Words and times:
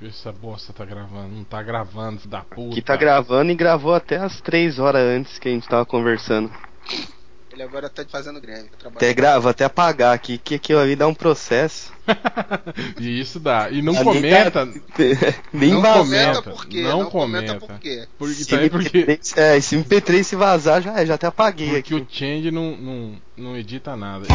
Deixa 0.00 0.04
eu 0.04 0.08
ver 0.08 0.12
se 0.12 0.20
essa 0.20 0.32
bosta 0.32 0.72
tá 0.72 0.84
gravando. 0.84 1.28
Não 1.34 1.44
tá 1.44 1.62
gravando, 1.62 2.26
da 2.26 2.40
puta. 2.40 2.74
Que 2.74 2.82
tá 2.82 2.96
gravando 2.96 3.50
e 3.50 3.54
gravou 3.54 3.94
até 3.94 4.16
as 4.16 4.40
3 4.40 4.78
horas 4.78 5.02
antes 5.02 5.38
que 5.38 5.48
a 5.48 5.52
gente 5.52 5.68
tava 5.68 5.84
conversando. 5.84 6.50
Ele 7.52 7.62
agora 7.64 7.90
tá 7.90 8.04
fazendo 8.08 8.40
greve. 8.40 8.70
tá. 8.82 8.88
Até 8.88 9.12
grava, 9.12 9.50
até 9.50 9.64
apagar 9.64 10.14
aqui, 10.14 10.38
que 10.38 10.54
aquilo 10.54 10.78
ali 10.80 10.96
dá 10.96 11.06
um 11.06 11.12
processo. 11.14 11.92
e 12.98 13.20
isso 13.20 13.38
dá. 13.40 13.68
E 13.70 13.82
não 13.82 13.94
Ali 13.94 14.04
comenta. 14.04 14.50
tá- 14.66 14.72
Nem 15.52 15.72
Não 15.72 15.82
vazar. 15.82 15.98
comenta 15.98 16.42
por 16.42 16.66
quê? 16.66 16.82
não 16.82 17.02
Não 17.02 17.10
comenta 17.10 17.54
comenta. 17.54 17.66
por 17.66 17.78
quê? 17.80 18.08
Porque, 18.16 18.34
Se 18.34 18.46
também 18.48 18.70
porque, 18.70 19.04
MP3, 19.04 19.36
é, 19.36 19.60
se 19.60 19.76
MP3 19.76 20.22
se 20.22 20.36
vazar, 20.36 20.80
já 20.80 20.98
é, 21.00 21.04
já 21.04 21.14
até 21.16 21.26
apaguei 21.26 21.66
porque 21.82 21.94
aqui. 21.94 21.94
o 21.94 22.06
Change 22.08 22.50
não, 22.50 22.76
não, 22.76 23.14
não 23.36 23.56
edita 23.56 23.94
nada. 23.96 24.26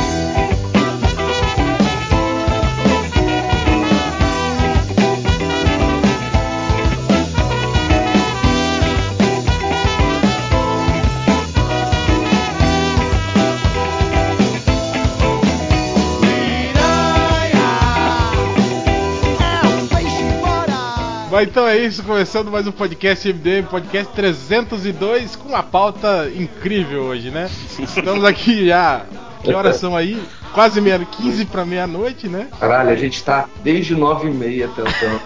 Mas 21.35 21.49
então 21.49 21.67
é 21.67 21.77
isso, 21.77 22.01
começando 22.01 22.49
mais 22.49 22.65
um 22.65 22.71
podcast 22.71 23.27
MDM, 23.27 23.67
podcast 23.67 24.13
302, 24.13 25.35
com 25.35 25.49
uma 25.49 25.61
pauta 25.61 26.31
incrível 26.33 27.03
hoje, 27.03 27.29
né? 27.29 27.49
Estamos 27.77 28.23
aqui 28.23 28.67
já. 28.67 29.05
Que 29.43 29.53
horas 29.53 29.75
são 29.75 29.97
aí? 29.97 30.23
Quase 30.53 30.79
meia, 30.79 30.97
15 30.97 31.43
para 31.47 31.65
meia-noite, 31.65 32.29
né? 32.29 32.47
Caralho, 32.57 32.89
a 32.89 32.95
gente 32.95 33.21
tá 33.21 33.49
desde 33.61 33.93
9 33.97 34.29
e 34.29 34.31
meia 34.31 34.69
tentando. 34.69 35.19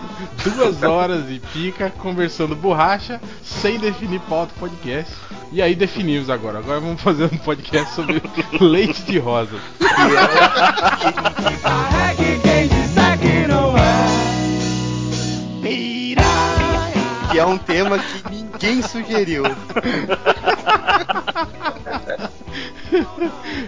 Duas 0.44 0.82
horas 0.82 1.30
e 1.30 1.40
pica 1.54 1.94
conversando 2.00 2.56
borracha, 2.56 3.22
sem 3.44 3.78
definir 3.78 4.20
pauta 4.22 4.52
do 4.52 4.60
podcast. 4.60 5.14
E 5.52 5.62
aí 5.62 5.76
definimos 5.76 6.32
agora. 6.32 6.58
Agora 6.58 6.80
vamos 6.80 7.00
fazer 7.00 7.26
um 7.26 7.38
podcast 7.38 7.94
sobre 7.94 8.20
leite 8.60 9.04
de 9.04 9.20
rosa. 9.20 9.60
Que 17.32 17.40
é 17.40 17.46
um 17.46 17.58
tema 17.58 18.00
que 18.00 18.30
ninguém 18.30 18.82
sugeriu. 18.82 19.44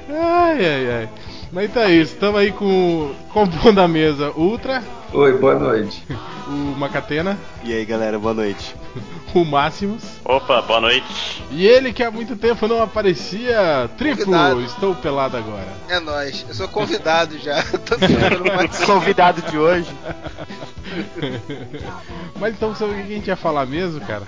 Ai, 0.09 0.65
ai, 0.65 0.91
ai. 0.91 1.09
Mas 1.51 1.75
é 1.75 1.91
isso, 1.91 2.13
estamos 2.13 2.39
aí 2.39 2.51
com 2.51 3.13
compondo 3.33 3.79
a 3.79 3.87
mesa 3.87 4.31
Ultra, 4.31 4.81
Oi, 5.13 5.37
boa 5.37 5.55
noite. 5.59 6.03
o 6.47 6.51
Macatena, 6.77 7.37
E 7.65 7.73
aí, 7.73 7.83
galera, 7.85 8.17
boa 8.17 8.33
noite. 8.33 8.73
o 9.35 9.43
Máximos. 9.43 10.03
Opa, 10.23 10.61
boa 10.61 10.79
noite. 10.79 11.43
E 11.51 11.67
ele 11.67 11.91
que 11.91 12.01
há 12.03 12.09
muito 12.09 12.35
tempo 12.37 12.65
não 12.67 12.81
aparecia, 12.81 13.89
Triplo, 13.97 14.25
Convidado. 14.25 14.61
estou 14.61 14.95
pelado 14.95 15.35
agora. 15.37 15.67
É 15.89 15.99
nóis. 15.99 16.45
Eu 16.47 16.55
sou 16.55 16.67
convidado 16.69 17.37
já. 17.39 17.61
Convidado 18.85 19.41
de 19.41 19.57
hoje. 19.57 19.91
Mas 22.39 22.53
então 22.55 22.73
sobre 22.75 22.95
o 22.95 23.05
que 23.05 23.11
a 23.11 23.15
gente 23.15 23.27
ia 23.27 23.35
falar 23.35 23.65
mesmo, 23.65 23.99
cara? 24.01 24.23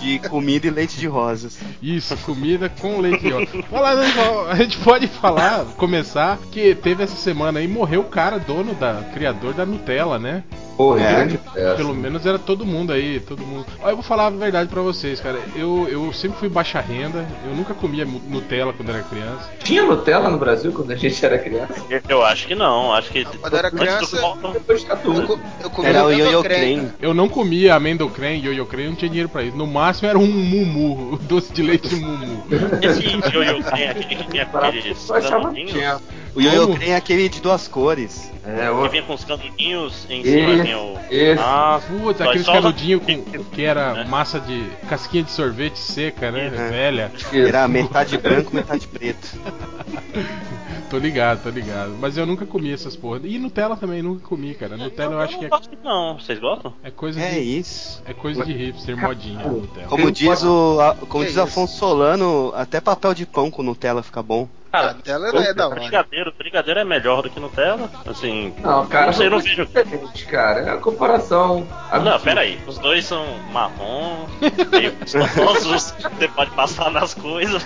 De 0.00 0.18
comida 0.28 0.66
e 0.66 0.70
leite 0.70 0.96
de 0.98 1.06
rosas. 1.08 1.58
Isso, 1.82 2.16
comida 2.18 2.68
com 2.80 3.00
leite 3.00 3.22
de 3.22 3.30
rosa. 3.30 3.46
Falar, 3.68 3.94
não, 3.96 4.46
a 4.48 4.54
gente 4.54 4.78
pode 4.78 5.08
falar, 5.08 5.64
começar, 5.76 6.38
que 6.52 6.74
teve 6.76 7.02
essa 7.02 7.16
semana 7.16 7.58
aí, 7.58 7.66
morreu 7.66 8.02
o 8.02 8.04
cara, 8.04 8.38
dono 8.38 8.74
da, 8.74 9.02
criador 9.14 9.52
da 9.54 9.66
Nutella, 9.66 9.95
né? 10.18 10.44
Porra, 10.76 11.00
É. 11.00 11.12
grande 11.14 11.38
peça. 11.38 11.74
Pelo 11.76 11.94
menos 11.94 12.26
era 12.26 12.38
todo 12.38 12.66
mundo 12.66 12.92
aí, 12.92 13.20
todo 13.20 13.42
mundo. 13.46 13.64
Ó, 13.82 13.88
eu 13.88 13.96
vou 13.96 14.02
falar 14.02 14.26
a 14.26 14.30
verdade 14.30 14.68
pra 14.68 14.82
vocês, 14.82 15.20
cara. 15.20 15.38
Eu, 15.54 15.88
eu 15.90 16.12
sempre 16.12 16.38
fui 16.38 16.48
baixa 16.48 16.80
renda, 16.80 17.26
eu 17.48 17.54
nunca 17.56 17.72
comia 17.74 18.04
Nutella 18.04 18.72
quando 18.72 18.90
era 18.90 19.02
criança. 19.02 19.50
Tinha 19.64 19.82
Nutella 19.84 20.28
no 20.28 20.38
Brasil 20.38 20.72
quando 20.72 20.90
a 20.90 20.96
gente 20.96 21.24
era 21.24 21.38
criança? 21.38 21.74
Eu, 22.08 22.22
acho 22.24 22.46
que 22.46 22.54
não, 22.54 22.92
acho 22.92 23.10
que. 23.10 23.24
Quando 23.24 23.52
eu 23.54 23.58
era 23.58 23.70
criança- 23.70 24.16
do 24.16 24.52
Depois 24.52 24.84
de 24.84 24.90
Eu, 24.90 25.38
eu 25.62 25.70
comi 25.70 25.88
Era 25.88 26.04
o 26.04 26.10
Yo-Yo 26.12 26.42
creme. 26.42 26.74
Creme. 26.76 26.92
Eu 27.00 27.14
não 27.14 27.28
comia 27.28 27.74
amendoim, 27.74 28.10
ioiô 28.42 28.66
creme, 28.66 28.88
não 28.90 28.96
tinha 28.96 29.08
dinheiro 29.08 29.28
pra 29.28 29.42
isso. 29.42 29.56
No 29.56 29.66
máximo 29.66 30.08
era 30.08 30.18
um 30.18 30.26
mumu, 30.26 31.14
o 31.14 31.16
doce 31.16 31.52
de 31.52 31.62
leite 31.62 31.88
de 31.88 31.96
mumu. 31.96 32.44
Esse 32.82 33.02
yo-yo 33.34 33.58
aquele 33.66 34.04
que 34.14 34.24
tinha 34.26 34.42
aqueles 34.44 35.10
que. 35.10 36.16
O 36.34 36.40
Yo-Yo? 36.40 36.68
Creme 36.74 36.90
é 36.90 36.96
aquele 36.96 37.28
de 37.30 37.40
duas 37.40 37.66
cores. 37.66 38.30
É, 38.44 38.66
Que 38.66 38.70
o... 38.70 38.88
vinha 38.90 39.02
com 39.02 39.14
os 39.14 39.24
canudinhos 39.24 40.06
em 40.10 40.22
cima 40.22 40.62
o. 40.74 40.98
esse. 41.10 41.42
Ah, 41.42 41.80
Putz, 41.86 42.42
só- 42.44 42.52
canudinhos 42.52 43.02
com, 43.02 43.22
que 43.22 43.62
era 43.62 43.92
né? 43.94 44.04
massa 44.04 44.40
de. 44.40 44.64
casquinha 44.88 45.22
de 45.22 45.30
sorvete 45.30 45.78
seca, 45.78 46.30
né? 46.30 46.48
Uhum. 46.48 46.70
Velha. 46.70 47.12
Era 47.32 47.68
metade 47.68 48.16
branco, 48.18 48.54
metade 48.54 48.86
preto. 48.88 49.28
Tô 50.88 50.98
ligado, 50.98 51.42
tô 51.42 51.50
ligado. 51.50 51.96
Mas 52.00 52.16
eu 52.16 52.24
nunca 52.24 52.46
comi 52.46 52.72
essas 52.72 52.94
porra. 52.94 53.20
E 53.24 53.38
Nutella 53.38 53.76
também, 53.76 54.02
nunca 54.02 54.24
comi, 54.24 54.54
cara. 54.54 54.76
Nutella 54.76 55.14
eu 55.14 55.20
acho 55.20 55.36
que 55.38 55.48
não 55.48 55.58
é, 55.58 55.60
não. 55.82 56.18
Vocês 56.18 56.38
gostam? 56.38 56.72
é 56.82 56.92
coisa 56.92 57.20
É 57.20 57.30
de. 57.32 57.40
isso. 57.40 58.00
É 58.06 58.14
coisa 58.14 58.44
de 58.44 58.52
hipster, 58.52 58.96
modinha, 58.96 59.42
Nutella. 59.44 59.88
Como 59.88 60.12
diz 60.12 60.44
o, 60.44 60.78
como 61.08 61.24
Que 61.24 61.30
diz 61.30 61.30
isso? 61.30 61.40
Afonso 61.40 61.76
Solano, 61.76 62.52
até 62.54 62.80
papel 62.80 63.14
de 63.14 63.26
pão 63.26 63.50
com 63.50 63.64
Nutella 63.64 64.00
fica 64.02 64.22
bom. 64.22 64.48
A 64.72 64.78
Cara, 64.80 64.92
Nutella 64.94 65.28
é 65.44 65.54
da 65.54 65.68
hora. 65.68 65.80
brigadeiro, 65.80 66.34
brigadeiro 66.36 66.80
é 66.80 66.84
melhor 66.84 67.22
do 67.22 67.30
que 67.30 67.40
Nutella. 67.40 67.88
Assim. 68.06 68.52
Não, 68.60 68.86
cara, 68.86 69.06
Não 69.06 69.12
sei, 69.14 69.26
eu 69.26 69.30
não 69.30 69.38
vejo. 69.40 69.64
diferentes, 69.64 70.24
cara. 70.24 70.60
É 70.60 70.72
uma 70.72 70.80
comparação. 70.80 71.66
Não, 71.90 71.98
absurda. 71.98 72.18
pera 72.20 72.40
aí. 72.42 72.60
Os 72.66 72.76
dois 72.78 73.04
são 73.06 73.24
marrom, 73.52 74.26
meio 74.70 74.92
gostosos. 74.96 75.94
Você 76.18 76.28
pode 76.28 76.50
passar 76.50 76.90
nas 76.90 77.14
coisas. 77.14 77.64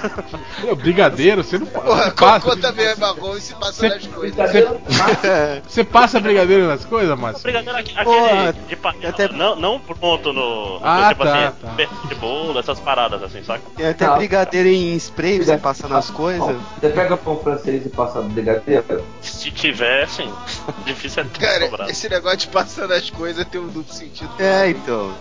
Meu, 0.62 0.77
brigadeiro, 0.77 1.43
você 1.43 1.59
não 1.59 1.66
Porra, 1.66 2.11
passa. 2.12 2.41
cocô 2.41 2.56
também 2.56 2.87
é 2.87 2.94
marrom 2.97 3.37
e 3.37 3.41
se 3.41 3.55
passa 3.55 3.72
Cê- 3.72 3.88
nas 3.88 4.06
coisas. 4.06 4.37
Mas- 4.37 5.62
Você 5.67 5.84
passa 5.84 6.21
brigadeiro 6.21 6.67
nas 6.67 6.84
coisas, 6.84 7.19
Márcio? 7.19 7.43
Brigadeiro 7.43 7.78
aqui- 7.78 7.93
aquele 7.97 8.05
Porra, 8.05 8.53
de 8.69 8.77
panela, 8.77 9.09
até- 9.09 9.28
não, 9.28 9.56
não 9.56 9.81
pronto 9.81 10.32
no. 10.32 10.78
Ah, 10.82 11.09
tipo 11.11 11.25
tá, 11.25 11.49
assim, 11.49 11.56
tá. 11.62 11.72
perto 11.77 12.09
de 12.09 12.15
bolo, 12.17 12.59
essas 12.59 12.78
paradas 12.81 13.22
assim, 13.22 13.43
saca? 13.43 13.62
Tem 13.77 13.88
até 13.88 14.06
Não. 14.06 14.17
brigadeiro 14.17 14.69
em 14.69 14.94
spray 14.97 15.37
pra 15.38 15.44
você 15.47 15.59
passar 15.59 15.88
nas 15.88 16.11
coisas. 16.11 16.56
Você 16.90 17.00
pega 17.00 17.16
pão 17.16 17.38
francês 17.38 17.86
e 17.86 17.88
passa 17.88 18.20
brigadeiro? 18.22 19.04
Se 19.20 19.50
tivessem, 19.50 20.30
difícil 20.84 21.22
é 21.22 21.26
ter 21.26 21.40
Cara, 21.40 21.64
sobrado. 21.68 21.90
esse 21.90 22.08
negócio 22.08 22.38
de 22.38 22.48
passar 22.48 22.88
nas 22.88 23.08
coisas 23.10 23.44
tem 23.46 23.60
um 23.60 23.68
duplo 23.68 23.92
sentido. 23.94 24.30
É, 24.38 24.70
então. 24.70 25.12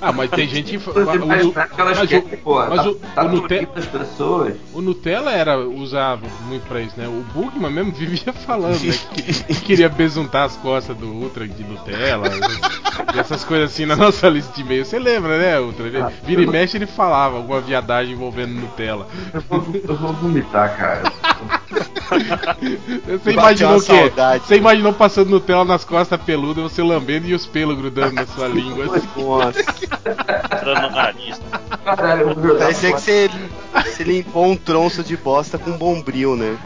Ah, 0.00 0.12
mas 0.12 0.30
tem 0.30 0.46
gente 0.48 0.76
o, 0.76 0.80
mas 0.86 1.20
o- 1.20 1.26
mas 1.26 1.52
tá, 1.52 2.88
o- 2.88 2.94
tá 2.94 3.22
o 3.24 3.28
no 3.28 3.40
Nute- 3.42 3.66
das 3.74 3.86
pessoas. 3.86 4.54
o 4.72 4.80
Nutella 4.80 5.32
era 5.32 5.58
usado 5.58 6.22
muito 6.46 6.64
pra 6.68 6.80
isso, 6.80 6.94
né? 6.96 7.08
O 7.08 7.24
Bugman 7.34 7.68
mesmo 7.72 7.90
vivia 7.92 8.32
falando, 8.32 8.80
né? 8.80 8.94
Que, 9.14 9.22
que 9.22 9.60
queria 9.62 9.88
besuntar 9.88 10.44
as 10.44 10.56
costas 10.58 10.96
do 10.96 11.08
Ultra 11.08 11.46
de 11.48 11.64
Nutella. 11.64 12.28
e 13.14 13.18
essas 13.18 13.42
coisas 13.42 13.72
assim 13.72 13.84
na 13.84 13.96
nossa 13.96 14.28
lista 14.28 14.52
de 14.54 14.60
e-mail. 14.60 14.84
Você 14.84 14.96
lembra, 14.96 15.36
né, 15.38 15.58
Ultra? 15.58 15.86
Ele, 15.88 15.98
Ah, 15.98 16.12
vira 16.24 16.42
e 16.42 16.46
mexe 16.46 16.76
ele 16.76 16.86
falava 16.86 17.36
alguma 17.38 17.60
viadagem 17.60 18.12
envolvendo 18.14 18.52
Nutella. 18.52 19.08
Eu 19.34 19.40
vou, 19.40 19.66
eu 19.88 19.96
vou 19.96 20.12
vomitar, 20.38 20.76
cara. 20.76 21.12
Você 23.06 23.30
imaginou 23.32 23.76
o 23.76 23.80
quê? 23.80 23.86
saudade. 23.86 24.44
Você 24.46 24.56
imaginou 24.56 24.92
passando 24.94 25.30
Nutella 25.30 25.64
nas 25.64 25.84
costas 25.84 26.20
peludas, 26.20 26.64
você 26.64 26.82
lambendo 26.82 27.26
e 27.26 27.34
os 27.34 27.44
pelos 27.44 27.76
grudando 27.76 28.14
na 28.14 28.26
sua 28.26 28.48
língua. 28.48 28.86
Nossa. 29.16 29.60
Entrando 29.60 30.82
no 30.82 30.90
nariz. 30.90 31.40
Caralho, 31.84 32.20
eu 32.22 32.34
vou 32.34 32.42
jogar 32.42 32.58
Parecia 32.60 32.92
que 32.94 33.00
você, 33.00 33.30
você 33.84 34.04
limpou 34.04 34.46
um 34.46 34.56
tronço 34.56 35.04
de 35.04 35.16
bosta 35.16 35.58
com 35.58 35.72
bombril, 35.72 36.34
né? 36.34 36.56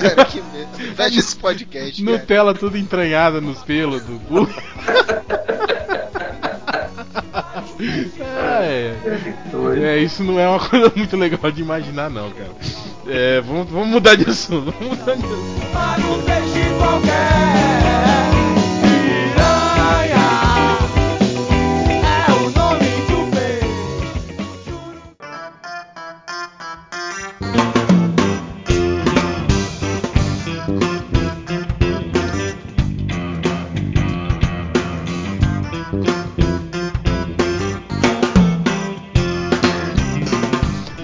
Cara, 0.00 0.24
que 0.24 0.42
medo. 0.42 0.94
Fecha 0.96 1.18
esse 1.18 1.36
podcast, 1.36 2.04
cara. 2.04 2.18
Nutella 2.18 2.54
tudo 2.54 2.76
entranhada 2.76 3.40
nos 3.40 3.62
pelos 3.62 4.02
do 4.02 4.18
cu. 4.20 4.48
é, 7.80 8.94
Doido. 9.50 9.84
é, 9.84 9.98
isso 9.98 10.24
não 10.24 10.38
é 10.38 10.48
uma 10.48 10.58
coisa 10.68 10.92
muito 10.94 11.16
legal 11.16 11.50
de 11.50 11.62
imaginar, 11.62 12.10
não, 12.10 12.30
cara. 12.30 12.50
É, 13.06 13.40
vamos, 13.40 13.70
vamos 13.70 13.88
mudar 13.88 14.16
de 14.16 14.28
assunto. 14.28 14.74
Vamos 14.78 14.98
mudar 14.98 15.14
de 15.14 15.24
assunto. 15.24 15.58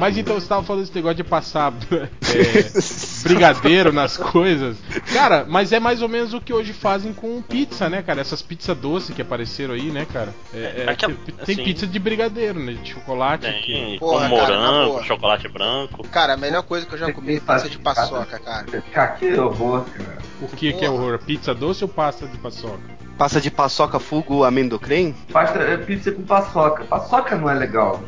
Mas 0.05 0.19
então 0.19 0.35
você 0.39 0.47
tava 0.47 0.63
falando 0.63 0.83
desse 0.83 0.95
negócio 0.95 1.17
de 1.17 1.25
passar 1.25 1.73
é, 1.91 3.23
brigadeiro 3.23 3.91
nas 3.91 4.19
coisas. 4.19 4.77
Cara, 5.15 5.47
mas 5.49 5.73
é 5.73 5.81
mais 5.81 6.03
ou 6.03 6.11
menos 6.11 6.35
o 6.35 6.43
que 6.43 6.53
hoje 6.53 6.75
fazem 6.75 7.15
com 7.15 7.41
pizza, 7.41 7.89
né, 7.89 8.03
cara? 8.03 8.21
Essas 8.21 8.43
pizzas 8.43 8.77
doces 8.77 9.15
que 9.17 9.23
apareceram 9.23 9.73
aí, 9.73 9.91
né, 9.91 10.07
cara? 10.13 10.35
É, 10.53 10.85
é, 10.87 10.91
Aquela- 10.91 11.15
tem 11.15 11.55
assim- 11.55 11.65
pizza 11.65 11.87
de 11.87 11.99
brigadeiro, 11.99 12.61
né? 12.61 12.75
De 12.75 12.91
chocolate. 12.93 13.47
que- 13.63 13.73
Tem 13.73 13.99
Porra, 13.99 14.29
com 14.29 14.37
cara, 14.37 14.59
morango, 14.59 15.05
chocolate 15.05 15.49
branco. 15.49 16.07
Cara, 16.09 16.35
a 16.35 16.37
melhor 16.37 16.63
coisa 16.65 16.85
que 16.85 16.93
eu 16.95 16.99
já 16.99 17.11
comi 17.11 17.37
é 17.37 17.41
pizza 17.41 17.69
de 17.71 17.79
paçoca, 17.79 18.39
cara. 18.39 18.67
Cara, 18.93 19.13
que 19.13 19.33
horror, 19.35 19.85
cara. 19.85 20.19
O 20.43 20.49
que, 20.49 20.71
que 20.75 20.85
é 20.85 20.91
horror? 20.91 21.19
Pizza 21.19 21.55
doce 21.55 21.83
ou 21.83 21.89
pasta 21.89 22.27
de 22.27 22.37
paçoca? 22.37 23.04
Passa 23.17 23.41
de 23.41 23.51
paçoca, 23.51 23.99
fugo, 24.01 24.43
amendocrem? 24.45 25.15
Pasta, 25.33 25.59
é 25.61 25.77
pizza 25.77 26.11
com 26.11 26.23
paçoca. 26.23 26.85
Paçoca 26.85 27.37
não 27.37 27.49
é 27.49 27.55
legal. 27.55 28.03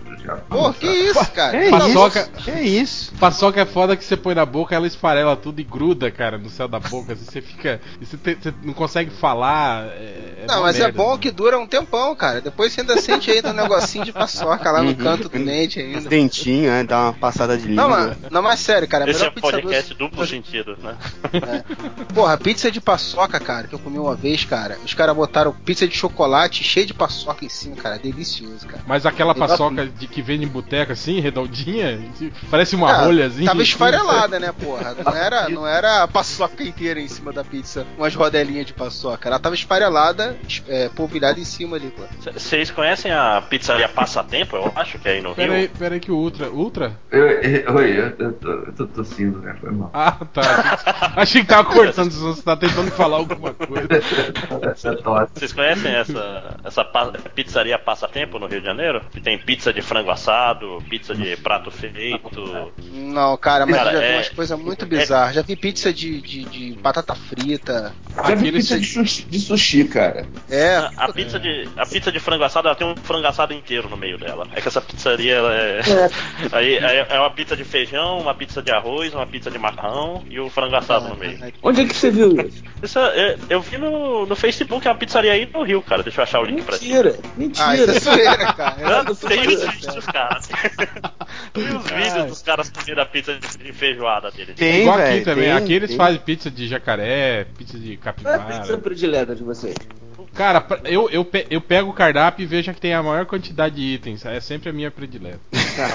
Pô, 0.49 0.73
que 0.73 0.88
isso, 0.88 1.31
cara? 1.31 1.56
Que 1.56 1.70
Paçoca- 1.70 2.20
isso? 2.37 2.43
Que 2.43 2.50
isso? 2.61 3.12
Paçoca 3.14 3.61
é 3.61 3.64
foda 3.64 3.97
que 3.97 4.03
você 4.05 4.17
põe 4.17 4.35
na 4.35 4.44
boca, 4.44 4.75
ela 4.75 4.88
esfarela 4.88 5.37
tudo 5.37 5.61
e 5.61 5.62
gruda, 5.62 6.11
cara, 6.11 6.37
no 6.37 6.50
céu 6.50 6.67
da 6.67 6.81
boca. 6.81 7.12
Assim, 7.12 7.25
você 7.25 7.41
fica. 7.41 7.81
Você, 8.00 8.17
te- 8.17 8.35
você 8.35 8.53
não 8.64 8.75
consegue 8.75 9.12
falar. 9.12 9.85
É, 9.87 10.43
é 10.43 10.44
Não, 10.49 10.62
mas 10.62 10.75
é 10.81 10.85
merda. 10.85 10.99
bom 11.00 11.17
que 11.17 11.31
dura 11.31 11.56
um 11.56 11.64
tempão, 11.64 12.12
cara. 12.17 12.41
Depois 12.41 12.73
você 12.73 12.81
ainda 12.81 13.00
sente 13.00 13.31
ainda 13.31 13.50
um 13.50 13.55
negocinho 13.55 14.05
de 14.05 14.12
paçoca 14.12 14.69
lá 14.73 14.82
no 14.82 14.88
Uhum. 14.88 14.94
canto 14.97 15.29
do 15.29 15.38
dente 15.38 15.79
Os 15.79 15.85
ainda. 15.97 16.09
dentinhos, 16.11 16.73
né? 16.73 16.82
Dá 16.82 17.02
uma 17.05 17.12
passada 17.12 17.56
de 17.56 17.69
língua. 17.69 17.85
Não, 17.85 17.88
mas, 17.88 18.17
não, 18.32 18.43
mas 18.43 18.59
sério, 18.59 18.88
cara, 18.88 19.05
a 19.05 19.09
Esse 19.09 19.25
é 19.26 19.31
podcast 19.31 19.91
doce. 19.91 19.94
duplo 19.94 20.26
sentido, 20.26 20.76
né? 20.82 20.97
Porra, 22.12 22.37
pizza 22.37 22.69
de 22.69 22.81
paçoca, 22.81 23.38
cara, 23.38 23.69
que 23.69 23.75
eu 23.76 23.79
comi 23.79 23.97
uma 23.97 24.17
vez, 24.17 24.44
cara. 24.44 24.76
Os 24.85 24.93
caras 24.97 25.15
botaram 25.15 25.53
pizza 25.53 25.87
de 25.87 25.97
chocolate 25.97 26.65
cheio 26.65 26.87
de 26.87 26.95
paçoca 26.95 27.45
em 27.45 27.49
cima, 27.49 27.77
cara. 27.77 27.99
Delicioso, 27.99 28.67
cara. 28.67 28.83
Mas 28.87 29.05
aquela 29.07 29.33
Igual- 29.33 29.49
paçoca 29.49 29.87
de 29.87 30.09
que 30.09 30.23
vende 30.23 30.45
em 30.45 30.49
boteca 30.49 30.95
assim, 30.95 31.21
redondinha, 31.21 32.01
parece 32.51 32.75
uma 32.75 32.91
Ah, 32.91 33.05
rolhazinha. 33.05 33.47
Tava 33.47 33.61
assim. 33.63 33.71
esfarelada, 33.71 34.41
né, 34.41 34.53
porra? 34.53 34.97
Não 35.05 35.13
era, 35.15 35.49
não 35.49 35.67
era 35.67 36.03
a 36.03 36.09
paçoca 36.09 36.63
inteira 36.65 36.99
em 37.01 37.09
cima 37.09 37.33
da 37.33 37.45
pizza, 37.45 37.87
umas 37.99 38.15
rodelinhas 38.15 38.67
de 38.67 38.73
paçoca. 38.73 39.29
Ela 39.29 39.39
tava 39.39 39.55
esfarelada, 39.55 40.37
es- 40.49 40.63
é, 40.69 40.89
polvilhada 40.89 41.39
em 41.39 41.45
cima 41.45 41.77
ali, 41.77 41.91
pô. 41.91 42.03
Vocês 42.33 42.71
conhecem 42.71 43.13
a 43.13 43.43
pizzaria 43.43 43.89
Passatempo? 43.89 44.57
Eu 44.57 44.73
acho 44.75 44.99
que 44.99 45.09
é 45.09 45.13
aí 45.13 45.21
no 45.23 45.35
Pera 45.35 45.53
aí, 45.53 45.61
Rio. 45.63 45.71
pera 45.79 45.95
aí 45.95 46.01
que 46.01 46.11
o 46.11 46.17
Ultra. 46.17 46.49
Ultra? 46.51 46.99
Eu, 47.11 47.27
eu, 47.29 47.75
oi, 47.75 47.91
eu, 47.99 48.13
eu, 48.19 48.33
tô, 48.33 48.51
eu 48.51 48.73
tô 48.73 48.87
tossindo, 48.87 49.39
né? 49.41 49.55
Foi 49.61 49.71
mal. 49.71 49.91
Ah, 49.93 50.13
tá. 50.33 51.13
Achei 51.17 51.43
que 51.43 51.49
tava 51.49 51.65
cortando, 51.69 52.11
você 52.11 52.43
tá 52.43 52.57
tentando 52.57 52.91
falar 52.93 53.19
alguma 53.19 53.53
coisa. 53.53 53.89
Tosse. 54.94 55.33
Vocês 55.35 55.53
conhecem 55.53 55.93
essa, 55.93 56.56
essa 56.65 56.85
pizzaria 57.35 57.79
Passatempo 57.79 58.38
no 58.38 58.47
Rio 58.47 58.61
de 58.61 58.67
Janeiro? 58.67 59.03
Que 59.11 59.21
tem 59.21 59.38
pizza 59.38 59.73
de 59.73 59.83
frango 59.83 60.11
assado, 60.11 60.83
pizza 60.88 61.15
de 61.15 61.37
prato 61.38 61.71
feito. 61.71 62.73
Não, 62.93 63.37
cara, 63.37 63.67
mas 63.67 63.77
Cara, 63.77 63.91
eu 63.93 63.94
já 63.94 64.00
vi 64.00 64.12
é- 64.12 64.17
umas 64.17 64.29
coisas 64.29 64.59
muito 64.59 64.87
bizarras. 64.87 65.35
Já 65.35 65.43
vi 65.43 65.56
pizza 65.56 65.93
de, 65.93 66.21
de, 66.21 66.44
de 66.44 66.73
batata 66.81 67.15
frita. 67.15 67.93
Já 68.29 68.35
vi 68.35 68.53
pizza 68.53 68.79
de 68.79 68.87
sushi, 68.87 69.23
de 69.25 69.38
sushi, 69.41 69.85
cara. 69.85 70.27
É. 70.50 70.77
A, 70.77 70.93
a 70.97 71.12
pizza 71.12 71.38
de, 71.38 71.69
a 71.77 71.87
pizza 71.87 72.11
de 72.12 72.21
frango 72.21 72.44
assado 72.44 72.69
ela 72.69 72.77
tem 72.77 72.87
um 72.87 72.97
frango 72.97 73.27
assado 73.27 73.53
inteiro 73.53 73.88
no 73.88 73.97
meio 73.97 74.19
dela. 74.19 74.47
É 74.55 74.61
que 74.61 74.69
essa 74.69 74.81
pizzaria 74.81 75.35
ela 75.35 75.55
é. 75.55 75.81
Aí, 76.53 76.79
aí 76.85 77.06
é 77.09 77.19
uma 77.19 77.31
pizza 77.31 77.56
de 77.56 77.65
feijão, 77.65 78.19
uma 78.19 78.35
pizza 78.35 78.61
de 78.62 78.71
arroz, 78.71 79.15
uma 79.15 79.27
pizza 79.27 79.50
de 79.50 79.59
macarrão 79.59 80.25
e 80.29 80.38
o 80.41 80.49
frango 80.50 80.77
assado 80.77 81.09
no 81.09 81.17
meio. 81.17 81.38
Onde 81.62 81.83
é 81.83 81.85
que 81.87 81.94
você 81.94 82.11
viu 82.11 82.33
isso? 82.41 82.62
Isso 82.83 82.99
é- 82.99 83.37
eu 83.49 83.61
vi 83.61 83.79
no, 83.79 84.27
no 84.27 84.37
Facebook, 84.37 84.75
é 84.84 84.90
uma 84.90 84.99
pizzaria 84.99 85.32
aí 85.32 85.49
no 85.52 85.62
Rio, 85.62 85.81
cara. 85.82 86.02
Deixa 86.02 86.20
eu 86.20 86.23
achar 86.25 86.40
o 86.40 86.44
link 86.44 86.62
pra 86.62 86.78
ti. 86.78 86.84
Mentira, 86.88 87.17
mentira. 87.37 87.67
Ah, 87.67 87.75
isso 87.76 87.90
é 87.90 87.99
zoeira, 88.00 88.52
cara. 88.52 88.76
Não, 89.05 89.05
tô 89.14 89.28
tem 89.28 89.40
os 89.46 89.64
vídeos, 89.64 90.06
cara. 90.06 90.40
Tem 91.52 91.76
os 91.76 91.84
vídeos 91.84 92.26
dos 92.26 92.43
caras 92.43 92.70
comendo 92.70 93.00
a 93.00 93.06
pizza 93.06 93.38
de 93.38 93.73
feijoada 93.73 94.31
deles. 94.31 94.55
Tem, 94.56 94.82
Igual 94.82 94.99
velho. 94.99 95.14
aqui 95.17 95.25
também. 95.25 95.44
tem, 95.44 95.52
aqui 95.52 95.73
eles 95.73 95.88
tem. 95.90 95.96
fazem 95.99 96.20
pizza 96.20 96.50
de 96.50 96.69
jacaré, 96.69 97.46
pizza 97.56 97.78
de 97.78 97.96
Qual 97.96 98.14
é 98.14 98.37
a 98.37 98.38
pizza 98.38 98.38
capivara. 98.58 98.78
predileta 98.78 99.34
de 99.34 99.43
vocês? 99.43 99.75
Cara, 100.34 100.67
eu, 100.84 101.08
eu, 101.08 101.25
pe- 101.25 101.46
eu 101.49 101.62
pego 101.62 101.88
o 101.90 101.94
cardápio 101.94 102.43
e 102.43 102.46
vejo 102.46 102.73
que 102.75 102.81
tem 102.81 102.93
a 102.93 103.02
maior 103.02 103.25
quantidade 103.25 103.76
de 103.76 103.81
itens. 103.81 104.25
É 104.26 104.38
sempre 104.38 104.69
a 104.69 104.73
minha 104.73 104.90
predileta. 104.90 105.40
Tá, 105.76 105.87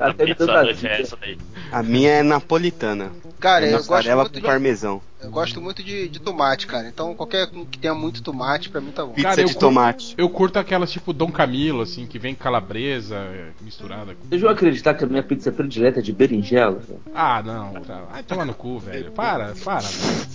A 0.00 0.08
é. 0.08 1.36
A 1.70 1.82
minha 1.82 2.10
é 2.10 2.22
napolitana. 2.22 3.12
Cara, 3.38 3.66
eu 3.66 3.84
gosto 3.84 4.08
muito 4.10 4.28
com 4.32 4.40
de, 4.40 4.40
parmesão. 4.40 5.02
Eu 5.22 5.30
gosto 5.30 5.60
muito 5.60 5.82
de, 5.82 6.08
de 6.08 6.18
tomate, 6.20 6.66
cara. 6.66 6.88
Então 6.88 7.14
qualquer 7.14 7.48
que 7.70 7.78
tenha 7.78 7.94
muito 7.94 8.22
tomate, 8.22 8.68
pra 8.68 8.80
mim 8.80 8.90
tá 8.90 9.04
bom. 9.04 9.12
Pizza 9.12 9.28
Cara, 9.28 9.40
eu 9.40 9.46
de 9.46 9.52
curto- 9.54 9.66
tomate. 9.66 10.14
Eu 10.16 10.28
curto 10.30 10.58
aquelas 10.58 10.90
tipo 10.90 11.12
Dom 11.12 11.30
Camilo, 11.30 11.82
assim, 11.82 12.06
que 12.06 12.18
vem 12.18 12.34
calabresa 12.34 13.16
é, 13.16 13.50
misturada 13.60 14.14
com. 14.14 14.28
Vocês 14.28 14.40
vão 14.40 14.50
acreditar 14.50 14.94
que 14.94 15.04
a 15.04 15.06
minha 15.06 15.22
pizza 15.22 15.50
predileta 15.52 16.00
é 16.00 16.02
de 16.02 16.12
berinjela? 16.12 16.80
cara? 16.86 17.00
Ah, 17.14 17.42
não. 17.42 17.72
Tá. 17.82 18.02
Vai 18.10 18.22
tomar 18.22 18.44
no 18.44 18.54
cu, 18.54 18.78
velho. 18.78 19.10
Para, 19.12 19.54
para. 19.64 19.86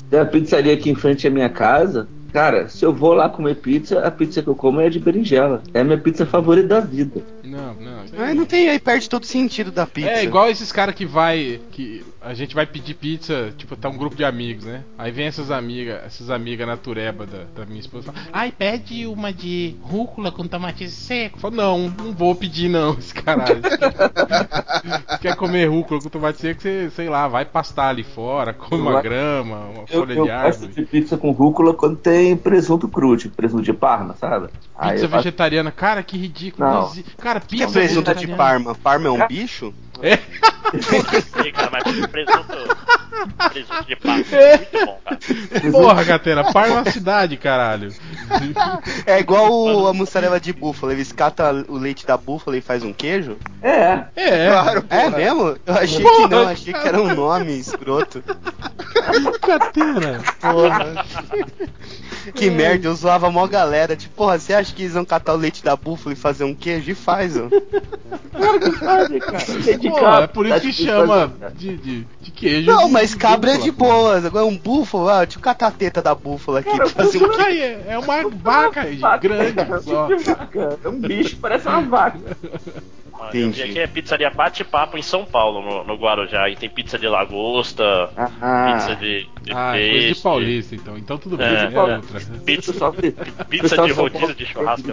Tem 0.10 0.20
uma 0.20 0.26
pizzaria 0.26 0.74
aqui 0.74 0.90
em 0.90 0.96
frente 0.96 1.28
à 1.28 1.30
minha 1.32 1.50
casa. 1.50 2.08
Cara, 2.34 2.68
se 2.68 2.84
eu 2.84 2.92
vou 2.92 3.14
lá 3.14 3.30
comer 3.30 3.56
pizza, 3.56 4.00
a 4.06 4.10
pizza 4.10 4.42
que 4.42 4.48
eu 4.50 4.56
como 4.56 4.82
é 4.82 4.90
de 4.90 5.00
berinjela. 5.00 5.62
É 5.74 5.82
a 5.82 5.84
minha 5.84 6.00
pizza 6.00 6.26
favorita 6.26 6.68
da 6.68 6.80
vida. 6.80 7.22
Não, 7.44 7.76
não. 7.76 8.26
aí- 8.26 8.34
não 8.34 8.46
tem, 8.46 8.70
aí 8.70 8.80
perde 8.80 9.08
todo 9.08 9.22
o 9.24 9.28
sentido 9.28 9.70
da 9.72 9.86
pizza. 9.86 10.10
É 10.10 10.24
igual 10.24 10.50
esses 10.50 10.72
caras 10.72 10.96
que 10.96 11.06
vai. 11.06 11.60
que 11.72 12.04
a 12.20 12.34
gente 12.34 12.56
vai 12.56 12.66
pedir 12.66 12.96
pizza, 12.96 13.54
tipo, 13.58 13.76
tá 13.76 13.88
um 13.90 13.98
grupo 13.98 14.16
de 14.16 14.24
amigos, 14.26 14.64
né? 14.66 14.82
Aí 14.98 15.12
vem 15.12 15.26
essas 15.28 15.52
amigas, 15.52 16.02
essas 16.06 16.30
amigas 16.32 16.66
natureba 16.66 17.26
da, 17.28 17.44
da 17.56 17.66
minha 17.66 17.82
esposa 17.82 18.10
e 18.10 18.14
fala, 18.14 18.28
ai, 18.34 18.52
pede 18.52 19.06
uma 19.06 19.32
de 19.32 19.76
rúcula 19.82 20.32
com 20.32 20.48
tomate 20.48 20.90
seco. 20.90 21.36
Eu 21.38 21.42
falo, 21.42 21.56
não, 21.56 21.90
não 21.90 22.14
vou 22.14 22.34
pedir 22.34 22.70
não, 22.70 22.94
esse 22.98 23.14
caralho. 23.14 23.62
Quer 25.22 25.36
comer 25.36 25.66
rúcula 25.70 26.02
com 26.02 26.10
tomate 26.10 26.40
seco, 26.40 26.62
você, 26.62 26.90
sei 26.92 27.10
lá, 27.10 27.28
vai 27.28 27.46
pastar 27.46 27.90
ali 27.90 28.04
fora, 28.04 28.54
come 28.54 28.82
Eu 28.82 28.88
uma 28.88 28.94
acho- 28.96 29.04
grama, 29.04 29.58
uma 29.66 29.82
Eu, 29.84 29.88
folha 30.00 30.14
eu 30.14 30.24
de 30.24 30.30
gosto 30.32 30.32
árvore. 30.32 30.74
de 30.74 30.82
pizza 30.86 31.18
com 31.18 31.32
rúcula 31.32 31.74
quando 31.74 31.98
tem 31.98 32.23
presunto 32.38 32.88
cru, 32.88 33.16
tipo 33.18 33.36
presunto 33.36 33.64
de 33.64 33.74
parma, 33.74 34.16
sabe? 34.20 34.48
Aí 34.78 34.92
Pizza 34.94 35.06
eu 35.06 35.10
faço- 35.10 35.24
vegetariana, 35.24 35.72
cara, 35.72 36.02
que 36.04 36.18
ridículo. 36.18 36.68
Não. 36.68 36.92
Cara, 37.20 37.40
O 37.40 37.42
que 37.48 37.56
é 37.56 37.66
pizza 37.66 37.72
presunto 37.80 38.10
de 38.14 38.26
vegetariana. 38.28 38.38
Parma? 38.38 38.76
Parma 38.76 39.08
é 39.08 39.12
um 39.12 39.28
bicho? 39.28 39.74
É. 40.02 40.18
Sim, 40.18 41.52
cara, 41.54 41.70
mas 41.72 41.84
presunto, 41.84 42.48
presunto 43.50 43.86
de 43.86 43.96
pato 43.96 44.36
é 44.36 44.58
muito 44.58 44.86
bom, 44.86 45.00
cara. 45.06 45.72
Porra, 45.72 46.06
Catena, 46.06 46.52
Parma 46.52 46.76
é 46.76 46.80
uma 46.82 46.92
cidade, 46.92 47.38
caralho. 47.38 47.94
É 49.06 49.20
igual 49.20 49.52
o- 49.52 49.88
a 49.88 49.94
mussarela 49.94 50.40
de 50.40 50.52
búfala. 50.52 50.92
Eles 50.94 51.12
catam 51.12 51.64
o 51.68 51.78
leite 51.78 52.06
da 52.08 52.18
búfala 52.18 52.58
e 52.58 52.62
faz 52.62 52.84
um 52.84 52.92
queijo? 52.92 53.38
É, 53.62 54.04
É, 54.16 54.50
Claro, 54.50 54.86
É 54.90 55.04
porra. 55.04 55.18
mesmo? 55.18 55.58
Eu 55.66 55.74
achei 55.76 56.02
Porra, 56.04 56.16
que 56.28 56.28
não, 56.36 56.48
achei 56.48 56.74
que 56.74 56.88
era 56.88 57.02
um 57.02 57.16
nome 57.16 57.58
escroto. 57.60 58.24
Catena. 59.42 60.22
Porra. 60.42 61.06
Que 62.36 62.50
merda, 62.50 62.88
eu 62.88 62.96
zoava 62.96 63.30
mó 63.32 63.46
galera. 63.48 63.96
Tipo, 63.96 64.16
porra, 64.16 64.40
você 64.40 64.54
acha 64.54 64.74
que 64.74 64.84
eles 64.84 64.94
vão 64.94 65.06
catar 65.06 65.34
o 65.34 65.38
leite 65.38 65.64
da 65.64 65.76
búfala 65.76 66.14
e 66.14 66.18
fazer 66.18 66.44
um 66.44 66.54
queijo? 66.56 66.92
E 66.92 66.96
faz, 66.96 67.36
ó. 67.38 67.50
sabe, 68.80 69.20
cara. 69.20 69.44
Leite 69.64 69.78
de 69.80 69.90
Pô, 69.90 69.96
cabra, 70.00 70.24
é 70.24 70.28
por 70.28 70.46
isso 70.46 70.56
tá 70.56 70.62
que 70.62 70.74
chama 70.74 71.34
de, 71.56 71.78
de, 71.78 72.08
de 72.22 72.32
queijo. 72.32 72.72
Não, 72.72 72.86
de- 72.88 72.92
mas 72.92 73.14
cabra 73.16 73.52
é 73.54 73.58
de 73.58 73.72
boas. 73.72 74.26
Agora 74.26 74.46
um 74.46 74.58
búfalo, 74.58 75.10
ah, 75.10 75.24
deixa 75.24 75.38
eu 75.38 75.42
catar 75.44 75.68
a 75.68 75.72
teta 75.72 76.02
da 76.02 76.16
búfala 76.16 76.60
aqui 76.60 76.76
pra 76.76 76.88
fazer 76.88 77.18
um 77.18 77.30
queijo. 77.30 77.42
Aí, 77.44 77.60
é, 77.62 77.84
é 77.90 77.98
uma 78.00 78.30
vaca 78.30 78.84
grande 79.20 79.56
só. 79.84 80.08
É 80.84 80.90
um 80.90 81.00
bicho, 81.00 81.38
parece 81.38 81.68
uma 81.68 81.82
vaca. 81.82 82.20
Eu 83.34 83.48
Entendi. 83.48 83.64
aqui 83.64 83.80
é 83.80 83.88
pizzaria 83.88 84.30
Bate-Papo 84.30 84.98
em 84.98 85.02
São 85.02 85.24
Paulo, 85.24 85.62
no, 85.62 85.84
no 85.86 85.96
Guarujá. 85.96 86.50
E 86.50 86.56
tem 86.58 86.70
pizza 86.70 87.00
de 87.00 87.08
lagosta, 87.08 87.84
Ah, 88.18 88.74
pizza 88.74 88.96
de, 88.98 89.24
de 89.24 89.33
Ah, 89.52 89.78
é 89.78 89.82
coisa 89.82 90.00
de 90.00 90.06
peixe, 90.08 90.22
paulista, 90.22 90.76
então. 90.76 90.98
Então 90.98 91.18
tudo 91.18 91.38
bem, 91.38 91.48
É. 91.48 91.64
é 91.74 91.80
outra. 91.80 92.20
pizza, 92.46 92.72
Pessoal- 92.74 92.94
pizza 93.50 93.78
de 93.86 93.92
rodízio 93.92 94.36
de 94.36 94.46
churrasco. 94.46 94.88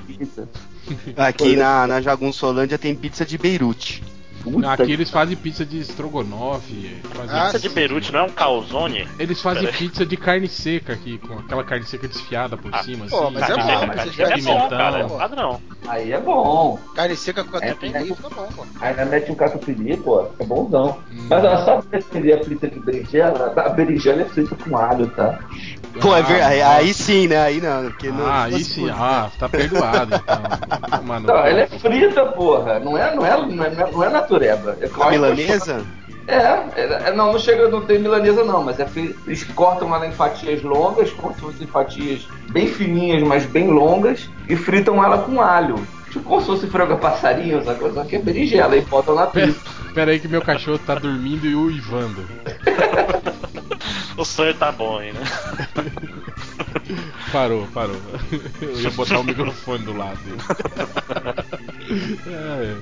Aqui 1.16 1.56
na, 1.56 1.86
na 1.86 2.00
Jagunçolândia 2.00 2.78
tem 2.78 2.94
pizza 2.94 3.24
de 3.24 3.38
Beirute. 3.38 4.02
Puta 4.42 4.72
Aqui 4.72 4.86
que- 4.86 4.92
eles 4.92 5.10
fazem 5.10 5.36
pizza 5.36 5.64
de 5.66 5.78
estrogonofe. 5.80 6.96
fazem- 7.14 7.36
Ah, 7.38 7.44
Pizza 7.46 7.58
de 7.58 7.68
Beirute 7.68 8.12
não 8.12 8.20
é 8.20 8.22
um 8.24 8.30
calzone? 8.30 9.06
Eles 9.18 9.40
fazem 9.42 9.64
Peraí. 9.64 9.76
pizza 9.78 10.06
de 10.06 10.16
carne 10.16 10.48
seca 10.48 10.94
aqui, 10.94 11.18
com 11.18 11.34
aquela 11.38 11.62
carne 11.62 11.84
seca 11.84 12.08
desfiada 12.08 12.56
por 12.56 12.74
Ah, 12.74 12.82
cima, 12.82 13.06
pô, 13.08 13.24
assim. 13.24 13.34
mas 13.34 13.50
é 13.50 13.54
bom, 13.56 13.62
seca, 13.66 13.86
mas 13.86 14.00
é 14.00 14.10
querem 14.10 14.42
bom, 14.44 14.54
pimentão, 14.56 14.78
cara. 14.78 14.98
É 15.00 15.04
padrão. 15.08 15.60
Aí 15.86 16.12
é 16.12 16.20
bom. 16.20 16.78
Carne 16.94 17.16
seca 17.16 17.44
com 17.44 17.56
É, 17.58 17.60
catupiry 17.60 17.94
é. 17.96 18.02
fica 18.14 18.28
bom, 18.30 18.48
pô. 18.56 18.64
Ainda 18.80 19.04
mete 19.04 19.30
um 19.30 19.34
catupiry, 19.34 19.96
pô, 19.98 20.26
é 20.38 20.44
bonzão. 20.44 20.98
Hum. 21.12 21.26
Mas 21.28 21.44
ó, 21.44 21.56
só 21.64 21.82
defender 21.90 22.32
a 22.34 22.38
pizza 22.38 22.66
de 22.68 22.80
berinjela, 22.80 23.52
a 23.56 23.68
berinjela 23.68 24.22
é 24.22 24.24
feita 24.24 24.56
com 24.56 24.76
alho, 24.76 25.06
tá? 25.08 25.38
Pô, 26.00 26.14
é 26.16 26.22
ver... 26.22 26.40
Ah, 26.40 26.46
aí, 26.48 26.62
aí 26.62 26.94
sim, 26.94 27.26
né? 27.26 27.36
Aí 27.42 27.60
não. 27.60 27.84
Porque 27.90 28.10
não 28.10 28.24
Ah, 28.26 28.42
se 28.42 28.44
aí 28.46 28.52
fosse 28.52 28.64
sim, 28.64 28.82
por- 28.82 28.92
ah, 28.92 29.30
tá 29.38 29.48
perdoado 29.48 30.14
então. 30.14 31.02
Mano, 31.04 31.26
Não, 31.30 31.36
ela 31.36 31.60
é 31.60 31.66
frita, 31.66 32.26
porra. 32.26 32.78
Não 32.78 32.96
é, 32.96 33.14
não 33.14 33.26
é, 33.26 33.36
não 33.46 33.64
é, 33.64 33.70
não 33.90 34.04
é. 34.04 34.06
É 34.06 34.10
Com 34.92 35.02
a 35.02 35.10
milanesa? 35.10 35.84
É, 36.26 36.36
é, 36.76 37.02
é, 37.08 37.12
não, 37.12 37.32
não 37.32 37.38
chega, 37.38 37.68
não 37.68 37.80
tem 37.80 37.98
milanesa 37.98 38.44
não, 38.44 38.62
mas 38.62 38.78
é 38.78 38.86
eles 39.26 39.42
cortam 39.44 39.92
ela 39.94 40.06
em 40.06 40.12
fatias 40.12 40.62
longas, 40.62 41.10
como 41.10 41.34
se 41.34 41.40
fossem 41.40 41.66
fatias 41.66 42.28
bem 42.50 42.68
fininhas, 42.68 43.22
mas 43.22 43.44
bem 43.46 43.68
longas, 43.68 44.28
e 44.48 44.54
fritam 44.54 45.02
ela 45.04 45.18
com 45.18 45.40
alho. 45.40 45.74
Tipo 46.10 46.24
como 46.24 46.40
se 46.40 46.46
fosse 46.46 46.66
frango 46.68 46.92
a 46.92 46.96
passarinho, 46.96 47.64
sacou? 47.64 47.92
Só 47.92 48.04
que 48.04 48.16
é 48.16 48.18
berinjela 48.20 48.76
e 48.76 48.80
botam 48.82 49.14
na 49.14 49.26
Pera, 49.26 49.46
pizza. 49.48 49.60
pera 49.94 50.10
aí 50.12 50.20
que 50.20 50.28
meu 50.28 50.42
cachorro 50.42 50.78
tá 50.78 50.94
dormindo 50.94 51.46
e 51.46 51.54
uivando. 51.54 52.24
O 54.16 54.24
sonho 54.24 54.52
tá 54.52 54.70
bom 54.70 54.98
aí, 54.98 55.12
né? 55.14 55.20
Parou, 57.32 57.66
parou. 57.72 57.96
Eu 58.60 58.80
ia 58.80 58.90
botar 58.90 59.20
o 59.20 59.24
microfone 59.24 59.84
do 59.84 59.96
lado 59.96 60.18
dele. 60.24 60.38
É. 62.26 62.76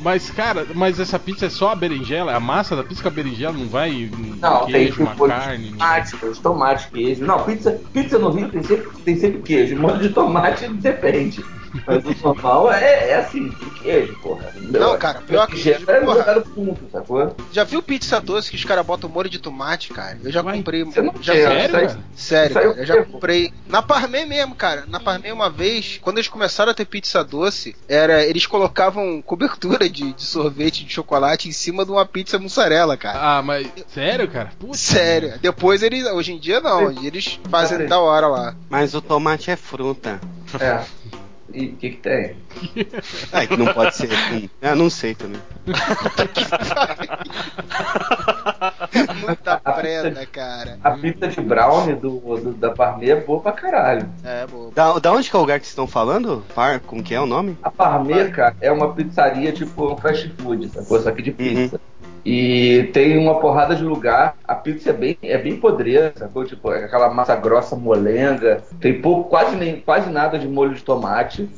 Mas, 0.00 0.30
cara, 0.30 0.66
mas 0.74 0.98
essa 0.98 1.18
pizza 1.18 1.46
é 1.46 1.50
só 1.50 1.70
a 1.70 1.74
berinjela? 1.74 2.34
A 2.34 2.40
massa 2.40 2.74
da 2.74 2.82
pizza 2.84 3.02
com 3.02 3.08
a 3.08 3.10
berinjela 3.10 3.52
não 3.52 3.68
vai 3.68 4.10
um 4.10 4.36
Não, 4.40 4.64
queijo, 4.64 4.96
tem 4.96 5.04
uma 5.06 5.14
carne? 5.28 5.70
tomate, 5.72 6.16
de 6.16 6.40
tomate, 6.40 6.88
queijo. 6.88 7.24
Não, 7.26 7.44
pizza, 7.44 7.78
pizza 7.92 8.18
no 8.18 8.30
Rio 8.30 8.48
tem 8.48 8.62
sempre, 8.62 8.88
tem 9.04 9.18
sempre 9.18 9.42
queijo. 9.42 9.76
Molho 9.76 9.98
de 9.98 10.10
tomate 10.10 10.68
depende. 10.68 11.44
Mas 11.86 12.04
o 12.04 12.14
normal 12.22 12.72
é, 12.72 13.10
é 13.10 13.14
assim, 13.16 13.50
tem 13.50 13.70
queijo, 13.82 14.18
porra. 14.20 14.52
Não, 14.56 14.98
cara, 14.98 15.20
pior 15.20 15.46
que- 15.46 15.60
Queijo 15.60 15.90
é 15.90 16.00
porra. 16.00 16.18
jogado 16.18 16.44
junto, 16.54 16.90
sacou? 16.90 17.36
Já 17.52 17.64
viu 17.64 17.82
pizza 17.82 18.20
doce 18.20 18.50
que 18.50 18.56
os 18.56 18.64
caras 18.64 18.84
botam 18.86 19.08
molho 19.10 19.28
de 19.30 19.38
tomate, 19.38 19.92
cara? 19.92 20.18
Eu 20.22 20.30
já 20.30 20.42
comprei. 20.42 20.84
Você 20.84 21.00
não 21.02 21.14
já 21.20 21.32
quer, 21.32 21.48
sério, 21.48 21.70
sai- 21.72 21.86
cara? 21.86 21.98
Sério, 22.14 22.54
cara, 22.54 22.66
eu 22.66 22.86
já 22.86 22.94
tempo. 22.94 23.12
comprei. 23.12 23.52
Na 23.68 23.82
Parmê 23.82 24.24
mesmo, 24.24 24.54
cara. 24.54 24.84
Na 24.88 25.00
Parmê 25.00 25.30
uma 25.32 25.50
vez, 25.50 25.98
quando 26.02 26.18
eles 26.18 26.28
começaram 26.28 26.70
a 26.72 26.74
ter 26.74 26.84
pizza 26.84 27.22
doce, 27.24 27.76
era 27.88 28.24
eles 28.24 28.46
colocavam 28.46 29.20
cobertura 29.22 29.88
de, 29.88 30.12
de 30.12 30.22
sorvete 30.24 30.84
de 30.84 30.92
chocolate 30.92 31.48
em 31.48 31.52
cima 31.52 31.84
de 31.84 31.90
uma 31.90 32.04
pizza 32.06 32.38
mussarela, 32.38 32.96
cara. 32.96 33.18
Ah, 33.38 33.42
mas. 33.42 33.68
Sério, 33.92 34.28
cara? 34.28 34.50
Puta 34.58 34.76
Sério. 34.76 35.28
merda. 35.28 35.42
Depois 35.42 35.82
eles. 35.82 36.04
Hoje 36.06 36.32
em 36.32 36.38
dia 36.38 36.60
não. 36.60 36.86
Hoje 36.86 37.06
eles 37.06 37.38
fazem 37.50 37.86
da 37.86 37.98
hora 38.00 38.26
lá. 38.28 38.54
Mas 38.70 38.94
o 38.94 39.00
tomate 39.00 39.50
é 39.50 39.56
fruta. 39.56 40.20
É. 40.60 40.78
E 41.52 41.66
o 41.66 41.76
que 41.76 41.90
que 41.90 41.96
tem? 41.96 42.36
Ah, 43.32 43.42
É, 43.42 43.46
que 43.46 43.56
não 43.56 43.72
pode 43.72 43.96
ser. 43.96 44.10
hum, 44.32 44.48
Eu 44.60 44.76
não 44.76 44.90
sei 44.90 45.14
também. 45.14 45.40
Muita 49.20 49.56
preta, 49.58 50.26
cara. 50.26 50.78
A 50.82 50.90
pizza 50.92 51.28
de 51.28 51.40
brownie 51.40 51.94
do, 51.94 52.18
do- 52.18 52.52
da 52.52 52.70
Parmê 52.70 53.10
é 53.10 53.16
boa 53.16 53.40
pra 53.40 53.52
caralho. 53.52 54.08
É, 54.24 54.46
boa. 54.46 54.70
Da, 54.74 54.98
da 54.98 55.12
onde 55.12 55.28
que 55.30 55.36
é 55.36 55.38
o 55.38 55.42
lugar 55.42 55.58
que 55.58 55.66
vocês 55.66 55.72
estão 55.72 55.86
falando? 55.86 56.42
Par, 56.54 56.80
como 56.80 57.02
que 57.02 57.14
é 57.14 57.20
o 57.20 57.26
nome? 57.26 57.56
A 57.62 57.70
Parmê, 57.70 58.28
cara, 58.30 58.56
é 58.60 58.70
uma 58.72 58.92
pizzaria 58.94 59.52
tipo 59.52 59.96
fast 59.96 60.28
food, 60.38 60.68
sacou? 60.68 61.00
Só 61.00 61.10
que 61.12 61.22
de 61.22 61.32
pizza. 61.32 61.80
E 62.24 62.90
tem 62.92 63.18
uma 63.18 63.40
porrada 63.40 63.74
de 63.74 63.82
lugar. 63.82 64.36
A 64.46 64.54
pizza 64.54 64.90
é 64.90 64.92
bem, 64.92 65.18
é 65.22 65.38
bem 65.38 65.56
podreira, 65.56 66.12
sacou? 66.16 66.44
Tipo, 66.44 66.72
é 66.72 66.84
aquela 66.84 67.08
massa 67.12 67.34
grossa 67.36 67.76
molenga. 67.76 68.62
Tem 68.80 69.00
pouco, 69.00 69.28
quase, 69.28 69.56
nem, 69.56 69.80
quase 69.80 70.10
nada 70.10 70.38
de 70.38 70.48
molho 70.48 70.74
de 70.74 70.82
tomate. 70.82 71.48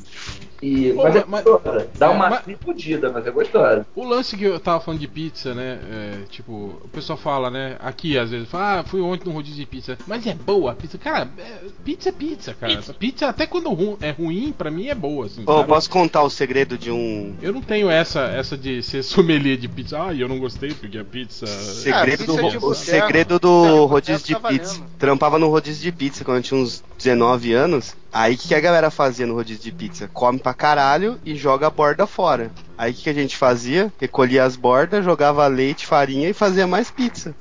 E, 0.62 0.92
Pô, 0.92 1.04
mas 1.04 1.16
é 1.16 1.24
mas- 1.26 1.44
gostosa. 1.44 1.88
Dá 1.98 2.10
uma 2.10 2.28
mas- 2.30 2.42
fodida, 2.62 3.10
mas 3.10 3.26
é 3.26 3.30
gostosa. 3.30 3.86
O 3.94 4.04
lance 4.04 4.36
que 4.36 4.44
eu 4.44 4.60
tava 4.60 4.80
falando 4.80 5.00
de 5.00 5.08
pizza, 5.08 5.54
né? 5.54 5.78
é, 5.90 6.18
tipo, 6.28 6.52
o 6.84 6.88
pessoal 6.92 7.16
fala, 7.18 7.50
né? 7.50 7.76
Aqui 7.80 8.18
às 8.18 8.30
vezes, 8.30 8.48
fala, 8.48 8.80
ah, 8.80 8.84
fui 8.84 9.00
ontem 9.00 9.26
num 9.28 9.34
rodízio 9.34 9.58
de 9.58 9.66
pizza. 9.66 9.96
Mas 10.06 10.26
é 10.26 10.34
boa 10.34 10.72
a 10.72 10.74
pizza. 10.74 10.98
Cara, 10.98 11.28
é- 11.38 11.60
pizza 11.84 12.08
é 12.10 12.12
pizza, 12.12 12.54
cara. 12.54 12.76
Pizza. 12.76 12.94
Pizza, 12.94 13.28
até 13.28 13.46
quando 13.46 13.70
ru- 13.72 13.98
é 14.02 14.10
ruim, 14.10 14.52
pra 14.56 14.70
mim 14.70 14.88
é 14.88 14.94
boa, 14.94 15.26
assim. 15.26 15.44
Sabe? 15.44 15.68
posso 15.68 15.88
contar 15.90 16.22
o 16.22 16.30
segredo 16.30 16.76
de 16.76 16.90
um. 16.90 17.34
Eu 17.40 17.52
não 17.52 17.62
tenho 17.62 17.88
essa 17.90 18.20
essa 18.20 18.56
de 18.56 18.82
ser 18.82 19.02
sommelier 19.04 19.56
de 19.56 19.68
pizza. 19.68 20.02
Ah, 20.02 20.14
eu 20.14 20.28
não 20.28 20.38
gostei 20.38 20.72
porque 20.74 20.98
a 20.98 21.04
pizza. 21.04 21.46
Segredo, 21.46 22.24
pizza 22.24 22.42
do, 22.42 22.50
de 22.50 22.56
o 22.56 22.60
boteco. 22.60 22.74
segredo 22.74 23.34
É, 23.36 23.38
do 23.38 23.86
rodízio 23.86 24.26
de 24.26 24.36
pizza. 24.48 24.80
Trampava 24.98 25.38
no 25.38 25.48
rodízio 25.48 25.82
de 25.82 25.92
pizza 25.92 26.24
quando 26.24 26.38
eu 26.38 26.42
tinha 26.42 26.60
uns 26.60 26.82
19 26.98 27.52
anos. 27.54 27.94
Aí 28.12 28.34
o 28.34 28.38
que, 28.38 28.48
que 28.48 28.54
a 28.54 28.60
galera 28.60 28.90
fazia 28.90 29.26
no 29.26 29.34
rodízio 29.34 29.62
de 29.62 29.72
pizza? 29.72 30.08
Come 30.12 30.38
pra 30.38 30.52
caralho 30.52 31.20
e 31.24 31.36
joga 31.36 31.68
a 31.68 31.70
borda 31.70 32.06
fora. 32.06 32.50
Aí 32.80 32.92
o 32.92 32.94
que, 32.94 33.02
que 33.02 33.10
a 33.10 33.12
gente 33.12 33.36
fazia? 33.36 33.92
Recolhia 34.00 34.42
as 34.42 34.56
bordas, 34.56 35.04
jogava 35.04 35.46
leite, 35.46 35.84
farinha 35.84 36.30
e 36.30 36.32
fazia 36.32 36.66
mais 36.66 36.90
pizza. 36.90 37.34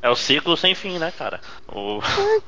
É 0.00 0.08
o 0.08 0.14
ciclo 0.14 0.56
sem 0.56 0.72
fim, 0.72 0.98
né, 1.00 1.12
cara? 1.18 1.40
O... 1.66 1.98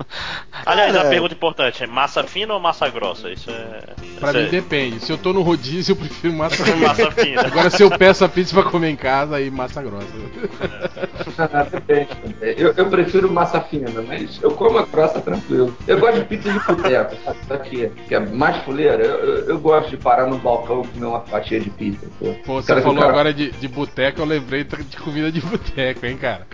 Aliás, 0.64 0.94
a 0.94 0.98
Cara. 0.98 1.10
pergunta 1.10 1.34
importante 1.34 1.82
é 1.82 1.86
massa 1.88 2.22
fina 2.22 2.54
ou 2.54 2.60
massa 2.60 2.88
grossa? 2.88 3.32
Isso 3.32 3.50
é. 3.50 3.80
Pra 4.20 4.30
isso 4.30 4.38
mim 4.38 4.46
é... 4.46 4.48
depende. 4.48 5.00
Se 5.00 5.10
eu 5.10 5.18
tô 5.18 5.32
no 5.32 5.42
rodízio, 5.42 5.92
eu 5.92 5.96
prefiro 5.96 6.34
massa 6.34 6.62
fina. 6.64 6.76
massa 6.76 7.10
fina. 7.10 7.46
Agora 7.46 7.68
se 7.68 7.82
eu 7.82 7.90
peço 7.98 8.24
a 8.24 8.28
pizza 8.28 8.54
pra 8.54 8.70
comer 8.70 8.90
em 8.90 8.96
casa, 8.96 9.34
aí 9.34 9.50
massa 9.50 9.82
grossa. 9.82 10.06
Depende. 11.72 12.08
Eu, 12.40 12.74
eu 12.76 12.86
prefiro 12.88 13.32
massa 13.32 13.60
fina, 13.62 13.90
mas 14.02 14.40
eu 14.40 14.52
como 14.52 14.78
a 14.78 14.86
grossa 14.86 15.20
tranquilo. 15.20 15.76
Eu 15.88 15.98
gosto 15.98 16.20
de 16.20 16.26
pizza 16.26 16.52
de 16.52 16.60
boteco, 16.60 17.16
sabe? 17.24 17.38
Isso 17.42 17.52
aqui, 17.52 17.88
que 18.06 18.14
é 18.14 18.20
mais 18.20 18.56
fuleira. 18.62 19.02
Eu, 19.02 19.16
eu, 19.16 19.48
eu 19.48 19.58
gosto 19.58 19.90
de 19.90 19.96
parar 19.96 20.28
no 20.28 20.38
balcão 20.38 20.82
e 20.82 20.88
comer 20.88 21.06
uma 21.06 21.20
fatia 21.22 21.55
de 21.60 21.70
pizza. 21.70 22.06
Pô, 22.18 22.34
Pô, 22.44 22.54
você 22.62 22.68
Cara, 22.68 22.82
falou 22.82 22.96
cara- 22.98 23.10
agora 23.10 23.34
de, 23.34 23.50
de 23.50 23.68
boteco, 23.68 24.20
eu 24.20 24.24
lembrei 24.26 24.64
de 24.64 24.96
comida 24.96 25.30
de 25.32 25.40
boteco, 25.44 26.04
hein, 26.06 26.16
cara. 26.16 26.46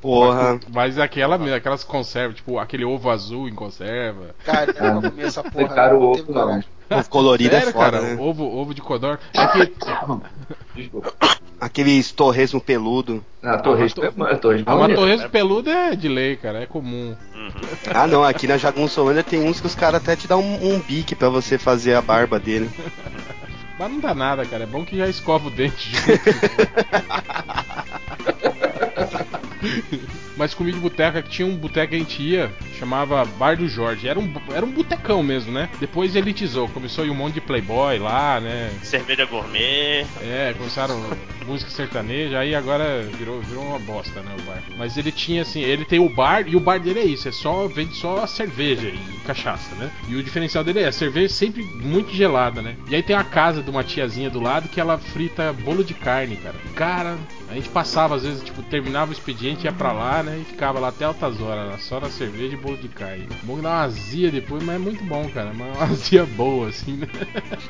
Porra. 0.00 0.58
Mas 0.72 0.98
aquela 0.98 1.36
mesmo, 1.38 1.54
aquelas 1.54 1.84
conservas, 1.84 2.36
tipo 2.36 2.58
aquele 2.58 2.84
ovo 2.84 3.10
azul 3.10 3.48
em 3.48 3.54
conserva. 3.54 4.34
Cara, 4.44 4.74
eu 4.76 4.94
nunca 4.94 5.10
comi 5.10 5.22
essa 5.22 5.42
porra. 5.42 5.68
Cara, 5.68 5.96
o 5.96 6.00
não 6.00 6.06
ovo 6.10 6.24
não. 6.32 6.42
coragem. 6.42 6.64
O 6.90 7.08
colorido 7.08 7.50
Sério, 7.54 7.68
é 7.68 7.72
foda, 7.72 7.90
cara, 7.92 8.00
né? 8.02 8.16
ovo, 8.20 8.44
ovo 8.44 8.74
de 8.74 8.80
codorna. 8.80 9.20
É 9.32 9.46
que 9.46 9.72
Desculpa. 10.74 11.12
Aquele 11.60 12.02
torresmo 12.02 12.60
peludo. 12.60 13.24
Ah, 13.42 13.58
torresmo 13.58 14.02
Ah, 14.02 14.30
é 14.32 14.34
torresmo 14.36 14.64
a 14.66 14.72
é 14.72 14.74
uma 14.74 14.80
maneiro. 14.80 15.00
torresmo 15.02 15.28
peluda 15.28 15.70
é 15.70 15.94
de 15.94 16.08
lei, 16.08 16.34
cara, 16.36 16.62
é 16.62 16.66
comum. 16.66 17.14
Uhum. 17.34 17.50
Ah 17.94 18.06
não, 18.06 18.24
aqui 18.24 18.46
na 18.48 18.56
Jagunçolândia 18.56 19.22
tem 19.22 19.40
uns 19.40 19.60
que 19.60 19.66
os 19.66 19.74
caras 19.74 20.00
até 20.02 20.16
te 20.16 20.26
dão 20.26 20.40
um, 20.40 20.74
um 20.74 20.80
bique 20.80 21.14
pra 21.14 21.28
você 21.28 21.58
fazer 21.58 21.94
a 21.94 22.00
barba 22.02 22.40
dele. 22.40 22.68
Mas 23.80 23.90
não 23.90 23.98
dá 23.98 24.14
nada, 24.14 24.44
cara. 24.44 24.64
É 24.64 24.66
bom 24.66 24.84
que 24.84 24.94
já 24.94 25.08
escova 25.08 25.48
o 25.48 25.50
dente. 25.50 25.92
Mas 30.36 30.54
comida 30.54 30.76
de 30.76 30.82
boteca, 30.82 31.22
que 31.22 31.28
tinha 31.28 31.46
um 31.46 31.56
boteco 31.56 31.90
que 31.90 31.96
a 31.96 31.98
gente 31.98 32.22
ia, 32.22 32.50
chamava 32.78 33.24
Bar 33.24 33.56
do 33.56 33.68
Jorge. 33.68 34.08
Era 34.08 34.18
um, 34.18 34.32
era 34.52 34.64
um 34.64 34.70
botecão 34.70 35.22
mesmo, 35.22 35.52
né? 35.52 35.68
Depois 35.78 36.16
elitizou, 36.16 36.68
começou 36.68 37.04
a 37.04 37.06
ir 37.06 37.10
um 37.10 37.14
monte 37.14 37.34
de 37.34 37.40
playboy 37.40 37.98
lá, 37.98 38.40
né? 38.40 38.70
Cerveja 38.82 39.24
gourmet. 39.26 40.06
É, 40.22 40.54
começaram 40.56 40.98
música 41.46 41.70
sertaneja, 41.70 42.38
aí 42.38 42.54
agora 42.54 43.02
virou, 43.18 43.40
virou 43.40 43.64
uma 43.64 43.78
bosta, 43.78 44.20
né, 44.20 44.34
o 44.38 44.42
bar. 44.42 44.62
Mas 44.76 44.96
ele 44.96 45.10
tinha 45.10 45.42
assim, 45.42 45.60
ele 45.60 45.84
tem 45.84 45.98
o 45.98 46.08
bar 46.08 46.46
e 46.46 46.54
o 46.54 46.60
bar 46.60 46.78
dele 46.78 47.00
é 47.00 47.04
isso, 47.04 47.28
é 47.28 47.32
só 47.32 47.66
vende 47.66 47.94
só 47.96 48.26
cerveja 48.26 48.88
e 48.88 49.20
cachaça, 49.26 49.74
né? 49.74 49.90
E 50.08 50.14
o 50.14 50.22
diferencial 50.22 50.62
dele 50.62 50.80
é 50.80 50.86
a 50.86 50.92
cerveja 50.92 51.34
sempre 51.34 51.62
muito 51.62 52.14
gelada, 52.14 52.62
né? 52.62 52.76
E 52.88 52.94
aí 52.94 53.02
tem 53.02 53.16
a 53.16 53.24
casa 53.24 53.62
de 53.62 53.70
uma 53.70 53.82
tiazinha 53.82 54.30
do 54.30 54.40
lado 54.40 54.68
que 54.68 54.80
ela 54.80 54.96
frita 54.98 55.52
bolo 55.52 55.82
de 55.82 55.94
carne, 55.94 56.36
cara. 56.36 56.56
Cara, 56.74 57.18
a 57.50 57.54
gente 57.54 57.68
passava 57.68 58.14
às 58.14 58.22
vezes, 58.22 58.42
tipo, 58.42 58.62
terminava 58.62 59.10
o 59.10 59.12
expediente, 59.12 59.64
ia 59.64 59.72
pra 59.72 59.92
lá, 59.92 60.22
né? 60.22 60.38
E 60.40 60.44
ficava 60.44 60.78
lá 60.78 60.88
até 60.88 61.04
altas 61.04 61.40
horas, 61.40 61.70
lá, 61.70 61.78
só 61.78 61.98
na 62.00 62.08
cerveja 62.08 62.54
e 62.54 62.56
bolo 62.56 62.76
de 62.76 62.88
carne. 62.88 63.26
Bom 63.42 63.56
que 63.56 63.62
dá 63.62 63.68
uma 63.70 63.80
azia 63.82 64.30
depois, 64.30 64.62
mas 64.62 64.76
é 64.76 64.78
muito 64.78 65.02
bom, 65.04 65.28
cara. 65.30 65.52
Mas 65.54 65.68
é 65.68 65.72
uma 65.72 65.82
azia 65.92 66.24
boa, 66.26 66.68
assim, 66.68 66.92
né? 66.96 67.06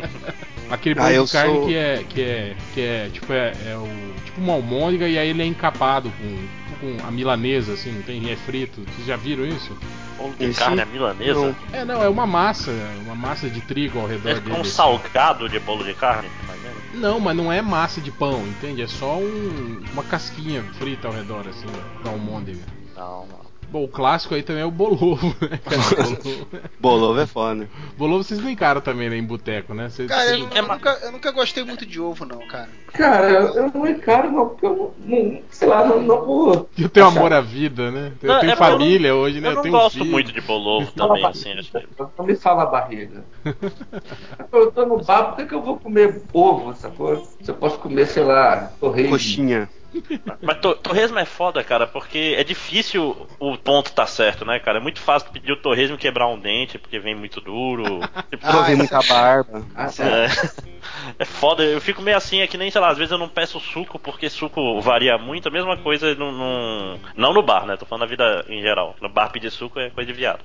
Aquele 0.71 0.95
bolo 0.95 1.07
Ah, 1.07 1.25
de 1.25 1.33
carne 1.33 1.55
sou- 1.57 1.67
que 1.67 1.75
é, 1.75 2.05
que 2.09 2.21
é, 2.23 2.57
que 2.75 2.81
é, 2.81 3.09
tipo, 3.13 3.33
é, 3.33 3.53
é 3.67 3.77
o, 3.77 4.15
tipo 4.25 4.41
uma 4.41 4.53
almôndega 4.53 5.09
e 5.09 5.19
aí 5.19 5.29
ele 5.29 5.43
é 5.43 5.47
encapado 5.47 6.11
com, 6.11 6.47
com 6.81 7.07
a 7.07 7.11
milanesa, 7.11 7.73
assim, 7.73 7.91
não 7.93 8.03
tem, 8.03 8.31
é 8.31 8.37
frito. 8.37 8.83
Vocês 8.83 9.07
já 9.07 9.17
viram 9.17 9.45
isso? 9.47 9.77
Bolo 10.17 10.35
de 10.39 10.45
Esse 10.45 10.59
carne 10.61 10.83
à 10.83 10.87
milanesa. 10.87 11.41
não. 11.41 11.57
É, 11.73 11.85
não, 11.85 12.03
é 12.03 12.09
uma 12.09 12.27
massa, 12.27 12.71
uma 13.05 13.15
massa 13.15 13.49
de 13.49 13.61
trigo 13.63 13.99
ao 13.99 14.07
redor 14.07 14.29
É 14.31 14.35
dele. 14.35 14.53
um 14.53 14.61
assim. 14.61 14.71
salgado 14.71 15.49
de 15.49 15.59
bolo 15.59 15.83
de 15.85 15.95
carne, 15.95 16.29
menos. 16.47 16.70
Não, 16.93 17.21
mas 17.21 17.37
não 17.37 17.53
é 17.53 17.63
massa 17.63 18.01
de 18.01 18.11
pão, 18.11 18.47
entende? 18.47 18.83
É 18.83 18.87
só 18.87 19.17
um, 19.17 19.83
uma 19.93 20.03
casquinha 20.03 20.63
frita 20.75 21.09
ao 21.09 21.15
redor, 21.15 21.47
assim, 21.49 21.69
da 22.03 22.11
almôndega. 22.11 22.65
Não. 22.97 23.40
Bom, 23.71 23.85
o 23.85 23.89
clássico 23.89 24.35
aí 24.35 24.43
também 24.43 24.63
é 24.63 24.67
o 24.67 24.71
bolovo, 24.71 25.27
né, 25.41 25.59
cara? 25.59 25.81
Bolovo. 26.81 27.21
É 27.21 27.27
foda. 27.27 27.69
bolovo 27.97 28.25
vocês 28.25 28.41
não 28.41 28.51
encaram 28.51 28.81
também, 28.81 29.09
né, 29.09 29.17
em 29.17 29.23
boteco, 29.23 29.75
né? 29.75 29.89
Vocês- 29.89 30.09
Cara, 30.09 30.25
eu, 30.31 30.39
Sim, 30.39 30.49
eu 30.53 30.57
é 30.57 30.63
nunca, 30.63 30.99
eu 31.05 31.13
nunca 31.13 31.31
gostei 31.31 31.63
muito 31.63 31.87
de 31.87 32.01
ovo, 32.01 32.25
não, 32.25 32.41
cara. 32.47 32.69
Cara, 32.93 33.31
eu, 33.31 33.55
eu 33.55 33.71
não 33.73 33.87
encaro 33.87 34.33
não, 34.33 34.49
porque 34.49 34.67
eu 34.67 34.77
não, 34.77 35.19
não- 35.19 35.43
sei 35.51 35.69
lá, 35.69 35.85
não, 35.87 36.01
não 36.03 36.25
vou. 36.25 36.69
Eu 36.77 36.89
tenho 36.89 37.07
amor 37.07 37.33
à 37.33 37.41
vida, 37.41 37.91
né? 37.93 38.13
Eu 38.23 38.29
Não, 38.33 38.41
tenho 38.41 38.53
é 38.53 38.57
porque 38.57 38.71
eu 38.71 38.73
família 38.73 39.15
hoje, 39.15 39.41
né? 39.41 39.49
Eu 39.51 39.55
não 39.55 39.63
tenho 39.63 39.75
gosto 39.75 39.99
filho. 39.99 40.11
muito 40.11 40.33
de 40.33 40.41
bolovo 40.41 40.91
também, 40.97 41.25
assim. 41.25 41.53
Acho 41.53 41.71
que... 41.71 41.87
Não 42.19 42.27
me 42.27 42.35
fala 42.35 42.65
a 42.65 42.67
barriga. 42.67 43.25
eu 44.53 44.73
tô 44.73 44.85
no 44.87 45.03
bar, 45.05 45.27
por 45.29 45.37
que, 45.37 45.47
que 45.47 45.55
eu 45.55 45.63
vou 45.63 45.79
comer 45.79 46.23
ovo, 46.33 46.75
sacou? 46.75 47.17
Se 47.41 47.51
eu 47.51 47.55
posso 47.55 47.79
comer, 47.79 48.07
sei 48.07 48.25
lá, 48.25 48.73
torresmo. 48.81 49.11
Coxinha. 49.13 49.69
Mas 50.43 50.59
to- 50.61 50.75
torresmo 50.77 51.19
é 51.19 51.25
foda, 51.25 51.63
cara, 51.65 51.87
porque 51.87 52.35
é 52.37 52.45
difícil 52.45 53.29
o 53.39 53.57
ponto 53.59 53.93
tá 53.93 54.07
certo, 54.07 54.45
né, 54.45 54.59
cara? 54.59 54.79
É 54.79 54.81
muito 54.81 55.01
fácil 55.01 55.31
pedir 55.31 55.53
o 55.53 55.57
torresmo 55.61 55.99
quebrar 55.99 56.29
um 56.29 56.39
dente, 56.39 56.79
porque 56.79 56.99
vem 56.99 57.15
muito 57.15 57.41
duro. 57.41 58.01
Tipo, 58.31 58.47
Ah, 58.47 58.63
vem 58.63 58.77
muita 58.77 59.03
barba. 59.03 59.65
Ah, 59.75 59.89
sério? 59.89 60.15
é, 60.17 60.29
é 61.19 61.25
foda, 61.25 61.63
eu 61.65 61.81
fico 61.81 62.03
meio 62.03 62.17
assim, 62.17 62.41
é 62.41 62.47
que 62.47 62.59
nem, 62.59 62.71
sei 62.71 62.81
lá, 62.81 62.89
às 62.89 62.99
vezes 62.99 63.13
eu 63.13 63.19
não 63.19 63.29
peço 63.29 63.59
suco, 63.61 63.99
porque 63.99 64.29
suco 64.31 64.81
varia 64.81 65.17
muito, 65.19 65.49
a 65.49 65.51
mesma 65.51 65.77
coisa 65.77 66.15
no, 66.15 66.31
no- 66.33 66.99
não 67.17 67.33
no 67.33 67.43
bar, 67.43 67.67
né? 67.67 67.77
Tô 67.77 67.87
falando 67.87 68.03
da 68.03 68.07
vida 68.07 68.45
em 68.49 68.61
geral. 68.61 68.97
No 69.01 69.09
bar 69.09 69.31
pedir 69.31 69.51
suco 69.51 69.79
é 69.81 69.91
coisa 69.91 70.11
de 70.13 70.19
viado. 70.19 70.41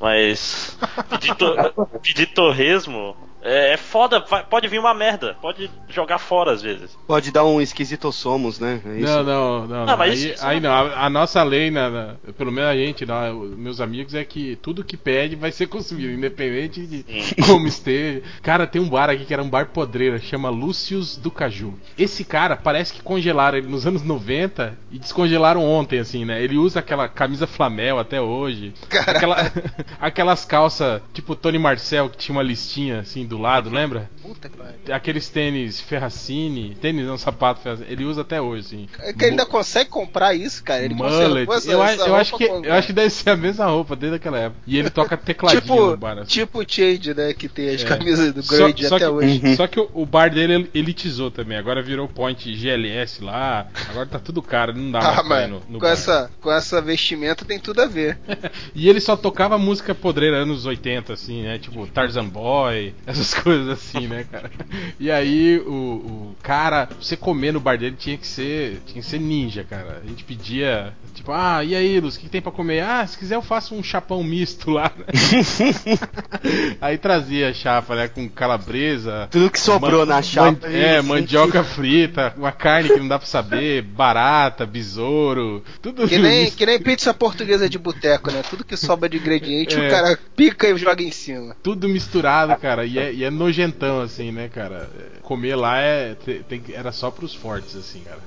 Mas 0.00 0.78
pedir, 1.08 1.34
to- 1.34 1.54
pedir 2.02 2.26
torresmo 2.26 3.16
É, 3.42 3.72
é 3.72 3.76
foda, 3.78 4.20
vai- 4.20 4.44
pode 4.44 4.68
vir 4.68 4.78
uma 4.78 4.92
merda, 4.92 5.34
pode 5.40 5.70
jogar 5.88 6.18
fora 6.18 6.52
às 6.52 6.60
vezes. 6.60 6.94
Pode 7.06 7.30
dar 7.32 7.42
um 7.42 7.58
esquisito 7.58 8.12
somos, 8.12 8.60
né? 8.60 8.82
É 8.84 8.98
isso. 8.98 9.06
Não, 9.06 9.24
não, 9.24 9.66
não. 9.66 9.86
Não, 9.86 9.96
mas 9.96 10.12
aí, 10.22 10.32
isso 10.34 10.46
aí 10.46 10.60
não- 10.60 10.68
não. 10.70 10.76
A, 10.94 11.06
a 11.06 11.08
nossa 11.10 11.42
lei, 11.42 11.70
na, 11.70 11.88
na- 11.88 12.14
pelo 12.36 12.52
menos 12.52 12.68
a 12.70 12.74
gente, 12.76 13.02
os 13.02 13.56
meus 13.56 13.80
amigos, 13.80 14.14
é 14.14 14.22
que 14.26 14.56
tudo 14.56 14.84
que 14.84 14.94
pede 14.94 15.36
vai 15.36 15.50
ser 15.52 15.68
consumido, 15.68 16.12
independente 16.12 16.86
de 16.86 17.02
como 17.46 17.66
esteja. 17.66 18.22
Cara, 18.42 18.66
tem 18.66 18.78
um 18.82 18.90
bar 18.90 19.08
aqui 19.08 19.24
que 19.24 19.32
era 19.32 19.42
um 19.42 19.48
bar 19.48 19.64
podreira, 19.90 20.20
chama 20.20 20.48
Lúcius 20.48 21.16
do 21.16 21.30
Caju. 21.32 21.74
Esse 21.98 22.24
cara 22.24 22.56
parece 22.56 22.92
que 22.92 23.02
congelaram 23.02 23.58
ele 23.58 23.66
nos 23.66 23.84
anos 23.86 24.02
90 24.04 24.78
e 24.92 24.98
descongelaram 25.00 25.64
ontem, 25.64 25.98
assim, 25.98 26.24
né? 26.24 26.40
Ele 26.42 26.56
usa 26.56 26.78
aquela 26.78 27.08
camisa 27.08 27.44
flamel 27.46 27.98
até 27.98 28.20
hoje. 28.20 28.72
Aquela- 29.06 29.52
aquelas 30.00 30.44
calças 30.44 31.02
tipo 31.12 31.34
Tony 31.34 31.58
Marcel 31.58 32.08
que 32.08 32.16
tinha 32.18 32.36
uma 32.36 32.42
listinha 32.42 33.00
assim 33.00 33.26
do 33.26 33.36
lado, 33.36 33.68
lembra? 33.68 34.08
Puta 34.30 34.48
que 34.48 34.56
pariu. 34.56 34.74
Aqueles 34.92 35.28
tênis 35.28 35.80
Ferracini, 35.80 36.76
tênis 36.80 37.04
não, 37.04 37.18
sapato 37.18 37.60
Ferracini, 37.60 37.88
ele 37.90 38.04
usa 38.04 38.20
até 38.20 38.40
hoje, 38.40 38.60
assim. 38.66 38.88
É 39.00 39.12
que 39.12 39.24
ele 39.24 39.32
ainda 39.32 39.44
consegue 39.44 39.90
comprar 39.90 40.34
isso, 40.34 40.62
cara. 40.62 40.84
Ele 40.84 40.94
Mullet. 40.94 41.50
essa, 41.50 41.70
eu, 41.72 41.82
essa 41.82 42.06
eu 42.06 42.14
acho 42.14 42.36
que, 42.36 42.44
eu 42.44 42.72
acho 42.72 42.86
que 42.86 42.92
deve 42.92 43.10
ser 43.10 43.30
a 43.30 43.36
mesma 43.36 43.66
roupa 43.66 43.96
desde 43.96 44.16
aquela 44.16 44.38
época. 44.38 44.60
E 44.66 44.78
ele 44.78 44.88
toca 44.88 45.16
tecladinho 45.16 45.60
tipo, 45.62 45.74
no 45.90 45.96
bar. 45.96 46.18
assim. 46.18 46.30
tipo 46.30 46.60
o 46.60 46.64
Change, 46.66 47.12
né? 47.12 47.34
Que 47.34 47.48
tem 47.48 47.70
as 47.70 47.82
É. 47.82 47.84
camisas 47.86 48.32
do 48.32 48.42
Grade 48.44 48.86
até 48.86 48.98
que, 48.98 49.04
hoje. 49.06 49.56
Só 49.56 49.66
que 49.66 49.80
o, 49.80 49.90
o 49.94 50.06
bar 50.06 50.30
dele 50.32 50.70
elitizou 50.72 51.30
também. 51.30 51.58
Agora 51.58 51.82
virou 51.82 52.06
point 52.06 52.54
GLS 52.54 53.22
lá. 53.24 53.66
Agora 53.88 54.06
tá 54.06 54.18
tudo 54.20 54.40
caro, 54.40 54.72
não 54.76 54.92
dá 54.92 55.00
mais 55.00 55.18
Ah, 55.18 55.22
mas 55.24 55.50
no, 55.50 55.56
no 55.68 55.78
com, 55.78 55.78
bar. 55.80 55.90
essa, 55.90 56.30
com 56.40 56.52
essa 56.52 56.80
vestimenta 56.80 57.44
tem 57.44 57.58
tudo 57.58 57.82
a 57.82 57.86
ver. 57.86 58.16
E 58.74 58.88
ele 58.88 59.00
só 59.00 59.16
tocava 59.16 59.58
música 59.58 59.94
podreira 59.94 60.36
anos 60.38 60.64
80, 60.64 61.12
assim, 61.12 61.42
né? 61.42 61.58
Tipo 61.58 61.86
Tarzan 61.86 62.26
Boy, 62.26 62.94
essas 63.06 63.34
coisas 63.40 63.68
assim, 63.68 64.06
né, 64.06 64.19
cara? 64.24 64.50
E 64.98 65.10
aí 65.10 65.58
o, 65.58 65.70
o 65.72 66.36
cara, 66.42 66.88
você 67.00 67.16
comer 67.16 67.52
no 67.52 67.60
bar 67.60 67.78
dele 67.78 67.96
tinha 67.98 68.16
que 68.16 68.26
ser. 68.26 68.80
Tinha 68.86 69.02
que 69.02 69.08
ser 69.08 69.18
ninja, 69.20 69.64
cara. 69.64 70.00
A 70.04 70.06
gente 70.08 70.24
pedia, 70.24 70.92
tipo, 71.14 71.32
ah, 71.32 71.62
e 71.64 71.74
aí, 71.74 72.00
Luz, 72.00 72.16
o 72.16 72.20
que 72.20 72.28
tem 72.28 72.40
pra 72.40 72.52
comer? 72.52 72.80
Ah, 72.82 73.06
se 73.06 73.16
quiser 73.18 73.34
eu 73.36 73.42
faço 73.42 73.74
um 73.74 73.82
chapão 73.82 74.22
misto 74.22 74.70
lá. 74.70 74.92
aí 76.80 76.98
trazia 76.98 77.52
chapa, 77.52 77.94
né? 77.94 78.08
Com 78.08 78.28
calabresa. 78.28 79.28
Tudo 79.30 79.50
que 79.50 79.60
sobrou 79.60 80.04
na 80.06 80.22
chapa. 80.22 80.50
man- 80.68 80.72
é, 80.74 81.00
mandioca 81.02 81.62
frita, 81.64 82.34
uma 82.36 82.52
carne 82.52 82.88
que 82.90 82.98
não 82.98 83.08
dá 83.08 83.18
pra 83.18 83.26
saber, 83.26 83.82
barata, 84.00 84.66
besouro, 84.66 85.62
tudo 85.82 86.06
Que 86.08 86.18
nem, 86.18 86.44
isso. 86.46 86.56
que 86.56 86.66
nem 86.66 86.80
pizza 86.80 87.12
portuguesa 87.14 87.68
de 87.68 87.78
boteco, 87.78 88.30
né? 88.30 88.42
Tudo 88.48 88.64
que 88.64 88.76
sobra 88.76 89.08
de 89.08 89.16
ingrediente, 89.18 89.76
É. 89.78 89.86
o 89.86 89.90
cara 89.90 90.18
pica 90.36 90.68
e 90.68 90.76
joga 90.78 91.02
em 91.02 91.10
cima. 91.10 91.56
tudo 91.62 91.88
misturado, 91.88 92.56
cara, 92.56 92.84
e 92.84 92.98
é, 92.98 93.12
e 93.12 93.24
é 93.24 93.30
nojentão, 93.30 93.99
assim, 94.00 94.32
né, 94.32 94.48
cara? 94.48 94.88
É, 94.98 95.20
Comer 95.22 95.54
lá 95.56 95.78
é, 95.78 96.14
te- 96.14 96.42
tem 96.48 96.62
era 96.72 96.92
só 96.92 97.10
pros 97.10 97.34
fortes, 97.34 97.76
assim, 97.76 98.02
cara. 98.02 98.20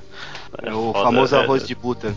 É 0.61 0.73
o 0.73 0.91
foda, 0.93 1.03
famoso 1.03 1.35
é- 1.35 1.39
arroz 1.43 1.63
de 1.67 1.75
buta. 1.75 2.13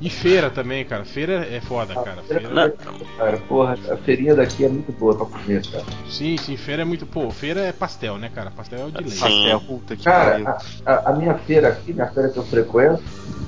E 0.00 0.10
feira 0.10 0.50
também, 0.50 0.84
cara. 0.84 1.04
Feira 1.04 1.46
é 1.46 1.60
foda, 1.60 1.94
cara. 1.94 2.22
Feira, 2.24 2.48
Não. 2.48 2.72
Cara, 3.16 3.36
porra, 3.48 3.78
a 3.88 3.96
feirinha 3.98 4.34
daqui 4.34 4.64
é 4.64 4.68
muito 4.68 4.90
boa 4.90 5.14
pra 5.14 5.26
comer, 5.26 5.62
cara. 5.70 5.84
sim, 6.10 6.36
sim, 6.36 6.56
feira 6.56 6.82
é 6.82 6.84
muito. 6.84 7.06
Pô, 7.06 7.30
feira 7.30 7.60
é 7.60 7.72
pastel, 7.72 8.18
né, 8.18 8.28
cara? 8.28 8.50
Pastel 8.50 8.80
é 8.80 8.84
o 8.86 8.90
de 8.90 8.98
lei. 9.04 9.12
Sim. 9.12 9.20
Pastel, 9.20 9.60
puta 9.60 9.94
que. 9.94 10.02
Cara, 10.02 10.58
a, 10.84 10.92
a- 10.92 11.10
a 11.10 11.12
minha 11.16 11.34
feira 11.38 11.68
aqui, 11.68 11.92
minha 11.92 12.08
feira 12.08 12.30
que 12.30 12.36
eu 12.36 12.42
frequento, 12.42 13.00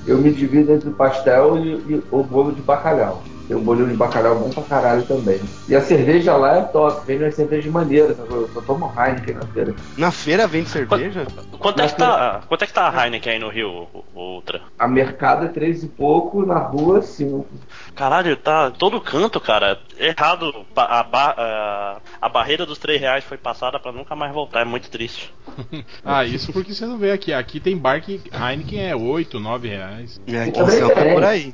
eu 0.07 0.17
me 0.17 0.31
divido 0.31 0.71
entre 0.71 0.87
o 0.87 0.93
pastel 0.93 1.57
e, 1.57 1.71
e 1.91 2.03
o 2.09 2.23
bolo 2.23 2.53
de 2.53 2.61
bacalhau. 2.61 3.21
Tem 3.47 3.55
um 3.55 3.61
bolinho 3.63 3.87
de 3.87 3.95
bacalhau 3.95 4.39
bom 4.39 4.49
pra 4.49 4.63
caralho 4.63 5.03
também. 5.03 5.39
E 5.69 5.75
a 5.75 5.81
cerveja 5.81 6.35
lá 6.35 6.57
é 6.57 6.61
top, 6.63 7.05
vem 7.05 7.17
umas 7.19 7.35
cervejas 7.35 7.71
maneiras. 7.71 8.17
Eu 8.17 8.49
só 8.53 8.61
tomo 8.61 8.91
Heineken 8.97 9.35
na 9.35 9.45
feira. 9.47 9.75
Na 9.97 10.11
feira 10.11 10.47
vende 10.47 10.69
cerveja? 10.69 11.25
Quanto 11.59 11.81
é 11.81 11.87
que 11.87 11.95
tá, 11.95 12.41
quanto 12.47 12.63
é 12.63 12.67
que 12.67 12.73
tá 12.73 12.89
a 12.89 13.03
Heineken 13.05 13.33
aí 13.33 13.39
no 13.39 13.49
Rio, 13.49 13.69
o- 13.93 14.03
o 14.13 14.19
Ultra? 14.35 14.61
A 14.79 14.87
mercado 14.87 15.45
é 15.45 15.47
três 15.49 15.83
e 15.83 15.87
pouco, 15.87 16.45
na 16.45 16.57
rua 16.57 17.01
cinco. 17.01 17.47
Caralho, 17.95 18.35
tá 18.35 18.71
todo 18.71 18.99
canto, 18.99 19.39
cara. 19.39 19.79
Errado. 19.97 20.53
A, 20.75 21.01
a- 21.01 21.97
a 22.21 22.29
barreira 22.29 22.65
dos 22.65 22.77
3 22.77 22.99
reais 22.99 23.23
foi 23.23 23.37
passada 23.37 23.79
pra 23.79 23.91
nunca 23.91 24.15
mais 24.15 24.33
voltar. 24.33 24.61
É 24.61 24.65
muito 24.65 24.89
triste. 24.89 25.33
Ah, 26.03 26.23
isso 26.25 26.51
porque 26.53 26.73
você 26.73 26.85
não 26.85 26.97
vê 26.97 27.11
aqui. 27.11 27.33
Aqui 27.33 27.59
tem 27.59 27.77
bar 27.77 28.01
que 28.01 28.21
Heineken 28.31 28.89
é 28.89 28.95
8, 28.95 29.39
9 29.39 29.67
reais. 29.67 30.19
É, 30.27 30.43
aqui 30.43 30.59
em 30.59 30.63
é 30.63 30.93
tem. 30.95 31.13
por 31.13 31.23
aí. 31.23 31.53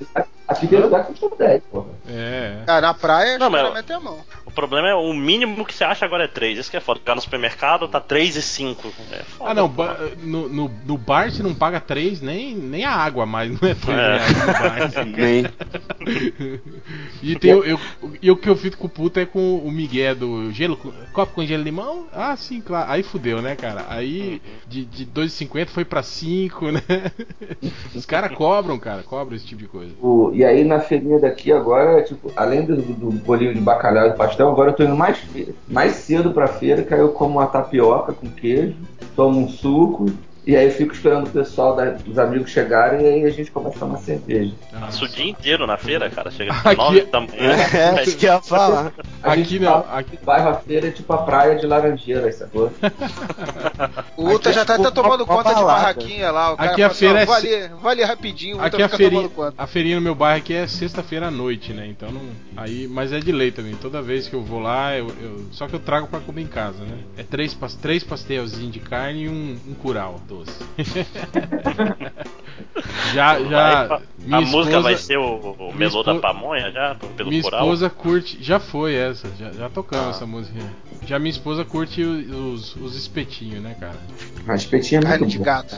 Aqui 0.51 0.67
tem 0.67 0.79
lugar 0.79 1.05
que 1.07 1.13
custa 1.19 1.35
10, 1.35 1.63
porra. 1.71 1.87
É. 2.09 2.57
Ah, 2.67 2.81
na 2.81 2.93
praia, 2.93 3.37
Não, 3.37 3.49
mas- 3.49 3.73
metem 3.73 3.95
a 3.95 3.99
mão. 3.99 4.19
O 4.45 4.51
problema 4.51 4.89
é 4.89 4.93
o 4.95 5.13
mínimo 5.13 5.63
que 5.65 5.73
você 5.73 5.83
acha 5.83 6.03
agora 6.05 6.25
é 6.25 6.27
3. 6.27 6.57
Isso 6.57 6.69
que 6.69 6.75
é 6.75 6.81
foda. 6.81 6.99
Ficar 6.99 7.15
no 7.15 7.21
supermercado 7.21 7.87
tá 7.87 7.99
3 8.01 8.35
e 8.35 8.41
5. 8.41 8.91
É 9.11 9.23
foda. 9.23 9.49
Ah, 9.51 9.53
não, 9.53 9.67
ba- 9.69 9.97
no, 10.21 10.49
no, 10.49 10.71
no 10.85 10.97
bar 10.97 11.31
você 11.31 11.41
não 11.41 11.53
paga 11.55 11.79
3, 11.79 12.21
nem, 12.21 12.53
nem 12.55 12.83
a 12.83 12.91
água 12.91 13.25
mais, 13.25 13.49
não 13.49 13.69
é 13.69 13.73
3 13.73 13.97
É. 13.97 14.17
reais 14.17 14.37
no 14.37 14.45
bar. 14.45 14.81
assim. 14.83 15.11
Nem. 15.11 15.45
E 17.21 17.35
tem, 17.35 17.53
o- 17.53 17.63
eu, 17.63 17.79
e 18.21 18.31
o 18.31 18.35
que 18.35 18.49
eu 18.49 18.55
fico 18.55 18.89
puto 18.89 19.19
é 19.19 19.25
com 19.25 19.57
o 19.59 19.71
Miguel 19.71 20.15
do 20.15 20.51
gelo, 20.51 20.75
com- 20.75 20.91
copo 21.13 21.33
com 21.35 21.45
gelo 21.45 21.61
e 21.61 21.65
limão? 21.65 22.07
Ah, 22.11 22.35
sim, 22.35 22.59
claro. 22.61 22.91
Aí 22.91 23.03
fudeu, 23.03 23.41
né, 23.41 23.55
cara? 23.55 23.85
Aí 23.89 24.41
de, 24.67 24.83
de 24.85 25.05
2,50 25.05 25.67
foi 25.69 25.85
pra 25.85 26.01
5, 26.03 26.71
né? 26.71 26.81
Os 27.95 28.05
caras 28.05 28.33
cobram, 28.35 28.77
cara, 28.79 29.03
cobram 29.03 29.35
esse 29.35 29.45
tipo 29.45 29.61
de 29.61 29.67
coisa. 29.67 29.93
O- 30.01 30.31
e 30.41 30.45
aí 30.45 30.63
na 30.63 30.79
feirinha 30.79 31.19
daqui 31.19 31.51
agora, 31.51 32.01
tipo, 32.01 32.31
além 32.35 32.65
do, 32.65 32.75
do 32.75 33.11
bolinho 33.11 33.53
de 33.53 33.61
bacalhau 33.61 34.07
e 34.07 34.13
pastel, 34.13 34.49
agora 34.49 34.71
eu 34.71 34.75
tô 34.75 34.83
indo 34.83 34.95
mais, 34.95 35.19
mais 35.67 35.91
cedo 35.91 36.31
pra 36.31 36.47
feira, 36.47 36.83
eu 36.97 37.09
como 37.09 37.37
uma 37.37 37.45
tapioca 37.45 38.11
com 38.11 38.27
queijo, 38.27 38.75
tomo 39.15 39.39
um 39.39 39.47
suco, 39.47 40.07
e 40.45 40.55
aí 40.55 40.65
eu 40.65 40.71
fico 40.71 40.93
esperando 40.93 41.27
o 41.27 41.29
pessoal 41.29 41.75
da- 41.75 41.91
dos 41.91 42.17
amigos 42.17 42.49
chegarem 42.51 43.01
e 43.05 43.07
aí 43.07 43.25
a 43.25 43.29
gente 43.29 43.51
começa 43.51 43.77
a 43.77 43.79
tomar 43.79 43.97
cerveja. 43.97 44.53
Passa 44.71 45.05
o 45.05 45.07
dia 45.07 45.29
inteiro 45.29 45.67
na 45.67 45.77
feira, 45.77 46.09
cara. 46.09 46.31
Chega 46.31 46.51
Aqui- 46.65 46.69
de 46.69 46.75
9 46.77 47.01
da 47.01 47.19
manhã. 47.21 47.31
É, 47.73 48.03
isso 48.03 48.17
que 48.17 48.25
eu 48.25 48.33
ia 48.33 48.41
falar. 48.41 48.91
A 49.23 49.31
Aqui 49.33 49.43
gente 49.43 49.59
não, 49.59 49.83
fala 49.83 49.99
aqui- 49.99 50.17
bairro 50.23 50.49
a 50.49 50.53
feira 50.55 50.87
é 50.87 50.91
tipo 50.91 51.11
a 51.13 51.19
praia 51.19 51.55
de 51.57 51.65
Laranjeiras, 51.67 52.35
sacou? 52.37 52.71
O 54.17 54.29
Ultra 54.29 54.51
já 54.53 54.65
tá 54.65 54.75
tipo 54.75 54.87
até 54.87 54.95
tomando 54.95 55.23
uma 55.23 55.37
conta 55.37 55.49
de 55.49 55.55
balada. 55.55 55.79
barraquinha 55.81 56.31
lá. 56.31 56.53
O 56.53 56.57
cara 56.57 56.71
Aqui 56.71 56.83
a 56.83 56.87
assim, 56.87 56.99
feira 56.99 57.19
ó, 57.19 57.21
é 57.21 57.25
vale, 57.25 57.67
vale 57.81 58.03
rapidinho, 58.03 58.57
o 58.57 58.61
Aqui 58.61 58.81
a 58.81 58.89
feirinha, 58.89 59.29
conta. 59.29 59.53
a 59.57 59.67
feirinha 59.67 59.95
no 59.95 60.01
meu 60.01 60.15
bairro 60.15 60.39
aqui 60.39 60.53
é 60.53 60.67
sexta-feira 60.67 61.27
à 61.27 61.31
noite, 61.31 61.73
né? 61.73 61.87
Então 61.87 62.11
não. 62.11 62.21
Aí, 62.57 62.87
mas 62.87 63.11
é 63.13 63.19
de 63.19 63.31
lei 63.31 63.51
também. 63.51 63.75
Toda 63.75 64.01
vez 64.01 64.27
que 64.27 64.35
eu 64.35 64.41
vou 64.43 64.59
lá, 64.59 64.97
eu, 64.97 65.07
eu- 65.21 65.45
só 65.51 65.67
que 65.67 65.73
eu 65.75 65.79
trago 65.79 66.07
pra 66.07 66.19
comer 66.19 66.41
em 66.41 66.47
casa, 66.47 66.79
né? 66.83 66.97
É 67.17 67.23
três, 67.23 67.57
três 67.81 68.03
pastelzinhos 68.03 68.71
de 68.73 68.79
carne 68.79 69.23
e 69.23 69.29
um, 69.29 69.57
um 69.69 69.73
curau 69.73 70.19
doce. 70.35 70.51
já, 73.13 73.39
já. 73.43 73.85
Vai- 73.87 74.01
a 74.31 74.41
música 74.41 74.59
esposa- 74.59 74.81
vai 74.81 74.97
ser 74.97 75.17
o, 75.17 75.35
o 75.35 75.73
melô 75.75 76.03
da 76.03 76.15
pamonha 76.15 76.71
já? 76.71 76.95
Pelo 77.17 77.29
Minha 77.29 77.41
coral? 77.41 77.61
esposa 77.61 77.89
curte. 77.89 78.37
Já 78.41 78.59
foi 78.59 78.95
essa, 78.95 79.27
já, 79.37 79.51
já 79.51 79.69
tocamos 79.69 80.07
Ah. 80.07 80.09
essa 80.11 80.25
música. 80.25 80.59
Já 81.05 81.19
minha 81.19 81.31
esposa 81.31 81.65
curte 81.65 82.03
os, 82.03 82.75
os 82.75 82.95
espetinhos, 82.95 83.61
né, 83.61 83.75
cara? 83.79 83.95
A 84.47 84.55
espetinho 84.55 84.99
é 84.99 85.01
muito 85.07 85.19
Carne 85.19 85.27
de 85.31 85.39
gato. 85.39 85.75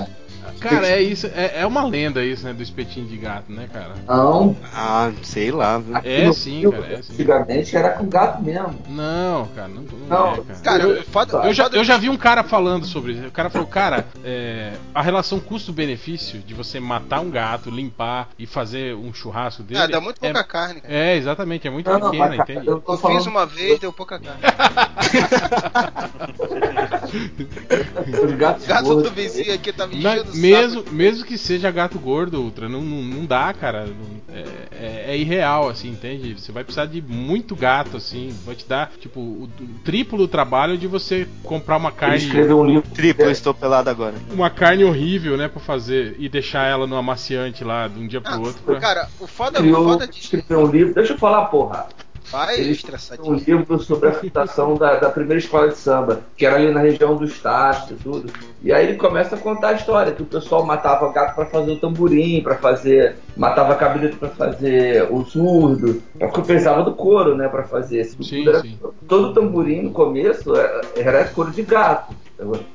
Cara, 0.59 0.87
é 0.87 1.01
isso, 1.01 1.27
é, 1.27 1.61
é 1.61 1.65
uma 1.65 1.85
lenda 1.85 2.23
isso, 2.23 2.45
né? 2.45 2.53
Do 2.53 2.63
espetinho 2.63 3.07
de 3.07 3.17
gato, 3.17 3.51
né, 3.51 3.67
cara? 3.71 3.93
Não, 4.07 4.55
Ah, 4.73 5.11
sei 5.23 5.51
lá, 5.51 5.77
viu? 5.79 5.95
É 6.03 6.31
sim, 6.31 6.59
Rio, 6.59 6.71
cara, 6.71 6.93
é 6.93 7.01
sim. 7.01 7.13
Antigamente 7.13 7.75
era 7.75 7.89
com 7.91 8.07
gato 8.07 8.41
mesmo. 8.41 8.75
Não, 8.89 9.47
cara, 9.55 9.67
não, 9.67 9.83
não, 9.83 10.07
Não, 10.07 10.33
é, 10.33 10.41
cara. 10.41 10.59
Cara, 10.63 10.83
eu, 10.83 11.03
foda, 11.03 11.37
eu 11.45 11.53
já, 11.53 11.67
eu 11.67 11.83
já 11.83 11.97
vi 11.97 12.09
um 12.09 12.17
cara 12.17 12.43
falando 12.43 12.85
sobre 12.85 13.13
isso. 13.13 13.27
O 13.27 13.31
cara 13.31 13.49
falou, 13.49 13.67
cara, 13.67 14.05
é, 14.23 14.73
a 14.93 15.01
relação 15.01 15.39
custo-benefício 15.39 16.39
de 16.39 16.53
você 16.53 16.79
matar 16.79 17.19
um 17.21 17.29
gato, 17.29 17.69
limpar 17.69 18.29
e 18.39 18.45
fazer 18.45 18.95
um 18.95 19.13
churrasco 19.13 19.63
dele. 19.63 19.81
Ah, 19.81 19.87
dá 19.87 19.99
muito 19.99 20.17
é, 20.23 20.31
pouca 20.31 20.43
carne, 20.43 20.81
cara. 20.81 20.93
É, 20.93 21.17
exatamente, 21.17 21.67
é 21.67 21.71
muito 21.71 21.89
Não, 21.89 21.99
não, 21.99 22.11
pequena, 22.11 22.37
cara, 22.37 22.43
entende? 22.51 22.67
eu 22.67 22.79
tô 22.79 22.93
Eu 22.93 22.97
falando 22.97 23.17
fiz 23.17 23.27
uma 23.27 23.45
vez, 23.45 23.79
deu 23.79 23.91
pouca 23.91 24.19
carne. 24.19 24.41
gato 28.37 28.65
gordos. 28.83 29.03
do 29.03 29.11
vizinho 29.11 29.53
aqui 29.53 29.71
tá 29.71 29.87
me 29.87 30.01
Na- 30.01 30.15
enchendo 30.17 30.32
mesmo, 30.37 30.83
saco. 30.83 30.95
mesmo 30.95 31.25
que 31.25 31.37
seja 31.37 31.69
gato 31.71 31.97
gordo, 31.99 32.41
Ultra, 32.41 32.67
não, 32.69 32.81
não, 32.81 33.01
não 33.01 33.25
dá, 33.25 33.53
cara. 33.53 33.85
não- 33.85 34.23
é, 34.35 34.43
é- 34.71 35.05
é 35.13 35.17
irreal, 35.17 35.69
assim, 35.69 35.89
entende? 35.89 36.33
Você 36.39 36.51
vai 36.51 36.63
precisar 36.63 36.85
de 36.85 37.01
muito 37.01 37.55
gato, 37.55 37.97
assim. 37.97 38.33
Vai 38.45 38.55
te 38.55 38.67
dar, 38.67 38.91
tipo, 38.99 39.19
o, 39.19 39.43
o 39.43 39.67
triplo 39.83 40.17
do 40.17 40.27
trabalho 40.27 40.77
de 40.77 40.87
você 40.87 41.27
comprar 41.43 41.77
uma 41.77 41.91
carne. 41.91 42.17
escreveu 42.17 42.59
um 42.59 42.65
livro. 42.65 42.89
Triplo, 42.93 43.25
eu 43.25 43.31
estou 43.31 43.53
pelado 43.53 43.89
agora. 43.89 44.15
uma 44.31 44.49
carne 44.49 44.83
horrível, 44.83 45.37
né, 45.37 45.47
pra 45.47 45.59
fazer 45.59 46.15
e 46.19 46.27
deixar 46.29 46.65
ela 46.67 46.87
no 46.87 46.95
amaciante 46.95 47.63
lá 47.63 47.87
de 47.87 47.99
um 47.99 48.07
dia 48.07 48.21
pro 48.21 48.33
Ah, 48.33 48.39
outro. 48.39 48.61
Pra... 48.63 48.79
Cara, 48.79 49.09
o 49.19 49.27
foda, 49.27 49.61
o 49.61 49.73
foda 49.73 50.07
de. 50.07 50.19
escreveu 50.19 50.59
um 50.61 50.67
livro. 50.67 50.93
Deixa 50.93 51.13
eu 51.13 51.17
falar, 51.17 51.45
porra. 51.45 51.87
Vai 52.31 52.59
estressadinho. 52.61 53.31
um 53.31 53.35
livro 53.35 53.79
sobre 53.79 54.09
a 54.09 54.13
fundação 54.13 54.75
da, 54.75 54.95
da 54.95 55.09
primeira 55.09 55.39
escola 55.39 55.67
de 55.69 55.77
samba, 55.77 56.21
que 56.35 56.45
era 56.45 56.55
ali 56.55 56.71
na 56.71 56.79
região 56.79 57.15
dos 57.15 57.39
Tachos 57.39 57.91
e 57.91 57.95
tudo. 57.95 58.31
E 58.61 58.71
aí 58.71 58.87
ele 58.87 58.97
começa 58.97 59.35
a 59.35 59.39
contar 59.39 59.69
a 59.69 59.73
história, 59.73 60.13
que 60.13 60.23
o 60.23 60.25
pessoal 60.25 60.65
matava 60.65 61.11
gato 61.11 61.35
para 61.35 61.45
fazer 61.45 61.71
o 61.71 61.79
tamborim, 61.79 62.41
para 62.41 62.55
fazer. 62.55 63.17
matava 63.35 63.75
cabrito 63.75 64.17
para 64.17 64.29
fazer 64.29 65.07
o 65.11 65.23
surdo, 65.25 66.01
porque 66.19 66.41
precisava 66.41 66.83
do 66.83 66.93
couro, 66.95 67.35
né, 67.35 67.47
para 67.49 67.63
fazer 67.63 67.99
esse 67.99 68.23
Sim, 68.23 68.47
era- 68.47 68.61
sim. 68.61 68.79
Todo 69.07 69.33
tamborim 69.33 69.81
no 69.83 69.91
começo 69.91 70.55
era, 70.55 70.81
era 70.95 71.25
couro 71.25 71.51
de 71.51 71.61
gato. 71.63 72.15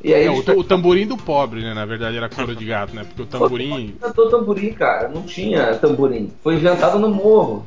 E 0.03 0.15
aí 0.15 0.25
É, 0.27 0.31
o, 0.31 0.59
o 0.59 0.65
tamborim 0.65 1.07
do 1.07 1.17
pobre, 1.17 1.61
né? 1.63 1.75
Na 1.75 1.85
verdade 1.85 2.17
era 2.17 2.29
couro 2.29 2.55
de 2.55 2.65
gato, 2.65 2.95
né? 2.95 3.05
Porque 3.05 3.23
o 3.23 3.27
tamborim. 3.27 3.95
inventou 4.01 4.31
tamborim, 4.31 4.73
cara. 4.73 5.09
Não 5.09 5.23
tinha 5.23 5.75
tamborim. 5.77 6.31
Foi 6.43 6.55
inventado 6.55 6.99
no 6.99 7.09
morro. 7.11 7.67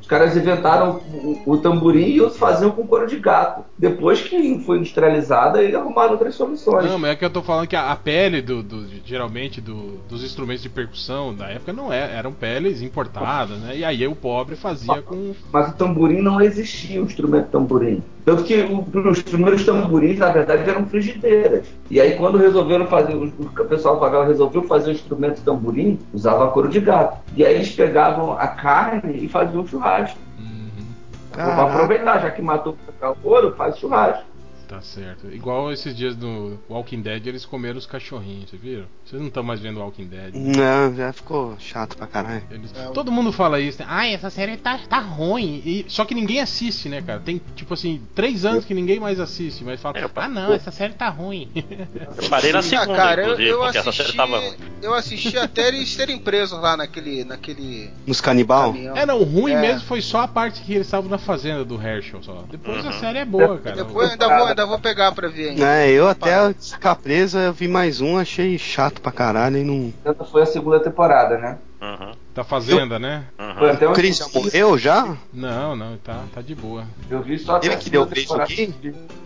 Os 0.00 0.06
caras 0.06 0.36
inventaram 0.36 1.00
o, 1.12 1.52
o 1.52 1.58
tamborim 1.58 2.06
e 2.08 2.20
os 2.20 2.36
faziam 2.36 2.70
com 2.70 2.86
couro 2.86 3.06
de 3.06 3.18
gato. 3.18 3.64
Depois 3.78 4.20
que 4.22 4.60
foi 4.60 4.78
industrializada, 4.78 5.62
eles 5.62 5.74
arrumaram 5.74 6.12
outras 6.12 6.34
soluções. 6.34 6.84
Não, 6.84 6.98
mas 6.98 7.12
é 7.12 7.16
que 7.16 7.24
eu 7.24 7.30
tô 7.30 7.42
falando 7.42 7.66
que 7.66 7.76
a, 7.76 7.90
a 7.90 7.96
pele 7.96 8.42
do, 8.42 8.62
do- 8.62 8.86
geralmente 9.04 9.60
do- 9.60 9.98
dos 10.08 10.22
instrumentos 10.22 10.62
de 10.62 10.68
percussão 10.68 11.34
da 11.34 11.48
época 11.48 11.72
não 11.72 11.92
é, 11.92 12.14
eram 12.14 12.32
peles 12.32 12.82
importadas, 12.82 13.58
né? 13.58 13.76
E 13.76 13.84
aí 13.84 14.06
o 14.06 14.14
pobre 14.14 14.54
fazia 14.54 15.02
com. 15.02 15.34
Mas 15.52 15.70
o 15.70 15.76
tamborim 15.76 16.20
não 16.20 16.40
existia, 16.40 17.00
o 17.00 17.04
instrumento 17.06 17.48
tamborim. 17.48 18.02
Tanto 18.26 18.42
que 18.42 18.56
os 18.56 19.22
primeiros 19.22 19.64
tamborins, 19.64 20.18
na 20.18 20.32
verdade, 20.32 20.68
eram 20.68 20.84
frigideiras. 20.86 21.64
E 21.88 22.00
aí, 22.00 22.16
quando 22.16 22.36
resolveram 22.36 22.84
fazer, 22.88 23.14
o 23.14 23.30
pessoal 23.66 23.94
da 23.94 24.00
favela 24.00 24.26
resolveu 24.26 24.64
fazer 24.64 24.90
o 24.90 24.94
instrumento 24.94 25.40
tamborim, 25.42 25.96
usava 26.12 26.50
couro 26.50 26.68
de 26.68 26.80
gato. 26.80 27.18
E 27.36 27.46
aí 27.46 27.54
eles 27.54 27.70
pegavam 27.70 28.32
a 28.32 28.48
carne 28.48 29.24
e 29.24 29.28
faziam 29.28 29.64
churrasco. 29.64 30.18
Uhum, 30.40 30.86
Para 31.30 31.44
Caraca. 31.46 31.72
aproveitar, 31.74 32.18
já 32.18 32.30
que 32.32 32.42
matou 32.42 32.76
o 33.00 33.14
couro, 33.22 33.54
faz 33.56 33.78
churrasco. 33.78 34.24
Tá 34.68 34.80
certo. 34.80 35.26
Igual 35.32 35.72
esses 35.72 35.96
dias 35.96 36.16
no 36.16 36.58
Walking 36.68 37.00
Dead 37.02 37.26
eles 37.26 37.44
comeram 37.44 37.78
os 37.78 37.86
cachorrinhos, 37.86 38.50
vocês 38.50 38.60
viram? 38.62 38.84
Vocês 39.04 39.20
não 39.20 39.28
estão 39.28 39.42
mais 39.42 39.60
vendo 39.60 39.80
Walking 39.80 40.06
Dead. 40.06 40.34
né? 40.34 40.52
Não, 40.56 40.94
já 40.94 41.12
ficou 41.12 41.56
chato 41.58 41.96
pra 41.96 42.06
caralho. 42.06 42.42
Eles- 42.50 42.72
É, 42.76 42.86
Todo 42.88 43.10
mundo 43.12 43.32
fala 43.32 43.60
isso, 43.60 43.80
né? 43.80 43.86
Ai, 43.88 44.12
essa 44.14 44.30
série 44.30 44.56
tá, 44.56 44.78
tá 44.88 44.98
ruim. 44.98 45.62
E, 45.64 45.84
só 45.88 46.04
que 46.04 46.14
ninguém 46.14 46.40
assiste, 46.40 46.88
né, 46.88 47.00
cara? 47.02 47.20
Tem, 47.20 47.40
tipo 47.54 47.72
assim, 47.74 48.00
três 48.14 48.44
anos 48.44 48.64
que 48.64 48.74
ninguém 48.74 48.98
mais 48.98 49.20
assiste, 49.20 49.62
mas 49.64 49.80
fala, 49.80 49.98
É, 49.98 50.10
ah 50.16 50.28
não, 50.28 50.52
essa 50.52 50.70
série 50.70 50.94
tá 50.94 51.08
ruim. 51.08 51.48
Eu 51.54 52.28
parei 52.28 52.52
na 52.52 52.58
Ah, 52.58 52.62
segunda, 52.62 52.94
cara, 52.96 53.22
eu, 53.22 53.38
eu 53.40 53.58
porque 53.60 53.78
essa 53.78 53.92
série 53.92 54.02
assisti. 54.02 54.16
tava 54.16 54.38
ruim. 54.40 54.54
Eu 54.82 54.94
assisti 54.94 55.36
até 55.38 55.68
eles 55.68 55.88
serem 55.92 56.18
presos 56.18 56.60
lá 56.60 56.76
naquele. 56.76 57.24
naquele 57.24 57.90
Nos 58.06 58.20
canibal? 58.20 58.72
caminhão. 58.72 58.96
é, 58.96 59.06
não, 59.06 59.20
o 59.20 59.24
ruim 59.24 59.52
É. 59.52 59.60
mesmo 59.60 59.80
foi 59.86 60.00
só 60.00 60.20
a 60.22 60.28
parte 60.28 60.62
que 60.62 60.74
eles 60.74 60.86
estavam 60.86 61.08
na 61.10 61.18
fazenda 61.18 61.64
do 61.64 61.80
Herschel 61.80 62.22
só. 62.22 62.44
Depois 62.50 62.84
a 62.84 62.88
Uhum. 62.90 63.00
série 63.00 63.18
é 63.18 63.24
boa, 63.24 63.58
cara. 63.58 63.76
Depois 63.76 64.10
ainda 64.10 64.26
vou, 64.38 64.54
ainda 64.56 64.66
vou 64.66 64.78
pegar 64.78 65.12
pra 65.12 65.28
ver 65.28 65.50
ainda. 65.50 65.66
É, 65.66 65.90
eu 65.90 66.08
até 66.08 66.52
ficar 66.54 66.96
preso, 66.96 67.38
eu 67.38 67.52
vi 67.52 67.68
mais 67.68 68.00
um, 68.00 68.16
achei 68.16 68.56
chato 68.58 69.00
pra 69.02 69.12
caralho 69.12 69.58
e 69.58 69.64
não. 69.64 69.92
Essa 70.04 70.24
foi 70.24 70.42
a 70.42 70.46
segunda 70.46 70.80
temporada, 70.80 71.36
né? 71.36 71.58
Uhum, 71.80 72.12
Da 72.34 72.42
fazenda, 72.42 72.98
né? 72.98 73.26
Foi 73.36 73.68
uhum. 73.68 73.74
até 73.74 73.86
O 73.88 73.92
Chris 73.92 74.16
já 74.16 74.24
eu 74.24 74.30
morreu 74.32 74.78
já? 74.78 75.16
Não, 75.32 75.76
não, 75.76 75.98
tá, 75.98 76.24
tá 76.34 76.40
de 76.40 76.54
boa. 76.54 76.84
Eu 77.10 77.22
vi 77.22 77.38
só 77.38 77.56
até 77.56 77.66
Ele 77.66 77.74
a 77.74 77.78
que 77.78 77.90
deu 77.90 78.06
beijo 78.06 78.22
temporada. 78.22 78.50
aqui? 78.50 78.74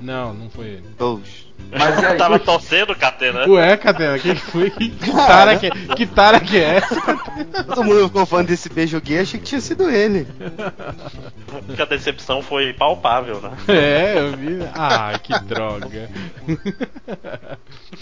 Não, 0.00 0.34
não 0.34 0.50
foi 0.50 0.66
ele. 0.66 0.84
Oxe. 0.98 1.49
Mas 1.70 2.02
e 2.02 2.06
aí? 2.06 2.16
Tava 2.16 2.38
torcendo, 2.38 2.94
Catena. 2.94 3.46
Ué, 3.48 3.76
Catena, 3.76 4.18
quem 4.18 4.34
foi? 4.34 4.70
Que 5.00 5.12
tara 5.12 5.58
que, 5.58 5.70
que 5.94 6.06
tara 6.06 6.40
que 6.40 6.56
é 6.58 6.76
essa? 6.76 7.00
Todo 7.66 7.84
mundo 7.84 8.06
ficou 8.06 8.26
falando 8.26 8.48
desse 8.48 8.68
beijo 8.68 9.00
gay, 9.00 9.20
achei 9.20 9.38
que 9.40 9.46
tinha 9.46 9.60
sido 9.60 9.88
ele. 9.88 10.26
Que 11.74 11.82
a 11.82 11.84
decepção 11.84 12.42
foi 12.42 12.72
palpável, 12.72 13.40
né? 13.40 13.50
É, 13.68 14.18
eu 14.18 14.36
vi. 14.36 14.58
Ah, 14.74 15.12
que 15.22 15.38
droga. 15.44 16.08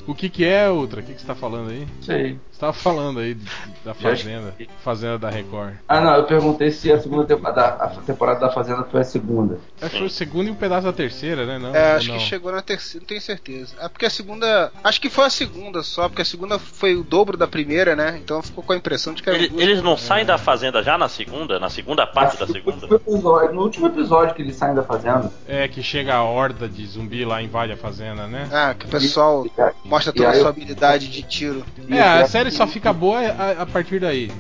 o 0.07 0.15
que 0.15 0.29
que 0.29 0.45
é, 0.45 0.69
Ultra? 0.71 1.01
O 1.01 1.03
que 1.03 1.15
que 1.15 1.21
você 1.21 1.27
tá 1.27 1.35
falando 1.35 1.71
aí? 1.71 1.87
Sei. 2.03 2.39
Você 2.51 2.61
tava 2.61 2.73
falando 2.73 3.21
aí 3.21 3.37
da 3.85 3.95
Fazenda. 3.95 4.55
Fazenda 4.83 5.19
da 5.19 5.31
Record. 5.31 5.75
Ah, 5.87 6.01
não, 6.01 6.15
eu 6.17 6.25
perguntei 6.25 6.71
se 6.71 6.91
a 6.91 7.01
segunda 7.01 7.25
temporada, 7.25 7.67
a 7.67 7.89
temporada 7.89 8.41
da 8.41 8.51
Fazenda 8.51 8.85
foi 8.85 9.01
a 9.01 9.05
segunda. 9.05 9.59
Acho 9.81 9.91
que 9.91 9.99
foi 9.99 10.07
o 10.07 10.11
segundo 10.11 10.49
e 10.49 10.51
um 10.51 10.55
pedaço 10.57 10.87
da 10.87 10.93
terceira, 10.93 11.47
né? 11.47 11.59
Não, 11.59 11.75
É, 11.75 11.93
acho 11.93 12.09
não? 12.09 12.17
que 12.19 12.23
chegou 12.25 12.51
na 12.51 12.63
terceira, 12.63 13.03
não 13.03 13.07
tenho 13.07 13.21
certeza. 13.49 13.75
É 13.81 13.89
porque 13.89 14.07
a 14.07 14.11
segunda. 14.11 14.73
Acho 14.85 15.01
que 15.01 15.09
foi 15.11 15.25
a 15.25 15.31
segunda 15.31 15.83
só, 15.83 16.09
porque 16.09 16.23
a 16.23 16.25
segunda 16.25 16.59
foi 16.59 16.95
o 16.95 17.03
dobro 17.03 17.37
da 17.37 17.47
primeira, 17.47 17.97
né? 17.97 18.19
Então 18.23 18.43
ficou 18.43 18.63
com 18.63 18.73
a 18.73 18.77
impressão 18.77 19.15
de 19.15 19.23
que 19.23 19.29
era 19.29 19.39
Ele- 19.39 19.49
duas- 19.49 19.63
eles 19.63 19.83
não 19.83 19.97
saem 19.97 20.25
da 20.25 20.39
fazenda 20.39 20.83
já 20.83 20.97
na 20.99 21.09
segunda? 21.09 21.59
Na 21.59 21.71
segunda 21.71 22.07
parte 22.07 22.37
da 22.37 22.45
Acho 22.45 22.53
que 22.53 22.59
segunda? 22.59 22.87
No 22.87 22.93
último, 22.95 23.15
episódio, 23.17 23.53
no 23.55 23.63
último 23.63 23.87
episódio 23.87 24.35
que 24.35 24.43
eles 24.43 24.57
saem 24.57 24.75
da 24.75 24.83
Fazenda. 24.83 25.33
É, 25.47 25.67
que 25.69 25.83
chega 25.83 26.15
a 26.15 26.23
horda 26.23 26.69
de 26.69 26.85
zumbi 26.87 27.25
lá 27.25 27.41
e 27.43 27.45
invade 27.47 27.73
a 27.73 27.77
fazenda, 27.77 28.27
né? 28.27 28.49
Ah, 28.53 28.75
que 28.75 28.87
o 28.87 28.89
pessoal 28.89 29.47
E 29.47 29.89
mostra 29.89 30.13
toda 30.13 30.29
a 30.31 30.33
sua 30.35 30.43
eu- 30.43 30.49
habilidade 30.49 31.09
de 31.09 31.23
tiro. 31.23 31.65
É, 31.91 32.01
a 32.01 32.27
série 32.27 32.51
só 32.51 32.67
fica 32.67 32.93
boa 32.93 33.21
a, 33.21 33.63
a 33.63 33.67
partir 33.67 34.01
daí. 34.01 34.31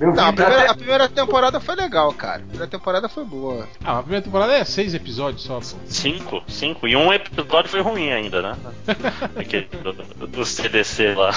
Não, 0.00 0.24
a 0.28 0.32
primeira, 0.32 0.70
a 0.70 0.74
primeira 0.74 1.08
temporada 1.08 1.60
foi 1.60 1.74
legal, 1.74 2.12
cara. 2.12 2.36
A 2.36 2.40
primeira 2.40 2.66
temporada 2.66 3.08
foi 3.08 3.24
boa. 3.24 3.68
Ah, 3.84 3.98
a 3.98 4.02
primeira 4.02 4.24
temporada 4.24 4.52
é 4.54 4.64
seis 4.64 4.94
episódios 4.94 5.42
só, 5.42 5.58
pô. 5.60 5.64
Cinco? 5.86 6.42
Cinco. 6.48 6.88
E 6.88 6.96
um 6.96 7.12
episódio 7.12 7.59
foi 7.68 7.80
ruim 7.80 8.12
ainda, 8.12 8.42
né? 8.42 8.56
Aquele 9.36 9.68
do, 9.82 10.26
do 10.26 10.44
CDC 10.44 11.14
lá. 11.14 11.30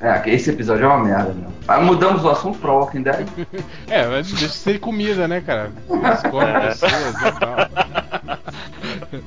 É, 0.00 0.18
que 0.18 0.30
esse 0.30 0.50
episódio 0.50 0.84
é 0.84 0.88
uma 0.88 1.02
merda 1.04 1.32
mesmo. 1.32 1.52
Aí 1.66 1.82
mudamos 1.82 2.22
o 2.24 2.28
assunto 2.28 2.58
pra 2.58 2.70
Walking 2.72 3.02
Dead. 3.02 3.26
É, 3.88 4.06
mas 4.06 4.30
deixa 4.30 4.46
de 4.46 4.52
ser 4.52 4.78
comida, 4.80 5.26
né, 5.28 5.40
cara? 5.40 5.70
Comem 6.30 6.48
É. 6.54 6.60
pessoas 6.68 7.14
e 7.14 7.40
tal. 7.40 7.56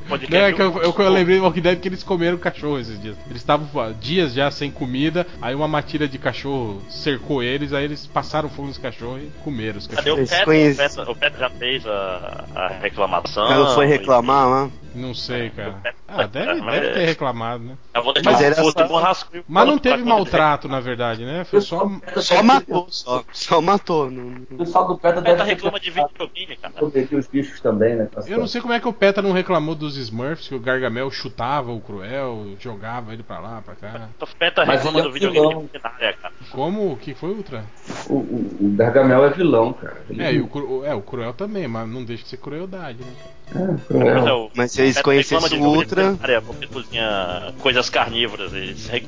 Podcast 0.08 0.32
Não, 0.32 0.40
é 0.46 0.54
que 0.54 0.62
eu, 0.62 0.78
eu, 0.82 0.94
eu 0.98 1.10
lembrei 1.10 1.38
do 1.38 1.44
Walking 1.44 1.62
Dead 1.62 1.80
que 1.80 1.88
eles 1.88 2.04
comeram 2.04 2.38
cachorro 2.38 2.80
esses 2.80 3.02
dias. 3.02 3.16
Eles 3.28 3.42
estavam 3.42 3.68
dias 4.00 4.34
já 4.34 4.52
sem 4.52 4.70
comida, 4.70 5.26
aí 5.42 5.56
uma 5.56 5.68
matilha 5.68 6.08
de 6.08 6.18
cachorro 6.18 6.82
cercou 6.90 7.42
eles, 7.42 7.74
aí 7.74 7.86
eles 7.86 8.06
passaram 8.06 8.50
fogo 8.50 8.68
nos 8.68 8.78
cachorros 8.78 9.22
e 9.24 9.32
comeram 9.44 9.78
os 9.78 9.88
Cadê 9.88 10.04
cachorros. 10.04 10.30
Petro? 10.30 10.44
O 10.52 10.76
Petro, 10.76 11.12
o 11.12 11.16
já 11.40 11.50
fez 11.50 11.88
a, 11.88 12.44
a 12.56 12.68
reclamação. 12.82 13.52
Ela 13.52 13.74
foi 13.74 13.86
reclamar 13.86 14.48
lá. 14.50 14.70
Não 14.96 15.14
sei, 15.14 15.52
cara. 15.52 15.76
Ah, 16.08 16.26
deve, 16.26 16.62
Mas- 16.62 16.82
deve 16.82 16.94
ter 16.94 17.06
reclamado, 17.06 17.64
né? 17.64 17.76
Eu 17.94 18.04
vou 18.04 18.12
deixar 18.12 18.32
Mas 18.32 18.42
rascunho 19.00 19.44
Mas 19.48 19.68
não 19.68 19.78
teve 19.78 19.98
quando 20.04 20.08
na 20.68 20.80
verdade, 20.80 21.24
né? 21.26 21.44
Foi 21.44 21.62
só. 21.62 21.90
Só 22.18 22.44
matou, 22.44 22.88
só. 22.90 23.24
Só 23.32 23.62
matou. 23.62 24.10
Não... 24.12 24.44
O 24.52 24.58
pessoal 24.58 24.88
do 24.88 24.98
PETA 24.98 25.20
O 25.20 25.24
ter 25.24 25.44
reclama 25.44 25.80
de 25.80 25.92
videogame, 25.92 26.56
cara. 26.58 26.74
os 27.18 27.28
bichos 27.28 27.60
também, 27.62 27.96
né? 27.96 28.08
Eu 28.28 28.38
não 28.40 28.48
sei 28.48 28.62
como 28.62 28.74
é 28.74 28.80
que 28.80 28.88
o 28.88 28.94
Peta 28.94 29.22
não 29.22 29.32
reclamou 29.32 29.76
dos 29.76 29.96
Smurfs, 29.98 30.48
que 30.48 30.56
o 30.56 30.60
Gargamel 30.60 31.10
chutava 31.12 31.72
o 31.72 31.80
Cruel, 31.80 32.56
jogava 32.60 33.14
ele 33.14 33.24
pra 33.24 33.40
lá, 33.40 33.62
pra 33.62 33.76
cá. 33.76 34.10
O 34.20 34.28
Petro 34.38 34.66
Mas 34.66 34.78
reclama 34.84 35.00
é 35.00 35.04
do 35.04 35.12
videogame 35.12 35.48
vilão. 35.48 35.64
de 35.64 35.70
culinária, 35.80 36.14
cara. 36.22 36.34
Como? 36.52 36.92
O 36.94 36.98
que 36.98 37.14
foi, 37.14 37.30
Ultra? 37.30 37.64
O, 38.10 38.14
o, 38.16 38.58
o 38.62 38.70
Gargamel 38.76 39.26
é 39.26 39.30
vilão, 39.30 39.74
cara. 39.74 40.02
Ele 40.10 40.24
É, 40.24 40.34
e 40.34 40.42
o, 40.42 40.86
é, 40.86 40.94
o 40.94 41.02
Cruel 41.02 41.34
também, 41.34 41.68
mas 41.68 41.88
não 41.88 42.04
deixa 42.04 42.24
de 42.24 42.30
ser 42.30 42.38
crueldade, 42.38 43.00
né? 43.00 43.12
É, 43.52 43.66
Mas, 43.66 43.84
cruel. 43.88 44.28
é 44.28 44.34
o- 44.34 44.50
Mas 44.56 44.72
se 44.72 44.82
eles 44.82 45.02
conhecessem 45.02 45.60
o 45.60 45.66
Ultra. 45.70 46.16
porque 46.46 46.68
cozinha 46.68 47.54
coisas 47.60 47.90
carnívoras. 47.90 48.52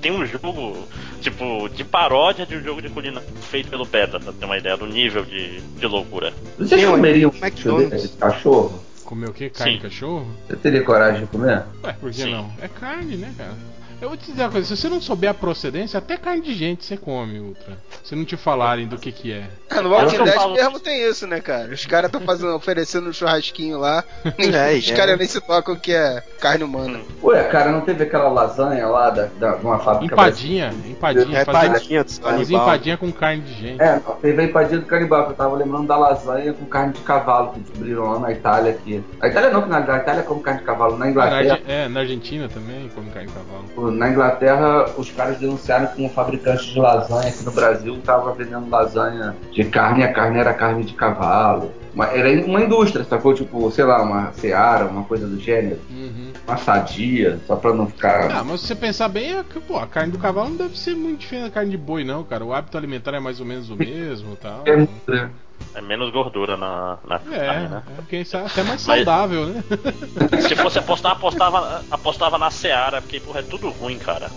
Tem 0.02 0.12
um 0.12 0.26
jogo, 0.26 0.78
tipo, 1.22 1.41
de 1.74 1.84
paródia 1.84 2.46
de 2.46 2.56
um 2.56 2.64
jogo 2.64 2.82
de 2.82 2.90
culinária 2.90 3.28
feito 3.50 3.70
pelo 3.70 3.86
PETA, 3.86 4.20
pra 4.20 4.32
ter 4.34 4.46
uma 4.46 4.58
ideia 4.58 4.78
do 4.78 4.86
nível 4.86 5.24
de, 5.26 5.60
de 5.62 5.88
loucura. 5.88 6.34
Vocês 6.58 6.82
Tem 6.82 6.88
um 6.88 6.94
um 6.94 6.98
McDonald's. 6.98 7.90
desse, 7.90 8.18
cachorro? 8.18 8.84
Comer 9.04 9.30
o 9.30 9.34
quê? 9.34 9.50
Carne 9.50 9.74
Sim. 9.74 9.78
de 9.78 9.84
cachorro? 9.84 10.26
Você 10.48 10.56
teria 10.56 10.84
coragem 10.84 11.22
de 11.22 11.28
comer? 11.28 11.64
Ué, 11.84 11.94
por 12.00 12.12
que 12.12 12.22
Sim. 12.22 12.32
não? 12.32 12.50
É 12.62 12.68
carne, 12.68 13.18
né, 13.18 13.34
cara? 13.38 13.54
Eu 14.02 14.10
vou 14.10 14.18
te 14.18 14.32
dizer 14.32 14.42
uma 14.44 14.50
coisa, 14.52 14.68
se 14.68 14.76
você 14.82 14.90
não 14.90 15.00
souber 15.00 15.30
a 15.30 15.34
procedência, 15.34 16.00
até 16.00 16.18
carne 16.18 16.42
de 16.42 16.56
gente 16.56 16.84
você 16.84 16.98
come, 16.98 17.40
Ultra. 17.40 17.78
Se 18.04 18.16
não 18.16 18.26
te 18.26 18.36
falarem 18.36 18.88
do 18.88 18.98
que 18.98 19.12
que 19.12 19.32
é. 19.32 19.44
Ah, 19.70 19.80
no 19.80 19.90
Walking 19.92 20.24
Dead 20.24 20.34
falo- 20.34 20.56
mesmo 20.56 20.80
tem 20.80 21.08
isso, 21.08 21.28
né, 21.28 21.40
cara? 21.40 21.72
Os 21.72 21.86
caras 21.86 22.08
estão 22.08 22.20
fazendo, 22.22 22.56
oferecendo 22.56 23.10
um 23.10 23.14
churrasquinho 23.14 23.78
lá. 23.78 24.04
É, 24.42 24.74
os 24.78 24.90
é. 24.90 24.96
caras 24.96 25.18
nem 25.20 25.28
se 25.28 25.40
tocam 25.40 25.76
que 25.76 25.92
é 25.94 26.24
carne 26.40 26.64
humana. 26.64 27.00
Ué, 27.24 27.44
cara, 27.44 27.72
não 27.72 27.82
teve 27.82 28.04
aquela 28.04 28.28
lasanha 28.30 28.88
lá 28.88 29.10
da, 29.12 29.56
uma 29.58 29.78
fábrica 29.80 30.14
Empadinha, 30.16 30.74
empadinha, 30.88 31.38
É 31.38 31.46
fazia, 31.46 31.70
padinha 31.72 32.04
dos 32.04 32.18
fazia 32.18 32.58
empadinha 32.58 32.98
com 32.98 33.12
carne 33.12 33.42
de 33.44 33.54
gente. 33.54 33.82
É, 33.82 34.02
teve 34.22 34.42
a 34.42 34.46
empadinha 34.46 34.80
do 34.80 34.86
canibal, 34.88 35.26
que 35.26 35.32
eu 35.34 35.36
tava 35.36 35.56
lembrando 35.56 35.86
da 35.88 35.96
lasanha 35.98 36.54
com 36.54 36.66
carne 36.66 36.94
de 36.94 37.02
cavalo 37.02 37.52
que 37.54 37.60
descobriram 37.60 38.12
lá 38.14 38.20
na 38.20 38.32
Itália 38.32 38.72
aqui. 38.72 39.04
Na 39.20 39.28
Itália 39.28 39.52
não, 39.52 39.62
que 39.62 39.70
na, 39.70 39.80
na 39.80 39.98
Itália 39.98 40.24
come 40.24 40.42
carne 40.42 40.60
de 40.62 40.66
cavalo. 40.66 40.94
Na 40.98 41.06
Na, 41.06 41.12
Inglaterra, 41.12 41.54
Arge- 41.54 41.64
é, 41.68 41.88
na 41.88 42.00
Argentina 42.00 42.50
também 42.50 42.90
come 42.96 43.10
carne 43.12 43.28
de 43.28 43.34
cavalo. 43.34 43.66
Na 43.92 44.10
Inglaterra, 44.10 44.86
os 44.98 45.12
caras 45.12 45.38
denunciaram 45.38 45.88
que 45.88 46.02
um 46.04 46.10
fabricante 46.10 46.72
de 46.72 46.80
lasanha 46.80 47.30
aqui 47.30 47.44
no 47.44 47.52
Brasil 47.52 47.98
tava 48.04 48.34
vendendo 48.34 48.70
lasanha 48.70 49.36
de 49.52 49.64
carne 49.66 50.02
e 50.02 50.04
a 50.04 50.14
carne 50.14 50.38
era 50.40 50.54
carne 50.54 50.84
de 50.84 50.94
cavalo. 50.94 51.72
Uma- 51.94 52.08
era 52.08 52.46
uma 52.46 52.62
indústria, 52.62 53.04
sacou? 53.04 53.34
Tipo, 53.34 53.70
sei 53.70 53.84
lá, 53.84 54.02
uma 54.02 54.32
Seara, 54.34 54.86
uma 54.86 55.04
coisa 55.04 55.28
do 55.28 55.38
gênero. 55.40 55.80
Uhum. 55.90 56.32
Uma 56.48 56.58
sadia, 56.58 57.40
só 57.46 57.56
pra 57.56 57.74
não 57.74 57.86
ficar. 57.88 58.32
Ah, 58.32 58.44
mas 58.44 58.62
se 58.62 58.68
você 58.68 58.76
pensar 58.76 59.10
bem, 59.10 59.38
é 59.38 59.44
que, 59.44 59.60
pô, 59.60 59.78
a 59.78 59.86
carne 59.86 60.12
do 60.12 60.18
cavalo 60.18 60.50
não 60.50 60.56
deve 60.56 60.78
ser 60.78 60.96
muito 60.96 61.20
diferente 61.20 61.46
da 61.46 61.52
carne 61.52 61.72
de 61.72 61.78
boi, 61.78 62.04
não, 62.06 62.24
cara. 62.24 62.46
O 62.46 62.54
hábito 62.54 62.78
alimentar 62.78 63.14
é 63.14 63.20
mais 63.20 63.40
ou 63.42 63.46
menos 63.46 63.70
o 63.70 63.76
mesmo 63.76 64.34
e 64.34 64.38
tal. 64.38 64.64
É 64.66 64.76
né? 64.78 65.30
É 65.74 65.82
menos 65.82 66.12
gordura 66.12 66.58
na, 66.58 66.98
na 67.08 67.16
É, 67.32 67.46
carne, 67.46 67.68
né? 67.70 67.84
é 67.98 68.02
quem 68.10 68.24
sabe 68.26 68.48
até 68.48 68.64
mais 68.64 68.86
Mas- 68.86 69.06
saudável, 69.06 69.46
né? 69.48 69.64
Se 70.48 70.56
fosse 70.56 70.80
apostar, 70.80 71.14
apostava, 71.14 71.84
apostava 71.90 72.38
na 72.38 72.50
Seara, 72.52 73.02
porque, 73.02 73.20
porra, 73.20 73.40
é 73.40 73.44
tudo 73.44 73.70
ruim, 73.70 73.98
cara. 73.98 74.30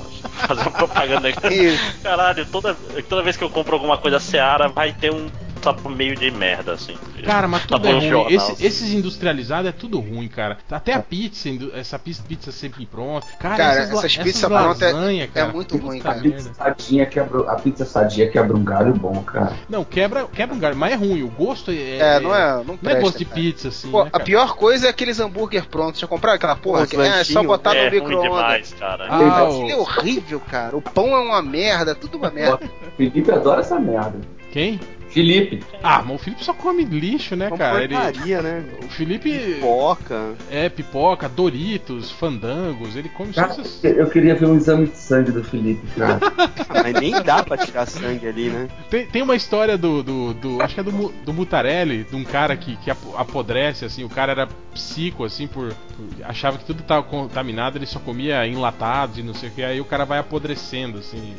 Fazer 0.46 0.62
uma 0.62 0.70
propaganda 0.70 1.28
aqui. 1.28 1.46
Isso. 1.52 2.00
Caralho, 2.02 2.46
toda, 2.46 2.74
toda 3.08 3.22
vez 3.22 3.36
que 3.36 3.44
eu 3.44 3.50
compro 3.50 3.74
alguma 3.74 3.98
coisa 3.98 4.18
Seara, 4.20 4.68
vai 4.68 4.92
ter 4.92 5.12
um 5.12 5.26
sabor 5.64 5.90
meio 5.96 6.14
de 6.14 6.30
merda, 6.30 6.72
assim. 6.74 6.94
Cara, 7.24 7.48
mas 7.48 7.62
tudo 7.66 7.86
é 7.86 7.90
Sabor 7.90 8.00
ruim. 8.00 8.08
jornal. 8.10 8.30
Esse- 8.30 8.66
esses 8.66 8.92
industrializados 8.92 9.68
é 9.68 9.72
tudo 9.72 9.98
ruim, 9.98 10.28
cara. 10.28 10.58
Até 10.70 10.92
a 10.94 11.00
pizza, 11.00 11.48
essa 11.74 11.98
pizza, 11.98 12.22
pizza 12.22 12.52
sempre 12.52 12.84
pronta. 12.86 13.26
Cara, 13.38 13.56
Cara, 13.56 13.80
essas, 13.80 13.98
essas 13.98 14.16
pizzas 14.18 14.44
prontas 14.44 14.82
é- 14.82 15.16
é 15.20 15.26
cara, 15.26 15.52
muito 15.52 15.76
ruim, 15.76 15.98
cara. 16.00 16.18
A 16.18 16.22
pizza 16.22 16.54
sadinha 16.54 17.06
quebra, 17.06 17.50
a 17.50 17.54
pizza 17.56 17.84
sadia 17.84 18.28
quebra 18.30 18.56
um 18.56 18.62
galho 18.64 18.92
bom, 18.94 19.22
cara. 19.22 19.52
Não, 19.68 19.84
quebra, 19.84 20.26
quebra 20.26 20.54
um 20.54 20.58
galho, 20.58 20.76
mas 20.76 20.92
é 20.92 20.96
ruim. 20.96 21.22
O 21.22 21.28
gosto 21.28 21.70
é. 21.70 21.98
É, 21.98 22.20
não 22.20 22.34
é. 22.34 22.62
Não, 22.64 22.78
Não 22.80 22.90
é 22.90 23.00
gosto 23.00 23.18
de 23.18 23.24
cara. 23.24 23.34
pizza, 23.40 23.68
assim. 23.68 23.90
Pô, 23.90 24.04
né, 24.04 24.10
a 24.12 24.20
pior 24.20 24.54
coisa 24.56 24.86
é 24.86 24.90
aqueles 24.90 25.18
hambúrguer 25.20 25.66
prontos. 25.66 26.00
Já 26.00 26.06
compraram 26.06 26.36
aquela 26.36 26.56
porra? 26.56 26.86
Que, 26.86 26.96
é, 26.96 27.20
é 27.20 27.24
só 27.24 27.42
botar 27.42 27.74
é 27.74 27.86
no 27.86 27.90
micro-ondas. 27.90 28.74
Ah, 28.80 29.48
é 29.68 29.76
horrível, 29.76 30.40
cara. 30.40 30.76
O 30.76 30.82
pão 30.82 31.08
é 31.16 31.20
uma 31.20 31.40
merda, 31.42 31.94
tudo 31.94 32.18
uma 32.18 32.30
merda. 32.30 32.60
Felipe 32.96 33.30
adora 33.30 33.60
essa 33.60 33.78
merda. 33.78 34.14
Quem? 34.52 34.78
Felipe, 35.14 35.60
Ah, 35.82 36.02
mas 36.04 36.16
o 36.16 36.18
Felipe 36.18 36.44
só 36.44 36.52
come 36.52 36.84
lixo, 36.84 37.36
né, 37.36 37.48
Uma 37.48 37.56
cara? 37.56 37.84
Ele, 37.84 37.94
porcaria, 37.94 38.42
né? 38.42 38.64
o 38.84 38.88
Felipe 38.88 39.30
Pipoca. 39.30 40.34
é 40.50 40.68
pipoca, 40.68 41.28
Doritos, 41.28 42.10
fandangos, 42.10 42.96
ele 42.96 43.08
come 43.08 43.32
só 43.32 43.42
cara, 43.46 43.52
essas. 43.52 43.82
eu 43.84 44.08
queria 44.10 44.34
ver 44.34 44.46
um 44.46 44.56
exame 44.56 44.86
de 44.88 44.96
sangue 44.96 45.30
do 45.30 45.42
Felipe, 45.44 45.86
cara. 45.96 46.18
Ah, 46.68 46.82
mas 46.82 46.94
nem 46.94 47.12
dá 47.22 47.42
pra 47.42 47.56
tirar 47.56 47.86
sangue 47.86 48.26
ali, 48.26 48.48
né? 48.48 48.68
Tem, 48.90 49.06
tem 49.06 49.22
uma 49.22 49.36
história 49.36 49.76
do, 49.78 50.02
do, 50.02 50.34
do- 50.34 50.62
Acho 50.62 50.74
que 50.74 50.80
é 50.80 50.82
do, 50.82 51.08
do 51.24 51.32
Mutarelli, 51.32 52.04
de 52.04 52.16
um 52.16 52.24
cara 52.24 52.56
que, 52.56 52.76
que 52.78 52.90
apo- 52.90 53.16
apodrece, 53.16 53.84
assim, 53.84 54.02
o 54.02 54.08
cara 54.08 54.32
era 54.32 54.48
psico, 54.72 55.24
assim, 55.24 55.46
por, 55.46 55.68
por- 55.72 56.24
Achava 56.24 56.58
que 56.58 56.64
tudo 56.64 56.82
tava 56.82 57.02
contaminado, 57.04 57.78
ele 57.78 57.86
só 57.86 57.98
comia 58.00 58.46
enlatados 58.46 59.18
e 59.18 59.22
não 59.22 59.34
sei 59.34 59.48
o 59.50 59.52
que, 59.52 59.62
aí 59.62 59.80
o 59.80 59.84
cara 59.84 60.04
vai 60.04 60.18
apodrecendo, 60.18 60.98
assim. 60.98 61.34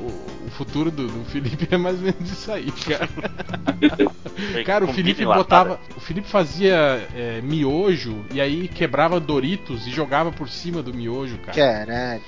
O, 0.00 0.46
o 0.46 0.50
futuro 0.50 0.90
do, 0.90 1.06
do 1.08 1.24
Felipe 1.24 1.66
é 1.74 1.76
mais 1.76 1.96
ou 1.96 2.02
menos 2.02 2.30
isso 2.30 2.52
aí, 2.52 2.70
cara. 2.70 3.08
Cara, 4.64 4.84
o 4.84 4.92
Felipe 4.92 5.24
botava. 5.24 5.80
O 5.96 6.00
Felipe 6.00 6.28
fazia 6.28 7.06
é, 7.14 7.40
miojo 7.42 8.24
e 8.32 8.40
aí 8.40 8.68
quebrava 8.68 9.18
Doritos 9.20 9.86
e 9.86 9.90
jogava 9.90 10.30
por 10.32 10.48
cima 10.48 10.82
do 10.82 10.92
miojo, 10.94 11.38
cara. 11.38 11.56
Caralho. 11.56 12.22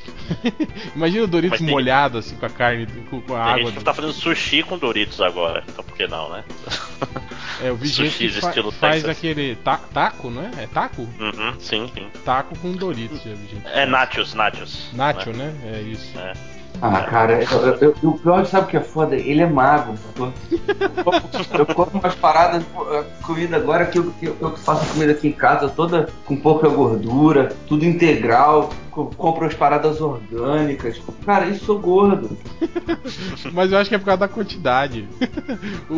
Imagina 0.95 1.25
o 1.25 1.27
Doritos 1.27 1.59
tem- 1.59 1.69
molhado, 1.69 2.19
assim, 2.19 2.37
com 2.37 2.47
a 2.47 2.51
carne, 2.51 2.87
com, 3.11 3.21
com 3.21 3.35
a 3.37 3.45
Tem 3.45 3.53
água. 3.53 3.59
gente 3.65 3.73
que 3.73 3.79
do- 3.81 3.85
tá 3.85 3.95
fazendo 3.95 4.13
sushi 4.13 4.63
com 4.63 4.79
Doritos 4.79 5.21
agora, 5.21 5.63
então 5.69 5.85
por 5.85 5.97
que 5.97 6.07
não, 6.07 6.31
né? 6.31 6.45
É, 7.63 7.69
eu 7.69 7.77
vi 7.77 7.89
gente 7.89 8.17
que 8.19 8.29
fa- 8.41 8.49
estilo 8.49 8.71
faz 8.71 9.03
Texas. 9.03 9.17
aquele 9.19 9.57
ta- 9.57 9.81
taco, 9.93 10.31
não 10.31 10.43
é? 10.43 10.65
É 10.65 10.67
taco? 10.67 11.03
Uhum, 11.03 11.55
sim, 11.59 11.91
sim. 11.95 12.07
Taco 12.25 12.57
com 12.59 12.73
Doritos, 12.73 13.23
já 13.23 13.35
vi 13.35 13.47
gente. 13.55 13.67
É 13.67 13.85
nachos, 13.87 14.35
nachos. 14.35 14.89
Nacho, 14.93 15.31
né? 15.31 15.55
né? 15.63 15.79
É 15.79 15.83
isso. 15.83 16.19
É. 16.19 16.33
Ah, 16.81 17.03
cara, 17.03 17.43
eu, 17.43 17.59
eu, 17.67 17.95
eu- 18.03 18.11
o 18.11 18.19
pior, 18.19 18.47
sabe 18.47 18.67
o 18.67 18.69
que 18.71 18.77
é 18.77 18.81
foda? 18.81 19.17
Ele 19.17 19.41
é 19.43 19.47
magro, 19.47 19.95
sacou? 19.97 20.33
Eu 20.51 21.05
como- 21.05 21.21
Eu 21.59 21.67
como 21.75 21.91
umas 22.01 22.15
paradas, 22.15 22.63
comida 23.23 23.57
agora 23.57 23.87
que 23.87 23.99
eu, 23.99 24.13
que 24.13 24.27
eu- 24.27 24.57
faço 24.57 24.87
comida 24.93 25.11
aqui 25.13 25.27
em 25.29 25.33
casa, 25.33 25.69
toda 25.69 26.09
com 26.25 26.37
pouca 26.37 26.69
gordura, 26.69 27.49
tudo 27.67 27.85
integral, 27.85 28.71
co- 28.93 29.07
compro 29.17 29.47
as 29.47 29.55
paradas 29.55 30.01
orgânicas. 30.01 31.01
Cara, 31.27 31.47
isso 31.47 31.65
sou 31.65 31.81
gordo. 31.81 32.39
Mas 33.53 33.73
eu 33.73 33.79
acho 33.79 33.89
que 33.89 33.97
é 33.97 33.99
por 33.99 34.05
causa 34.07 34.21
da 34.21 34.29
quantidade. 34.29 35.09
o, 35.91 35.95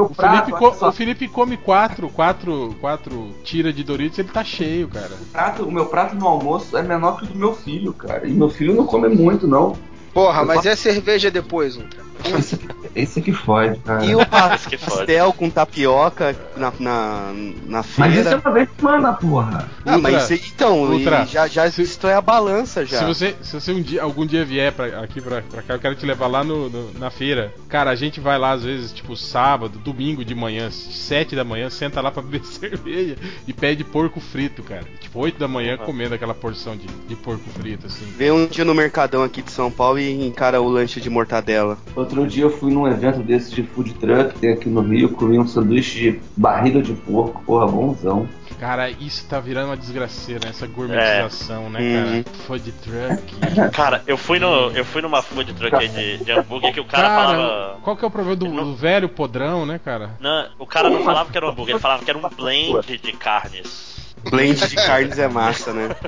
o- 0.00 0.04
o 0.04 0.08
prato, 0.14 0.44
Felipe, 0.46 0.52
co- 0.52 0.86
o 0.88 0.92
Felipe 0.92 1.28
come 1.28 1.56
quatro, 1.56 2.10
quatro, 2.10 2.74
quatro 2.78 3.30
tiras 3.42 3.74
de 3.74 3.82
Doritos, 3.82 4.18
ele 4.18 4.28
tá 4.28 4.44
cheio, 4.44 4.86
cara. 4.88 5.12
o 5.14 5.26
prato- 5.32 5.64
o 5.64 5.72
meu 5.72 5.86
prato 5.86 6.14
no 6.14 6.26
almoço 6.28 6.76
é 6.76 6.82
menor 6.82 7.16
que 7.18 7.24
o 7.24 7.28
do 7.28 7.38
meu 7.38 7.54
filho, 7.54 7.92
cara. 7.94 8.26
E 8.28 8.32
meu 8.32 8.50
filho 8.50 8.74
não 8.74 8.84
come 8.86 9.08
muito, 9.08 9.46
não. 9.48 9.74
Porra, 10.14 10.44
mas 10.44 10.64
a 10.64 10.76
cerveja 10.76 11.30
depois, 11.30 11.76
Ultra? 11.76 12.04
Esse, 12.94 13.20
que 13.20 13.32
fode, 13.32 13.78
cara. 13.80 14.04
E 14.04 14.14
o 14.14 14.18
que 14.68 14.76
pastel 14.78 15.32
com 15.32 15.50
tapioca 15.50 16.36
na, 16.56 16.72
na, 16.78 17.32
na 17.66 17.84
Mas 17.98 18.12
isso 18.12 18.20
é 18.20 18.22
feira. 18.24 18.40
uma 18.44 18.52
vez 18.52 18.68
por 18.68 18.76
semana, 18.90 19.12
porra. 19.14 19.68
Ah, 19.84 19.98
mas 19.98 20.14
Ultra, 20.22 20.34
isso- 20.36 20.52
então, 20.54 20.82
Ultra, 20.82 21.26
já, 21.26 21.46
já 21.48 21.70
se- 21.70 21.82
isso 21.82 22.06
é 22.06 22.14
a 22.14 22.20
balança 22.20 22.84
já. 22.86 22.98
Se 22.98 23.04
você, 23.04 23.34
se 23.42 23.52
você 23.58 23.72
um 23.72 23.82
dia, 23.82 24.02
algum 24.02 24.24
dia 24.24 24.44
vier 24.44 24.72
pra, 24.72 24.86
aqui 25.02 25.20
pra, 25.20 25.42
pra 25.42 25.62
cá, 25.62 25.74
eu 25.74 25.78
quero 25.78 25.94
te 25.94 26.06
levar 26.06 26.26
lá 26.26 26.44
no, 26.44 26.68
no- 26.70 26.92
na 26.98 27.10
feira. 27.10 27.52
Cara, 27.68 27.90
a 27.90 27.94
gente 27.96 28.20
vai 28.20 28.38
lá 28.38 28.52
às 28.52 28.62
vezes, 28.64 28.92
tipo, 28.92 29.16
sábado, 29.16 29.78
domingo 29.78 30.24
de 30.24 30.34
manhã, 30.34 30.70
sete 30.70 31.34
da 31.34 31.44
manhã, 31.44 31.68
senta 31.70 32.00
lá 32.00 32.10
pra 32.10 32.22
beber 32.22 32.44
cerveja 32.46 33.16
e 33.46 33.52
pede 33.52 33.82
porco 33.84 34.20
frito, 34.20 34.62
cara. 34.62 34.84
Tipo, 35.00 35.20
oito 35.20 35.38
da 35.38 35.48
manhã 35.48 35.76
comendo 35.76 36.14
aquela 36.14 36.34
porção 36.34 36.76
de, 36.76 36.86
de 36.86 37.16
porco 37.16 37.48
frito, 37.50 37.86
assim. 37.86 38.04
Vem 38.16 38.30
um 38.30 38.46
dia 38.46 38.64
no 38.64 38.74
Mercadão 38.74 39.22
aqui 39.22 39.42
de 39.42 39.50
São 39.50 39.70
Paulo 39.70 39.98
e 39.98 40.26
encara 40.26 40.60
o 40.60 40.68
lanche 40.68 41.00
de 41.00 41.10
mortadela. 41.10 41.76
Outro 41.96 42.26
dia 42.26 42.44
eu 42.44 42.50
fui 42.50 42.72
num 42.72 42.83
evento 42.88 43.20
desse 43.22 43.54
de 43.54 43.62
food 43.62 43.94
truck, 43.94 44.38
tem 44.38 44.52
aqui 44.52 44.68
no 44.68 44.80
Rio, 44.80 45.10
comi 45.10 45.38
um 45.38 45.46
sanduíche 45.46 46.12
de 46.12 46.20
barriga 46.36 46.80
de 46.82 46.92
porco, 46.92 47.42
porra, 47.44 47.66
bonzão. 47.66 48.28
Cara, 48.60 48.88
isso 48.88 49.26
tá 49.28 49.40
virando 49.40 49.66
uma 49.66 49.76
desgraceira, 49.76 50.40
né? 50.44 50.50
essa 50.50 50.66
gourmetização, 50.66 51.68
né, 51.68 51.80
Uhum. 51.80 52.22
cara? 52.22 52.36
Food 52.46 52.72
truck. 52.72 53.34
Cara, 53.74 54.02
eu 54.06 54.16
fui, 54.16 54.38
no, 54.38 54.70
eu 54.70 54.84
fui 54.84 55.02
numa 55.02 55.20
food 55.22 55.52
truck 55.54 55.74
aí 55.74 55.88
de, 55.88 56.18
de 56.24 56.32
hambúrguer 56.32 56.72
que 56.72 56.80
o 56.80 56.84
cara, 56.84 57.08
Cara, 57.08 57.26
falava. 57.36 57.78
qual 57.82 57.96
que 57.96 58.04
é 58.04 58.08
o 58.08 58.10
problema 58.10 58.36
do, 58.36 58.46
do 58.46 58.74
velho 58.76 59.08
podrão, 59.08 59.66
né, 59.66 59.78
cara? 59.84 60.12
Não, 60.20 60.46
o 60.58 60.66
cara 60.66 60.88
não 60.88 61.02
falava 61.02 61.30
que 61.30 61.36
era 61.36 61.46
um 61.46 61.50
hambúrguer, 61.50 61.74
ele 61.74 61.82
falava 61.82 62.04
que 62.04 62.10
era 62.10 62.18
um 62.18 62.28
blend 62.30 62.98
de 62.98 63.12
carnes. 63.12 63.93
Blend 64.30 64.66
de 64.68 64.76
carnes 64.76 65.18
é 65.18 65.28
massa, 65.28 65.72
né? 65.72 65.88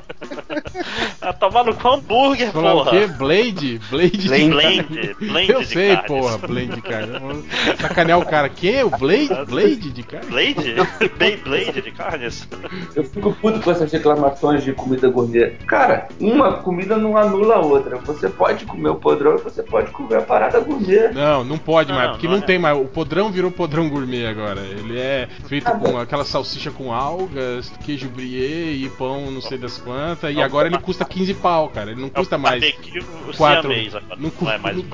Ah, 1.21 1.33
tomar 1.33 1.63
no 1.63 1.75
cu 1.75 1.87
hambúrguer, 1.89 2.51
Falando 2.51 2.81
o 2.81 2.83
porra. 2.85 2.91
quê? 2.91 3.07
Blade? 3.07 3.81
Blade 3.89 4.17
de 4.17 4.27
Blade. 4.27 4.49
Blend, 4.49 5.15
blend 5.19 5.49
Eu 5.51 5.59
de 5.59 5.65
sei, 5.65 5.87
carnes. 5.95 6.07
porra, 6.07 6.37
blade 6.37 6.67
de 6.75 6.81
carne. 6.81 7.19
Vamos 7.19 7.45
Sacanear 7.81 8.19
o 8.19 8.25
cara. 8.25 8.47
Que? 8.49 8.83
O 8.83 8.89
Blade? 8.91 9.27
Blade 9.49 9.91
de 9.91 10.03
carne? 10.03 10.27
Blade? 10.27 10.75
Bem 11.17 11.37
blade 11.37 11.81
de 11.81 11.91
carnes? 11.91 12.47
Eu 12.95 13.03
fico 13.03 13.33
puto 13.33 13.59
com 13.59 13.71
essas 13.71 13.91
reclamações 13.91 14.63
de 14.63 14.73
comida 14.73 15.09
gourmet. 15.09 15.51
Cara, 15.67 16.07
uma 16.19 16.53
comida 16.57 16.95
não 16.97 17.17
anula 17.17 17.55
a 17.55 17.59
outra. 17.59 17.97
Você 17.97 18.29
pode 18.29 18.65
comer 18.65 18.89
o 18.89 18.95
podrão 18.95 19.35
e 19.35 19.41
você 19.41 19.63
pode 19.63 19.91
comer 19.91 20.17
a 20.17 20.21
parada 20.21 20.59
gourmet. 20.59 21.09
Não, 21.13 21.43
não 21.43 21.57
pode 21.57 21.89
Não, 21.89 21.97
mais, 21.97 22.11
porque 22.11 22.27
não 22.27 22.37
não 22.37 22.43
é. 22.43 22.45
tem 22.45 22.59
mais. 22.59 22.77
O 22.77 22.85
podrão 22.85 23.31
virou 23.31 23.51
podrão 23.51 23.89
gourmet 23.89 24.27
agora. 24.27 24.61
Ele 24.61 24.97
é 24.99 25.27
feito 25.47 25.69
com 25.71 25.97
aquela 25.97 26.23
salsicha 26.23 26.69
com 26.71 26.93
algas, 26.93 27.71
queijo 27.83 28.06
brie 28.07 28.85
e 28.85 28.89
pão 28.97 29.29
não 29.31 29.41
sei 29.41 29.57
das 29.57 29.77
quantas. 29.77 30.33
E 30.33 30.39
É 30.39 30.43
agora 30.43 30.67
ele 30.67 30.77
custa 30.79 31.03
15 31.05 31.33
pau, 31.35 31.69
cara. 31.69 31.91
Ele 31.91 32.01
não 32.01 32.09
custa 32.09 32.35
É 32.35 32.37
mais. 32.37 32.61
Barbecue 32.61 33.03
quatro- 33.37 33.69
não 34.17 34.29
cu- 34.29 34.49
é 34.49 34.57
não-. 34.57 34.85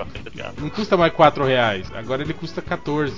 Não 0.57 0.69
custa 0.69 0.97
mais 0.97 1.13
4 1.13 1.43
reais. 1.45 1.87
Agora 1.93 2.21
ele 2.21 2.33
custa 2.33 2.61
14. 2.61 3.15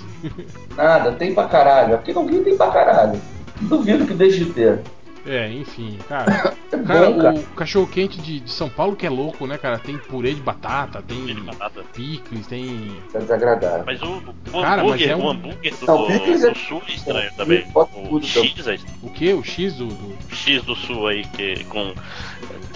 Nada, 0.76 1.12
tem 1.14 1.34
pra 1.34 1.48
caralho. 1.48 1.96
Aqui 1.96 2.14
no 2.14 2.26
Rio 2.26 2.44
tem 2.44 2.56
pra 2.58 2.72
caralho. 2.72 3.20
Duvido 3.62 4.06
que 4.06 4.14
deixe 4.14 4.40
de 4.44 4.52
ter. 4.52 4.82
É, 5.26 5.52
enfim, 5.52 5.98
cara. 6.08 6.56
É 6.76 6.78
Cara, 6.78 7.10
bom, 7.10 7.22
cara. 7.22 7.36
o 7.36 7.44
cachorro 7.56 7.88
quente 7.88 8.20
de, 8.20 8.40
de 8.42 8.52
São 8.52 8.68
Paulo 8.70 8.96
que 8.98 9.06
é 9.06 9.10
louco, 9.10 9.48
né, 9.48 9.58
cara? 9.58 9.80
Tem 9.80 9.98
purê 9.98 10.34
de 10.34 10.42
batata, 10.42 11.02
tem 11.02 11.26
de 11.26 11.34
batata. 11.40 11.84
picles, 11.94 12.46
tem. 12.48 12.98
É 13.14 13.20
desagradável. 13.20 13.84
Mas 13.86 14.02
o, 14.02 14.18
o 14.18 14.62
Cara, 14.62 14.84
mas 14.84 14.92
hambúrguer, 14.94 15.10
é 15.10 15.16
um- 15.16 15.24
o 15.26 15.30
hambúrguer 15.30 15.76
do, 15.78 15.86
Não, 15.86 16.10
é- 16.12 16.20
do 16.20 16.58
sul 16.58 16.82
é 16.88 16.92
estranho 16.92 17.32
também. 17.38 17.66
Bota 17.72 17.98
O 17.98 18.08
tudo, 18.10 18.26
X, 18.26 18.68
é, 18.68 18.78
O 19.02 19.10
que? 19.10 19.34
O 19.34 19.44
X 19.44 19.76
do. 19.76 19.86
do- 19.88 20.16
o 20.32 20.36
X 20.36 20.64
do 20.64 20.76
sul 20.76 21.08
aí, 21.08 21.24
que 21.24 21.64
com 21.66 21.94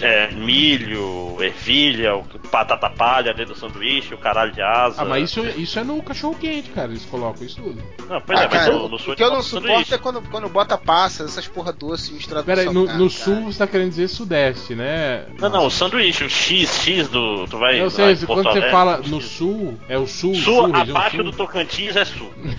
é, 0.00 0.30
milho, 0.32 1.36
ervilha, 1.42 2.20
batata 2.50 2.88
palha 2.90 3.34
dentro 3.34 3.54
do 3.54 3.60
sanduíche, 3.60 4.14
o 4.14 4.18
caralho 4.18 4.52
de 4.52 4.62
asa. 4.62 5.02
Ah, 5.02 5.04
mas 5.04 5.30
isso, 5.30 5.44
isso 5.60 5.78
é 5.78 5.84
no 5.84 6.02
cachorro 6.02 6.34
quente, 6.40 6.70
cara. 6.70 6.90
Eles 6.90 7.04
colocam 7.04 7.44
isso 7.44 7.56
tudo. 7.62 7.80
Não, 8.08 8.20
pois 8.20 8.40
é, 8.40 8.44
Ah, 8.44 8.48
mas 8.50 8.60
cara, 8.64 8.72
no, 8.72 8.88
no 8.88 8.98
sul 8.98 9.12
o 9.12 9.16
que 9.16 9.22
eu 9.22 9.30
não 9.30 9.42
suporto 9.42 9.68
sanduíche. 9.68 9.94
é 9.94 9.98
quando, 9.98 10.22
quando 10.30 10.48
bota 10.48 10.76
passas, 10.78 11.30
essas 11.32 11.46
porra 11.46 11.72
doce 11.72 12.12
misturada 12.12 12.46
Pera 12.46 12.62
aí, 12.62 12.66
com 12.66 12.72
no, 12.72 12.80
no 12.82 12.86
cara. 12.88 13.08
sul 13.10 13.44
você 13.44 13.58
tá 13.58 13.66
querendo 13.66 13.90
dizer 13.90 14.08
sudeste, 14.08 14.74
né? 14.74 15.26
Não, 15.38 15.48
não, 15.50 15.66
o 15.66 15.70
sanduíche, 15.70 16.24
o 16.24 16.30
X, 16.30 16.80
X 16.82 17.08
do. 17.08 17.46
Tu 17.46 17.58
vai. 17.58 17.80
Eu 17.80 17.90
sei, 17.90 18.16
quando 18.16 18.26
Porto 18.26 18.42
você 18.44 18.48
Alegre, 18.58 18.70
fala 18.70 18.98
no 19.06 19.20
X. 19.20 19.30
sul, 19.30 19.78
é 19.88 19.98
o 19.98 20.06
sul, 20.06 20.34
Sul, 20.34 20.66
sul 20.66 20.76
abaixo 20.76 21.16
sul. 21.16 21.24
do 21.24 21.32
Tocantins 21.32 21.96
é 21.96 22.04
sul. 22.04 22.30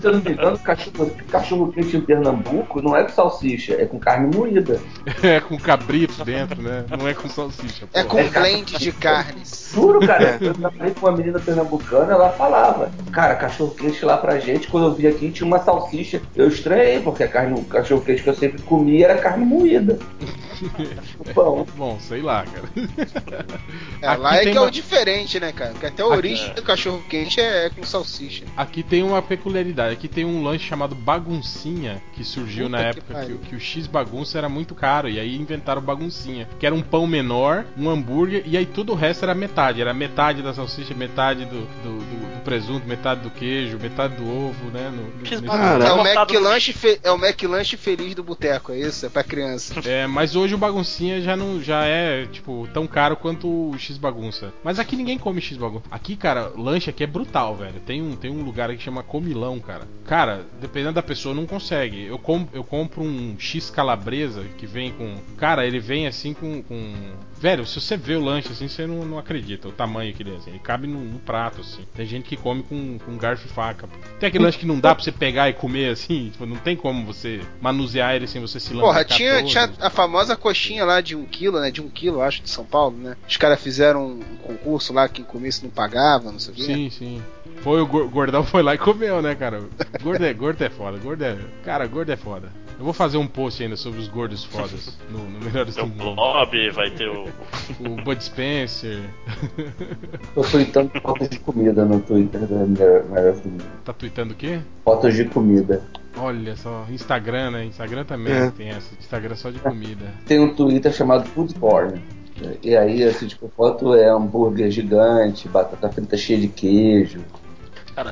Se 0.00 0.06
eu 0.06 0.12
não 0.12 0.20
me 0.22 0.30
engano, 0.32 0.58
cachorro, 0.58 1.10
cachorro 1.30 1.72
quente 1.72 1.96
em 1.96 2.00
Pernambuco 2.00 2.82
não 2.82 2.96
é 2.96 3.04
com 3.04 3.12
salsicha, 3.38 3.74
é 3.74 3.86
com 3.86 3.98
carne 3.98 4.34
moída. 4.36 4.80
É 5.22 5.40
com 5.40 5.56
cabrito 5.58 6.24
dentro, 6.24 6.60
né? 6.60 6.84
Não 6.98 7.06
é 7.06 7.14
com 7.14 7.28
salsicha. 7.28 7.86
É 7.92 8.02
porra. 8.02 8.24
com 8.24 8.30
blend 8.40 8.78
de 8.78 8.92
carnes. 8.92 9.70
Juro, 9.74 10.04
cara. 10.06 10.38
Eu 10.40 10.54
trabalhei 10.54 10.94
com 10.94 11.06
uma 11.06 11.16
menina 11.16 11.38
pernambucana, 11.38 12.12
ela 12.12 12.30
falava. 12.30 12.90
Cara, 13.12 13.36
cachorro 13.36 13.74
quente 13.74 14.04
lá 14.04 14.16
pra 14.16 14.38
gente, 14.38 14.66
quando 14.68 14.86
eu 14.88 14.94
vi 14.94 15.06
aqui 15.06 15.30
tinha 15.30 15.46
uma 15.46 15.58
salsicha. 15.60 16.20
Eu 16.34 16.48
estranhei, 16.48 17.00
porque 17.00 17.22
a 17.22 17.28
carne, 17.28 17.58
o 17.58 17.64
cachorro 17.64 18.00
quente 18.02 18.22
que 18.22 18.28
eu 18.30 18.34
sempre 18.34 18.62
comia 18.62 19.06
era 19.06 19.18
carne 19.18 19.44
moída. 19.44 19.98
Bom. 21.34 21.64
Bom, 21.76 21.98
sei 22.00 22.20
lá, 22.20 22.44
cara. 22.44 22.68
É, 24.02 24.14
lá 24.16 24.36
é 24.36 24.42
que 24.42 24.48
é 24.48 24.60
uma- 24.60 24.66
o 24.66 24.70
diferente, 24.70 25.38
né, 25.38 25.52
cara? 25.52 25.70
Porque 25.70 25.86
até 25.86 26.02
a 26.02 26.06
Aqui- 26.06 26.16
origem 26.16 26.52
do 26.54 26.62
cachorro 26.62 27.00
quente 27.08 27.40
é 27.40 27.70
com 27.70 27.84
salsicha. 27.84 28.44
Aqui 28.56 28.82
tem 28.82 29.02
uma 29.04 29.22
peculiaridade. 29.22 29.92
Aqui 29.92 30.08
tem 30.08 30.24
um 30.24 30.42
lanche 30.42 30.64
chamado 30.66 30.94
Baguncinha, 30.96 32.02
que 32.12 32.24
surgiu 32.24 32.66
Puta 32.66 32.76
na 32.76 32.92
que 32.92 32.98
época 32.98 33.17
que, 33.20 33.32
pariu. 33.32 33.36
o- 33.36 33.38
que 33.40 33.56
o 33.56 33.60
X 33.60 33.86
bagunça 33.86 34.38
era 34.38 34.48
muito 34.48 34.74
caro. 34.74 35.08
E 35.08 35.18
aí 35.18 35.36
inventaram 35.36 35.80
Baguncinha. 35.82 36.48
Que 36.58 36.66
era 36.66 36.74
um 36.74 36.82
pão 36.82 37.06
menor, 37.06 37.64
um 37.76 37.88
hambúrguer, 37.88 38.42
e 38.46 38.56
aí 38.56 38.66
tudo 38.66 38.92
o 38.92 38.94
resto 38.94 39.24
era 39.24 39.34
metade. 39.34 39.80
Era 39.80 39.92
metade 39.94 40.42
da 40.42 40.52
salsicha, 40.54 40.94
metade 40.94 41.44
do, 41.44 41.60
do, 41.82 41.98
do- 41.98 42.34
do 42.38 42.40
presunto, 42.42 42.86
metade 42.86 43.20
do 43.22 43.30
queijo, 43.30 43.78
metade 43.78 44.16
do 44.16 44.24
ovo, 44.28 44.70
né? 44.72 44.90
no- 44.90 45.18
no- 45.18 45.26
X 45.26 45.40
nesse- 45.40 45.54
É 45.86 45.92
o 45.92 46.06
McLanche 46.06 46.72
fe... 46.72 47.00
é 47.02 47.10
o 47.10 47.16
McLanche 47.16 47.76
feliz 47.76 48.14
do 48.14 48.22
boteco, 48.22 48.72
é 48.72 48.78
isso? 48.78 49.06
É 49.06 49.08
pra 49.08 49.22
criança. 49.24 49.74
É, 49.84 50.06
mas 50.06 50.34
hoje 50.36 50.54
o 50.54 50.58
baguncinha 50.58 51.20
já 51.20 51.36
não 51.36 51.60
já 51.62 51.84
é, 51.84 52.26
tipo, 52.26 52.68
tão 52.72 52.86
caro 52.86 53.16
quanto 53.16 53.48
o 53.48 53.78
X 53.78 53.96
bagunça. 53.98 54.52
Mas 54.64 54.78
aqui 54.78 54.96
ninguém 54.96 55.18
come 55.18 55.40
X 55.40 55.56
bagunça. 55.56 55.84
Aqui, 55.90 56.16
cara, 56.16 56.52
lanche 56.56 56.90
aqui 56.90 57.04
é 57.04 57.06
brutal, 57.06 57.54
velho. 57.56 57.80
Tem 57.86 58.00
um, 58.02 58.14
tem 58.16 58.30
um 58.30 58.42
lugar 58.42 58.68
aqui 58.70 58.78
que 58.78 58.84
chama 58.84 59.02
Comilão, 59.02 59.58
cara. 59.58 59.86
Cara, 60.06 60.42
dependendo 60.60 60.94
da 60.94 61.02
pessoa, 61.02 61.34
não 61.34 61.46
consegue. 61.46 62.04
Eu, 62.06 62.18
com, 62.18 62.46
eu 62.52 62.62
compro 62.64 63.02
um 63.02 63.07
X 63.38 63.70
calabresa 63.70 64.44
que 64.58 64.66
vem 64.66 64.92
com. 64.92 65.16
Cara, 65.36 65.66
ele 65.66 65.78
vem 65.78 66.06
assim 66.06 66.32
com. 66.34 66.62
com- 66.62 66.94
Velho, 67.40 67.64
se 67.66 67.80
você 67.80 67.96
vê 67.96 68.14
o 68.16 68.20
lanche 68.24 68.48
assim, 68.50 68.66
você 68.68 68.86
não, 68.86 69.04
não 69.04 69.18
acredita 69.18 69.68
o 69.68 69.72
tamanho 69.72 70.12
que 70.12 70.22
ele 70.22 70.32
é. 70.32 70.36
Assim. 70.36 70.50
Ele 70.50 70.58
cabe 70.58 70.86
no, 70.86 70.98
no 70.98 71.18
prato, 71.20 71.60
assim. 71.60 71.84
Tem 71.94 72.04
gente 72.06 72.24
que 72.28 72.36
come 72.36 72.62
com, 72.62 72.98
com 72.98 73.16
garfo 73.16 73.46
e 73.46 73.50
faca. 73.50 73.86
pô. 73.86 73.96
Tem 74.18 74.28
aquele 74.28 74.44
lanche 74.44 74.58
que 74.58 74.66
não 74.66 74.78
dá 74.80 74.94
pra 74.94 75.02
você 75.04 75.12
pegar 75.12 75.48
e 75.48 75.52
comer 75.52 75.90
assim. 75.92 76.30
Tipo, 76.30 76.46
não 76.46 76.56
tem 76.56 76.76
como 76.76 77.04
você 77.06 77.40
manusear 77.60 78.14
ele 78.16 78.26
sem 78.26 78.40
você 78.40 78.58
se 78.58 78.72
Porra, 78.72 78.86
lambecar 78.98 79.16
tinha, 79.16 79.44
tinha 79.44 79.72
a 79.80 79.90
famosa 79.90 80.36
coxinha 80.36 80.84
lá 80.84 81.00
de 81.00 81.14
um 81.14 81.24
quilo, 81.24 81.60
né? 81.60 81.70
De 81.70 81.80
um 81.80 81.88
quilo, 81.88 82.20
acho, 82.20 82.42
de 82.42 82.50
São 82.50 82.64
Paulo, 82.64 82.96
né? 82.96 83.16
Os 83.28 83.36
caras 83.36 83.60
fizeram 83.62 84.06
um 84.08 84.36
concurso 84.42 84.92
lá, 84.92 85.08
quem 85.08 85.24
comesse 85.24 85.62
não 85.62 85.70
pagava, 85.70 86.32
não 86.32 86.38
sei 86.38 86.52
o 86.52 86.56
quê. 86.56 86.62
Sim, 86.64 86.90
sim. 86.90 87.22
Foi 87.62 87.80
o 87.80 87.86
Gor- 87.86 88.08
Gordão 88.08 88.44
foi 88.44 88.62
lá 88.62 88.74
e 88.74 88.78
comeu, 88.78 89.20
né, 89.20 89.34
cara? 89.34 89.62
Gordo 90.00 90.24
é, 90.24 90.32
gordo 90.32 90.62
é 90.62 90.70
foda, 90.70 90.96
gordo 90.98 91.22
é. 91.24 91.36
Cara, 91.64 91.86
gordo 91.86 92.10
é 92.12 92.16
foda. 92.16 92.52
Eu 92.78 92.84
vou 92.84 92.92
fazer 92.92 93.16
um 93.16 93.26
post 93.26 93.60
ainda 93.62 93.76
sobre 93.76 93.98
os 93.98 94.06
gordos 94.06 94.44
fodas 94.44 94.96
no, 95.10 95.18
no 95.18 95.40
Melhores 95.44 95.74
do 95.74 95.82
o 95.82 95.86
Mundo. 95.88 96.14
Blob, 96.14 96.70
vai 96.70 96.90
ter 96.90 97.08
o. 97.08 97.24
O 97.80 98.02
Bud 98.04 98.22
Spencer. 98.22 99.00
Tô 100.34 100.42
tweetando 100.42 100.90
fotos 101.00 101.28
de 101.28 101.40
comida 101.40 101.84
no 101.84 102.00
Twitter 102.00 102.40
da 102.46 102.64
Melhor 102.64 103.04
Melhor 103.06 103.32
do 103.34 103.48
Mundo. 103.48 103.64
Tá 103.84 103.92
tweetando 103.92 104.32
o 104.32 104.36
quê? 104.36 104.60
Fotos 104.84 105.14
de 105.14 105.24
comida. 105.24 105.82
Olha 106.16 106.56
só, 106.56 106.84
Instagram, 106.90 107.50
né? 107.50 107.64
Instagram 107.64 108.04
também 108.04 108.32
É. 108.32 108.50
tem 108.50 108.68
essa. 108.68 108.94
Instagram 108.98 109.34
só 109.34 109.50
de 109.50 109.58
comida. 109.58 110.06
Tem 110.26 110.38
um 110.38 110.54
Twitter 110.54 110.92
chamado 110.92 111.24
Food 111.28 111.54
Porn. 111.54 112.00
E 112.62 112.76
aí, 112.76 113.02
assim, 113.02 113.26
tipo, 113.26 113.50
foto 113.56 113.94
é 113.94 114.08
hambúrguer 114.08 114.70
gigante, 114.70 115.48
batata 115.48 115.88
frita 115.90 116.16
cheia 116.16 116.38
de 116.38 116.46
queijo. 116.46 117.24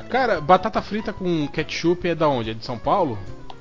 Cara, 0.09 0.41
batata 0.41 0.81
frita 0.81 1.13
com 1.13 1.47
ketchup 1.47 2.09
é 2.09 2.13
da 2.13 2.27
onde? 2.27 2.51
É 2.51 2.53
de 2.53 2.65
São 2.65 2.77
Paulo? 2.77 3.17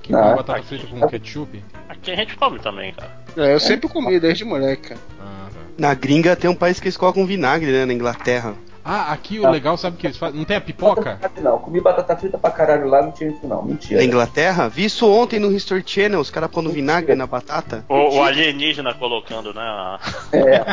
Que 0.06 0.14
Ah, 0.14 0.34
batata 0.36 0.58
aqui. 0.58 0.68
frita 0.68 0.86
com 0.86 1.06
ketchup? 1.08 1.62
Aqui 1.88 2.10
a 2.12 2.16
gente 2.16 2.36
come 2.36 2.58
também, 2.60 2.92
cara. 2.92 3.10
É, 3.36 3.52
eu 3.54 3.60
sempre 3.60 3.88
comi 3.88 4.20
desde 4.20 4.44
moleque, 4.44 4.90
cara. 4.90 5.00
Ah, 5.20 5.48
tá. 5.52 5.60
Na 5.76 5.94
gringa 5.94 6.36
tem 6.36 6.48
um 6.48 6.54
país 6.54 6.78
que 6.78 6.86
eles 6.86 6.96
colocam 6.96 7.26
vinagre, 7.26 7.70
né? 7.72 7.84
Na 7.84 7.92
Inglaterra. 7.92 8.54
Ah, 8.88 9.12
aqui 9.12 9.40
o 9.40 9.50
legal, 9.50 9.76
sabe 9.76 9.96
o 9.96 9.98
que 9.98 10.06
eles 10.06 10.16
fazem? 10.16 10.38
Não 10.38 10.44
tem 10.44 10.56
a 10.56 10.60
pipoca? 10.60 11.18
Não, 11.42 11.58
comi 11.58 11.80
batata 11.80 12.16
frita 12.16 12.38
pra 12.38 12.50
caralho 12.52 12.86
lá, 12.86 13.02
não 13.02 13.10
tinha 13.10 13.30
isso 13.30 13.44
não. 13.46 13.62
Mentira. 13.64 13.98
Na 14.00 14.06
Inglaterra? 14.06 14.68
Vi 14.68 14.84
isso 14.84 15.10
ontem 15.10 15.40
no 15.40 15.50
History 15.52 15.82
Channel, 15.84 16.20
os 16.20 16.30
caras 16.30 16.48
pondo 16.50 16.70
vinagre 16.70 17.14
na 17.16 17.26
batata. 17.26 17.84
O, 17.88 18.18
o 18.18 18.22
alienígena 18.22 18.94
colocando, 18.94 19.52
né? 19.52 19.60
a- 19.60 19.98
É, 20.32 20.64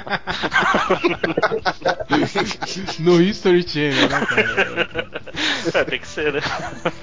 No 3.00 3.22
History 3.22 3.64
Channel, 3.68 4.10
né, 4.10 4.26
cara? 4.26 4.98
É, 5.74 5.84
tem 5.84 6.00
que 6.00 6.08
ser, 6.08 6.34
né? 6.34 6.42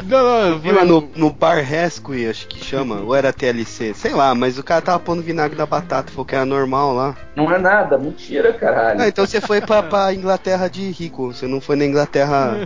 Não, 0.04 0.22
não, 0.22 0.48
eu 0.50 0.58
Vi 0.58 0.70
lá 0.70 0.84
no, 0.84 1.10
no 1.16 1.30
Bar 1.30 1.62
Rescue, 1.64 2.28
acho 2.28 2.46
que 2.46 2.64
chama, 2.64 3.00
ou 3.00 3.14
era 3.14 3.32
TLC, 3.32 3.94
sei 3.94 4.12
lá, 4.12 4.34
mas 4.34 4.58
o 4.58 4.62
cara 4.62 4.80
tava 4.82 4.98
pondo 4.98 5.22
vinagre 5.22 5.56
na 5.58 5.66
batata, 5.66 6.10
falou 6.12 6.24
que 6.24 6.34
era 6.34 6.44
normal 6.44 6.94
lá. 6.94 7.16
não 7.34 7.50
é 7.52 7.58
nada, 7.58 7.98
mentira, 7.98 8.52
caralho. 8.52 9.00
Ah, 9.00 9.08
então 9.08 9.26
você 9.26 9.40
foi 9.40 9.60
pra, 9.60 9.82
pra 9.82 10.12
Inglaterra 10.14 10.68
de 10.68 10.90
rico, 11.00 11.32
você 11.32 11.46
não 11.46 11.60
foi 11.60 11.76
na 11.76 11.84
Inglaterra 11.84 12.56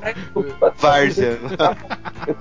várzea. 0.76 1.38
Eu 2.26 2.34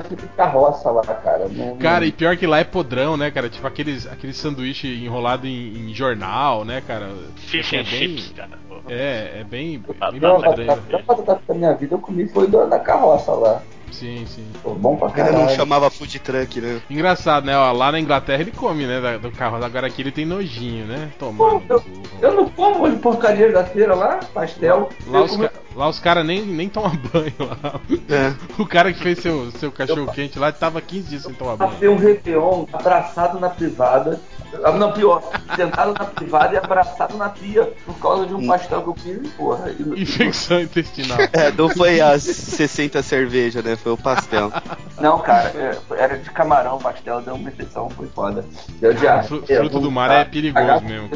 frita 0.00 0.22
de 0.22 0.28
carroça 0.28 0.90
lá, 0.90 1.02
cara. 1.02 1.48
Não- 1.48 1.76
Cara, 1.76 2.06
e 2.06 2.12
pior 2.12 2.36
que 2.36 2.46
lá 2.46 2.58
é 2.58 2.64
podrão, 2.64 3.16
né, 3.16 3.30
cara? 3.30 3.48
Tipo 3.48 3.66
aqueles, 3.66 4.06
aqueles 4.06 4.36
sanduíche 4.36 4.88
enrolado 5.04 5.46
em, 5.46 5.90
em 5.90 5.94
jornal, 5.94 6.64
né, 6.64 6.82
cara? 6.86 7.10
Fish 7.36 7.72
é 7.72 7.80
and 7.80 7.84
bem, 7.84 7.84
chips, 7.84 8.32
cara. 8.34 8.58
É, 8.88 9.40
é 9.40 9.44
bem, 9.44 9.78
bem 10.10 10.20
Não, 10.20 10.40
frita 10.40 11.42
da 11.46 11.54
minha 11.54 11.74
vida 11.74 11.94
eu 11.94 11.98
comi 11.98 12.26
foi 12.28 12.46
da, 12.48 12.64
da 12.66 12.78
carroça 12.78 13.32
lá. 13.32 13.62
Sim, 13.90 14.26
sim. 14.26 14.46
Pô, 14.62 14.70
bom 14.74 14.96
pra 14.96 15.10
caralho. 15.10 15.38
não 15.38 15.48
chamava 15.48 15.88
food 15.90 16.18
truck, 16.18 16.60
né? 16.60 16.80
Engraçado, 16.90 17.44
né? 17.46 17.56
Ó, 17.56 17.72
lá 17.72 17.90
na 17.92 18.00
Inglaterra 18.00 18.42
ele 18.42 18.52
come, 18.52 18.86
né? 18.86 19.18
Do 19.18 19.30
carro. 19.30 19.62
Agora 19.64 19.86
aqui 19.86 20.02
ele 20.02 20.12
tem 20.12 20.24
nojinho, 20.26 20.86
né? 20.86 21.10
Tomando. 21.18 21.60
Pô, 21.62 21.82
Eu 22.20 22.34
não 22.34 22.48
como 22.50 22.90
de 22.90 22.96
porcaria 22.96 23.50
da 23.52 23.64
feira 23.64 23.94
lá, 23.94 24.20
pastel. 24.34 24.90
Lá 25.06 25.18
Eu 25.20 25.24
os, 25.24 25.36
ca- 25.36 25.50
lá 25.76 25.88
os 25.88 25.98
caras 26.00 26.24
nem, 26.26 26.42
nem 26.44 26.68
tomam 26.68 26.96
banho 27.12 27.34
lá. 27.40 27.80
É. 28.10 28.34
O 28.58 28.66
cara 28.66 28.92
que 28.92 29.00
fez 29.02 29.18
seu, 29.18 29.50
seu 29.52 29.70
cachorro 29.70 30.10
quente 30.12 30.38
lá 30.38 30.50
tava 30.50 30.80
15 30.80 31.08
dias 31.08 31.22
sem 31.22 31.34
tomar 31.34 31.56
banho. 31.56 31.70
Passei 31.72 31.88
um 31.88 31.96
Réveillon 31.96 32.64
abraçado 32.72 33.38
na 33.38 33.50
privada. 33.50 34.18
Ah, 34.64 34.72
Não, 34.72 34.92
pior, 34.92 35.22
sentado 35.54 35.92
na 35.92 36.04
privada 36.06 36.54
e 36.54 36.56
abraçado 36.56 37.16
na 37.18 37.28
pia 37.28 37.70
por 37.84 37.94
causa 37.98 38.26
de 38.26 38.32
um 38.34 38.46
pastel 38.46 38.82
que 38.82 38.88
eu 38.88 38.94
fiz, 38.94 39.30
porra. 39.32 39.70
Infecção 39.96 40.60
intestinal. 40.60 41.18
É, 41.32 41.50
não 41.52 41.68
foi 41.68 42.00
as 42.00 42.22
60 42.22 43.02
cerveja, 43.02 43.60
né? 43.60 43.76
Foi 43.76 43.92
o 43.92 43.96
pastel. 43.98 44.50
Não, 44.98 45.18
cara, 45.18 45.48
é, 45.54 45.78
era 46.02 46.16
de 46.18 46.30
camarão 46.30 46.76
o 46.76 46.80
pastel, 46.80 47.20
deu 47.20 47.34
uma 47.34 47.50
infecção, 47.50 47.90
foi 47.90 48.06
foda. 48.08 48.44
Deu 48.80 48.94
de 48.94 49.06
ar. 49.06 49.24
fru- 49.24 49.44
É, 49.48 49.56
fruto 49.56 49.80
do 49.80 49.90
mar 49.90 50.10
é 50.10 50.24
perigoso 50.24 50.82
mesmo. 50.84 51.10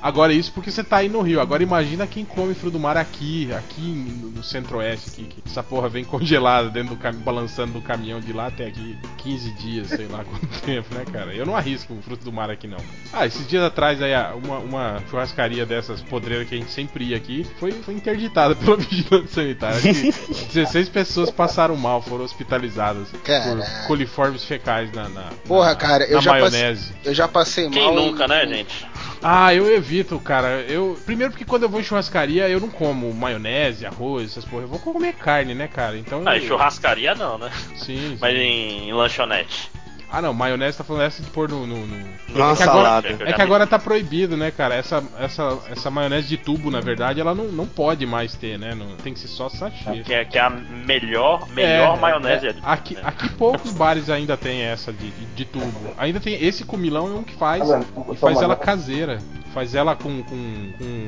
Agora 0.00 0.32
isso 0.32 0.52
porque 0.52 0.70
você 0.70 0.82
tá 0.82 0.98
aí 0.98 1.08
no 1.08 1.20
Rio. 1.20 1.40
Agora 1.40 1.62
imagina 1.62 2.06
quem 2.06 2.24
come 2.24 2.54
fruto 2.54 2.78
do 2.78 2.80
mar 2.80 2.96
aqui, 2.96 3.50
aqui 3.58 3.82
no, 3.82 4.30
centro-oeste, 4.42 5.10
aqui, 5.10 5.24
que 5.24 5.42
essa 5.48 5.62
porra 5.62 5.88
vem 5.88 6.04
congelada 6.06 6.68
dentro 6.70 6.90
do 6.90 6.96
caminhão, 6.96 7.24
balançando 7.24 7.72
do 7.74 7.80
caminhão 7.82 8.20
de 8.20 8.32
lá 8.32 8.46
até 8.48 8.66
aqui 8.66 8.96
15 9.18 9.50
dias, 9.52 9.88
sei 9.88 10.06
lá 10.06 10.24
quanto 10.28 10.46
tempo, 10.62 10.94
né, 10.94 11.04
cara? 11.12 11.32
Eu 11.34 11.44
não 11.46 11.54
arrisco 11.56 11.92
o 11.94 12.02
fruto 12.02 12.24
do 12.24 12.32
mar 12.32 12.50
aqui 12.50 12.66
não. 12.66 12.78
Ah, 13.12 13.26
esses 13.26 13.46
dias 13.46 13.62
atrás 13.62 14.00
aí 14.02 14.12
uma, 14.44 14.58
uma 14.58 15.02
churrascaria 15.10 15.64
dessas 15.66 16.00
podreiras 16.02 16.48
que 16.48 16.54
a 16.54 16.58
gente 16.58 16.70
sempre 16.70 17.04
ia 17.04 17.16
aqui 17.16 17.46
foi, 17.58 17.72
foi 17.72 17.94
interditada 17.94 18.54
pela 18.56 18.76
vigilância 18.76 19.28
sanitária. 19.28 19.76
Acho 19.76 19.92
que 19.92 20.44
16 20.54 20.88
pessoas 20.88 21.30
passaram 21.30 21.76
mal, 21.76 22.00
foram 22.02 22.24
hospitalizadas 22.24 23.08
Caralho. 23.24 23.58
por 23.62 23.86
coliformes 23.86 24.44
fecais 24.44 24.92
na, 24.92 25.08
na 25.08 25.30
Porra, 25.46 25.70
na- 25.70 25.76
cara, 25.76 26.04
eu 26.04 26.20
já 26.20 26.32
passei- 26.32 26.50
maionese. 26.60 26.92
Eu 27.04 27.14
já 27.14 27.28
passei 27.28 27.68
Quem 27.70 27.84
mal. 27.84 27.94
nunca, 27.94 28.24
em- 28.24 28.28
né, 28.28 28.46
gente? 28.46 28.86
Ah, 29.20 29.52
eu 29.52 29.74
evito, 29.74 30.18
cara. 30.20 30.60
Eu 30.68 30.96
primeiro 31.04 31.32
porque 31.32 31.44
quando 31.44 31.64
eu 31.64 31.68
vou 31.68 31.80
em 31.80 31.84
churrascaria 31.84 32.48
eu 32.48 32.60
não 32.60 32.68
como 32.68 33.12
maionese, 33.12 33.47
arroz, 33.86 34.30
essas 34.30 34.44
porra. 34.44 34.62
Eu 34.62 34.68
vou 34.68 34.78
comer 34.78 35.14
carne, 35.14 35.54
né, 35.54 35.68
cara? 35.68 35.96
Então. 35.96 36.22
Ah, 36.26 36.36
eu... 36.36 36.42
em 36.42 36.46
churrascaria 36.46 37.14
não, 37.14 37.38
né? 37.38 37.50
Sim, 37.76 37.96
sim. 37.96 38.18
Mas 38.20 38.34
em, 38.36 38.88
em 38.88 38.92
lanchonete. 38.92 39.70
Ah, 40.10 40.22
não. 40.22 40.32
Maionese 40.32 40.78
tá 40.78 40.84
falando 40.84 41.02
essa 41.02 41.22
de 41.22 41.28
pôr 41.30 41.48
no. 41.48 41.66
no, 41.66 41.86
no... 41.86 41.96
É 41.96 42.32
que 42.32 42.40
agora, 42.40 42.64
salada. 42.64 43.08
é 43.08 43.32
que 43.32 43.42
agora 43.42 43.66
tá 43.66 43.78
proibido, 43.78 44.36
né, 44.36 44.50
cara? 44.50 44.74
Essa, 44.74 45.04
essa, 45.18 45.58
essa 45.70 45.90
maionese 45.90 46.28
de 46.28 46.36
tubo, 46.38 46.70
na 46.70 46.80
verdade, 46.80 47.20
ela 47.20 47.34
não, 47.34 47.44
não 47.44 47.66
pode 47.66 48.06
mais 48.06 48.34
ter, 48.34 48.58
né? 48.58 48.74
Não, 48.74 48.96
tem 48.96 49.12
que 49.12 49.20
ser 49.20 49.28
só 49.28 49.48
sachê. 49.48 50.02
Que 50.02 50.14
é, 50.14 50.24
que 50.24 50.38
é 50.38 50.40
a 50.40 50.48
melhor, 50.50 51.46
melhor 51.50 51.96
É, 51.96 52.00
maionese. 52.00 52.48
é. 52.48 52.54
Aqui, 52.62 52.96
aqui 53.02 53.28
poucos 53.30 53.72
bares 53.72 54.08
ainda 54.08 54.36
tem 54.36 54.62
essa 54.62 54.92
de, 54.92 55.10
de, 55.10 55.26
de 55.26 55.44
tubo. 55.44 55.94
Ainda 55.98 56.20
tem 56.20 56.42
esse 56.42 56.64
comilão 56.64 57.08
é 57.08 57.18
um 57.18 57.22
que 57.22 57.34
faz 57.34 57.68
vendo? 57.68 57.86
e 58.12 58.16
faz 58.16 58.40
ela 58.40 58.56
caseira. 58.56 59.18
Faz 59.52 59.74
ela 59.74 59.96
com, 59.96 60.22
com, 60.22 60.72
com, 60.78 61.06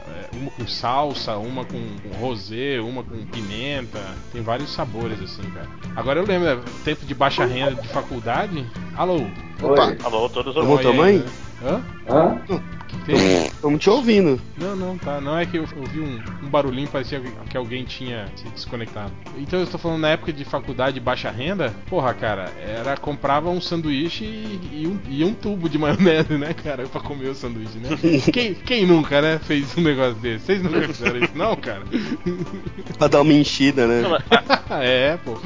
uma 0.33 0.51
com 0.51 0.67
salsa, 0.67 1.37
uma 1.37 1.65
com, 1.65 1.79
com 2.01 2.17
rosé, 2.19 2.79
uma 2.79 3.03
com 3.03 3.25
pimenta. 3.25 3.99
Tem 4.31 4.41
vários 4.41 4.71
sabores 4.73 5.21
assim, 5.21 5.43
cara. 5.51 5.67
Agora 5.95 6.19
eu 6.19 6.25
lembro, 6.25 6.55
né, 6.55 6.61
tempo 6.83 7.05
de 7.05 7.13
baixa 7.13 7.45
renda 7.45 7.75
de 7.75 7.87
faculdade. 7.87 8.65
Alô. 8.95 9.25
Opa. 9.61 9.87
Oi. 9.87 9.97
Alô, 10.03 10.29
todos 10.29 10.55
os 10.55 10.65
Oi 10.65 10.77
aí, 10.77 10.83
tamanho? 10.83 11.19
né? 11.19 11.25
Hã? 11.63 11.81
Hã? 12.09 12.61
Estamos 13.07 13.81
te 13.81 13.89
ouvindo. 13.89 14.39
Não, 14.57 14.75
não, 14.75 14.97
tá. 14.97 15.19
Não 15.19 15.37
é 15.37 15.45
que 15.45 15.57
eu 15.57 15.65
ouvi 15.77 15.99
um, 15.99 16.19
um 16.43 16.49
barulhinho, 16.49 16.87
parecia 16.87 17.21
que 17.49 17.57
alguém 17.57 17.83
tinha 17.83 18.27
se 18.35 18.47
desconectado. 18.49 19.11
Então 19.37 19.59
eu 19.59 19.65
estou 19.65 19.79
falando 19.79 20.01
na 20.01 20.09
época 20.09 20.31
de 20.31 20.45
faculdade 20.45 20.95
de 20.95 20.99
baixa 20.99 21.29
renda, 21.29 21.73
porra, 21.89 22.13
cara, 22.13 22.51
era 22.59 22.97
comprava 22.97 23.49
um 23.49 23.61
sanduíche 23.61 24.23
e, 24.23 24.81
e 24.81 24.87
um, 24.87 24.99
e 25.09 25.23
um 25.23 25.33
tubo 25.33 25.69
de 25.69 25.77
maionese, 25.77 26.37
né, 26.37 26.53
cara, 26.53 26.87
pra 26.87 27.01
comer 27.01 27.29
o 27.29 27.35
sanduíche, 27.35 27.77
né? 27.79 27.89
quem, 28.31 28.53
quem 28.53 28.85
nunca, 28.85 29.21
né, 29.21 29.39
fez 29.39 29.77
um 29.77 29.81
negócio 29.81 30.15
desse? 30.15 30.45
Vocês 30.45 30.63
nunca 30.63 30.87
fizeram 30.87 31.17
isso, 31.23 31.37
não, 31.37 31.55
cara? 31.55 31.83
Pra 32.97 33.07
dar 33.07 33.21
uma 33.21 33.33
enchida, 33.33 33.87
né? 33.87 34.01
É, 34.81 35.17
pô. 35.17 35.37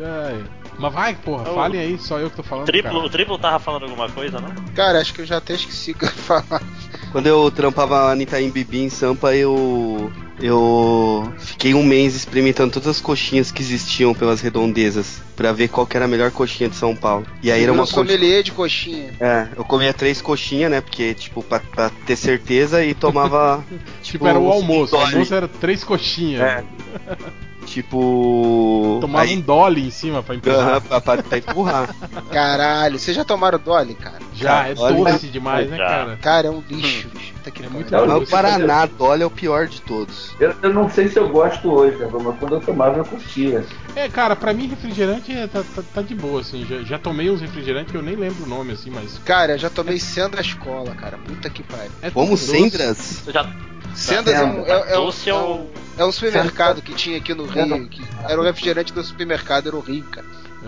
Ai. 0.00 0.44
Mas 0.78 0.92
vai, 0.92 1.14
porra, 1.14 1.50
Ô, 1.50 1.54
falem 1.54 1.80
aí, 1.80 1.98
só 1.98 2.18
eu 2.18 2.30
que 2.30 2.36
tô 2.36 2.42
falando. 2.42 2.66
Triplo, 2.66 2.92
cara. 2.92 3.04
o 3.04 3.10
triplo 3.10 3.38
tava 3.38 3.58
falando 3.58 3.84
alguma 3.84 4.08
coisa, 4.08 4.40
não? 4.40 4.54
Cara, 4.74 5.00
acho 5.00 5.12
que 5.12 5.20
eu 5.20 5.26
já 5.26 5.38
até 5.38 5.54
esqueci 5.54 5.90
o 5.90 5.94
que 5.94 6.04
eu 6.04 6.08
ia 6.08 6.14
falar. 6.14 6.62
Quando 7.10 7.26
eu 7.26 7.50
trampava 7.50 8.14
no 8.14 8.22
Itaim 8.22 8.50
Bibi 8.50 8.82
em 8.82 8.88
Sampa, 8.88 9.34
eu. 9.34 10.12
Eu 10.40 11.32
fiquei 11.36 11.74
um 11.74 11.82
mês 11.82 12.14
experimentando 12.14 12.72
todas 12.72 12.86
as 12.88 13.00
coxinhas 13.00 13.50
que 13.50 13.60
existiam 13.60 14.14
pelas 14.14 14.40
redondezas 14.40 15.20
pra 15.34 15.50
ver 15.50 15.66
qual 15.66 15.84
que 15.84 15.96
era 15.96 16.04
a 16.04 16.08
melhor 16.08 16.30
coxinha 16.30 16.70
de 16.70 16.76
São 16.76 16.94
Paulo. 16.94 17.26
E 17.42 17.50
aí 17.50 17.60
era 17.60 17.72
uma 17.72 17.82
um 17.82 17.86
coxinha. 17.86 18.42
de 18.44 18.52
coxinha. 18.52 19.10
É, 19.18 19.48
eu 19.56 19.64
comia 19.64 19.92
três 19.92 20.22
coxinhas, 20.22 20.70
né? 20.70 20.80
Porque, 20.80 21.12
tipo, 21.14 21.42
pra, 21.42 21.58
pra 21.58 21.90
ter 22.06 22.14
certeza 22.14 22.84
e 22.84 22.94
tomava. 22.94 23.64
Tipo, 24.00 24.28
era 24.28 24.38
o 24.38 24.48
almoço. 24.50 24.94
O 24.94 25.00
almoço 25.00 25.34
era 25.34 25.48
três 25.48 25.82
coxinhas. 25.82 26.40
É. 26.40 26.64
Tipo. 27.68 28.98
Tomava 29.00 29.24
aí- 29.24 29.36
um 29.36 29.40
dolly 29.40 29.86
em 29.86 29.90
cima 29.90 30.22
pra 30.22 30.34
empurrar. 30.34 30.80
Pra, 30.80 31.00
pra- 31.00 31.22
pra 31.22 31.38
empurrar. 31.38 31.94
Caralho, 32.32 32.98
vocês 32.98 33.16
já 33.16 33.24
tomaram 33.24 33.58
Dolly, 33.58 33.94
cara? 33.94 34.18
Já, 34.34 34.68
é 34.68 34.74
Olha- 34.76 35.12
doce 35.12 35.26
demais, 35.28 35.68
né, 35.68 35.76
Já. 35.76 35.86
cara? 35.86 36.16
Cara, 36.20 36.48
é 36.48 36.50
um 36.50 36.62
lixo, 36.68 37.08
bicho. 37.08 37.34
Puta 37.34 37.50
que 37.50 37.64
É 37.64 37.68
muito 37.68 37.90
Não, 37.90 38.06
doce. 38.06 38.24
o 38.24 38.26
Paraná, 38.30 38.86
Dolly 38.86 39.22
é 39.22 39.26
o 39.26 39.30
pior 39.30 39.66
de 39.66 39.80
todos. 39.82 40.34
Eu, 40.40 40.54
eu 40.62 40.72
não 40.72 40.88
sei 40.88 41.08
se 41.08 41.18
eu 41.18 41.28
gosto 41.28 41.70
hoje, 41.70 41.96
né, 41.96 42.08
mas 42.12 42.38
quando 42.38 42.54
eu 42.54 42.60
tomava 42.60 42.98
eu 42.98 43.04
curtia. 43.04 43.64
É, 43.96 44.08
cara, 44.08 44.34
pra 44.36 44.52
mim 44.52 44.68
refrigerante 44.68 45.32
é- 45.32 45.46
tá, 45.46 45.62
tá- 45.74 45.82
tá 45.94 46.02
de 46.02 46.14
boa, 46.14 46.40
assim. 46.40 46.64
Já, 46.66 46.82
já 46.82 46.98
tomei 46.98 47.30
uns 47.30 47.40
refrigerantes 47.40 47.90
que 47.92 47.96
eu 47.96 48.02
nem 48.02 48.16
lembro 48.16 48.44
o 48.44 48.48
nome, 48.48 48.72
assim, 48.72 48.90
mas. 48.90 49.18
Cara, 49.24 49.52
eu 49.52 49.58
já 49.58 49.70
tomei 49.70 49.98
sendo 49.98 50.36
da 50.36 50.40
escola, 50.40 50.94
cara. 50.94 51.18
Puta 51.18 51.48
que 51.50 51.62
pariu. 51.62 51.90
É 52.02 52.10
Como? 52.10 52.36
Você 52.36 52.70
já 53.32 53.44
Sendas 53.94 54.34
é 54.34 54.44
um, 54.44 54.64
é, 54.66 54.70
é 54.70 54.76
um- 54.76 54.84
é 54.84 54.92
é 54.92 54.98
um- 55.34 55.62
o. 55.62 55.70
é 55.98 56.04
um 56.04 56.12
supermercado 56.12 56.82
que 56.82 56.94
tinha 56.94 57.18
aqui 57.18 57.34
no 57.34 57.44
Rio. 57.46 57.88
Que 57.88 58.02
era 58.28 58.40
o 58.40 58.44
refrigerante 58.44 58.92
do 58.92 59.02
supermercado, 59.02 59.66
era 59.68 59.76
horrível, 59.76 60.10
cara. 60.10 60.26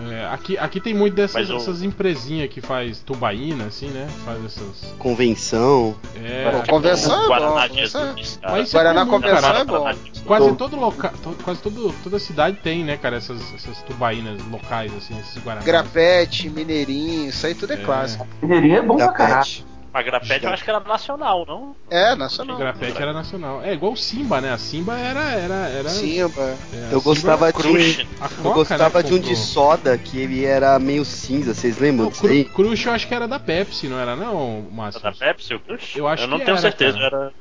É, 0.09 0.25
aqui, 0.33 0.57
aqui 0.57 0.79
tem 0.79 0.93
muito 0.93 1.15
dessas 1.15 1.49
o- 1.49 1.57
essas 1.57 1.83
empresinhas 1.83 2.49
que 2.49 2.61
faz 2.61 2.99
tubaína, 2.99 3.65
assim, 3.65 3.87
né? 3.89 4.07
Faz 4.23 4.43
essas. 4.45 4.93
Convenção. 4.97 5.95
É, 6.23 6.47
aqui- 6.59 6.69
convenção 6.69 7.13
é 7.13 7.21
bom, 7.23 7.27
Guaraná 7.27 7.67
convenção 7.69 8.01
é-. 8.07 8.13
Mas 8.51 8.69
é 8.69 8.77
Guaraná 8.77 9.05
Convenção 9.05 9.55
é 9.57 9.63
bom. 9.65 9.93
Quase 10.25 10.51
todo 10.55 10.75
local, 10.77 11.11
quase 11.43 11.61
todo, 11.61 11.93
toda 12.03 12.19
cidade 12.19 12.57
tem, 12.63 12.85
né, 12.85 12.95
cara, 12.95 13.17
essas, 13.17 13.41
essas 13.53 13.81
tubaínas 13.83 14.41
locais, 14.49 14.93
assim, 14.95 15.19
esses 15.19 15.35
guaranás. 15.43 15.65
Grapete, 15.65 16.49
Mineirinho, 16.49 17.27
isso 17.29 17.45
aí 17.45 17.53
tudo 17.53 17.71
é, 17.73 17.75
É. 17.75 17.77
clássico. 17.79 18.25
Mineirinho 18.41 18.77
é 18.77 18.81
bom 18.81 18.95
pra 18.95 19.09
caralho. 19.09 19.49
Pet. 19.91 19.93
Mas 19.93 20.05
grapete 20.05 20.45
eu 20.45 20.51
acho 20.51 20.63
que 20.63 20.69
era 20.69 20.79
nacional, 20.79 21.45
não? 21.47 21.75
É, 21.89 22.15
nacional. 22.15 22.57
Grapete 22.57 23.01
era 23.01 23.11
nacional. 23.13 23.61
É 23.61 23.73
igual 23.73 23.91
o 23.93 23.97
Simba, 23.97 24.39
né? 24.39 24.51
A 24.51 24.57
Simba 24.57 24.97
era. 24.97 25.31
era, 25.31 25.67
era 25.69 25.89
Simba. 25.89 26.57
é, 26.73 26.77
a 26.89 26.91
Eu 26.93 26.99
Simba- 26.99 27.37
gostava 27.37 27.51
de 27.53 27.67
um. 27.67 27.75
A 28.21 28.29
Coca, 28.29 28.47
Eu 28.47 28.53
gostava 28.53 29.03
né, 29.03 29.09
de 29.09 29.13
um 29.13 29.19
de 29.19 29.35
soda 29.35 29.97
que 29.97 30.19
ele 30.19 30.45
era 30.45 30.79
meio 30.79 31.03
cinza, 31.03 31.53
vocês 31.53 31.77
lembram 31.77 32.07
O 32.07 32.11
disso 32.11 32.25
aí? 32.27 32.45
Cru, 32.45 32.69
Crush 32.69 32.85
eu 32.85 32.93
acho 32.93 33.07
que 33.07 33.13
era 33.13 33.27
da 33.27 33.39
Pepsi, 33.39 33.87
não 33.89 33.99
era 33.99 34.15
não, 34.15 34.61
Márcio? 34.71 35.01
Da 35.01 35.11
Pepsi, 35.11 35.53
o 35.53 35.59
Crush? 35.59 35.95
Eu 35.97 36.07
acho 36.07 36.25
não 36.27 36.39
que 36.39 36.45
tenho 36.45 36.55
era, 36.55 36.61
certeza. 36.61 36.97
cara. 36.97 37.07
Era... 37.17 37.31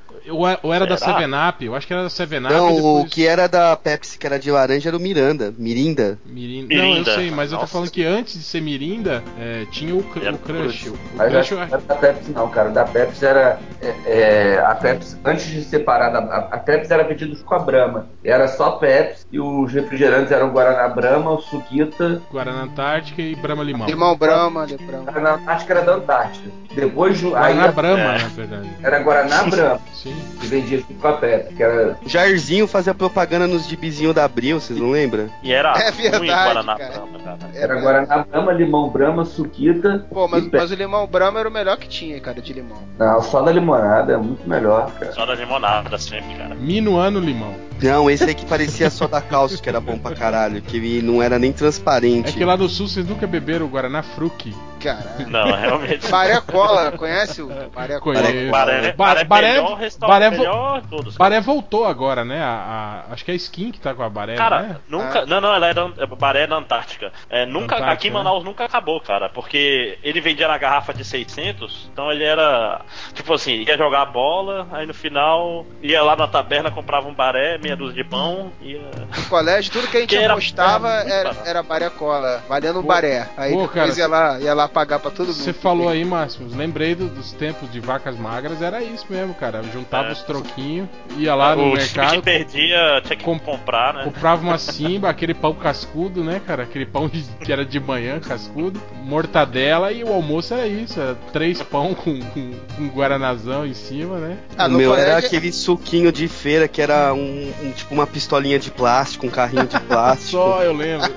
Ou 0.62 0.72
era 0.74 0.86
da 0.86 0.96
Será? 0.96 1.18
7-Up, 1.20 1.64
eu 1.64 1.74
acho 1.74 1.86
que 1.86 1.92
era 1.92 2.02
da 2.02 2.08
7-Up 2.08 2.40
Não, 2.40 2.70
e 2.70 2.74
depois... 2.76 3.04
o 3.04 3.08
que 3.08 3.26
era 3.26 3.46
da 3.48 3.76
Pepsi, 3.76 4.18
que 4.18 4.26
era 4.26 4.38
de 4.38 4.50
laranja, 4.50 4.88
era 4.90 4.96
o 4.96 5.00
Miranda. 5.00 5.54
Mirinda. 5.56 6.18
Mirinda. 6.26 6.74
Não, 6.74 6.96
eu 6.98 7.04
sei, 7.04 7.30
mas 7.30 7.50
eu 7.52 7.58
tô 7.58 7.62
Nossa. 7.62 7.72
falando 7.72 7.90
que 7.90 8.04
antes 8.04 8.34
de 8.34 8.42
ser 8.44 8.60
Mirinda, 8.60 9.22
é, 9.38 9.64
tinha 9.70 9.94
o, 9.94 10.02
cr- 10.02 10.18
o 10.32 10.38
Crush. 10.38 10.82
Crush. 10.82 10.88
O, 10.88 10.98
Mas 11.16 11.32
Crush 11.32 11.32
eu 11.32 11.40
acho- 11.40 11.54
não 11.54 11.62
era 11.62 11.78
da 11.78 11.94
Pepsi 11.94 12.30
não, 12.32 12.48
cara. 12.50 12.68
Da 12.70 12.84
Pepsi 12.84 13.24
era. 13.26 13.58
é, 13.80 13.94
é, 14.06 14.58
a 14.64 14.74
Pepsi, 14.74 15.16
antes 15.24 15.46
de 15.46 15.62
separar, 15.64 16.10
da, 16.10 16.18
a, 16.18 16.38
a 16.54 16.58
Pepsi 16.58 16.92
era 16.92 17.02
vendida 17.04 17.34
com 17.44 17.54
a 17.54 17.58
Brahma. 17.58 18.06
Era 18.24 18.46
só 18.48 18.72
Pepsi 18.72 19.26
e 19.32 19.40
os 19.40 19.72
refrigerantes 19.72 20.30
eram 20.32 20.50
Guaraná 20.50 20.88
Brahma, 20.88 21.32
o 21.32 21.40
Suquita. 21.40 22.20
Guaraná 22.30 22.62
Antártica 22.62 23.22
e 23.22 23.34
Brahma 23.34 23.62
Limão. 23.62 23.86
Limão 23.86 24.16
Brahma, 24.16 24.66
Brahma. 24.66 25.10
Guaraná- 25.12 25.56
que 25.60 25.72
era 25.72 25.82
da 25.82 25.94
Antártica. 25.94 26.50
Depois 26.74 27.18
de- 27.18 27.26
aí 27.34 27.54
Guaraná 27.54 27.68
Brahma, 27.72 27.98
É. 28.14 28.18
na 28.22 28.28
verdade. 28.28 28.70
era 28.82 28.98
Guaraná 29.00 29.42
Brahma, 29.44 29.80
Sim. 29.92 30.14
que 30.40 30.46
vendia 30.46 30.78
junto 30.78 30.94
com 30.94 31.08
a 31.08 31.12
Pepsi, 31.14 31.54
que 31.54 31.62
era. 31.62 31.96
Jairzinho 32.06 32.66
fazia 32.66 32.94
propaganda 32.94 33.46
nos 33.46 33.66
gibizinhos 33.68 34.14
da 34.14 34.24
Abril, 34.24 34.60
vocês 34.60 34.78
não 34.78 34.90
lembram? 34.90 35.28
E 35.42 35.52
era 35.52 35.70
É 35.78 35.90
ruim 35.90 36.02
verdade, 36.02 36.22
o 36.24 36.26
Guaraná 36.26 36.76
cara. 36.76 36.92
Brahma, 36.92 37.18
cara. 37.18 37.38
Era 37.54 37.78
É, 37.78 37.80
Guaraná 37.80 38.18
Brahma, 38.24 38.52
Limão 38.52 38.88
Brahma, 38.88 39.24
Suquita. 39.24 40.06
Pô, 40.10 40.28
mas, 40.28 40.44
e 40.44 40.50
mas 40.52 40.70
o 40.70 40.74
limão 40.74 41.06
Brahma 41.06 41.40
era 41.40 41.48
o 41.48 41.52
melhor 41.52 41.76
que 41.76 41.88
tinha, 41.88 42.20
cara, 42.20 42.40
de 42.40 42.52
limão. 42.52 42.78
Não, 42.98 43.22
só 43.22 43.42
da 43.42 43.50
limonada 43.52 44.12
é 44.12 44.16
muito 44.16 44.48
melhor, 44.48 44.90
cara. 44.92 45.12
Só 45.12 45.26
da 45.26 45.34
limonada 45.34 45.98
sempre, 45.98 46.34
cara. 46.36 46.54
Minuano 46.54 47.18
Limão. 47.20 47.54
Não, 47.82 48.10
esse 48.10 48.24
aí 48.24 48.34
que 48.34 48.44
parecia 48.44 48.90
soda 48.90 49.20
cáustica, 49.22 49.62
que 49.62 49.68
era 49.70 49.80
bom 49.80 49.98
pra 49.98 50.14
caralho, 50.14 50.60
que 50.60 50.76
ele 50.76 51.00
não 51.02 51.22
era 51.22 51.38
nem 51.38 51.50
transparente. 51.52 52.28
É 52.28 52.32
que 52.32 52.44
lá 52.44 52.56
no 52.56 52.68
sul 52.68 52.86
vocês 52.86 53.06
nunca 53.08 53.26
beberam 53.26 53.64
o 53.66 53.68
Guaraná 53.68 54.02
Fruc. 54.02 54.54
Caralho. 54.80 55.28
Não, 55.28 55.44
realmente. 55.52 56.08
Baré 56.10 56.40
Cola, 56.40 56.92
conhece 56.92 57.42
o 57.42 57.48
Baré 57.74 57.98
Cola? 58.00 58.22
Conheço. 58.22 58.50
Baré, 58.50 58.92
Ba- 58.92 59.06
Baré, 59.14 59.24
Baré- 59.24 59.52
melhor 59.52 59.78
Baré 60.00 60.30
vo- 60.30 60.36
melhor 60.38 60.82
todos. 60.88 61.16
Baré 61.16 61.40
voltou 61.40 61.84
agora, 61.86 62.24
né? 62.24 62.42
A, 62.42 63.04
a- 63.08 63.12
acho 63.12 63.24
que 63.24 63.30
é 63.30 63.34
a 63.34 63.36
Skin 63.36 63.70
que 63.70 63.80
tá 63.80 63.94
com 63.94 64.02
a 64.02 64.08
Baré, 64.08 64.36
Cara, 64.36 64.62
né? 64.62 64.76
nunca. 64.88 65.20
Ah. 65.20 65.26
Não, 65.26 65.40
não, 65.40 65.54
ela 65.54 65.66
era 65.66 65.90
é 65.98 66.06
Baré 66.06 66.46
na 66.46 66.56
Antártica. 66.56 67.12
É, 67.28 67.44
nunca, 67.46 67.76
Antártica, 67.76 67.92
aqui 67.92 68.08
em 68.08 68.10
né? 68.10 68.16
Manaus 68.16 68.44
nunca 68.44 68.64
acabou, 68.64 69.00
cara. 69.00 69.28
Porque 69.28 69.98
ele 70.02 70.20
vendia 70.20 70.48
na 70.48 70.58
garrafa 70.58 70.92
de 70.94 71.04
600, 71.04 71.88
então 71.92 72.10
ele 72.10 72.24
era. 72.24 72.80
Tipo 73.14 73.34
assim, 73.34 73.62
ia 73.62 73.76
jogar 73.76 74.06
bola, 74.06 74.66
aí 74.72 74.86
no 74.86 74.94
final 74.94 75.64
ia 75.82 76.02
lá 76.02 76.16
na 76.16 76.26
taberna, 76.26 76.70
comprava 76.70 77.08
um 77.08 77.14
baré, 77.14 77.58
meia 77.58 77.76
dúzia 77.76 78.02
de 78.02 78.08
pão, 78.08 78.50
ia. 78.60 78.80
No 79.16 79.24
colégio, 79.28 79.70
tudo 79.72 79.88
que 79.88 79.96
a 79.96 80.00
gente 80.00 80.10
Que 80.10 80.16
era- 80.16 80.32
apostava 80.32 80.88
era 80.88 81.10
era, 81.20 81.36
era 81.44 81.62
Baré 81.62 81.90
Cola, 81.90 82.42
valendo 82.48 82.80
um 82.80 82.82
baré. 82.82 83.28
Aí 83.36 83.52
pô, 83.52 83.62
depois 83.66 83.94
cara, 83.96 83.98
ia, 83.98 84.06
lá, 84.08 84.40
ia 84.40 84.54
lá 84.54 84.68
pagar 84.70 84.98
pra 84.98 85.10
todo 85.10 85.26
mundo. 85.28 85.36
Você 85.36 85.52
falou 85.52 85.88
aí, 85.88 86.04
Márcio, 86.04 86.46
lembrei 86.54 86.94
do- 86.94 87.08
dos 87.08 87.32
tempos 87.32 87.70
de 87.70 87.80
vacas 87.80 88.16
magras, 88.16 88.62
era 88.62 88.82
isso 88.82 89.04
mesmo, 89.10 89.34
cara. 89.34 89.62
Juntava 89.72 90.08
É. 90.08 90.12
os 90.12 90.22
troquinhos, 90.22 90.88
ia 91.16 91.34
lá 91.34 91.54
no 91.54 91.62
o 91.72 91.76
time 91.76 91.88
que 91.88 91.98
mercado, 91.98 92.22
perdia 92.22 93.00
tinha 93.04 93.16
que 93.16 93.24
com- 93.24 93.38
comprar, 93.38 93.94
né? 93.94 94.04
comprava 94.04 94.42
uma 94.42 94.58
simba, 94.58 95.08
aquele 95.10 95.34
pão 95.34 95.52
cascudo, 95.54 96.22
né, 96.24 96.40
cara? 96.46 96.62
Aquele 96.62 96.86
pão 96.86 97.08
de- 97.08 97.22
que 97.44 97.52
era 97.52 97.64
de 97.64 97.78
manhã, 97.80 98.18
cascudo, 98.20 98.80
mortadela 99.02 99.92
e 99.92 100.02
o 100.04 100.12
almoço 100.12 100.54
era 100.54 100.66
isso, 100.66 101.00
era 101.00 101.14
três 101.32 101.60
pão 101.62 101.94
com, 101.94 102.20
com, 102.20 102.52
com 102.76 102.86
guaranazão 102.88 103.66
em 103.66 103.74
cima, 103.74 104.18
né? 104.18 104.38
Ah, 104.56 104.66
o 104.66 104.68
no 104.68 104.78
meu 104.78 104.94
era 104.94 105.18
aquele 105.18 105.52
suquinho 105.52 106.12
de 106.12 106.28
feira 106.28 106.68
que 106.68 106.80
era 106.80 107.12
um, 107.12 107.52
um- 107.62 107.72
tipo 107.72 107.92
uma 107.94 108.06
pistolinha 108.06 108.58
de 108.58 108.70
plástico, 108.70 109.26
um 109.26 109.30
carrinho 109.30 109.66
de 109.66 109.78
plástico. 109.82 110.30
Só 110.30 110.62
eu 110.62 110.72
lembro. 110.72 111.10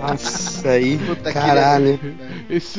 Nossa, 0.00 0.70
aí, 0.70 0.98
Puta 0.98 1.32
que 1.32 1.38
caralho. 1.38 2.00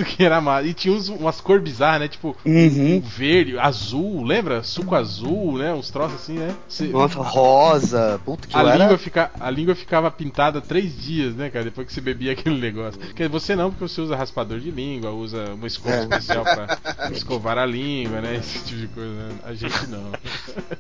Isso 0.02 0.06
que 0.16 0.24
era 0.24 0.40
massa. 0.40 0.68
E 0.68 0.74
tinha 0.74 0.94
uns- 0.94 1.10
umas 1.10 1.42
cores 1.42 1.64
bizarras, 1.64 2.02
né? 2.02 2.08
Tipo, 2.08 2.36
Uhum. 2.46 3.02
verde, 3.02 3.58
azul, 3.60 4.24
lembra? 4.24 4.64
Suco 4.64 4.96
azul, 4.96 5.58
né? 5.58 5.74
Uns 5.74 5.90
troços 5.90 6.16
assim, 6.16 6.34
né? 6.34 6.56
Cê- 6.68 6.88
Nossa, 6.88 7.20
rosa. 7.22 8.22
Puta 8.24 8.48
que 8.48 8.56
a, 8.56 8.62
era. 8.62 8.76
língua 8.76 8.98
fica, 8.98 9.32
a 9.40 9.50
língua 9.50 9.76
ficava 9.76 10.10
pintada 10.12 10.62
três 10.62 10.98
dias, 11.02 11.36
né, 11.36 11.50
cara? 11.50 11.66
Depois 11.66 11.88
que 11.88 11.94
você 11.94 12.02
bebia 12.02 12.32
aquele 12.32 12.60
negócio. 12.60 13.00
Quer 13.00 13.24
dizer, 13.24 13.30
você 13.30 13.56
não, 13.56 13.70
porque 13.72 13.88
você 13.88 14.02
usa 14.02 14.16
raspador 14.16 14.60
de 14.60 14.72
língua, 14.72 15.12
usa 15.12 15.54
uma 15.54 15.68
escova 15.68 15.96
É. 15.96 16.02
especial 16.04 16.44
pra 16.44 16.78
escovar 17.12 17.58
a 17.58 17.66
língua, 17.66 18.22
né? 18.22 18.36
Esse 18.36 18.64
tipo 18.66 18.80
de 18.82 18.88
coisa. 18.88 19.10
Né? 19.10 19.30
A 19.46 19.54
gente 19.54 19.88
não. 19.88 20.12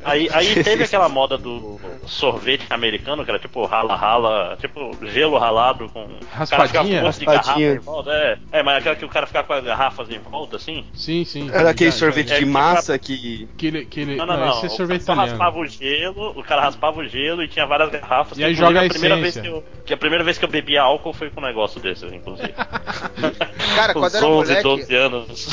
Aí, 0.03 0.29
aí 0.31 0.63
teve 0.63 0.83
aquela 0.83 1.09
moda 1.09 1.37
do 1.37 1.79
sorvete 2.05 2.65
americano, 2.69 3.23
que 3.23 3.31
era 3.31 3.39
tipo 3.39 3.65
rala-rala, 3.65 4.57
tipo 4.59 4.95
gelo 5.07 5.37
ralado 5.37 5.89
com. 5.89 6.03
o 6.05 6.07
cara 6.19 6.35
Raspadinha? 6.35 7.01
Raspadinha. 7.03 7.75
garrafa. 7.81 8.09
É, 8.11 8.37
é, 8.51 8.63
mas 8.63 8.77
aquela 8.77 8.95
que 8.95 9.08
o 9.09 9.13
cara 9.13 9.27
ficava 9.27 9.45
com 9.47 9.53
as 9.53 9.63
garrafas 9.63 10.09
em 10.09 10.19
volta, 10.19 10.55
assim. 10.57 10.85
Sim, 10.93 11.25
sim. 11.25 11.49
Era 11.51 11.71
aquele 11.71 11.91
sorvete 11.91 12.31
é 12.33 12.39
de 12.39 12.45
massa 12.45 12.97
que. 12.97 13.47
Que 13.57 13.67
ele, 13.67 13.85
que 13.85 13.99
ele, 13.99 14.15
Não, 14.15 14.25
não, 14.25 14.37
não. 14.37 14.49
esse 14.51 14.65
é 14.65 14.67
o 14.67 14.71
sorvete 14.71 15.05
cara 15.05 15.05
só 15.05 15.13
italiano. 15.13 15.39
raspava 15.39 15.59
o 15.59 15.65
gelo, 15.67 16.29
o 16.39 16.43
cara 16.43 16.61
raspava 16.61 16.99
o 16.99 17.07
gelo 17.07 17.43
e 17.43 17.47
tinha 17.47 17.65
várias 17.65 17.89
garrafas. 17.89 18.37
E 18.37 18.43
aí 18.43 18.53
joga 18.53 18.81
a 18.81 18.85
a 18.85 18.89
primeira 18.89 19.17
vez 19.17 19.37
que 19.37 19.47
eu, 19.47 19.63
que 19.85 19.93
a 19.93 19.97
primeira 19.97 20.23
vez 20.23 20.37
que 20.37 20.45
eu 20.45 20.49
bebi 20.49 20.77
álcool 20.77 21.13
foi 21.13 21.29
com 21.29 21.41
um 21.41 21.43
negócio 21.45 21.79
desse, 21.81 22.05
inclusive. 22.05 22.53
Cara, 23.75 23.93
Com 23.93 23.99
quando 24.01 24.15
era 24.15 24.25
11, 24.25 24.47
moleque, 24.49 24.63
12 24.63 24.95
anos. 24.95 25.47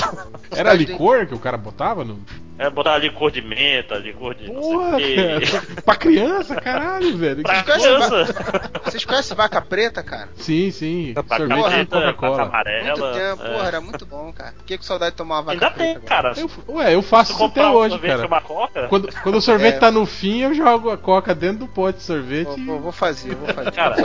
Era 0.50 0.72
licor 0.74 1.26
que 1.26 1.34
o 1.34 1.38
cara 1.38 1.56
botava 1.56 2.04
no. 2.04 2.20
É, 2.58 2.70
botar 2.70 2.96
licor 2.96 3.30
de 3.30 3.42
menta, 3.42 3.96
licor 3.96 4.34
de. 4.34 4.50
o 4.50 4.54
Porra, 4.54 4.92
cara. 4.92 5.82
pra 5.84 5.94
criança, 5.96 6.56
caralho, 6.56 7.16
velho. 7.18 7.42
Pra 7.42 7.62
Que- 7.62 7.72
criança. 7.72 8.24
Vocês 8.84 9.04
conhecem 9.04 9.36
vaca 9.36 9.60
preta, 9.60 10.02
cara? 10.02 10.30
Sim, 10.36 10.70
sim. 10.70 11.12
Vaca 11.12 11.36
preta, 11.36 11.56
vaca 12.00 12.12
Coca-Cola. 12.14 12.42
amarela. 12.44 12.96
Muito 12.96 13.18
tempo. 13.18 13.42
Porra, 13.52 13.66
era 13.68 13.80
muito 13.80 14.06
bom, 14.06 14.32
cara. 14.32 14.52
Fiquei 14.58 14.76
com 14.76 14.82
saudade 14.84 15.12
de 15.12 15.16
tomar 15.16 15.36
uma 15.36 15.42
vaca 15.42 15.52
Ainda 15.52 15.70
preta. 15.70 16.00
tem, 16.00 16.08
cara. 16.08 16.32
Eu, 16.36 16.50
ué, 16.74 16.94
eu 16.94 17.02
faço 17.02 17.32
isso 17.32 17.44
até 17.44 17.66
um 17.66 17.72
hoje, 17.72 17.90
sorvete 17.94 18.10
e 18.12 18.16
cara. 18.16 18.26
uma 18.26 18.40
coca, 18.40 18.88
Quando, 18.88 19.08
quando 19.22 19.34
o 19.36 19.40
sorvete 19.40 19.74
É. 19.76 19.78
tá 19.78 19.90
no 19.90 20.06
fim, 20.06 20.40
eu 20.42 20.54
jogo 20.54 20.90
a 20.90 20.96
coca 20.96 21.34
dentro 21.34 21.58
do 21.60 21.68
pote 21.68 21.98
de 21.98 22.04
sorvete. 22.04 22.46
Vou, 22.48 22.58
e- 22.58 22.64
vou- 22.64 22.80
vou 22.80 22.92
fazer, 22.92 23.34
vou 23.34 23.48
fazer. 23.52 23.72
Cara, 23.72 23.96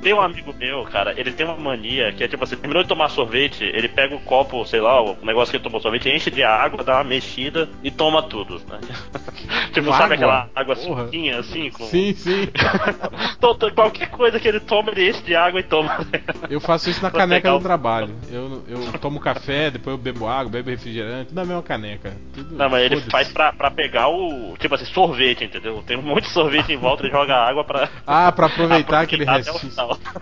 tem 0.00 0.12
um 0.14 0.20
amigo 0.20 0.52
meu, 0.58 0.84
cara, 0.84 1.14
ele 1.18 1.32
tem 1.32 1.46
uma 1.46 1.56
mania 1.56 2.12
que 2.12 2.24
é 2.24 2.28
tipo 2.28 2.42
assim, 2.44 2.56
terminou 2.56 2.82
de 2.82 2.88
tomar 2.88 3.08
sorvete, 3.08 3.64
ele 3.64 3.88
pega 3.88 4.14
o 4.14 4.20
copo, 4.20 4.64
sei 4.66 4.80
lá, 4.80 5.00
o 5.02 5.16
negócio 5.22 5.50
que 5.50 5.56
ele 5.56 5.64
tomou 5.64 5.80
sorvete, 5.80 6.08
enche 6.08 6.30
de 6.30 6.42
água, 6.42 6.82
dá 6.84 6.94
uma 6.96 7.04
mexida 7.04 7.68
e 7.82 7.90
toma 7.90 8.22
tudo, 8.22 8.60
né? 8.68 8.78
tipo, 9.72 9.90
sabe 9.90 10.02
água? 10.02 10.14
aquela 10.14 10.48
água 10.54 10.76
Porra. 10.76 11.04
suquinha 11.04 11.38
assim? 11.38 11.70
Com... 11.70 11.84
Sim, 11.86 12.14
sim. 12.14 12.48
To- 13.40 13.72
qualquer 13.74 14.08
coisa 14.10 14.38
que 14.38 14.46
ele 14.48 14.60
toma, 14.60 14.90
ele 14.92 15.10
enche 15.10 15.22
de 15.22 15.34
água 15.34 15.60
e 15.60 15.62
toma. 15.62 16.06
Eu 16.50 16.60
faço 16.60 16.90
isso 16.90 17.02
na 17.02 17.10
caneca 17.10 17.50
do 17.50 17.60
trabalho. 17.60 18.14
Eu, 18.30 18.62
eu 18.68 18.81
tomo 18.98 19.20
café, 19.20 19.70
depois 19.70 19.96
eu 19.96 20.02
bebo 20.02 20.26
água, 20.26 20.50
bebo 20.50 20.70
refrigerante, 20.70 21.28
tudo 21.28 21.36
na 21.36 21.44
mesma 21.44 21.62
caneca. 21.62 22.12
Tudo, 22.34 22.54
Não, 22.54 22.68
mas 22.68 22.84
ele 22.84 23.00
faz 23.02 23.28
pra, 23.28 23.52
pra 23.52 23.70
pegar 23.70 24.08
o. 24.08 24.54
Tipo 24.58 24.74
assim, 24.74 24.84
sorvete, 24.86 25.44
entendeu? 25.44 25.82
Tem 25.86 25.96
um 25.96 26.02
monte 26.02 26.24
de 26.24 26.30
sorvete 26.30 26.72
em 26.72 26.76
volta, 26.76 27.02
ele 27.04 27.12
joga 27.12 27.34
água 27.34 27.64
pra. 27.64 27.88
Ah, 28.06 28.30
pra 28.32 28.46
aproveitar 28.46 29.00
aquele 29.02 29.24
restinho. 29.24 29.72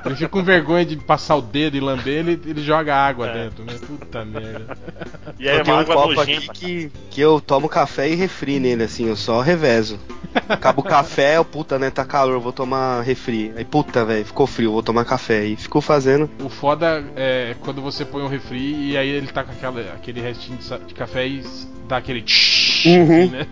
Ele 0.05 0.15
fica 0.15 0.29
com 0.29 0.43
vergonha 0.43 0.85
de 0.85 0.97
passar 0.97 1.37
o 1.37 1.43
dedo 1.43 1.77
e 1.77 1.81
lamber, 1.81 2.19
ele, 2.19 2.41
ele 2.47 2.63
joga 2.63 2.95
água 2.95 3.29
É. 3.29 3.45
dentro, 3.45 3.65
né? 3.65 3.75
Puta 3.87 4.25
merda. 4.25 4.77
E 5.39 5.49
aí 5.49 5.57
é 5.57 5.61
eu 5.61 5.65
tenho 5.65 5.77
uma 5.77 5.83
um 5.83 5.87
copo 5.87 6.13
nojenta. 6.15 6.53
aqui 6.53 6.91
que, 6.91 6.93
que 7.11 7.21
eu 7.21 7.41
tomo 7.41 7.69
café 7.69 8.09
e 8.09 8.15
refri 8.15 8.59
nele, 8.61 8.85
assim, 8.85 9.09
eu 9.09 9.17
só 9.17 9.41
revezo. 9.41 9.99
Acaba 10.49 10.81
o 10.81 10.85
café, 10.85 11.37
eu, 11.37 11.45
puta, 11.45 11.79
né, 11.79 11.91
tá 11.91 12.05
calor, 12.05 12.39
vou 12.39 12.53
tomar 12.53 13.01
refri. 13.03 13.53
Aí, 13.57 13.65
puta, 13.65 14.05
velho, 14.05 14.25
ficou 14.25 14.47
frio, 14.47 14.71
vou 14.73 14.83
tomar 14.83 15.05
café. 15.05 15.45
E 15.45 15.57
ficou 15.57 15.81
fazendo. 15.83 16.31
O 16.41 16.49
foda 16.49 17.05
é 17.17 17.57
quando 17.61 17.83
você 17.83 18.05
põe 18.05 18.23
um 18.23 18.29
refri 18.29 18.40
e 18.55 18.97
aí 18.97 19.09
ele 19.09 19.27
tá 19.29 19.45
com 19.45 19.53
aquela, 19.53 19.81
aquele 19.93 20.21
restinho 20.21 20.59
de, 20.59 20.95
café 20.95 21.27
e 21.27 21.43
dá 21.89 21.99
aquele 21.99 22.23
tsh, 22.23 22.87
Uhum. 22.87 23.03
assim, 23.23 23.31
né? 23.31 23.47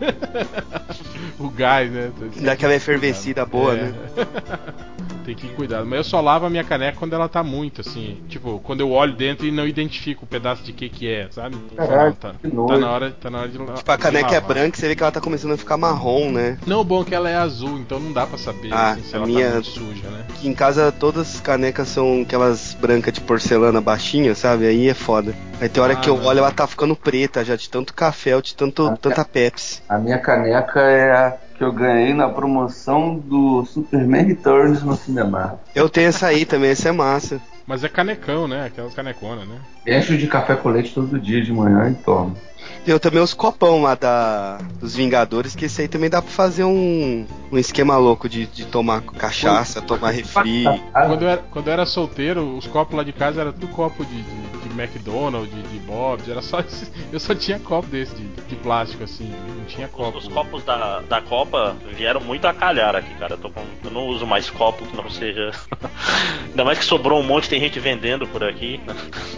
o 1.39 1.51
gás, 1.51 1.91
né? 1.91 2.11
Dá 2.41 2.53
aquela 2.53 2.74
efervescida 2.74 3.45
boa, 3.45 3.74
É. 3.74 3.82
né? 3.82 3.93
Tem 5.29 5.35
que 5.37 5.47
ir 5.47 5.51
cuidado. 5.51 5.85
Mas 5.85 5.99
eu 5.99 6.05
só 6.05 6.22
lavo 6.22 6.47
a 6.47 6.51
minha 6.51 6.64
caneca 6.64 6.97
quando 6.99 7.12
ela 7.12 7.29
tá 7.29 7.43
muito, 7.43 7.83
assim. 7.83 8.16
Tipo, 8.31 8.61
quando 8.61 8.81
eu 8.81 8.91
olho 8.91 9.12
dentro 9.14 9.45
e 9.47 9.51
não 9.51 9.66
identifico 9.68 10.24
o 10.24 10.26
pedaço 10.26 10.62
de 10.64 10.72
que 10.72 10.89
que 10.89 11.07
é, 11.07 11.29
sabe? 11.31 11.55
Não, 11.76 12.12
tá, 12.14 12.33
que 12.41 12.49
tá 12.49 12.79
na 12.79 12.91
hora, 12.91 13.11
tá 13.11 13.29
na 13.29 13.41
hora 13.41 13.49
de 13.51 13.59
la- 13.59 13.74
Tipo, 13.74 13.93
a 13.93 13.99
caneca 13.99 14.31
é 14.31 14.41
lavar. 14.41 14.49
branca, 14.49 14.79
você 14.79 14.89
vê 14.89 14.97
que 14.97 15.03
ela 15.03 15.12
tá 15.12 15.20
começando 15.20 15.53
a 15.53 15.59
ficar 15.59 15.76
marrom, 15.76 16.31
né? 16.33 16.57
Não, 16.66 16.81
o 16.81 16.85
bom 16.85 17.03
é 17.03 17.05
que 17.05 17.14
ela 17.14 17.29
é 17.29 17.37
azul, 17.37 17.79
então 17.79 18.01
não 18.01 18.11
dá 18.11 18.26
pra 18.26 18.39
saber 18.39 18.72
Ah, 18.72 18.93
assim, 18.93 19.03
se 19.03 19.14
a 19.14 19.18
ela 19.18 19.26
minha- 19.26 19.49
tá 19.49 19.53
muito 19.53 19.66
suja, 19.68 20.09
né? 20.09 20.24
Aqui 20.31 20.49
em 20.49 20.55
casa 20.55 20.91
todas 20.91 21.35
as 21.35 21.41
canecas 21.43 21.89
são 21.89 22.22
aquelas 22.22 22.72
brancas 22.81 23.12
de 23.12 23.20
porcelana 23.20 23.83
baixinha, 23.83 24.35
sabe? 24.35 24.66
Aí 24.66 24.89
é 24.89 24.95
foda. 24.95 25.35
Aí 25.61 25.68
tem 25.68 25.83
hora 25.83 25.93
Ah, 25.93 25.97
que 25.97 26.09
eu 26.09 26.16
não. 26.16 26.24
olho, 26.24 26.39
ela 26.39 26.51
tá 26.51 26.66
ficando 26.66 26.97
preta 26.97 27.45
já, 27.45 27.55
de 27.55 27.68
tanto 27.68 27.93
café 27.93 28.35
ou 28.35 28.41
de 28.41 28.55
tanto, 28.55 28.87
Ah, 28.87 28.97
tanta 28.97 29.26
Pepsi. 29.26 29.83
A 29.91 29.99
minha 29.99 30.18
caneca 30.18 30.81
é 30.81 31.12
a 31.12 31.37
que 31.59 31.65
eu 31.65 31.73
ganhei 31.73 32.15
na 32.15 32.29
promoção 32.29 33.19
do 33.19 33.65
Superman 33.65 34.25
Returns 34.25 34.83
no 34.85 34.95
cinema. 34.95 35.59
Eu 35.75 35.89
tenho 35.89 36.09
essa 36.09 36.29
aí 36.29 36.47
também, 36.47 36.71
essa 36.71 36.89
é 36.89 36.93
massa. 36.93 37.41
Mas 37.67 37.83
é 37.83 37.89
canecão, 37.89 38.47
né? 38.47 38.65
Aquelas 38.65 38.95
caneconas, 38.95 39.47
né? 39.47 39.59
Encho 39.85 40.17
de 40.17 40.29
café 40.29 40.55
com 40.55 40.71
leite 40.71 40.95
todo 40.95 41.19
dia 41.19 41.43
de 41.43 41.53
manhã 41.53 41.91
e 41.91 41.95
tomo. 42.03 42.37
Tem 42.85 42.99
também 42.99 43.21
os 43.23 43.35
copão 43.35 43.83
lá 43.83 43.95
da, 43.95 44.59
dos 44.81 44.95
Vingadores, 44.97 45.55
que 45.55 45.66
esse 45.66 45.83
aí 45.83 45.89
também 45.89 46.09
dá 46.09 46.23
pra 46.23 46.31
fazer 46.31 46.64
um, 46.64 47.27
um 47.53 47.59
esquema 47.59 47.97
louco 47.99 48.29
de, 48.29 48.47
de 48.47 48.64
tomar 48.64 49.03
cachaça, 49.03 49.83
tomar 49.83 50.11
refri. 50.11 50.64
Quando 50.93 51.23
eu, 51.23 51.29
era, 51.29 51.43
quando 51.51 51.66
eu 51.66 51.73
era 51.73 51.87
solteiro, 51.87 52.57
os 52.57 52.66
copos 52.66 52.97
lá 52.97 53.03
de 53.05 53.12
casa 53.12 53.41
era 53.43 53.53
tudo 53.53 53.69
copo 53.69 54.05
de, 54.05 54.23
de, 54.23 54.69
de 54.69 54.81
McDonald's, 54.81 55.51
de, 55.55 55.62
de 55.62 55.79
Bob's, 55.81 56.29
era 56.29 56.41
só 56.41 56.61
esse- 56.66 56.91
eu 57.12 57.21
só 57.21 57.35
tinha 57.35 57.59
copo 57.59 57.89
desse 57.89 58.14
de, 58.14 58.25
de 58.49 58.57
plástico 58.57 59.05
assim, 59.05 59.31
não 59.57 59.64
tinha 59.66 59.87
copo. 59.89 60.19
Os, 60.19 60.27
os 60.27 60.33
copos 60.33 60.64
da, 60.64 61.01
da 61.01 61.21
Copa 61.21 61.77
vieram 61.97 62.21
muito 62.21 62.47
a 62.47 62.55
calhar 62.55 62.95
aqui, 62.97 63.12
cara. 63.14 63.35
Eu, 63.35 63.39
tô 63.39 63.51
com- 63.51 63.64
eu 63.85 63.91
não 63.91 64.07
uso 64.07 64.27
mais 64.27 64.49
copo 64.49 64.87
que 64.87 64.97
não 64.97 65.11
seja. 65.11 65.51
Ainda 66.49 66.64
mais 66.64 66.79
que 66.79 66.85
sobrou 66.85 67.21
um 67.21 67.25
monte, 67.25 67.49
tem 67.49 67.61
gente 67.61 67.79
vendendo 67.79 68.27
por 68.27 68.43
aqui. 68.43 68.81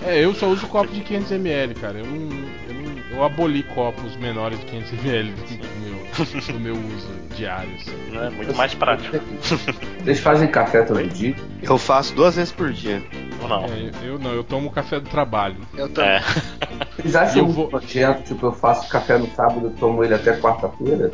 É, 0.05 0.25
eu 0.25 0.35
só 0.35 0.47
uso 0.47 0.67
copo 0.69 0.93
de 0.93 1.01
500ml, 1.01 1.75
cara. 1.81 1.99
Eu 1.99 2.07
não, 2.07 2.49
eu 2.69 2.75
não 2.75 2.80
eu 3.11 3.25
aboli 3.25 3.63
copos 3.63 4.17
menores 4.17 4.59
de 4.61 4.67
500ml 4.67 5.33
do 5.35 5.81
meu, 5.81 6.55
do 6.55 6.61
meu 6.61 6.75
uso 6.75 7.09
diário. 7.37 7.71
Assim. 7.75 7.91
Né? 8.11 8.31
Muito 8.31 8.55
mais 8.57 8.75
prático. 8.75 9.17
Vocês 10.03 10.21
fazem 10.21 10.49
café 10.49 10.83
todo 10.83 11.03
dia? 11.09 11.35
Eu 11.63 11.77
faço 11.79 12.15
duas 12.15 12.37
vezes 12.37 12.53
por 12.53 12.73
dia. 12.73 13.03
Ou 13.43 13.49
não? 13.49 13.65
É, 13.65 13.91
eu 14.03 14.19
não, 14.19 14.33
eu 14.33 14.45
tomo 14.45 14.71
café 14.71 15.01
do 15.01 15.09
trabalho. 15.09 15.57
Eu 15.77 15.89
também. 15.89 16.11
É. 16.11 16.21
Vocês 17.01 17.17
acham 17.17 17.39
Eu 17.39 17.45
muito 17.45 17.57
vou- 17.57 17.71
nojento? 17.71 18.23
Tipo, 18.23 18.47
eu 18.47 18.53
faço 18.53 18.89
café 18.89 19.17
no 19.19 19.27
sábado 19.35 19.73
e 19.75 19.79
tomo 19.81 20.05
ele 20.05 20.15
até 20.15 20.37
quarta-feira? 20.39 21.11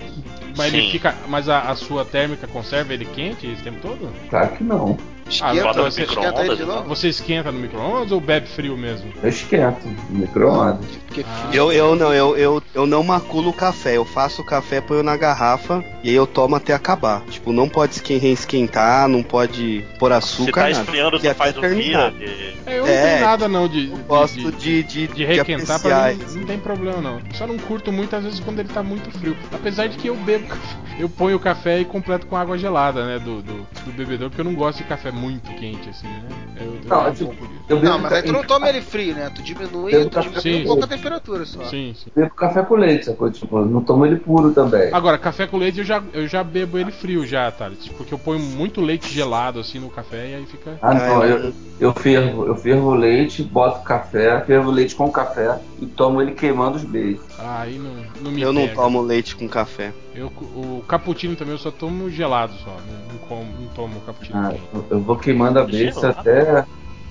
Mas 0.56 0.72
ele 0.74 0.86
Sim. 0.86 0.90
fica. 0.92 1.14
Mas 1.28 1.48
a, 1.48 1.60
a 1.70 1.76
sua 1.76 2.04
térmica 2.04 2.46
conserva 2.46 2.92
ele 2.94 3.04
quente 3.04 3.46
esse 3.46 3.62
tempo 3.62 3.78
todo? 3.80 4.10
Claro 4.28 4.48
que 4.56 4.64
não. 4.64 4.96
Esquenta, 5.28 5.62
bota 5.64 5.78
no 5.82 5.90
você 5.90 6.02
esquenta 6.02 6.20
micro-ondas 6.28 6.46
ele 6.46 6.56
de 6.56 6.62
e 6.62 6.66
novo. 6.66 6.88
Você 6.88 7.08
esquenta 7.08 7.52
no 7.52 7.58
micro-ondas 7.58 8.12
ou 8.12 8.20
bebe 8.20 8.46
frio 8.48 8.76
mesmo? 8.76 9.12
Eu 9.22 9.28
esquento 9.28 9.86
no 10.10 10.18
micro-ondas. 10.20 10.86
Ah. 11.24 11.48
Eu, 11.52 11.72
eu 11.72 11.96
não, 11.96 12.12
eu, 12.12 12.36
eu, 12.36 12.62
eu 12.74 12.86
não 12.86 13.02
maculo 13.02 13.48
o 13.50 13.52
café. 13.52 13.96
Eu 13.96 14.04
faço 14.04 14.42
o 14.42 14.44
café, 14.44 14.80
ponho 14.82 15.02
na 15.02 15.16
garrafa 15.16 15.82
e 16.04 16.10
aí 16.10 16.14
eu 16.14 16.26
tomo 16.26 16.54
até 16.56 16.74
acabar. 16.74 17.22
Tipo, 17.30 17.52
não 17.52 17.68
pode 17.68 17.94
esquen- 17.94 18.18
reesquentar, 18.18 19.08
não 19.08 19.22
pode 19.22 19.82
pôr 19.98 20.12
açúcar, 20.12 20.52
tá 20.52 20.68
nada. 20.68 20.82
esfriando, 20.82 21.18
você 21.18 21.34
faz 21.34 21.56
o 21.56 21.60
terminar. 21.60 22.10
vira. 22.10 22.26
de- 22.26 22.56
É, 22.66 22.78
eu 22.78 22.84
não 22.86 22.92
É, 22.92 23.06
tenho 23.14 23.20
nada 23.26 23.48
não 23.48 23.66
de. 23.68 23.88
Eu 23.90 23.96
de- 23.96 24.02
gosto 24.02 24.52
de- 24.52 24.82
de, 24.82 25.06
de, 25.06 25.14
De 25.14 25.24
requentar 25.24 25.80
pra 25.80 26.12
mim 26.12 26.18
não 26.34 26.44
tem 26.44 26.58
problema 26.58 27.00
não. 27.00 27.18
Só 27.34 27.46
não 27.46 27.56
curto 27.58 27.90
muito 27.90 28.14
às 28.14 28.22
vezes 28.24 28.38
quando 28.40 28.58
ele 28.60 28.68
tá 28.68 28.82
muito 28.82 29.10
frio. 29.18 29.36
Apesar 29.52 29.86
de 29.86 29.96
que 29.96 30.08
eu 30.08 30.16
bebo 30.16 30.46
café, 30.48 30.76
eu 30.98 31.08
ponho 31.08 31.36
o 31.36 31.40
café 31.40 31.80
e 31.80 31.84
completo 31.84 32.26
com 32.26 32.36
água 32.36 32.58
gelada, 32.58 33.06
né, 33.06 33.18
do, 33.18 33.40
do, 33.42 33.66
do 33.86 33.92
bebedor, 33.92 34.28
porque 34.28 34.40
eu 34.40 34.44
não 34.44 34.54
gosto 34.54 34.78
de 34.78 34.84
café 34.84 35.10
muito 35.16 35.50
quente 35.54 35.88
assim, 35.88 36.06
né? 36.06 36.28
Eu, 36.60 36.66
eu 36.66 36.80
Não, 36.88 37.12
tipo, 37.14 37.30
um 37.32 37.36
bebo, 37.66 37.84
Não, 37.84 37.98
mas 37.98 38.12
aí 38.12 38.22
tu 38.22 38.32
não 38.32 38.44
toma 38.44 38.68
ele 38.68 38.80
frio, 38.80 39.14
né? 39.14 39.30
Tu 39.34 39.42
diminui, 39.42 39.90
Bebo 39.92 40.10
tu 40.10 40.20
diminui 40.20 40.40
Sim. 40.40 40.62
um 40.62 40.66
pouco 40.66 40.84
a 40.84 40.86
temperatura 40.86 41.44
só. 41.44 41.64
Sim, 41.64 41.94
sim. 41.96 42.10
bebo 42.14 42.30
café 42.34 42.62
com 42.62 42.74
leite, 42.74 43.06
sacou? 43.06 43.30
Tipo, 43.30 43.64
não 43.64 43.80
tomo 43.82 44.06
ele 44.06 44.16
puro 44.16 44.52
também. 44.52 44.92
Agora, 44.92 45.18
café 45.18 45.46
com 45.46 45.56
leite 45.56 45.78
eu 45.80 45.84
já, 45.84 46.02
eu 46.12 46.28
já 46.28 46.44
bebo 46.44 46.78
ele 46.78 46.92
frio 46.92 47.26
já, 47.26 47.50
Thales. 47.50 47.88
Porque 47.88 48.12
eu 48.14 48.18
ponho 48.18 48.40
muito 48.40 48.80
leite 48.80 49.12
gelado 49.12 49.60
assim 49.60 49.78
no 49.78 49.88
café 49.90 50.30
e 50.30 50.34
aí 50.34 50.46
fica. 50.46 50.78
Ah, 50.82 50.94
não, 50.94 51.24
eu, 51.24 51.52
eu 51.80 51.92
fervo, 51.94 52.46
eu 52.46 52.54
fervo 52.56 52.88
o 52.90 52.94
leite, 52.94 53.42
boto 53.42 53.82
café, 53.82 54.40
fervo 54.42 54.70
o 54.70 54.72
leite 54.72 54.94
com 54.94 55.10
café 55.10 55.58
e 55.80 55.86
tomo 55.86 56.20
ele 56.22 56.32
queimando 56.32 56.76
os 56.76 56.84
beijos. 56.84 57.24
Ah, 57.38 57.62
aí 57.62 57.78
não, 57.78 57.94
não 58.22 58.30
me 58.30 58.40
Eu 58.42 58.52
não 58.52 58.62
pega. 58.62 58.74
tomo 58.74 59.00
leite 59.02 59.34
com 59.36 59.48
café. 59.48 59.92
Eu, 60.14 60.28
o 60.28 60.82
cappuccino 60.88 61.36
também 61.36 61.52
eu 61.52 61.58
só 61.58 61.70
tomo 61.70 62.08
gelado 62.10 62.54
só. 62.64 62.70
Não, 62.70 63.12
não, 63.12 63.18
como, 63.28 63.44
não 63.60 63.68
tomo 63.74 64.00
cappuccino 64.00 64.38
Ah, 64.38 64.54
eu, 64.74 64.84
eu 64.90 65.00
vou 65.06 65.16
queimando 65.16 65.58
a 65.60 65.64
beijo 65.64 66.00
Gelado? 66.00 66.18
até. 66.20 66.64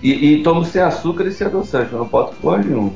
E, 0.03 0.11
e 0.33 0.43
tomo 0.43 0.63
sem 0.65 0.81
açúcar 0.81 1.25
e 1.25 1.31
sem 1.31 1.47
adoçante, 1.47 1.91
eu 1.93 1.99
não 1.99 2.05
boto 2.05 2.35
porra 2.35 2.57
nenhuma. 2.59 2.91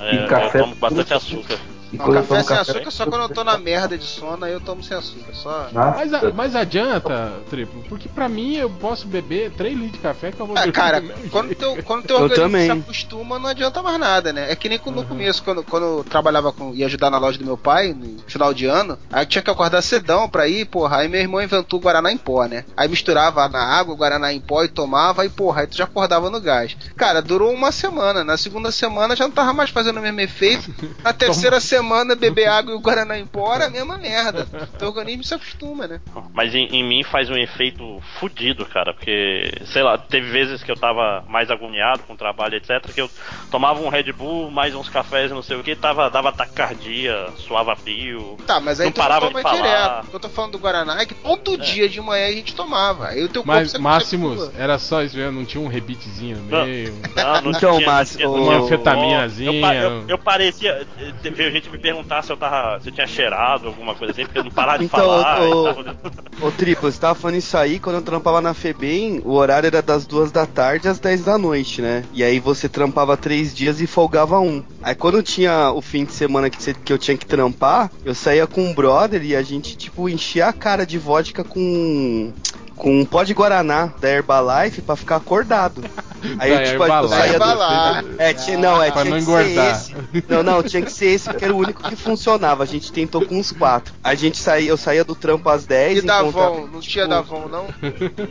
É, 0.00 0.14
E 0.24 0.26
café- 0.26 0.58
eu 0.60 0.62
tomo 0.64 0.74
bastante 0.76 1.14
açúcar. 1.14 1.58
E 1.92 1.96
Não, 1.96 2.04
quando 2.04 2.16
eu 2.18 2.22
café 2.22 2.34
tomo 2.34 2.46
sem 2.48 2.56
café- 2.56 2.72
açúcar 2.72 2.90
só 2.90 3.06
quando 3.06 3.22
eu 3.22 3.28
tô 3.30 3.42
na 3.44 3.56
merda 3.56 3.96
de 3.96 4.04
sono, 4.04 4.44
aí 4.44 4.52
eu 4.52 4.60
tomo 4.60 4.82
sem 4.82 4.96
açúcar. 4.96 5.32
Só. 5.34 5.68
Mas, 5.72 6.12
a- 6.12 6.30
mas 6.34 6.54
adianta, 6.54 7.32
Triplo, 7.48 7.82
porque 7.88 8.08
pra 8.08 8.28
mim 8.28 8.56
eu 8.56 8.68
posso 8.70 9.06
beber 9.06 9.50
3 9.52 9.74
litros 9.74 9.92
de 9.92 9.98
café 9.98 10.30
que 10.30 10.40
eu 10.40 10.46
vou 10.46 10.54
dormir 10.54 10.72
cara, 10.72 11.00
quando 11.30 11.54
teu, 11.54 11.82
quando 11.82 12.02
teu 12.04 12.16
Eu 12.16 12.22
organismo 12.24 12.44
também. 12.46 12.66
se 12.66 12.72
acostuma, 12.72 13.38
não 13.38 13.48
adianta 13.48 13.82
mais 13.82 13.98
nada, 13.98 14.32
né? 14.32 14.50
É 14.52 14.56
que 14.56 14.68
nem 14.68 14.78
no 14.88 14.98
Uhum. 14.98 15.04
começo, 15.04 15.42
quando, 15.42 15.62
quando 15.62 15.84
eu 15.84 16.04
trabalhava 16.08 16.52
com. 16.52 16.74
ia 16.74 16.86
ajudar 16.86 17.10
na 17.10 17.18
loja 17.18 17.38
do 17.38 17.44
meu 17.44 17.56
pai, 17.56 17.94
no 17.94 18.18
final 18.26 18.52
de 18.54 18.66
ano, 18.66 18.98
aí 19.12 19.22
eu 19.22 19.26
tinha 19.26 19.42
que 19.42 19.50
acordar 19.50 19.82
cedão 19.82 20.28
pra 20.28 20.46
ir, 20.46 20.66
porra. 20.66 20.98
Aí 20.98 21.08
meu 21.08 21.20
irmão 21.20 21.42
inventou 21.42 21.78
o 21.78 21.82
Guaraná 21.82 22.12
em 22.12 22.16
pó, 22.18 22.44
né? 22.46 22.64
Aí 22.76 22.86
misturava 22.88 23.48
na 23.48 23.62
água 23.64 23.94
o 23.94 23.96
Guaraná 23.96 24.32
em 24.32 24.40
pó 24.40 24.62
e 24.62 24.68
tomava, 24.68 25.24
e 25.24 25.28
porra, 25.30 25.62
aí 25.62 25.66
tu 25.66 25.76
já 25.76 25.84
acordava 25.84 26.28
no 26.30 26.40
gás. 26.40 26.76
Cara, 26.96 27.20
durou 27.22 27.52
uma 27.52 27.72
semana. 27.72 28.22
Na 28.24 28.36
segunda 28.36 28.70
semana 28.70 29.16
já 29.16 29.24
não 29.24 29.32
tava 29.32 29.52
mais 29.52 29.70
fazendo 29.70 29.98
o 29.98 30.02
mesmo 30.02 30.20
efeito. 30.20 30.70
Na 31.02 31.12
terceira 31.14 31.58
semana, 31.60 31.77
beber 32.16 32.48
água 32.48 32.72
e 32.72 32.76
o 32.76 32.80
Guaraná 32.80 33.18
em 33.18 33.26
pó 33.26 33.54
era 33.54 33.66
a 33.66 33.70
mesma 33.70 33.96
merda. 33.98 34.46
Teu 34.78 34.88
organismo 34.88 35.24
se 35.24 35.34
acostuma, 35.34 35.86
né? 35.86 36.00
Mas 36.32 36.54
em, 36.54 36.66
em 36.66 36.84
mim 36.84 37.02
faz 37.04 37.30
um 37.30 37.36
efeito 37.36 38.00
fudido, 38.18 38.64
cara. 38.66 38.92
Porque, 38.94 39.50
sei 39.66 39.82
lá, 39.82 39.96
teve 39.98 40.30
vezes 40.30 40.62
que 40.62 40.70
eu 40.70 40.76
tava 40.76 41.24
mais 41.28 41.50
agoniado 41.50 42.02
com 42.04 42.12
o 42.14 42.16
trabalho, 42.16 42.56
etc. 42.56 42.92
Que 42.92 43.00
eu 43.00 43.10
tomava 43.50 43.80
um 43.80 43.88
Red 43.88 44.12
Bull, 44.12 44.50
mais 44.50 44.74
uns 44.74 44.88
cafés, 44.88 45.30
não 45.30 45.42
sei 45.42 45.56
o 45.56 45.62
que, 45.62 45.74
tava, 45.76 46.08
dava 46.10 46.32
taquicardia, 46.32 47.28
suava 47.36 47.74
fio. 47.76 48.36
Tá, 48.46 48.60
mas 48.60 48.80
aí 48.80 48.86
Não 48.86 48.92
tu 48.92 48.98
não 48.98 49.04
parava 49.04 49.26
toma 49.26 49.38
de 49.38 49.42
falar. 49.42 49.56
direto. 50.02 50.12
O 50.12 50.16
eu 50.16 50.20
tô 50.20 50.28
falando 50.28 50.52
do 50.52 50.58
Guaraná 50.58 51.00
é 51.00 51.06
que 51.06 51.14
todo 51.14 51.56
dia 51.58 51.88
de 51.88 52.00
manhã 52.00 52.26
a 52.28 52.32
gente 52.32 52.54
tomava. 52.54 53.08
Aí 53.08 53.22
o 53.24 53.28
teu 53.28 53.42
corpo 53.44 53.58
Mas, 53.60 53.70
se 53.72 53.78
Máximos, 53.78 54.50
era 54.56 54.78
só 54.78 55.02
isso 55.02 55.16
mesmo, 55.16 55.32
não 55.38 55.44
tinha 55.44 55.62
um 55.62 55.68
rebitezinho 55.68 56.38
no 56.38 56.44
Não. 56.50 56.64
meio. 56.64 56.92
Não, 56.92 57.42
não 57.42 57.50
Então, 57.50 57.76
tinha, 57.78 57.92
não 57.92 58.04
tinha- 58.04 58.28
o- 58.28 58.38
Uma 58.48 58.54
Eu- 58.54 58.64
anfetaminazinha. 58.64 59.52
Eu, 59.52 59.60
pa- 59.60 59.74
eu, 59.74 60.04
eu 60.08 60.18
parecia. 60.18 60.86
eh, 60.98 61.30
Veio 61.30 61.50
gente 61.68 61.72
me 61.72 61.78
perguntar 61.78 62.22
se 62.22 62.30
eu 62.32 62.36
tava. 62.36 62.80
se 62.80 62.88
eu 62.88 62.92
tinha 62.92 63.06
cheirado, 63.06 63.68
alguma 63.68 63.94
coisa 63.94 64.12
assim, 64.12 64.24
porque 64.24 64.38
eu 64.38 64.44
não 64.44 64.50
parava 64.50 64.78
de 64.78 64.84
Então, 64.86 64.98
falar. 65.00 65.42
ô- 65.42 65.64
tava- 65.74 65.96
Ô, 66.40 66.50
Triplo, 66.50 66.90
você 66.90 67.00
tava 67.00 67.14
falando 67.14 67.36
isso 67.36 67.56
aí, 67.56 67.78
quando 67.78 67.96
eu 67.96 68.02
trampava 68.02 68.40
na 68.40 68.54
FEBEM, 68.54 69.20
o 69.24 69.32
horário 69.32 69.66
era 69.66 69.82
das 69.82 70.06
duas 70.06 70.30
da 70.30 70.46
tarde 70.46 70.88
às 70.88 70.98
10 70.98 71.24
da 71.24 71.36
noite, 71.36 71.82
né? 71.82 72.04
E 72.12 72.22
aí 72.22 72.38
você 72.38 72.68
trampava 72.68 73.16
três 73.16 73.54
dias 73.54 73.80
e 73.80 73.86
folgava 73.86 74.38
um. 74.38 74.62
Aí 74.82 74.94
quando 74.94 75.22
tinha 75.22 75.70
o 75.72 75.80
fim 75.80 76.04
de 76.04 76.12
semana 76.12 76.48
que, 76.48 76.62
você- 76.62 76.74
que 76.74 76.92
eu 76.92 76.98
tinha 76.98 77.16
que 77.16 77.26
trampar, 77.26 77.90
eu 78.04 78.14
saía 78.14 78.46
com 78.46 78.62
um 78.62 78.74
brother 78.74 79.22
e 79.24 79.34
a 79.34 79.42
gente, 79.42 79.76
tipo, 79.76 80.08
enchia 80.08 80.46
a 80.46 80.52
cara 80.52 80.86
de 80.86 80.98
vodka 80.98 81.42
com 81.44 82.32
com 82.76 83.00
um 83.00 83.04
pó 83.04 83.24
de 83.24 83.34
Guaraná 83.34 83.92
da 84.00 84.08
Herbalife 84.08 84.80
pra 84.82 84.94
ficar 84.94 85.16
acordado. 85.16 85.82
Aí 86.38 86.50
Da 86.54 86.62
eu, 86.62 86.70
tipo, 86.70 86.84
eu 86.84 86.88
Herbalife. 86.94 87.08
saía 87.14 88.02
do... 88.02 88.22
É, 88.22 88.34
tinha, 88.34 88.56
não, 88.56 88.80
é, 88.80 88.92
Pra 88.92 89.02
tinha 89.02 89.10
não 89.10 89.18
que 89.18 89.22
engordar. 89.24 89.74
ser 89.74 89.92
esse. 89.94 89.97
Não, 90.28 90.42
não, 90.42 90.62
tinha 90.62 90.82
que 90.82 90.90
ser 90.92 91.06
esse 91.06 91.28
porque 91.28 91.44
era 91.44 91.54
o 91.54 91.58
único 91.58 91.82
que 91.82 91.94
funcionava. 91.96 92.62
A 92.62 92.66
gente 92.66 92.90
tentou 92.92 93.24
com 93.24 93.38
uns 93.38 93.52
quatro. 93.52 93.92
A 94.02 94.14
gente 94.14 94.38
saía, 94.38 94.70
eu 94.70 94.76
saía 94.76 95.04
do 95.04 95.14
trampo 95.14 95.48
às 95.48 95.66
10 95.66 95.98
E 95.98 96.02
da 96.06 96.20
encontrava- 96.22 96.48
Avon, 96.48 96.66
não 96.72 96.80
tinha 96.80 97.06
da 97.06 97.18
Avon, 97.18 97.48
não? 97.48 97.66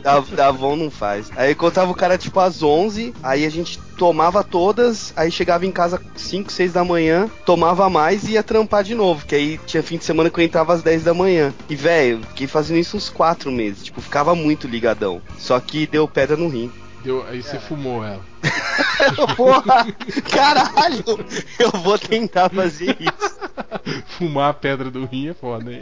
Da, 0.02 0.18
da 0.20 0.48
Avon 0.48 0.76
não 0.76 0.90
faz. 0.90 1.30
Aí 1.36 1.52
encontrava 1.52 1.90
o 1.90 1.94
cara 1.94 2.18
tipo 2.18 2.38
às 2.40 2.62
11, 2.62 3.14
aí 3.22 3.44
a 3.44 3.50
gente 3.50 3.78
tomava 3.96 4.42
todas, 4.44 5.12
aí 5.16 5.30
chegava 5.30 5.66
em 5.66 5.72
casa 5.72 6.00
5, 6.16 6.50
6 6.52 6.72
da 6.72 6.84
manhã, 6.84 7.28
tomava 7.44 7.88
mais 7.90 8.24
e 8.24 8.32
ia 8.32 8.42
trampar 8.42 8.84
de 8.84 8.94
novo, 8.94 9.26
que 9.26 9.34
aí 9.34 9.60
tinha 9.66 9.82
fim 9.82 9.98
de 9.98 10.04
semana 10.04 10.30
que 10.30 10.38
eu 10.40 10.44
entrava 10.44 10.72
às 10.72 10.82
10 10.82 11.04
da 11.04 11.14
manhã. 11.14 11.52
E 11.68 11.74
velho, 11.76 12.20
fiquei 12.28 12.46
fazendo 12.46 12.78
isso 12.78 12.96
uns 12.96 13.08
4 13.08 13.50
meses, 13.50 13.84
tipo, 13.84 14.00
ficava 14.00 14.34
muito 14.34 14.66
ligadão. 14.68 15.20
Só 15.38 15.58
que 15.60 15.86
deu 15.86 16.06
pedra 16.08 16.36
no 16.36 16.48
rim. 16.48 16.70
Deu, 17.04 17.24
aí 17.28 17.42
você 17.42 17.58
fumou 17.58 18.04
ela. 18.04 18.20
Porra! 19.36 19.86
Caralho! 20.30 21.04
Eu 21.58 21.70
vou 21.80 21.98
tentar 21.98 22.48
fazer 22.50 22.96
isso. 23.00 23.38
Fumar 24.18 24.50
a 24.50 24.54
pedra 24.54 24.90
do 24.90 25.04
rim 25.04 25.28
é 25.28 25.34
foda, 25.34 25.72
hein? 25.72 25.80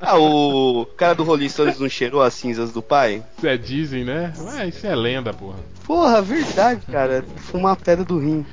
Ah, 0.00 0.18
o 0.18 0.86
cara 0.96 1.14
do 1.14 1.24
Rolling 1.24 1.48
Stones 1.48 1.78
não 1.78 1.88
cheirou 1.88 2.22
as 2.22 2.34
cinzas 2.34 2.72
do 2.72 2.82
pai? 2.82 3.22
Isso 3.38 3.46
é 3.46 3.56
dizem, 3.56 4.04
né? 4.04 4.32
Ué, 4.38 4.68
isso 4.68 4.86
é 4.86 4.94
lenda, 4.94 5.32
porra. 5.32 5.58
Porra, 5.84 6.22
verdade, 6.22 6.82
cara. 6.90 7.24
Fumar 7.36 7.72
a 7.72 7.76
pedra 7.76 8.04
do 8.04 8.18
rim. 8.18 8.46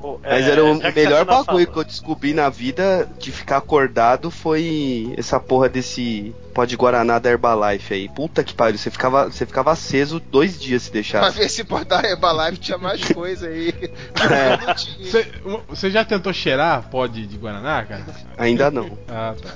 Pô, 0.00 0.18
Mas 0.22 0.46
é, 0.46 0.50
era 0.50 0.64
o 0.64 0.80
que 0.80 0.92
melhor 0.92 1.26
tá 1.26 1.42
bagulho 1.42 1.66
que 1.66 1.78
eu 1.78 1.84
descobri 1.84 2.32
na 2.32 2.48
vida 2.48 3.08
de 3.18 3.32
ficar 3.32 3.58
acordado 3.58 4.30
foi 4.30 5.12
essa 5.16 5.40
porra 5.40 5.68
desse 5.68 6.34
pó 6.54 6.64
de 6.64 6.76
Guaraná 6.76 7.18
da 7.18 7.30
Herbalife 7.30 7.94
aí. 7.94 8.08
Puta 8.08 8.44
que 8.44 8.54
pariu, 8.54 8.78
você 8.78 8.90
ficava, 8.90 9.24
você 9.30 9.44
ficava 9.44 9.72
aceso 9.72 10.20
dois 10.20 10.60
dias 10.60 10.82
se 10.82 10.92
deixasse. 10.92 11.41
Ver 11.42 11.48
se 11.48 11.64
por 11.64 11.84
dar 11.84 12.04
Herbalife 12.04 12.58
tinha 12.58 12.78
mais 12.78 13.02
coisa 13.12 13.48
aí. 13.48 13.72
É. 14.30 14.74
Você, 15.68 15.90
já 15.90 16.04
tentou 16.04 16.32
cheirar 16.32 16.88
pó 16.90 17.06
de, 17.06 17.26
de 17.26 17.36
Guaraná, 17.36 17.84
cara? 17.84 18.04
Ainda 18.38 18.70
não. 18.70 18.96
Ah, 19.08 19.34
tá. 19.40 19.50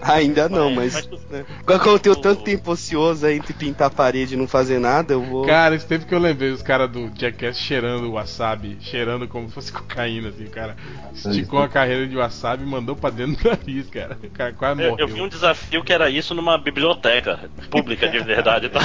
Ainda 0.14 0.48
não, 0.48 0.70
Mas- 0.74 0.94
mas. 0.94 1.08
mas 1.10 1.20
né? 1.30 1.44
Quando 1.64 1.86
eu 1.86 1.98
tenho 1.98 2.16
tanto 2.16 2.42
tempo 2.42 2.70
ocioso 2.72 3.24
aí 3.26 3.36
entre 3.36 3.52
pintar 3.52 3.86
a 3.88 3.90
parede 3.90 4.34
e 4.34 4.36
não 4.36 4.48
fazer 4.48 4.78
nada, 4.78 5.12
eu 5.12 5.22
vou. 5.22 5.46
Cara, 5.46 5.74
esse 5.74 5.86
tempo 5.86 6.06
que 6.06 6.14
eu 6.14 6.18
lembrei 6.18 6.50
os 6.50 6.62
caras 6.62 6.90
do 6.90 7.10
Jackass 7.14 7.56
cheirando 7.58 8.04
o 8.08 8.12
wasabi, 8.12 8.78
cheirando 8.80 9.28
como 9.28 9.48
se 9.48 9.54
fosse 9.54 9.70
cocaína, 9.72 10.30
assim, 10.30 10.44
o 10.44 10.50
cara 10.50 10.76
esticou 11.14 11.62
a 11.62 11.68
carreira 11.68 12.06
de 12.08 12.16
wasabi 12.16 12.64
e 12.64 12.66
mandou 12.66 12.96
pra 12.96 13.10
dentro 13.10 13.42
do 13.42 13.48
nariz, 13.50 13.88
cara. 13.90 14.18
O 14.24 14.30
cara 14.30 14.52
quase 14.52 14.82
Eu, 14.82 14.90
morreu. 14.90 15.06
eu 15.08 15.14
vi 15.14 15.20
um 15.22 15.28
desafio 15.28 15.84
que 15.84 15.92
era 15.92 16.10
isso 16.10 16.34
numa 16.34 16.58
biblioteca 16.58 17.38
pública 17.70 18.08
de 18.08 18.18
verdade. 18.20 18.68
Tá? 18.70 18.80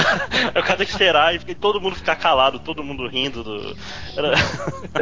O 0.50 0.62
cara 0.62 0.76
tem 0.76 0.86
que 0.86 0.96
cheirar 0.96 1.27
e 1.32 1.38
fica- 1.38 1.54
todo 1.54 1.80
mundo 1.80 1.94
ficar 1.96 2.16
calado, 2.16 2.58
todo 2.58 2.82
mundo 2.84 3.06
rindo 3.06 3.42
do. 3.44 3.76
Era... 4.16 4.32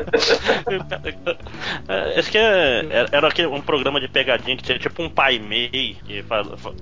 Acho 2.19 2.31
que 2.31 2.39
é- 2.39 2.87
era, 2.91 3.09
era 3.13 3.29
aquele- 3.29 3.49
um 3.49 3.61
programa 3.61 4.01
de 4.01 4.09
pegadinha 4.09 4.57
que 4.57 4.63
tinha 4.63 4.79
tipo 4.79 5.03
um 5.03 5.09
pai 5.11 5.39
mei 5.39 5.97
que 6.05 6.25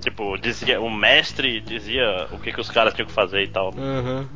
tipo, 0.01 0.37
dizia, 0.37 0.79
o 0.81 0.89
mestre 0.89 1.61
dizia 1.61 2.27
o 2.31 2.39
que, 2.39 2.51
que 2.51 2.61
os 2.61 2.69
caras 2.69 2.93
tinham 2.93 3.07
que 3.07 3.13
fazer 3.13 3.43
e 3.43 3.47
tal. 3.47 3.73
Aham. 3.77 4.27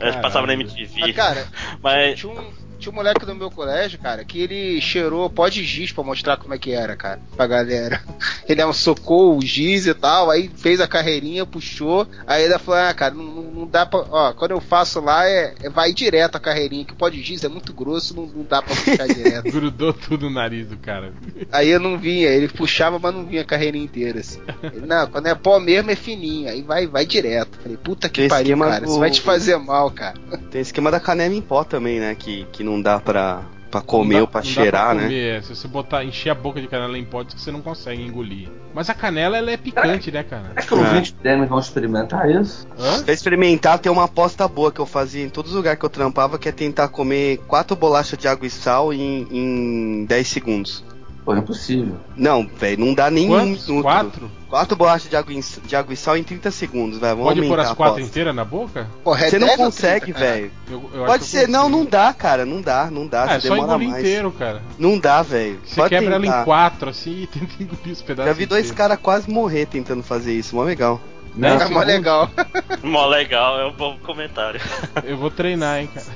Eles 0.00 0.16
passavam 0.16 0.46
na. 0.46 0.54
MTV. 0.54 1.00
Mas, 1.00 1.16
cara, 1.16 1.46
Mas 1.82 2.18
tinha 2.20 2.32
um, 2.32 2.52
tinha 2.84 2.92
um 2.92 2.96
moleque 2.96 3.24
do 3.24 3.34
meu 3.34 3.50
colégio, 3.50 3.98
cara, 3.98 4.24
que 4.24 4.38
ele 4.40 4.80
cheirou 4.80 5.30
pó 5.30 5.48
de 5.48 5.64
giz 5.64 5.90
pra 5.90 6.04
mostrar 6.04 6.36
como 6.36 6.52
é 6.54 6.58
que 6.58 6.72
era, 6.72 6.94
cara, 6.96 7.18
pra 7.36 7.46
galera. 7.46 8.00
Ele 8.46 8.60
socou 8.74 9.38
o 9.38 9.42
giz 9.42 9.86
e 9.86 9.94
tal, 9.94 10.30
aí 10.30 10.50
fez 10.54 10.78
a 10.80 10.86
carreirinha, 10.86 11.46
puxou, 11.46 12.06
aí 12.26 12.44
ele 12.44 12.58
falou, 12.58 12.80
ah, 12.80 12.92
cara, 12.92 13.14
não, 13.14 13.24
não- 13.24 13.66
dá 13.66 13.86
pra. 13.86 14.00
Ó, 14.10 14.32
quando 14.34 14.50
eu 14.50 14.60
faço 14.60 15.00
lá, 15.00 15.26
é, 15.26 15.54
é- 15.62 15.70
vai 15.70 15.94
direto 15.94 16.36
a 16.36 16.40
carreirinha, 16.40 16.84
que 16.84 16.92
o 16.92 16.96
pó 16.96 17.08
de 17.08 17.22
giz 17.22 17.42
é 17.42 17.48
muito 17.48 17.72
grosso, 17.72 18.14
não, 18.14 18.26
não 18.26 18.44
dá 18.44 18.60
pra 18.60 18.76
puxar 18.76 19.06
direto. 19.08 19.44
Grudou 19.50 19.92
tudo 19.94 20.28
no 20.28 20.34
nariz 20.34 20.66
do 20.68 20.76
cara. 20.76 21.12
Aí 21.50 21.70
eu 21.70 21.80
não 21.80 21.98
vinha, 21.98 22.28
ele 22.28 22.48
puxava, 22.48 22.98
mas 22.98 23.14
não 23.14 23.24
vinha 23.24 23.40
a 23.40 23.44
carreirinha 23.46 23.84
inteira, 23.84 24.20
assim. 24.20 24.40
Ele, 24.62 24.84
não, 24.86 25.06
quando 25.06 25.26
é 25.26 25.34
pó 25.34 25.58
mesmo 25.58 25.90
é 25.90 25.96
fininho, 25.96 26.50
aí 26.50 26.60
vai, 26.62 26.86
vai 26.86 27.06
direto. 27.06 27.58
Falei, 27.62 27.78
puta 27.78 28.08
que 28.10 28.20
Esse 28.20 28.28
pariu, 28.28 28.58
cara, 28.58 28.80
do- 28.80 28.90
isso 28.90 28.98
vai 28.98 29.10
te 29.10 29.22
fazer 29.22 29.56
mal, 29.56 29.90
cara. 29.90 30.18
Tem 30.50 30.60
esquema 30.60 30.90
da 30.90 31.00
canela 31.00 31.34
em 31.34 31.40
pó 31.40 31.64
também, 31.64 31.98
né? 31.98 32.14
Que, 32.14 32.46
que 32.52 32.62
não 32.62 32.73
dá 32.80 32.98
pra, 33.00 33.42
pra 33.70 33.80
comer 33.80 34.14
Não 34.14 34.20
dá- 34.20 34.20
ou 34.22 34.28
pra 34.28 34.40
não 34.40 34.46
dá 34.46 34.52
cheirar, 34.52 34.84
pra 34.86 34.94
né? 34.94 35.02
comer, 35.02 35.38
é. 35.38 35.42
Se 35.42 35.54
você 35.54 35.68
botar, 35.68 36.04
encher 36.04 36.30
a 36.30 36.34
boca 36.34 36.60
de 36.60 36.66
canela 36.68 36.96
em 36.98 37.04
que 37.04 37.10
você 37.40 37.50
não 37.50 37.60
consegue 37.60 38.02
engolir. 38.02 38.48
Mas 38.74 38.88
a 38.90 38.94
canela, 38.94 39.36
ela 39.38 39.50
é 39.50 39.56
picante, 39.56 40.10
né, 40.10 40.22
cara? 40.22 40.52
Acho 40.56 40.66
que 40.68 40.74
os 40.74 40.80
É. 40.80 40.82
ouvintes 40.84 41.14
devem 41.22 41.46
vão 41.46 41.58
experimentar 41.58 42.28
isso. 42.30 42.66
Hã? 42.78 43.02
Pra 43.02 43.12
experimentar, 43.14 43.78
tem 43.78 43.90
uma 43.90 44.04
aposta 44.04 44.46
boa 44.48 44.72
que 44.72 44.80
eu 44.80 44.86
fazia 44.86 45.24
em 45.24 45.28
todos 45.28 45.50
os 45.52 45.56
lugares 45.56 45.78
que 45.78 45.84
eu 45.86 45.90
trampava, 45.90 46.38
que 46.38 46.48
é 46.48 46.52
tentar 46.52 46.88
comer 46.88 47.38
quatro 47.46 47.76
bolachas 47.76 48.18
de 48.18 48.26
água 48.28 48.46
e 48.46 48.50
sal 48.50 48.92
em, 48.92 49.26
em 49.30 50.04
10 50.06 50.26
segundos. 50.28 50.84
Pô, 51.24 51.34
é 51.34 51.38
impossível. 51.38 51.96
Não, 52.14 52.46
velho, 52.46 52.84
não 52.84 52.92
dá 52.92 53.10
nem 53.10 53.26
Quantos? 53.28 53.68
um 53.68 53.72
minuto. 53.72 53.82
Quatro? 53.82 54.30
Quatro 54.50 54.76
bolachas 54.76 55.08
de 55.08 55.16
água, 55.16 55.32
em- 55.32 55.40
de 55.40 55.74
água 55.74 55.94
e 55.94 55.96
sal 55.96 56.16
em 56.18 56.22
30 56.22 56.50
segundos, 56.50 56.98
velho. 56.98 57.16
Pode 57.16 57.40
pôr 57.48 57.58
as 57.58 57.72
quatro 57.72 58.00
inteiras 58.00 58.34
na 58.34 58.44
boca? 58.44 58.86
Porra, 59.02 59.24
é 59.24 59.30
Você 59.30 59.38
não 59.38 59.46
10 59.48 59.58
ou 59.58 59.64
consegue, 59.66 60.12
30, 60.12 60.18
cara? 60.20 60.30
velho. 60.32 60.50
Acho 60.94 61.06
Pode 61.06 61.24
ser, 61.24 61.48
não, 61.48 61.68
não 61.70 61.84
dá, 61.86 62.12
cara, 62.12 62.44
não 62.44 62.60
dá, 62.60 62.90
não 62.90 63.06
dá. 63.06 63.24
Ah, 63.24 63.34
é 63.36 63.40
você 63.40 63.48
só 63.48 63.54
demora 63.54 63.72
engolir 63.72 63.88
mais. 63.90 64.04
inteiro, 64.04 64.30
cara. 64.32 64.62
Não 64.78 64.98
dá, 64.98 65.22
velho. 65.22 65.58
Você 65.64 65.74
Pode 65.76 65.88
quebra 65.88 66.14
ela 66.14 66.20
tentar. 66.24 66.42
em 66.42 66.44
quatro, 66.44 66.90
assim, 66.90 67.10
e 67.22 67.26
tenta 67.26 67.62
engolir 67.62 67.92
os 67.92 68.02
pedaços. 68.02 68.28
Já 68.30 68.32
vi 68.36 68.44
dois 68.46 68.70
caras 68.70 68.98
quase 69.02 69.30
morrer 69.30 69.64
tentando 69.66 70.02
fazer 70.02 70.34
isso, 70.34 70.54
mó 70.54 70.62
legal. 70.62 71.00
Dez 71.34 71.62
É 71.62 71.68
mó 71.68 71.80
legal. 71.82 72.30
mó 72.82 73.06
legal, 73.06 73.60
é 73.60 73.66
um 73.66 73.72
bom 73.72 73.98
comentário. 73.98 74.60
Eu 75.02 75.16
vou 75.16 75.30
treinar, 75.30 75.80
hein, 75.80 75.88
cara. 75.92 76.06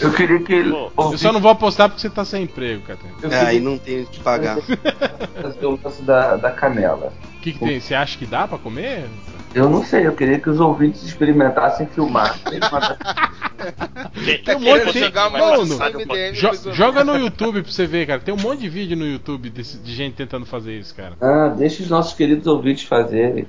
Eu 0.00 0.12
queria 0.12 0.42
que 0.42 0.52
ele. 0.52 0.70
Pô, 0.94 1.12
Eu 1.12 1.18
só 1.18 1.32
não 1.32 1.40
vou 1.40 1.50
apostar 1.50 1.88
porque 1.88 2.00
você 2.02 2.10
tá 2.10 2.24
sem 2.24 2.42
emprego, 2.44 2.82
cara. 2.82 2.98
Eu 3.22 3.30
É, 3.32 3.40
aí 3.40 3.46
queria 3.56 3.60
não 3.70 3.78
tem 3.78 4.02
o 4.02 4.06
que 4.06 4.20
pagar. 4.20 4.58
fazer 5.40 5.66
o 5.66 5.78
lance 5.82 6.02
da, 6.02 6.36
da 6.36 6.50
canela. 6.50 7.12
O 7.36 7.40
que, 7.40 7.52
que 7.52 7.58
tem? 7.58 7.80
Você 7.80 7.94
acha 7.94 8.18
que 8.18 8.26
dá 8.26 8.46
pra 8.46 8.58
comer? 8.58 9.06
Eu 9.54 9.68
não 9.68 9.82
sei, 9.84 10.06
eu 10.06 10.12
queria 10.14 10.38
que 10.38 10.48
os 10.50 10.60
ouvintes 10.60 11.02
experimentassem 11.02 11.86
filmar. 11.86 12.38
Tem 14.44 14.56
um 14.56 14.60
monte 14.60 14.92
de- 14.92 15.00
mano, 15.32 16.32
Jo- 16.32 16.72
joga 16.72 17.02
no 17.04 17.16
YouTube 17.16 17.62
pra 17.62 17.72
você 17.72 17.86
ver, 17.86 18.06
cara. 18.06 18.20
Tem 18.20 18.32
um 18.32 18.38
monte 18.38 18.60
de 18.60 18.68
vídeo 18.68 18.96
no 18.96 19.06
YouTube 19.06 19.50
desse- 19.50 19.78
de 19.78 19.94
gente 19.94 20.14
tentando 20.14 20.46
fazer 20.46 20.78
isso, 20.78 20.94
cara. 20.94 21.14
Ah, 21.20 21.48
deixa 21.48 21.82
os 21.82 21.88
nossos 21.90 22.14
queridos 22.14 22.46
ouvintes 22.46 22.84
fazerem. 22.86 23.46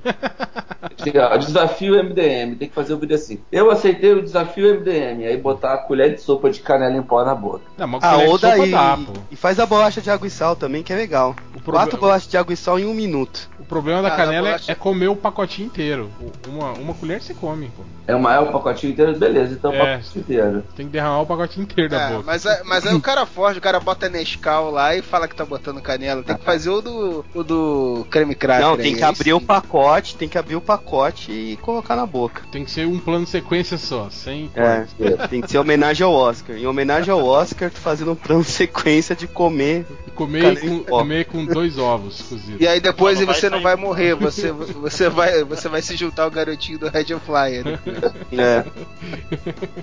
Desafio 1.38 1.94
MDM, 2.02 2.56
tem 2.56 2.68
que 2.68 2.74
fazer 2.74 2.94
o 2.94 2.98
vídeo 2.98 3.14
assim. 3.16 3.40
Eu 3.50 3.70
aceitei 3.70 4.12
o 4.12 4.22
desafio 4.22 4.66
MDM, 4.80 5.24
aí 5.26 5.36
botar 5.36 5.74
a 5.74 5.78
colher 5.78 6.14
de 6.14 6.20
sopa 6.20 6.50
de 6.50 6.60
canela 6.60 6.96
em 6.96 7.02
pó 7.02 7.24
na 7.24 7.34
boca. 7.34 7.60
Não, 7.78 7.86
mas 7.86 8.02
Ah, 8.02 8.16
ou 8.18 8.38
daí. 8.38 8.70
dá, 8.70 8.96
pô. 8.96 9.12
E 9.30 9.36
faz 9.36 9.58
a 9.60 9.66
bolacha 9.66 10.00
de 10.00 10.10
água 10.10 10.26
e 10.26 10.30
sal 10.30 10.56
também, 10.56 10.82
que 10.82 10.92
é 10.92 10.96
legal. 10.96 11.34
Quatro 11.64 11.98
bolachas 11.98 12.28
de 12.28 12.36
água 12.36 12.52
e 12.52 12.56
sal 12.56 12.78
em 12.78 12.86
um 12.86 12.94
minuto. 12.94 13.48
O 13.58 13.64
problema 13.64 14.02
da 14.02 14.08
Ah, 14.08 14.16
canela 14.16 14.48
é- 14.48 14.52
bolacha- 14.52 14.72
é 14.72 14.74
comer 14.74 15.08
o 15.08 15.16
pacotinho 15.16 15.66
inteiro. 15.66 15.89
O- 15.98 16.30
Uma, 16.50 16.72
uma 16.72 16.94
colher 16.94 17.20
você 17.20 17.34
come, 17.34 17.70
pô. 17.76 17.82
É 18.06 18.14
o 18.14 18.20
maior 18.20 18.50
pacotinho 18.50 18.92
inteiro? 18.92 19.16
Beleza, 19.16 19.52
então 19.54 19.70
o 19.70 19.74
É. 19.74 19.78
pacotinho 19.96 20.20
inteiro. 20.22 20.64
Tem 20.76 20.86
que 20.86 20.92
derramar 20.92 21.20
o 21.22 21.26
pacotinho 21.26 21.62
inteiro 21.64 21.88
da 21.90 22.00
É, 22.02 22.08
boca. 22.12 22.22
mas, 22.26 22.44
é- 22.46 22.62
mas 22.64 22.86
aí 22.86 22.94
o 22.94 23.00
cara 23.00 23.24
forte, 23.26 23.58
o 23.58 23.62
cara 23.62 23.78
bota 23.80 24.08
Nescau 24.08 24.70
lá 24.70 24.94
e 24.96 25.02
fala 25.02 25.28
que 25.28 25.34
tá 25.34 25.44
botando 25.44 25.80
canela. 25.80 26.22
Tem 26.22 26.36
que 26.36 26.44
fazer 26.44 26.70
o 26.70 26.80
do, 26.80 27.24
o 27.34 27.42
do 27.44 28.06
creme 28.10 28.34
cracker. 28.34 28.64
Não, 28.66 28.74
aí, 28.74 28.82
tem 28.82 28.96
que 28.96 29.04
abrir 29.04 29.32
o 29.32 29.38
sim. 29.40 29.46
pacote, 29.46 30.16
tem 30.16 30.28
que 30.28 30.36
abrir 30.38 30.56
o 30.56 30.60
pacote 30.60 31.30
e 31.32 31.56
colocar 31.58 31.94
na 31.96 32.06
boca. 32.06 32.42
Tem 32.50 32.64
que 32.64 32.70
ser 32.70 32.86
um 32.86 32.98
plano 32.98 33.26
sequência 33.26 33.78
só, 33.78 34.08
sem. 34.10 34.50
É, 34.54 34.86
tem 35.28 35.40
que 35.40 35.50
ser 35.50 35.58
homenagem 35.58 36.04
ao 36.04 36.12
Oscar. 36.12 36.56
Em 36.56 36.66
homenagem 36.66 37.12
ao 37.12 37.24
Oscar, 37.24 37.70
tô 37.70 37.78
fazendo 37.78 38.12
um 38.12 38.16
plano 38.16 38.42
sequência 38.44 39.14
de 39.14 39.26
comer. 39.26 39.86
E 40.06 40.10
comer, 40.10 40.60
com, 40.60 40.80
comer 40.84 41.24
com 41.26 41.44
dois 41.44 41.78
ovos 41.78 42.20
cozidos. 42.22 42.60
E 42.60 42.66
aí 42.66 42.80
depois 42.80 43.18
Não, 43.20 43.26
não 43.26 43.34
você 43.34 43.48
vai 43.48 43.58
não 43.58 43.62
vai 43.62 43.76
morrer, 43.76 44.14
você, 44.14 44.50
você, 44.52 45.08
vai, 45.08 45.44
você 45.44 45.68
vai 45.68 45.79
se 45.82 45.96
juntar 45.96 46.24
ao 46.24 46.30
garotinho 46.30 46.78
do 46.78 46.88
Red 46.88 47.06
Flyer. 47.24 47.64
Né? 47.64 47.78
É. 48.32 48.64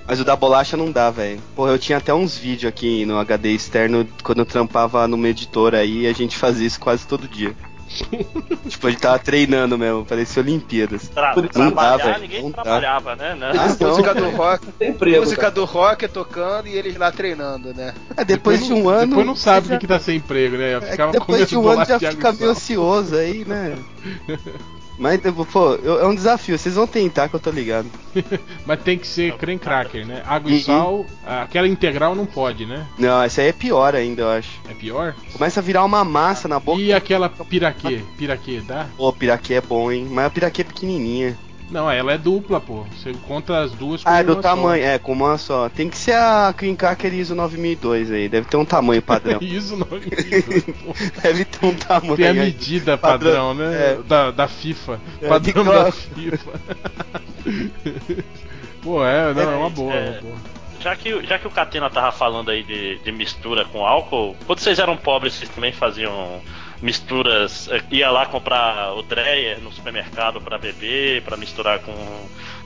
Mas 0.08 0.20
o 0.20 0.24
da 0.26 0.36
bolacha 0.36 0.78
não 0.78 0.92
dá, 0.92 1.12
velho. 1.12 1.40
Porra, 1.56 1.72
eu 1.72 1.80
tinha 1.80 1.98
até 1.98 2.14
uns 2.14 2.38
vídeos 2.38 2.70
aqui 2.70 3.06
no 3.06 3.18
HD 3.20 3.52
externo 3.52 4.08
quando 4.24 4.40
eu 4.40 4.46
trampava 4.46 5.08
numa 5.08 5.28
editora 5.28 5.80
aí 5.80 6.04
e 6.04 6.08
a 6.08 6.14
gente 6.14 6.38
fazia 6.38 6.66
isso 6.66 6.80
quase 6.80 7.06
todo 7.06 7.28
dia. 7.28 7.56
tipo, 8.68 8.88
a 8.88 8.90
gente 8.90 9.02
tava 9.02 9.18
treinando 9.20 9.78
mesmo, 9.78 10.06
parecia 10.06 10.42
Olimpíadas. 10.42 11.08
Tra 11.10 11.34
não 11.36 11.48
trabalhar, 11.48 11.98
dá, 11.98 12.06
velho, 12.06 12.22
ninguém 12.22 12.44
não 12.44 12.52
dá. 12.52 12.62
trabalhava, 12.62 13.16
né? 13.16 13.36
né? 13.36 13.52
Ah, 13.56 13.76
não, 13.80 13.90
música 13.90 14.14
do 14.14 14.30
rock, 14.32 14.68
Não 14.80 14.88
emprego. 14.88 15.20
música 15.20 15.42
cara. 15.42 15.54
do 15.54 15.66
rock 15.66 16.08
tocando 16.08 16.68
e 16.68 16.78
eles 16.78 16.98
lá 16.98 17.12
treinando, 17.12 17.74
né? 17.74 17.94
É, 18.16 18.26
depois 18.26 18.66
de 18.66 18.74
um 18.74 18.84
não, 18.84 18.90
ano. 18.90 19.08
Depois 19.08 19.28
não 19.28 19.36
sabe 19.36 19.68
o 19.68 19.70
você 19.70 19.74
que, 19.76 19.80
que 19.82 19.88
tá 19.88 20.00
sem 20.00 20.18
emprego, 20.18 20.58
né? 20.58 20.74
É 20.74 21.12
depois 21.12 21.48
de 21.48 21.58
um 21.58 21.68
ano 21.68 21.86
já 21.86 22.00
fica 22.00 22.34
meio 22.34 22.52
ocioso 22.52 23.16
aí, 23.16 23.46
né? 23.46 23.76
Mas, 24.98 25.22
pô, 25.52 25.74
eu- 25.76 26.00
é 26.02 26.08
um 26.08 26.16
desafio, 26.16 26.58
vocês 26.58 26.76
vão 26.76 26.88
tentar 26.88 27.30
que 27.30 27.36
eu 27.36 27.40
tô 27.40 27.52
ligado. 27.52 27.88
Mas 28.66 28.82
tem 28.82 28.98
que 28.98 29.06
ser 29.08 29.34
creme 29.38 29.60
cracker, 29.60 30.06
né? 30.08 30.24
Água 30.26 30.50
Uhum. 30.52 30.58
e 30.58 30.64
sal, 30.64 31.06
aquela 31.26 31.68
integral 31.68 32.16
não 32.16 32.26
pode, 32.26 32.66
né? 32.66 32.88
Não, 32.98 33.22
essa 33.22 33.42
aí 33.42 33.50
é 33.50 33.54
pior 33.54 33.94
ainda, 33.96 34.24
eu 34.24 34.30
acho. 34.30 34.60
É 34.68 34.74
pior? 34.74 35.16
Começa 35.34 35.60
a 35.60 35.64
virar 35.64 35.86
uma 35.86 36.04
massa 36.04 36.48
na 36.48 36.60
boca. 36.60 36.82
E 36.82 36.92
aquela 36.92 37.30
piraquê? 37.30 38.02
Piraquê, 38.18 38.62
dá? 38.66 38.88
Pô, 38.98 39.14
piraquê 39.14 39.56
é 39.56 39.62
bom, 39.62 39.92
hein? 39.92 40.08
Mas 40.10 40.26
a 40.26 40.30
piraquê 40.32 40.62
é 40.62 40.66
pequenininha. 40.66 41.38
Não, 41.70 41.92
ela 41.92 42.14
é 42.14 42.18
dupla, 42.18 42.62
pô. 42.62 42.86
Você 42.96 43.14
conta 43.28 43.60
as 43.60 43.72
duas 43.74 44.02
com 44.02 44.10
Ah, 44.10 44.20
é 44.20 44.24
do 44.24 44.34
uma 44.34 44.42
só. 44.42 44.42
tamanho, 44.42 44.86
é, 44.86 44.98
com 44.98 45.12
uma 45.12 45.38
só. 45.38 45.68
Tem 45.68 45.90
que 45.90 45.98
ser 45.98 46.14
a 46.14 46.54
Cream 46.56 46.76
Cracker 46.76 47.14
ISO 47.14 47.36
9002 47.36 48.10
aí, 48.12 48.30
deve 48.30 48.48
ter 48.48 48.56
um 48.56 48.64
tamanho 48.64 49.02
padrão. 49.02 49.40
Isso 49.44 49.76
não 49.76 49.86
deve 51.22 51.44
ter 51.46 51.66
um 51.66 51.74
tamanho 51.76 52.16
Tem 52.16 52.28
a 52.28 52.32
aí. 52.32 52.38
medida 52.40 52.98
padrão, 52.98 53.50
Padrão, 53.50 53.54
né? 53.54 53.76
é. 53.76 53.96
Da, 54.08 54.32
da 54.32 54.48
FIFA. 54.48 55.00
É, 55.22 55.28
padrão 55.28 55.66
da 55.66 55.92
FIFA. 55.92 56.52
Pô, 58.82 59.04
é, 59.06 59.34
não, 59.34 59.52
é 59.52 59.56
uma 59.56 59.70
boa, 59.70 59.94
É. 59.94 60.10
uma 60.12 60.22
boa. 60.22 60.36
Já 60.80 60.96
que, 60.96 61.24
já 61.26 61.40
que 61.40 61.48
o 61.48 61.52
Catena 61.52 61.90
tava 61.90 62.12
falando 62.12 62.50
aí 62.50 62.64
de, 62.64 63.00
de 63.00 63.12
mistura 63.12 63.66
com 63.66 63.86
álcool, 63.86 64.36
quando 64.46 64.60
vocês 64.60 64.80
eram 64.80 64.96
pobres, 64.96 65.34
vocês 65.34 65.50
também 65.50 65.74
faziam 65.74 66.40
misturas? 66.82 67.68
eh, 67.72 67.82
Ia 67.92 68.10
lá 68.12 68.26
comprar 68.26 68.94
o 68.94 69.02
Dreyer 69.04 69.60
no 69.62 69.72
supermercado 69.72 70.40
pra 70.42 70.58
beber, 70.58 71.22
pra 71.24 71.38
misturar 71.38 71.80
com 71.80 71.94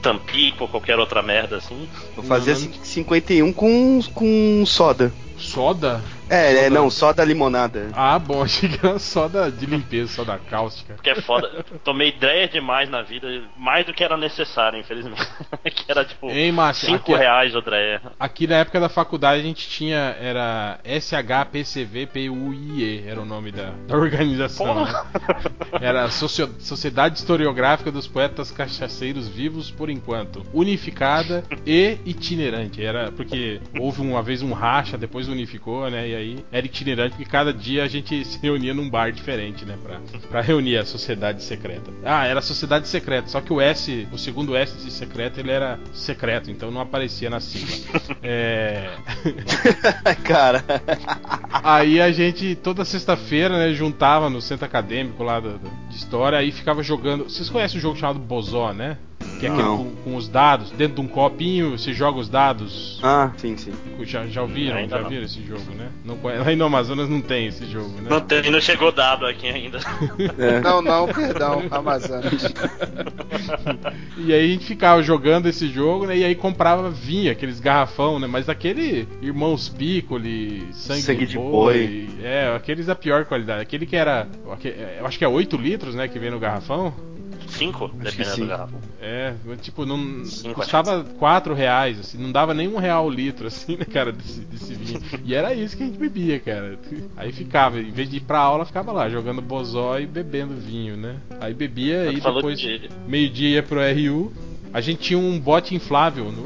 Tampico 0.00 0.64
ou 0.64 0.68
qualquer 0.68 0.98
outra 0.98 1.22
merda 1.22 1.56
assim? 1.56 1.88
Vou 2.16 2.24
fazer 2.24 2.54
Não, 2.54 2.60
não- 2.60 2.84
51 2.84 3.52
com, 3.52 4.00
com 4.14 4.64
soda. 4.66 5.12
Soda? 5.38 6.02
É, 6.30 6.66
é, 6.66 6.70
não, 6.70 6.88
soda 6.90 7.24
limonada. 7.24 7.90
Ah, 7.92 8.18
bom, 8.18 8.42
achei 8.46 8.68
que 8.68 8.84
era 8.86 8.98
soda 8.98 9.50
de 9.50 9.66
limpeza, 9.66 10.12
soda 10.12 10.38
cáustica. 10.38 10.94
Porque 10.94 11.10
é 11.10 11.20
foda. 11.20 11.64
Tomei 11.84 12.12
Dreyer 12.12 12.48
demais 12.50 12.88
na 12.88 13.02
vida, 13.02 13.28
mais 13.56 13.84
do 13.86 13.92
que 13.92 14.02
era 14.02 14.16
necessário, 14.16 14.78
infelizmente. 14.78 15.20
que 15.74 15.90
era 15.90 16.04
tipo 16.04 16.30
Ei, 16.30 16.50
Márcio, 16.52 16.86
5 16.88 16.98
aqui, 17.02 17.14
reais 17.14 17.54
o 17.54 17.60
Dreyer. 17.60 18.00
aqui 18.18 18.46
na 18.46 18.56
época 18.56 18.80
da 18.80 18.88
faculdade 18.88 19.40
a 19.40 19.44
gente 19.44 19.68
tinha, 19.68 20.16
era 20.20 20.78
SHPCVPUIE, 20.84 23.04
era 23.06 23.20
o 23.20 23.24
nome 23.24 23.52
da, 23.52 23.70
da 23.86 23.96
organização. 23.96 24.84
né? 24.84 24.92
Era 25.80 26.08
Socio- 26.10 26.54
Sociedade 26.58 27.18
Historiográfica 27.18 27.90
dos 27.90 28.06
Poetas 28.06 28.50
Cachaceiros 28.50 29.28
Vivos 29.28 29.70
por 29.70 29.90
enquanto, 29.90 30.44
unificada 30.52 31.44
e 31.66 31.98
itinerante. 32.04 32.84
Era 32.84 33.10
porque 33.12 33.60
houve 33.78 34.00
uma 34.00 34.22
vez 34.22 34.42
um 34.42 34.52
racha, 34.52 34.96
depois 34.96 35.28
unificou, 35.28 35.88
né? 35.90 36.08
E 36.12 36.14
aí 36.14 36.44
era 36.52 36.66
itinerante 36.66 37.16
porque 37.16 37.24
cada 37.30 37.54
dia 37.54 37.84
a 37.84 37.88
gente 37.88 38.22
se 38.24 38.38
reunia 38.38 38.74
num 38.74 38.88
bar 38.90 39.10
diferente, 39.12 39.64
né? 39.64 39.78
Pra, 39.82 39.98
pra 40.28 40.40
reunir 40.42 40.76
a 40.76 40.84
sociedade 40.84 41.42
secreta. 41.42 41.90
Ah, 42.04 42.26
era 42.26 42.42
sociedade 42.42 42.86
secreta, 42.86 43.28
só 43.28 43.40
que 43.40 43.50
o 43.50 43.60
S, 43.62 44.06
o 44.12 44.18
segundo 44.18 44.54
S 44.54 44.76
de 44.84 44.90
secreto, 44.92 45.40
ele 45.40 45.50
era 45.50 45.80
secreto, 45.94 46.50
então 46.50 46.70
não 46.70 46.82
aparecia 46.82 47.30
na 47.30 47.40
sigla. 47.40 47.72
É. 48.22 48.90
Cara, 50.22 50.62
Aí 51.62 52.00
a 52.00 52.12
gente, 52.12 52.54
toda 52.56 52.84
sexta-feira, 52.84 53.56
né, 53.58 53.72
juntava 53.72 54.28
no 54.28 54.40
centro 54.40 54.64
acadêmico 54.66 55.22
lá 55.22 55.40
do- 55.40 55.58
do- 55.58 55.70
de 55.88 55.96
história, 55.96 56.38
aí 56.38 56.52
ficava 56.52 56.82
jogando. 56.82 57.24
Vocês 57.24 57.48
conhecem 57.48 57.78
o 57.78 57.80
jogo 57.80 57.96
chamado 57.98 58.18
Bozó, 58.18 58.72
né? 58.72 58.98
Que 59.38 59.46
é 59.46 59.50
aquele 59.50 59.62
com, 59.76 59.90
com 60.04 60.16
os 60.16 60.28
dados, 60.28 60.70
dentro 60.70 60.96
de 60.96 61.00
um 61.00 61.08
copinho, 61.08 61.76
você 61.78 61.92
joga 61.92 62.18
os 62.18 62.28
dados. 62.28 63.00
ah, 63.02 63.30
sim, 63.36 63.56
sim. 63.56 63.72
Já, 64.02 64.26
já 64.26 64.42
ouviram? 64.42 64.76
Ainda 64.76 64.96
já 64.96 65.02
não. 65.02 65.08
viram 65.10 65.24
esse 65.24 65.42
jogo, 65.44 65.70
né? 65.76 65.88
Não 66.04 66.16
lá 66.44 66.56
no 66.56 66.64
Amazonas 66.64 67.08
não 67.08 67.20
tem 67.20 67.46
esse 67.46 67.64
jogo, 67.66 67.88
né? 68.00 68.08
Não, 68.10 68.20
tem, 68.20 68.50
não 68.50 68.60
chegou 68.60 68.90
dado 68.92 69.26
aqui 69.26 69.46
ainda. 69.48 69.78
É. 70.38 70.60
Não, 70.62 70.80
não, 70.82 71.06
perdão, 71.08 71.62
Amazonas. 71.70 72.52
E 74.18 74.32
aí 74.32 74.44
a 74.44 74.52
gente 74.52 74.64
ficava 74.66 75.02
jogando 75.02 75.46
esse 75.46 75.68
jogo, 75.68 76.06
né? 76.06 76.16
E 76.16 76.24
aí 76.24 76.34
comprava 76.34 76.90
vinho, 76.90 77.30
aqueles 77.32 77.58
garrafão, 77.60 78.18
né? 78.18 78.26
Mas 78.26 78.48
aquele 78.48 79.08
Irmãos 79.20 79.68
Piccoli, 79.68 80.68
Sangue, 80.72 81.00
Sangue 81.02 81.26
de 81.26 81.36
Boi. 81.36 82.08
É, 82.22 82.52
aqueles 82.54 82.86
da 82.86 82.94
pior 82.94 83.24
qualidade. 83.24 83.62
Aquele 83.62 83.86
que 83.86 83.96
era. 83.96 84.28
aque- 84.52 84.74
Eu 84.98 85.06
acho 85.06 85.18
que 85.18 85.24
é 85.24 85.28
8 85.28 85.56
litros, 85.56 85.94
né? 85.94 86.06
Que 86.08 86.18
vem 86.18 86.30
no 86.30 86.38
garrafão. 86.38 86.94
5, 87.52 87.88
que 87.88 87.96
dependendo 87.96 88.36
do 88.36 88.46
garrafa. 88.46 88.74
É, 89.00 89.34
tipo, 89.60 89.84
não. 89.86 90.24
Cinco, 90.24 90.54
custava 90.54 91.04
4 91.18 91.54
reais, 91.54 91.98
assim, 92.00 92.18
não 92.18 92.32
dava 92.32 92.52
nem 92.54 92.68
um 92.68 92.76
real 92.78 93.06
o 93.06 93.10
litro, 93.10 93.46
assim, 93.46 93.76
né, 93.76 93.84
cara, 93.84 94.12
desse, 94.12 94.40
desse 94.40 94.74
vinho. 94.74 95.00
E 95.24 95.34
era 95.34 95.52
isso 95.54 95.76
que 95.76 95.82
a 95.82 95.86
gente 95.86 95.98
bebia, 95.98 96.38
cara. 96.40 96.78
Aí 97.16 97.32
ficava, 97.32 97.80
em 97.80 97.90
vez 97.90 98.08
de 98.10 98.16
ir 98.16 98.20
pra 98.20 98.38
aula, 98.38 98.64
ficava 98.64 98.92
lá, 98.92 99.08
jogando 99.08 99.40
bozó 99.42 99.98
e 99.98 100.06
bebendo 100.06 100.54
vinho, 100.54 100.96
né? 100.96 101.16
Aí 101.40 101.52
bebia 101.54 102.10
e 102.12 102.20
depois, 102.20 102.58
de- 102.58 102.90
meio-dia 103.06 103.48
ia 103.56 103.62
pro 103.62 103.80
RU. 103.80 104.32
A 104.72 104.80
gente 104.80 105.00
tinha 105.00 105.18
um 105.18 105.38
bote 105.38 105.74
inflável 105.74 106.26
no, 106.32 106.44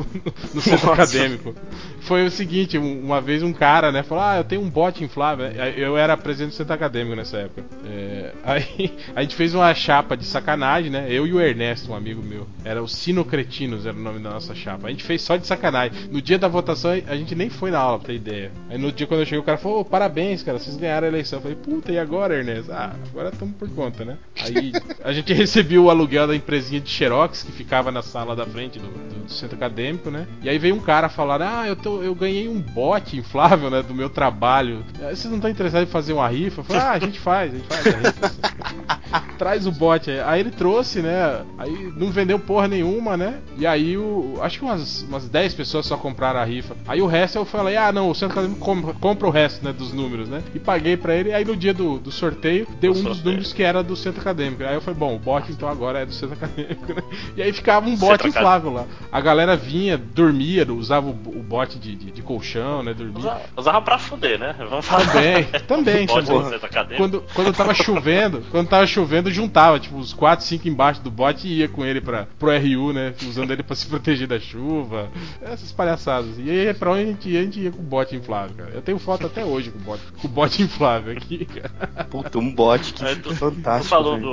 no 0.54 0.60
centro 0.60 0.86
Nossa. 0.88 1.02
acadêmico. 1.02 1.54
Foi 2.00 2.24
o 2.24 2.30
seguinte, 2.30 2.78
um- 2.78 3.00
uma 3.04 3.20
vez 3.20 3.42
um 3.42 3.52
cara, 3.52 3.90
né, 3.90 4.02
falou: 4.02 4.22
Ah, 4.24 4.36
eu 4.38 4.44
tenho 4.44 4.62
um 4.62 4.70
bote 4.70 5.02
inflável. 5.02 5.46
Eu 5.76 5.96
era 5.96 6.16
presidente 6.16 6.50
do 6.52 6.54
centro 6.56 6.72
acadêmico 6.74 7.16
nessa 7.16 7.38
época. 7.38 7.64
É, 7.84 8.32
aí 8.44 8.92
a 9.14 9.22
gente 9.22 9.34
fez 9.34 9.54
uma 9.54 9.72
chapa 9.74 10.16
de 10.16 10.24
sacanagem, 10.24 10.90
né? 10.90 11.06
Eu 11.10 11.26
e 11.26 11.32
o 11.32 11.40
Ernesto, 11.40 11.90
um 11.92 11.94
amigo 11.96 12.22
meu. 12.22 12.46
Era 12.64 12.82
o 12.82 12.88
Sino 12.88 13.24
Cretinos, 13.24 13.86
era 13.86 13.96
o 13.96 14.00
nome 14.00 14.18
da 14.20 14.30
nossa 14.30 14.54
chapa. 14.54 14.86
A 14.88 14.90
gente 14.90 15.02
fez 15.04 15.22
só 15.22 15.36
de 15.36 15.46
sacanagem. 15.46 16.08
No 16.10 16.20
dia 16.22 16.38
da 16.38 16.48
votação, 16.48 16.90
a 17.06 17.16
gente 17.16 17.34
nem 17.34 17.48
foi 17.50 17.70
na 17.70 17.78
aula, 17.78 17.98
pra 17.98 18.08
ter 18.08 18.14
ideia. 18.14 18.52
Aí 18.70 18.78
no 18.78 18.90
dia 18.92 19.06
quando 19.06 19.20
eu 19.20 19.26
cheguei, 19.26 19.38
o 19.40 19.44
cara 19.44 19.58
falou: 19.58 19.80
"Ô, 19.80 19.84
parabéns, 19.84 20.42
cara, 20.42 20.58
vocês 20.58 20.76
ganharam 20.76 21.06
a 21.06 21.10
eleição. 21.10 21.38
Eu 21.38 21.42
falei: 21.42 21.56
puta, 21.56 21.92
e 21.92 21.98
agora, 21.98 22.36
Ernesto? 22.36 22.72
Ah, 22.72 22.94
agora 23.10 23.28
estamos 23.30 23.54
por 23.56 23.68
conta, 23.70 24.04
né? 24.04 24.16
Aí 24.40 24.72
a 25.04 25.12
gente 25.12 25.32
recebeu 25.32 25.84
o 25.84 25.90
aluguel 25.90 26.26
da 26.26 26.34
empresinha 26.36 26.80
de 26.80 26.88
Xerox, 26.90 27.42
que 27.42 27.52
ficava 27.52 27.90
na 27.92 28.02
sala 28.02 28.15
da 28.24 28.46
frente 28.46 28.78
do, 28.78 28.86
do 28.88 29.30
centro 29.30 29.56
acadêmico, 29.56 30.10
né? 30.10 30.26
E 30.42 30.48
aí 30.48 30.58
veio 30.58 30.74
um 30.74 30.80
cara 30.80 31.08
falar: 31.08 31.42
ah, 31.42 31.66
eu, 31.66 31.76
tô, 31.76 32.02
eu 32.02 32.14
ganhei 32.14 32.48
um 32.48 32.60
bote 32.60 33.16
inflável, 33.16 33.70
né, 33.70 33.82
do 33.82 33.94
meu 33.94 34.08
trabalho. 34.08 34.84
Ah, 35.00 35.08
Vocês 35.08 35.26
não 35.26 35.36
estão 35.36 35.50
interessados 35.50 35.88
em 35.88 35.92
fazer 35.92 36.12
uma 36.12 36.28
rifa? 36.28 36.60
Eu 36.60 36.64
falei: 36.64 36.82
ah, 36.82 36.92
a 36.92 36.98
gente 36.98 37.18
faz, 37.18 37.52
a 37.52 37.56
gente 37.56 37.66
faz 37.68 37.86
a 37.86 37.98
rifa. 37.98 38.56
Traz 39.38 39.66
o 39.66 39.72
bote 39.72 40.10
aí. 40.10 40.20
Aí 40.20 40.40
ele 40.40 40.50
trouxe, 40.50 41.00
né? 41.00 41.44
Aí 41.58 41.92
não 41.96 42.10
vendeu 42.10 42.38
porra 42.38 42.66
nenhuma, 42.66 43.16
né? 43.16 43.40
E 43.58 43.66
aí 43.66 43.96
o. 43.96 44.38
Acho 44.40 44.58
que 44.58 44.64
umas, 44.64 45.02
umas 45.02 45.28
10 45.28 45.54
pessoas 45.54 45.86
só 45.86 45.96
compraram 45.96 46.40
a 46.40 46.44
rifa. 46.44 46.74
Aí 46.86 47.00
o 47.02 47.06
resto 47.06 47.38
eu 47.38 47.44
falei, 47.44 47.76
ah 47.76 47.92
não, 47.92 48.10
o 48.10 48.14
centro 48.14 48.38
acadêmico 48.38 48.64
compra, 48.64 48.94
compra 48.94 49.28
o 49.28 49.30
resto, 49.30 49.64
né? 49.64 49.72
Dos 49.72 49.92
números, 49.92 50.28
né? 50.28 50.42
E 50.54 50.58
paguei 50.58 50.96
pra 50.96 51.14
ele. 51.14 51.32
Aí 51.32 51.44
no 51.44 51.56
dia 51.56 51.74
do, 51.74 51.98
do 51.98 52.10
sorteio, 52.10 52.66
deu 52.80 52.92
um 52.92 53.02
dos 53.02 53.22
números 53.22 53.52
que 53.52 53.62
era 53.62 53.82
do 53.82 53.94
centro 53.96 54.20
acadêmico. 54.20 54.62
Aí 54.62 54.74
eu 54.74 54.80
falei, 54.80 54.98
bom, 54.98 55.14
o 55.14 55.18
bote 55.18 55.52
então 55.52 55.68
agora 55.68 56.00
é 56.00 56.06
do 56.06 56.12
centro 56.12 56.34
acadêmico, 56.34 56.94
né? 56.94 57.02
E 57.36 57.42
aí 57.42 57.52
ficava 57.52 57.86
um 57.86 57.96
bote 57.96 58.05
Acad- 58.14 58.28
inflável 58.30 58.72
lá. 58.72 58.84
A 59.10 59.20
galera 59.20 59.56
vinha, 59.56 59.96
dormia, 59.98 60.66
usava 60.72 61.06
o, 61.06 61.10
o 61.10 61.42
bote 61.42 61.78
de, 61.78 61.94
de, 61.94 62.10
de 62.10 62.22
colchão, 62.22 62.82
né? 62.82 62.94
Dormia. 62.94 63.18
Usava, 63.18 63.40
usava 63.56 63.82
pra 63.82 63.98
fuder, 63.98 64.38
né? 64.38 64.54
Vamos 64.70 64.86
falar. 64.86 65.06
Também, 65.12 65.44
também, 65.66 66.04
acadêmico. 66.62 66.96
Quando, 66.96 67.24
quando 67.34 67.52
tava 67.52 67.74
chovendo, 67.74 68.42
quando 68.50 68.68
tava 68.68 68.86
chovendo, 68.86 69.30
juntava, 69.30 69.78
tipo, 69.78 69.96
os 69.98 70.12
4, 70.12 70.44
5 70.44 70.68
embaixo 70.68 71.00
do 71.02 71.10
bote 71.10 71.46
e 71.48 71.58
ia 71.60 71.68
com 71.68 71.84
ele 71.84 72.00
pra, 72.00 72.26
pro 72.38 72.50
RU, 72.50 72.92
né? 72.92 73.14
Usando 73.26 73.50
ele 73.52 73.62
pra 73.62 73.74
se 73.76 73.86
proteger 73.86 74.26
da 74.26 74.38
chuva. 74.40 75.08
Essas 75.42 75.72
palhaçadas. 75.72 76.38
E 76.38 76.50
aí, 76.50 76.74
pra 76.74 76.90
onde 76.92 77.02
a 77.02 77.06
gente 77.06 77.28
ia, 77.28 77.40
a 77.40 77.42
gente 77.44 77.60
ia 77.60 77.70
com 77.70 77.80
o 77.80 77.84
bote 77.84 78.14
inflável, 78.16 78.56
cara. 78.56 78.70
Eu 78.74 78.82
tenho 78.82 78.98
foto 78.98 79.26
até 79.26 79.44
hoje 79.44 79.70
com 79.70 79.78
o 79.78 79.82
bote, 79.82 80.02
com 80.20 80.26
o 80.28 80.30
bote 80.30 80.62
inflável 80.62 81.12
aqui, 81.12 81.44
cara. 81.46 82.04
Puta, 82.04 82.38
um 82.38 82.52
bot 82.54 82.92
que 82.92 83.04
É, 83.04 83.14
tu, 83.14 83.28
tu 83.30 83.34
fantástico. 83.36 83.88
falou 83.88 84.18
velho. 84.18 84.30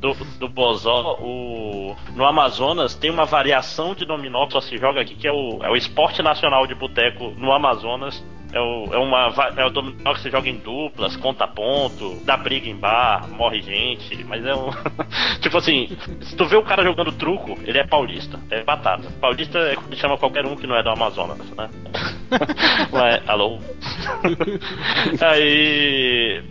do, 0.00 0.14
do, 0.14 0.24
do 0.38 0.48
Bozó, 0.48 1.16
o, 1.20 1.94
no 2.14 2.24
Amazonas 2.24 2.85
tem 2.94 3.10
uma 3.10 3.24
variação 3.24 3.94
de 3.94 4.04
dominó 4.04 4.46
que 4.46 4.52
só 4.52 4.60
se 4.60 4.76
joga 4.76 5.00
aqui, 5.00 5.14
que 5.14 5.26
é 5.26 5.32
o, 5.32 5.58
é 5.62 5.70
o 5.70 5.76
esporte 5.76 6.22
nacional 6.22 6.66
de 6.66 6.74
boteco 6.74 7.30
no 7.36 7.52
Amazonas. 7.52 8.24
É 8.56 8.60
o, 8.60 8.88
é, 8.90 8.96
uma, 8.96 9.34
é 9.54 9.66
o 9.66 9.68
dominó 9.68 10.14
que 10.14 10.20
você 10.20 10.30
joga 10.30 10.48
em 10.48 10.56
duplas, 10.56 11.14
conta 11.16 11.46
ponto, 11.46 12.18
dá 12.24 12.38
briga 12.38 12.66
em 12.66 12.74
bar, 12.74 13.28
morre 13.28 13.60
gente, 13.60 14.24
mas 14.24 14.42
é 14.46 14.54
um. 14.54 14.70
tipo 15.42 15.58
assim, 15.58 15.94
se 16.22 16.34
tu 16.34 16.46
vê 16.46 16.56
o 16.56 16.62
cara 16.62 16.82
jogando 16.82 17.12
truco, 17.12 17.58
ele 17.64 17.76
é 17.76 17.86
paulista, 17.86 18.40
é 18.50 18.62
batata. 18.62 19.10
Paulista 19.20 19.58
é 19.58 19.74
como 19.74 19.94
chama 19.94 20.16
qualquer 20.16 20.46
um 20.46 20.56
que 20.56 20.66
não 20.66 20.74
é 20.74 20.82
do 20.82 20.88
Amazonas, 20.88 21.38
né? 21.50 21.68
Mas, 22.90 23.28
alô? 23.28 23.58
Aí. 25.20 26.42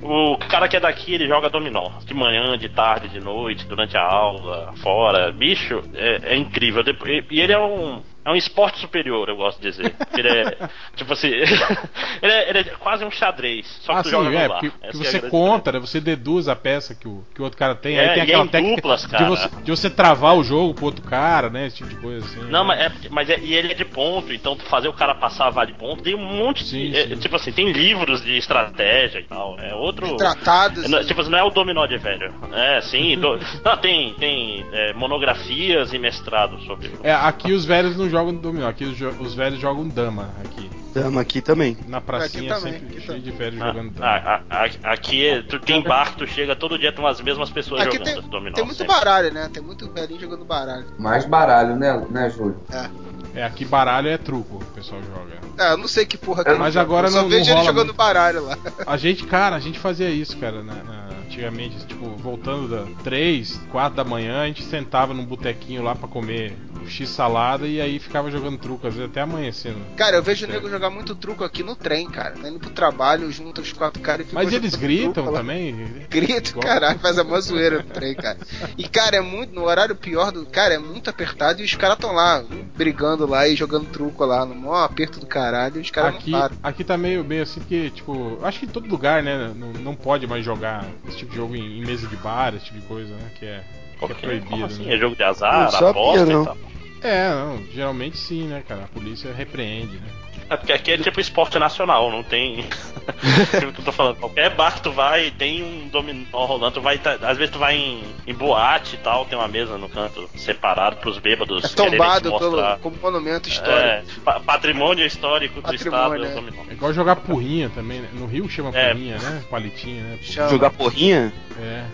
O 0.00 0.38
cara 0.48 0.68
que 0.68 0.76
é 0.76 0.80
daqui, 0.80 1.14
ele 1.14 1.26
joga 1.26 1.50
dominó. 1.50 1.90
De 2.04 2.14
manhã, 2.14 2.56
de 2.56 2.68
tarde, 2.68 3.08
de 3.08 3.18
noite, 3.18 3.66
durante 3.66 3.96
a 3.96 4.02
aula, 4.02 4.72
fora. 4.80 5.32
Bicho, 5.32 5.82
é, 5.92 6.34
é 6.34 6.36
incrível. 6.36 6.84
E 7.32 7.40
ele 7.40 7.52
é 7.52 7.58
um. 7.58 8.00
É 8.26 8.30
um 8.32 8.34
esporte 8.34 8.80
superior, 8.80 9.28
eu 9.28 9.36
gosto 9.36 9.60
de 9.60 9.70
dizer. 9.70 9.94
Ele 10.12 10.28
é. 10.28 10.68
tipo 10.96 11.12
assim. 11.12 11.28
ele, 12.20 12.32
é, 12.32 12.50
ele, 12.50 12.58
é, 12.58 12.64
quase 12.64 13.04
um 13.04 13.10
xadrez. 13.10 13.64
Só 13.82 13.92
que 13.92 13.98
ah, 14.00 14.02
tu 14.02 14.08
sim, 14.08 14.10
joga 14.10 14.28
é, 14.30 14.42
no 14.42 14.48
bar. 14.48 14.60
porque, 14.60 14.70
porque 14.70 14.86
é 14.86 14.88
a 14.88 14.92
você 14.92 15.18
grande 15.20 15.30
conta, 15.30 15.70
né? 15.70 15.78
Você 15.78 16.00
deduz 16.00 16.48
a 16.48 16.56
peça 16.56 16.92
que 16.92 17.06
o, 17.06 17.24
que 17.32 17.40
o 17.40 17.44
outro 17.44 17.56
cara 17.56 17.76
tem. 17.76 17.96
É, 17.96 18.00
aí 18.00 18.08
tem 18.08 18.18
é 18.18 18.22
aquela 18.24 18.48
técnica 18.48 18.76
duplas, 18.82 19.02
de, 19.02 19.08
cara. 19.08 19.26
você, 19.26 19.48
de 19.62 19.70
você 19.70 19.88
travar 19.88 20.36
o 20.36 20.42
jogo 20.42 20.74
pro 20.74 20.86
outro 20.86 21.04
cara, 21.04 21.48
né? 21.48 21.66
Esse 21.66 21.76
tipo 21.76 21.88
de 21.88 21.96
coisa 21.96 22.26
assim. 22.26 22.40
Não, 22.50 22.64
né? 22.64 22.90
mas, 22.92 23.04
é, 23.04 23.08
mas 23.10 23.30
é, 23.30 23.38
e 23.38 23.54
ele 23.54 23.70
é 23.70 23.74
de 23.74 23.84
ponto, 23.84 24.32
então 24.32 24.56
tu 24.56 24.64
fazer 24.64 24.88
o 24.88 24.92
cara 24.92 25.14
passar 25.14 25.50
vale 25.50 25.72
ponto, 25.74 26.02
tem 26.02 26.16
um 26.16 26.18
monte 26.18 26.64
Sim, 26.64 26.90
de. 26.90 26.98
é, 26.98 27.06
sim. 27.06 27.16
tipo 27.18 27.36
assim, 27.36 27.52
tem 27.52 27.70
livros 27.70 28.24
de 28.24 28.36
estratégia 28.36 29.20
e 29.20 29.24
tal. 29.24 29.56
É 29.60 29.72
outro. 29.72 30.16
Tratados. 30.16 30.88
Não, 30.88 31.04
tipo, 31.04 31.22
não 31.22 31.38
é 31.38 31.44
o 31.44 31.50
dominó 31.50 31.86
de 31.86 31.96
velho. 31.96 32.34
É, 32.52 32.80
sim. 32.80 33.16
do- 33.16 33.38
não, 33.64 33.76
tem, 33.76 34.14
tem 34.14 34.66
é, 34.72 34.92
monografias 34.94 35.92
e 35.92 35.98
mestrados 35.98 36.64
sobre. 36.64 36.90
É, 37.04 37.12
aqui 37.12 37.52
os 37.52 37.64
velhos 37.64 37.96
não 37.96 38.08
jogam 38.08 38.15
dominó, 38.24 38.68
aqui 38.68 38.84
os, 38.84 38.96
jo- 38.96 39.14
os 39.20 39.34
velhos 39.34 39.58
jogam 39.60 39.86
dama 39.88 40.30
aqui. 40.44 40.70
Dama 40.94 41.20
aqui 41.20 41.40
também. 41.42 41.76
Na 41.86 42.00
pracinha 42.00 42.54
também, 42.54 42.72
sempre 42.72 42.86
aqui 42.88 42.94
cheio 43.00 43.06
também. 43.06 43.22
de 43.22 43.30
velhos 43.32 43.60
Ah, 43.60 43.66
jogando 43.68 43.90
dama. 43.92 44.06
ah, 44.06 44.40
ah, 44.50 44.68
ah, 44.82 44.92
aqui 44.92 45.44
tu 45.48 45.60
tem 45.60 45.82
bar 45.82 46.12
que 46.12 46.18
tu 46.18 46.26
chega 46.26 46.56
todo 46.56 46.78
dia, 46.78 46.90
tem 46.92 47.06
as 47.06 47.20
mesmas 47.20 47.50
pessoas 47.50 47.82
Aqui 47.82 47.98
jogando 47.98 48.20
tem, 48.22 48.30
dominó. 48.30 48.54
tem 48.54 48.64
muito 48.64 48.78
sempre. 48.78 48.94
baralho, 48.94 49.32
né? 49.32 49.50
Tem 49.52 49.62
muito 49.62 49.90
velhinho 49.92 50.20
jogando 50.20 50.44
baralho. 50.44 50.86
Mais 50.98 51.26
baralho, 51.26 51.76
né, 51.76 52.06
né, 52.10 52.30
Júlio? 52.30 52.56
É. 52.72 53.06
É, 53.40 53.44
aqui 53.44 53.66
baralho 53.66 54.08
é 54.08 54.16
truco, 54.16 54.56
o 54.56 54.64
pessoal 54.74 55.02
joga. 55.02 55.36
É, 55.58 55.72
eu 55.72 55.76
não 55.76 55.86
sei 55.88 56.06
que 56.06 56.16
porra 56.16 56.42
que 56.42 56.48
É, 56.48 56.52
ele 56.52 56.58
mas 56.58 56.72
joga, 56.72 56.84
agora 56.86 57.06
eu 57.08 57.12
só 57.12 57.22
não- 57.22 57.28
vejo 57.28 57.50
não 57.50 57.58
ele 57.58 57.66
jogando 57.66 57.86
muito. 57.88 57.96
baralho 57.98 58.44
lá. 58.46 58.56
A 58.86 58.96
gente, 58.96 59.24
cara, 59.24 59.56
a 59.56 59.60
gente 59.60 59.78
fazia 59.78 60.08
isso, 60.08 60.38
cara, 60.38 60.62
na- 60.62 60.74
na- 60.82 61.06
antigamente, 61.26 61.76
tipo, 61.86 62.08
voltando 62.16 62.68
da 62.68 62.86
3, 63.02 63.60
4 63.70 63.94
da 63.94 64.04
manhã, 64.04 64.40
a 64.42 64.46
gente 64.46 64.62
sentava 64.64 65.12
num 65.12 65.24
botequinho 65.26 65.82
lá 65.82 65.94
pra 65.94 66.08
comer 66.08 66.56
X 66.88 67.08
salada 67.08 67.66
e 67.66 67.80
aí 67.80 67.98
ficava 67.98 68.30
jogando 68.30 68.58
truco, 68.58 68.86
às 68.86 68.94
vezes 68.94 69.10
até 69.10 69.20
amanhecendo. 69.20 69.78
Cara, 69.96 70.16
eu 70.16 70.22
vejo 70.22 70.46
o 70.46 70.48
nego 70.48 70.68
jogar 70.68 70.90
muito 70.90 71.14
truco 71.14 71.44
aqui 71.44 71.62
no 71.62 71.74
trem, 71.76 72.08
cara. 72.08 72.32
Tá 72.32 72.48
indo 72.48 72.58
pro 72.58 72.70
trabalho, 72.70 73.30
junta 73.30 73.60
os 73.60 73.72
quatro 73.72 74.00
caras 74.02 74.26
e 74.26 74.28
fica 74.28 74.42
Mas 74.42 74.52
eles 74.52 74.74
gritam 74.74 75.12
truco 75.12 75.32
também? 75.32 76.06
Grito, 76.10 76.50
Igual- 76.50 76.66
caralho, 76.66 76.98
faz 76.98 77.18
a 77.18 77.24
mó 77.24 77.40
zoeira 77.40 77.78
no 77.78 77.84
trem, 77.84 78.14
cara. 78.14 78.38
E, 78.76 78.88
cara, 78.88 79.16
é 79.16 79.20
muito. 79.20 79.54
No 79.54 79.64
horário 79.64 79.94
pior 79.96 80.30
do. 80.32 80.44
Cara, 80.46 80.74
é 80.74 80.78
muito 80.78 81.08
apertado 81.10 81.60
e 81.60 81.64
os 81.64 81.74
caras 81.74 81.98
tão 81.98 82.12
lá, 82.12 82.44
brigando 82.76 83.26
lá 83.26 83.46
e 83.48 83.56
jogando 83.56 83.86
truco 83.90 84.24
lá, 84.24 84.44
no 84.44 84.54
maior 84.54 84.84
aperto 84.84 85.18
do 85.20 85.26
caralho, 85.26 85.78
e 85.78 85.80
os 85.80 85.90
caras 85.90 86.14
Aqui, 86.16 86.30
não 86.30 86.40
param. 86.40 86.56
aqui 86.62 86.84
tá 86.84 86.96
meio, 86.96 87.24
meio 87.24 87.42
assim 87.42 87.60
que, 87.60 87.90
tipo, 87.90 88.38
acho 88.42 88.60
que 88.60 88.66
em 88.66 88.68
todo 88.68 88.88
lugar, 88.88 89.22
né, 89.22 89.52
não, 89.54 89.72
não 89.72 89.94
pode 89.94 90.26
mais 90.26 90.44
jogar 90.44 90.84
esse 91.08 91.16
tipo 91.18 91.30
de 91.30 91.36
jogo 91.36 91.54
em, 91.56 91.78
em 91.80 91.84
mesa 91.84 92.06
de 92.06 92.16
bar, 92.16 92.54
esse 92.54 92.66
tipo 92.66 92.80
de 92.80 92.86
coisa, 92.86 93.14
né, 93.14 93.30
que 93.38 93.44
é, 93.46 93.62
que 93.98 94.04
é 94.04 94.14
proibido, 94.14 94.50
como 94.50 94.64
assim? 94.66 94.84
né? 94.84 94.94
É 94.94 94.98
jogo 94.98 95.16
de 95.16 95.22
azar, 95.22 95.74
aposta 95.74 96.26
e 96.26 96.44
tal. 96.44 96.56
É, 97.02 97.28
não, 97.30 97.62
geralmente 97.72 98.16
sim, 98.16 98.46
né, 98.48 98.62
cara, 98.66 98.84
a 98.84 98.88
polícia 98.88 99.32
repreende, 99.32 99.96
né. 99.96 100.08
É 100.48 100.56
porque 100.56 100.72
aqui 100.72 100.92
é 100.92 100.98
tipo 100.98 101.20
esporte 101.20 101.58
nacional, 101.58 102.08
não 102.08 102.22
tem. 102.22 102.60
o 102.60 102.64
que 103.74 103.80
eu 103.80 103.84
tô 103.84 103.90
falando. 103.90 104.14
Qualquer 104.16 104.54
bar 104.54 104.74
que 104.76 104.82
tu 104.82 104.92
vai, 104.92 105.32
tem 105.32 105.64
um 105.64 105.88
dominó 105.88 106.44
rolando. 106.46 106.74
Tu 106.74 106.80
vai, 106.80 106.98
tá- 106.98 107.18
às 107.22 107.36
vezes 107.36 107.52
tu 107.52 107.58
vai 107.58 107.76
em, 107.76 108.04
em 108.28 108.32
boate 108.32 108.94
e 108.94 108.98
tal, 108.98 109.24
tem 109.24 109.36
uma 109.36 109.48
mesa 109.48 109.76
no 109.76 109.88
canto 109.88 110.30
separado 110.36 110.98
pros 110.98 111.18
bêbados. 111.18 111.64
É 111.64 111.68
tombado 111.74 112.38
pelo, 112.38 112.78
como 112.78 112.96
monumento 113.02 113.48
histórico. 113.48 113.76
É, 113.80 114.04
pa- 114.24 114.38
patrimônio 114.38 115.04
histórico 115.04 115.56
do 115.56 115.62
Patrimônio, 115.62 116.24
estado 116.24 116.24
é 116.24 116.28
é. 116.28 116.30
o 116.30 116.34
dominó. 116.36 116.62
É 116.70 116.72
igual 116.74 116.92
jogar 116.92 117.16
porrinha 117.16 117.68
também, 117.70 118.00
né? 118.02 118.08
no 118.12 118.26
Rio 118.26 118.48
chama 118.48 118.70
É. 118.72 118.90
porrinha, 118.90 119.18
né, 119.18 119.42
palitinha, 119.50 120.02
né. 120.04 120.18
Chama. 120.22 120.48
Jogar 120.50 120.70
porrinha? 120.70 121.32
É, 121.58 121.84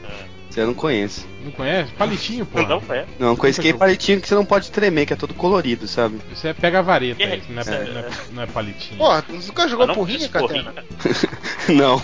Você 0.50 0.62
não 0.66 0.74
conhece. 0.74 1.26
Não 1.45 1.51
conhece? 1.53 1.93
Palitinho, 1.93 2.47
pô. 2.47 2.62
Não 2.62 2.82
é. 2.90 3.05
Não, 3.18 3.36
com 3.36 3.47
esse 3.47 3.61
que 3.61 3.68
é 3.68 3.72
palitinho 3.72 4.20
que 4.20 4.28
você 4.28 4.34
não 4.34 4.45
pode 4.45 4.70
tremer, 4.70 5.07
que 5.07 5.12
é 5.12 5.16
todo 5.16 5.34
colorido, 5.34 5.86
sabe? 5.88 6.18
Isso 6.32 6.47
é 6.47 6.53
pega 6.53 6.78
a 6.78 6.82
vareta, 6.82 7.22
É. 7.22 7.36
isso 7.36 7.47
não 7.53 7.62
é, 7.62 7.64
É. 7.64 7.84
não 7.93 8.01
é- 8.01 8.11
não 8.32 8.43
é 8.43 8.47
palitinho. 8.47 8.99
Porra, 8.99 9.22
tu 9.22 9.32
nunca 9.32 9.68
jogou 9.68 9.86
não 9.86 9.95
porrinha, 9.95 10.18
diz 10.18 10.28
cara? 10.28 10.47
porrinha. 10.47 10.72
não. 11.68 12.03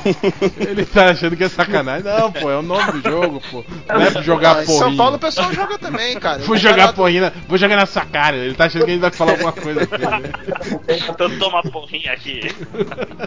Ele 0.61 0.85
tá 0.85 1.11
achando 1.11 1.37
que 1.37 1.45
é 1.45 1.49
sacanagem. 1.49 2.05
Não, 2.05 2.33
pô, 2.33 2.51
é 2.51 2.57
o 2.57 2.63
nome 2.63 2.93
do 2.93 3.11
jogo, 3.11 3.43
pô. 3.51 3.65
Não 3.89 4.01
é 4.03 4.11
pra 4.11 4.23
jogar 4.23 4.57
Ah, 4.59 4.63
em 4.63 4.67
porrinha. 4.67 4.85
São 4.85 4.97
Paulo 4.97 5.17
o 5.17 5.19
pessoal 5.19 5.53
joga 5.53 5.79
também, 5.79 6.19
cara. 6.19 6.39
Vou 6.41 6.57
jogar 6.57 6.93
porrinha, 6.93 7.33
vou 7.49 7.59
jogar 7.59 7.77
na 7.77 7.87
sua 7.87 8.05
cara. 8.05 8.37
Ele 8.37 8.55
tá 8.55 8.65
achando 8.67 8.85
que 8.85 8.91
a 8.91 8.95
gente 8.95 9.01
vai 9.03 9.11
falar 9.11 9.33
alguma 9.33 9.53
coisa 9.53 9.81
assim, 9.83 9.91
né? 10.05 10.99
Então 11.09 11.39
toma 11.39 11.63
porrinha 11.63 12.13
aqui. 12.13 12.41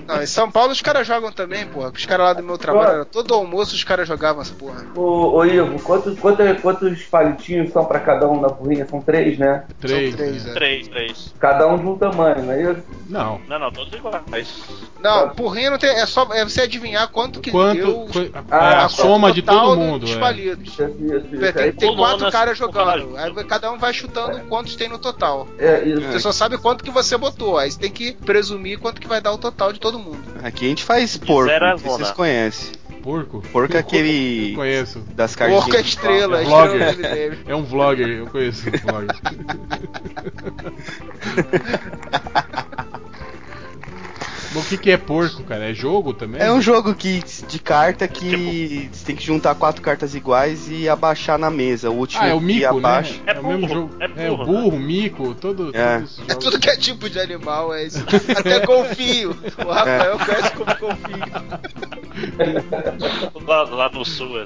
Não, 0.08 0.22
em 0.22 0.26
São 0.28 0.50
Paulo 0.52 0.72
os 0.72 0.82
caras 0.82 1.06
jogam 1.08 1.32
também, 1.32 1.66
porra. 1.68 1.92
Os 1.96 2.06
caras 2.06 2.26
lá 2.28 2.34
do 2.34 2.44
meu 2.44 2.58
trabalho, 2.58 3.06
todo 3.06 3.34
almoço 3.34 3.76
os 3.76 3.84
caras 3.84 4.08
jogavam 4.08 4.42
essa 4.42 4.54
porra. 4.54 4.86
Ô, 4.96 5.38
ô 5.38 5.46
Ivo, 5.46 5.80
quantos, 6.02 6.20
quantos, 6.20 6.62
quantos 6.62 7.04
palitinhos 7.04 7.72
são 7.72 7.86
pra 7.86 8.00
cada 8.00 8.28
um 8.28 8.40
na 8.42 8.50
porrinha? 8.50 8.86
São 8.88 9.02
três, 9.02 9.38
né? 9.38 9.64
Três. 9.80 10.10
São 10.10 10.18
três, 10.18 10.46
né? 10.46 10.52
é. 10.52 10.54
Três, 10.54 10.88
três. 10.88 11.34
Cada 11.40 11.68
um 11.68 11.78
de 11.78 11.86
um 11.86 11.98
tamanho, 11.98 12.44
não 12.44 12.54
é 12.54 12.72
isso? 12.72 12.82
Não. 13.10 13.42
Não, 13.48 13.60
não, 13.60 13.72
todos 13.72 13.94
iguais. 13.94 14.62
Não, 15.02 15.30
porrinha 15.30 15.72
não 15.72 15.78
tem. 15.78 15.90
É 15.90 16.06
só 16.06 16.28
é 16.34 16.44
você 16.44 16.62
adivinhar 16.62 17.08
quanto 17.10 17.40
que 17.40 17.52
Quanto. 17.52 17.76
deu. 17.76 18.08
Ah, 18.50 18.72
é, 18.72 18.76
a 18.76 18.80
quanto 18.82 18.92
soma 18.96 19.32
de 19.32 19.42
todo 19.42 19.76
do- 19.76 19.82
mundo. 19.82 20.00
Dos 20.06 20.16
É. 20.16 20.20
palitos. 20.20 20.68
Isso, 20.74 20.84
isso, 20.84 21.28
isso. 21.36 21.54
Tem, 21.54 21.64
Aí, 21.64 21.72
tem 21.74 21.96
quatro 21.96 22.32
caras 22.32 22.58
jogando. 22.58 23.18
Aí 23.18 23.32
cada 23.46 23.72
um 23.72 23.78
vai 23.78 23.94
chutando 23.94 24.40
quantos 24.48 24.76
tem 24.76 24.88
no 24.90 24.98
total. 25.00 25.48
é, 25.58 25.84
isso. 25.84 26.02
Você 26.02 26.20
só 26.20 26.32
sabe 26.32 26.58
quanto 26.58 26.84
que 26.84 26.92
você 26.92 27.18
botou. 27.18 27.58
Aí 27.58 27.72
você 27.72 27.80
tem 27.80 27.92
que 27.92 28.14
presumir 28.14 28.80
quanto 28.80 29.02
que 29.02 29.08
vai 29.08 29.22
dar 29.22 29.32
o 29.34 29.38
total 29.38 29.74
de 29.74 29.80
todo 29.80 30.00
mundo. 30.00 30.20
Aqui 30.44 30.66
a 30.66 30.70
gente 30.70 30.84
faz 30.84 31.18
porco, 31.18 31.52
a 31.52 31.76
vocês 31.76 32.12
conhecem. 32.12 32.81
Porco? 33.02 33.42
Porco 33.52 33.74
é 33.74 33.78
Eu 33.78 33.80
aquele 33.82 34.54
conheço. 34.56 35.00
das 35.16 35.36
cartinhas. 35.36 35.86
Estrela, 35.86 36.40
É 36.40 36.44
estrela 36.44 36.68
vlogger. 36.68 36.96
do 36.96 37.02
MDM. 37.02 37.38
É 37.48 37.56
um 37.56 37.64
vlogger, 37.64 38.08
eu 38.10 38.28
conheço 38.28 38.70
um 38.70 38.72
vlogger. 38.92 39.16
O 44.54 44.62
que, 44.64 44.78
que 44.78 44.92
é 44.92 44.98
porco, 44.98 45.44
cara? 45.44 45.70
É 45.70 45.74
jogo 45.74 46.14
também? 46.14 46.42
É 46.42 46.52
um 46.52 46.62
jogo 46.62 46.94
que, 46.94 47.24
de 47.48 47.58
carta 47.60 48.06
que 48.08 48.90
você 48.92 49.06
tem 49.06 49.16
que 49.16 49.26
juntar 49.26 49.56
quatro 49.56 49.82
cartas 49.82 50.14
iguais 50.14 50.68
e 50.70 50.90
abaixar 50.90 51.38
na 51.40 51.50
mesa. 51.50 51.90
O 51.90 51.96
último 51.96 52.22
Ah, 52.22 52.28
é 52.28 52.34
o 52.34 52.40
que 52.40 52.46
mico, 52.46 52.62
né? 52.74 52.90
abaixa. 52.90 53.22
É 53.26 53.40
o 53.40 53.44
mesmo 53.48 53.68
burro, 53.68 53.74
jogo. 53.74 53.96
é 54.00 54.26
É, 54.26 54.32
o 54.32 54.38
burro, 54.38 54.54
né? 54.54 54.62
burro, 54.62 54.80
mico, 54.80 55.36
todo, 55.36 55.72
É. 55.74 56.04
É 56.28 56.36
tudo 56.36 56.60
que 56.60 56.70
é 56.70 56.76
tipo 56.76 57.10
de 57.10 57.20
animal, 57.20 57.74
é 57.74 57.86
isso. 57.86 58.04
Até 58.38 58.60
confio. 58.66 59.32
O 59.66 59.72
Rafael 59.72 60.16
É. 60.20 60.26
conhece 60.26 60.52
como 60.52 60.76
confio. 60.78 61.22
Lá, 63.48 63.64
lá 63.64 63.90
no 63.90 64.04
sul. 64.06 64.42
é. 64.42 64.46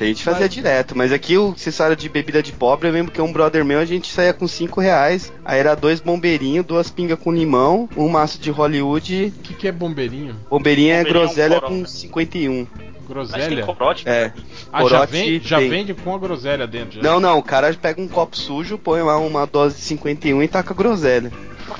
A 0.00 0.06
gente 0.06 0.22
fazia 0.22 0.48
direto, 0.48 0.96
mas 0.96 1.12
aqui 1.12 1.36
o 1.36 1.50
acessório 1.52 1.96
de 1.96 2.08
bebida 2.08 2.42
de 2.42 2.52
pobre, 2.52 2.88
eu 2.88 2.92
lembro 2.92 3.12
que 3.12 3.20
um 3.20 3.32
brother 3.32 3.64
meu, 3.64 3.78
a 3.80 3.84
gente 3.84 4.12
saía 4.12 4.32
com 4.32 4.46
5 4.46 4.80
reais, 4.80 5.32
aí 5.44 5.58
era 5.58 5.74
dois 5.74 6.00
bombeirinhos, 6.00 6.64
duas 6.64 6.90
pingas 6.90 7.18
com 7.18 7.32
limão, 7.32 7.88
um 7.96 8.08
maço 8.08 8.38
de 8.40 8.50
Hollywood, 8.50 9.32
O 9.36 9.42
que, 9.42 9.54
que 9.54 9.68
é 9.68 9.72
bombeirinho? 9.72 10.36
bombeirinho 10.48 10.92
é 10.92 10.98
Bombeirinho 10.98 10.98
é 10.98 11.00
um 11.00 11.04
groselha 11.04 11.60
com 11.60 11.84
51. 11.86 12.66
Mas 12.68 12.68
tem 12.68 13.08
Groselha? 13.08 13.64
corote. 13.64 14.06
É. 14.06 14.32
Ah, 14.70 14.82
já, 14.82 14.88
corote 14.90 15.12
vem, 15.12 15.40
já 15.40 15.58
tem. 15.58 15.70
vende 15.70 15.94
com 15.94 16.14
a 16.14 16.18
groselha 16.18 16.66
dentro. 16.66 16.96
Já. 16.96 17.02
Não, 17.02 17.18
não, 17.18 17.38
o 17.38 17.42
cara 17.42 17.72
pega 17.72 18.00
um 18.02 18.06
copo 18.06 18.36
sujo, 18.36 18.76
põe 18.76 19.00
lá 19.02 19.16
uma 19.18 19.46
dose 19.46 19.76
de 19.76 19.82
51 19.82 20.42
e 20.42 20.48
taca 20.48 20.74
groselha. 20.74 21.32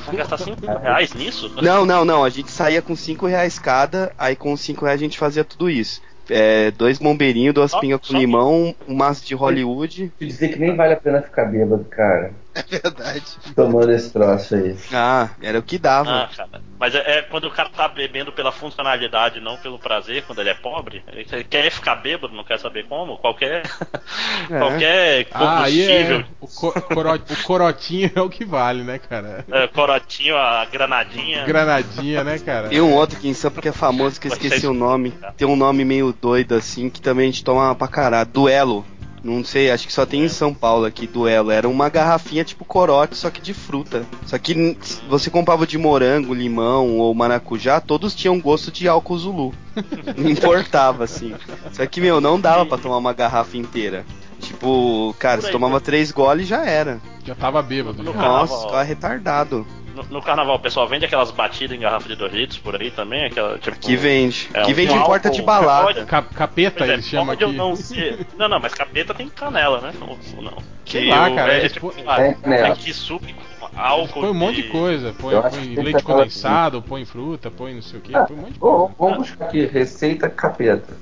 Vai 0.06 0.16
gastar 0.16 0.38
5 0.38 0.66
reais 0.78 1.12
nisso? 1.12 1.52
Não, 1.60 1.84
não, 1.84 2.04
não, 2.04 2.24
a 2.24 2.30
gente 2.30 2.50
saía 2.50 2.80
com 2.80 2.96
5 2.96 3.26
reais 3.26 3.58
cada, 3.58 4.10
aí 4.18 4.34
com 4.36 4.56
5 4.56 4.84
reais 4.84 5.00
a 5.00 5.04
gente 5.04 5.18
fazia 5.18 5.44
tudo 5.44 5.68
isso. 5.68 6.00
É, 6.30 6.70
dois 6.70 6.98
bombeirinhos, 6.98 7.54
duas 7.54 7.74
pingas 7.74 8.00
com 8.06 8.16
limão, 8.16 8.74
um 8.86 8.94
maço 8.94 9.24
de 9.26 9.34
Hollywood. 9.34 10.12
Te 10.18 10.26
dizer 10.26 10.48
que 10.48 10.58
nem 10.58 10.76
vale 10.76 10.94
a 10.94 10.96
pena 10.96 11.22
ficar 11.22 11.46
bêbado, 11.46 11.84
cara. 11.84 12.32
É 12.54 12.62
verdade. 12.62 13.22
Tomando 13.54 13.92
esse 13.92 14.10
troço 14.12 14.54
aí. 14.56 14.76
Ah, 14.92 15.28
era 15.40 15.58
o 15.58 15.62
que 15.62 15.78
dava. 15.78 16.10
Ah, 16.10 16.28
cara. 16.34 16.60
Mas 16.80 16.94
é, 16.94 17.18
é 17.18 17.22
quando 17.22 17.44
o 17.44 17.50
cara 17.50 17.68
tá 17.68 17.86
bebendo 17.86 18.32
pela 18.32 18.50
funcionalidade, 18.50 19.38
não 19.38 19.56
pelo 19.58 19.78
prazer, 19.78 20.24
quando 20.24 20.40
ele 20.40 20.48
é 20.50 20.54
pobre. 20.54 21.04
Ele 21.12 21.44
quer 21.44 21.70
ficar 21.70 21.96
bêbado, 21.96 22.34
não 22.34 22.42
quer 22.44 22.58
saber 22.58 22.84
como. 22.86 23.16
Qualquer. 23.18 23.62
É. 24.50 24.58
qualquer 24.58 25.26
Ah, 25.32 25.62
aí 25.64 25.76
combustível. 25.86 26.18
é. 26.20 26.24
O, 26.40 26.46
co- 26.48 26.72
coro- 26.80 27.14
o 27.14 27.42
corotinho 27.44 28.10
é 28.14 28.20
o 28.20 28.30
que 28.30 28.44
vale, 28.44 28.82
né, 28.82 28.98
cara? 28.98 29.44
é, 29.50 29.66
corotinho, 29.66 30.36
a 30.36 30.64
granadinha. 30.64 31.44
Granadinha, 31.44 32.24
né, 32.24 32.38
cara? 32.38 32.68
Tem 32.68 32.80
um 32.80 32.94
outro 32.94 33.18
aqui 33.18 33.28
em 33.28 33.34
Sampa 33.34 33.60
que 33.60 33.68
é 33.68 33.72
famoso, 33.72 34.18
que 34.20 34.28
eu 34.28 34.32
esqueci 34.32 34.66
o 34.66 34.72
nome. 34.72 35.12
Tem 35.36 35.46
um 35.46 35.56
nome 35.56 35.84
meio 35.84 36.12
doido 36.18 36.54
assim, 36.54 36.88
que 36.88 37.00
também 37.00 37.24
a 37.28 37.30
gente 37.30 37.44
toma 37.44 37.74
pra 37.74 37.88
caralho. 37.88 38.28
Duelo. 38.30 38.86
Não 39.22 39.44
sei, 39.44 39.70
acho 39.70 39.86
que 39.86 39.92
só 39.92 40.06
tem 40.06 40.24
em 40.24 40.28
São 40.28 40.54
Paulo 40.54 40.84
aqui, 40.84 41.06
duelo. 41.06 41.50
Era 41.50 41.68
uma 41.68 41.88
garrafinha 41.88 42.44
tipo 42.44 42.64
corote, 42.64 43.16
só 43.16 43.30
que 43.30 43.40
de 43.40 43.52
fruta. 43.52 44.06
Só 44.26 44.38
que 44.38 44.76
você 45.08 45.28
comprava 45.30 45.66
de 45.66 45.76
morango, 45.78 46.32
limão 46.34 46.96
ou 46.98 47.14
maracujá, 47.14 47.80
todos 47.80 48.14
tinham 48.14 48.40
gosto 48.40 48.70
de 48.70 48.86
álcool 48.88 49.18
Zulu. 49.18 49.54
Não 50.16 50.30
importava, 50.30 51.04
assim. 51.04 51.34
Só 51.72 51.84
que, 51.86 52.00
meu, 52.00 52.20
não 52.20 52.40
dava 52.40 52.66
pra 52.66 52.78
tomar 52.78 52.96
uma 52.96 53.12
garrafa 53.12 53.56
inteira. 53.56 54.04
Tipo, 54.40 55.14
cara, 55.18 55.40
você 55.40 55.50
tomava 55.50 55.74
por- 55.80 55.84
três 55.84 56.10
goles 56.12 56.46
e 56.46 56.48
já 56.48 56.64
era. 56.64 57.00
Já 57.24 57.34
tava 57.34 57.60
bêbado. 57.62 58.02
Nossa, 58.02 58.62
ficava 58.62 58.82
retardado. 58.82 59.66
No, 59.98 60.04
no 60.18 60.22
carnaval, 60.22 60.56
o 60.56 60.60
pessoal 60.60 60.86
vende 60.86 61.04
aquelas 61.04 61.30
batidas 61.30 61.76
em 61.76 61.80
garrafa 61.80 62.08
de 62.08 62.14
2 62.14 62.32
litros 62.32 62.58
por 62.58 62.80
aí 62.80 62.90
também? 62.90 63.24
Aquela, 63.26 63.58
tipo, 63.58 63.76
Que 63.78 63.96
vende. 63.96 64.48
É, 64.54 64.62
que 64.62 64.70
um 64.72 64.74
vende 64.74 64.92
em 64.94 65.02
porta 65.02 65.28
de 65.30 65.42
balada. 65.42 65.86
pode- 65.86 66.06
Ca- 66.06 66.22
capeta, 66.22 66.76
Pois 66.78 66.90
é, 66.90 66.92
eles 66.94 67.06
chamam 67.06 67.26
pode 67.34 67.44
aqui. 67.44 67.56
não 67.56 67.74
ser. 67.74 68.26
Não, 68.38 68.48
não, 68.48 68.60
mas 68.60 68.72
capeta 68.74 69.12
tem 69.12 69.28
canela, 69.28 69.80
né? 69.80 69.92
Ou, 70.00 70.16
ou 70.36 70.42
não? 70.42 70.58
Que 70.84 71.06
lá, 71.08 71.28
o- 71.28 71.34
cara, 71.34 71.52
é, 71.54 71.58
eles 71.60 71.72
tipo, 71.72 71.92
né? 71.92 72.62
tem 72.62 72.74
que 72.76 72.92
suco 72.94 73.24
com 73.60 73.68
álcool. 73.76 74.20
Põe 74.20 74.30
um 74.30 74.34
monte 74.34 74.56
de 74.56 74.62
de- 74.62 74.68
coisa. 74.68 75.12
Põe, 75.18 75.34
põe 75.42 75.74
leite 75.84 76.02
condensado, 76.02 76.80
põe 76.80 77.04
fruta, 77.04 77.50
põe 77.50 77.74
não 77.74 77.82
sei 77.82 77.98
o 77.98 78.02
que, 78.02 78.14
Ah, 78.14 78.24
põe 78.24 78.36
um 78.36 78.40
monte 78.40 78.52
de 78.52 78.58
coisa. 78.58 78.94
vamos 78.98 79.18
buscar 79.18 79.44
aqui, 79.46 79.66
receita 79.66 80.28
capeta. 80.30 80.94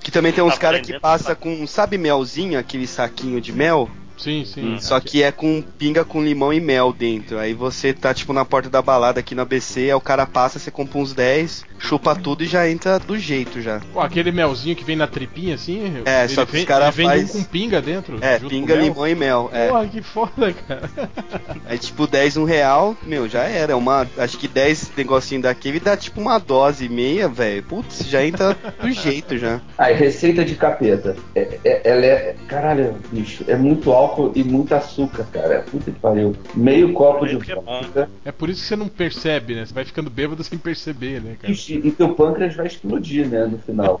Que 0.00 0.10
também 0.10 0.32
tem 0.32 0.44
uns 0.44 0.54
Tá 0.54 0.60
caras 0.60 0.80
que 0.82 0.98
passa 1.00 1.34
com, 1.34 1.66
sabe 1.66 1.96
melzinho, 1.98 2.58
aquele 2.58 2.86
saquinho 2.86 3.40
de 3.40 3.52
mel? 3.52 3.88
Sim, 4.22 4.44
sim. 4.44 4.78
Só 4.80 5.00
que 5.00 5.22
é 5.22 5.32
com 5.32 5.62
pinga 5.78 6.04
com 6.04 6.22
limão 6.22 6.52
e 6.52 6.60
mel 6.60 6.92
dentro. 6.92 7.38
Aí 7.38 7.52
você 7.54 7.92
tá 7.92 8.14
tipo 8.14 8.32
na 8.32 8.44
porta 8.44 8.70
da 8.70 8.80
balada 8.80 9.20
aqui 9.20 9.34
no 9.34 9.42
ABC, 9.42 9.80
aí 9.80 9.94
o 9.94 10.00
cara 10.00 10.26
passa, 10.26 10.58
você 10.58 10.70
compra 10.70 10.98
uns 10.98 11.12
10, 11.12 11.64
chupa 11.78 12.14
tudo 12.14 12.44
e 12.44 12.46
já 12.46 12.68
entra 12.68 12.98
do 12.98 13.18
jeito 13.18 13.60
já. 13.60 13.80
Pô, 13.92 14.00
aquele 14.00 14.30
melzinho 14.30 14.76
que 14.76 14.84
vem 14.84 14.96
na 14.96 15.06
tripinha 15.06 15.54
assim. 15.56 16.02
É, 16.04 16.24
ele 16.24 16.34
só 16.34 16.44
que 16.44 16.52
os 16.52 16.56
vem- 16.58 16.64
cara 16.64 16.86
ele 16.86 16.92
vem 16.92 17.06
faz- 17.06 17.34
um 17.34 17.38
com 17.38 17.44
pinga 17.44 17.82
dentro. 17.82 18.18
É, 18.20 18.38
junto 18.38 18.50
pinga, 18.50 18.74
com 18.74 18.78
mel. 18.80 18.88
limão 18.88 19.08
e 19.08 19.14
mel. 19.14 19.50
É. 19.52 19.68
Porra, 19.68 19.86
que 19.88 20.02
foda, 20.02 20.52
cara. 20.52 20.90
Aí 21.66 21.78
tipo 21.78 22.06
10, 22.06 22.36
um 22.36 22.44
real, 22.44 22.96
meu, 23.02 23.28
já 23.28 23.42
era. 23.44 23.76
Uma, 23.76 24.06
acho 24.18 24.38
que 24.38 24.46
10 24.48 24.92
negocinho 24.96 25.42
daquele 25.42 25.80
dá 25.80 25.96
tipo 25.96 26.20
uma 26.20 26.38
dose 26.38 26.84
e 26.84 26.88
meia, 26.88 27.28
velho. 27.28 27.62
Putz, 27.64 28.06
já 28.06 28.24
entra 28.24 28.56
do 28.80 28.90
jeito 28.92 29.36
já. 29.38 29.60
Aí, 29.78 29.94
receita 29.94 30.44
de 30.44 30.54
capeta. 30.54 31.16
É, 31.34 31.58
é- 31.64 31.80
ela 31.84 32.04
é. 32.04 32.36
Caralho, 32.46 32.96
bicho, 33.10 33.44
é 33.48 33.56
muito 33.56 33.90
álcool 34.12 34.32
e 34.34 34.44
muito 34.44 34.74
açúcar, 34.74 35.24
cara. 35.32 35.64
Puta 35.70 35.90
que 35.90 35.98
pariu. 35.98 36.36
Meio 36.54 36.92
copo 36.92 37.26
de 37.26 37.38
que 37.38 37.52
é 37.52 37.54
vodka. 37.54 38.08
É 38.24 38.30
por 38.30 38.48
isso 38.50 38.62
que 38.62 38.68
você 38.68 38.76
não 38.76 38.88
percebe, 38.88 39.54
né? 39.54 39.64
Você 39.66 39.74
vai 39.74 39.84
ficando 39.84 40.10
bêbado 40.10 40.44
sem 40.44 40.58
perceber, 40.58 41.20
né, 41.20 41.36
cara? 41.40 41.52
Ixi, 41.52 41.80
E 41.84 41.90
teu 41.90 42.14
pâncreas 42.14 42.54
vai 42.54 42.66
explodir, 42.66 43.26
né, 43.26 43.46
no 43.46 43.58
final. 43.58 44.00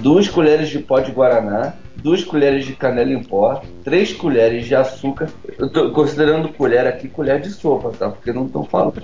duas 0.00 0.28
colheres 0.28 0.68
de 0.68 0.78
pó 0.80 1.00
de 1.00 1.12
guaraná, 1.12 1.74
duas 1.96 2.24
colheres 2.24 2.64
de 2.66 2.74
canela 2.74 3.12
em 3.12 3.22
pó, 3.22 3.62
três 3.82 4.12
colheres 4.12 4.66
de 4.66 4.74
açúcar. 4.74 5.28
Eu 5.58 5.70
tô 5.70 5.90
considerando 5.92 6.48
colher 6.50 6.86
aqui 6.86 7.08
colher 7.08 7.40
de 7.40 7.50
sopa, 7.50 7.90
tá? 7.90 8.10
Porque 8.10 8.32
não 8.32 8.46
estão 8.46 8.64
falando. 8.64 8.94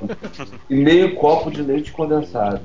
E 0.68 0.74
meio 0.74 1.14
copo 1.14 1.50
de 1.50 1.62
leite 1.62 1.92
condensado. 1.92 2.60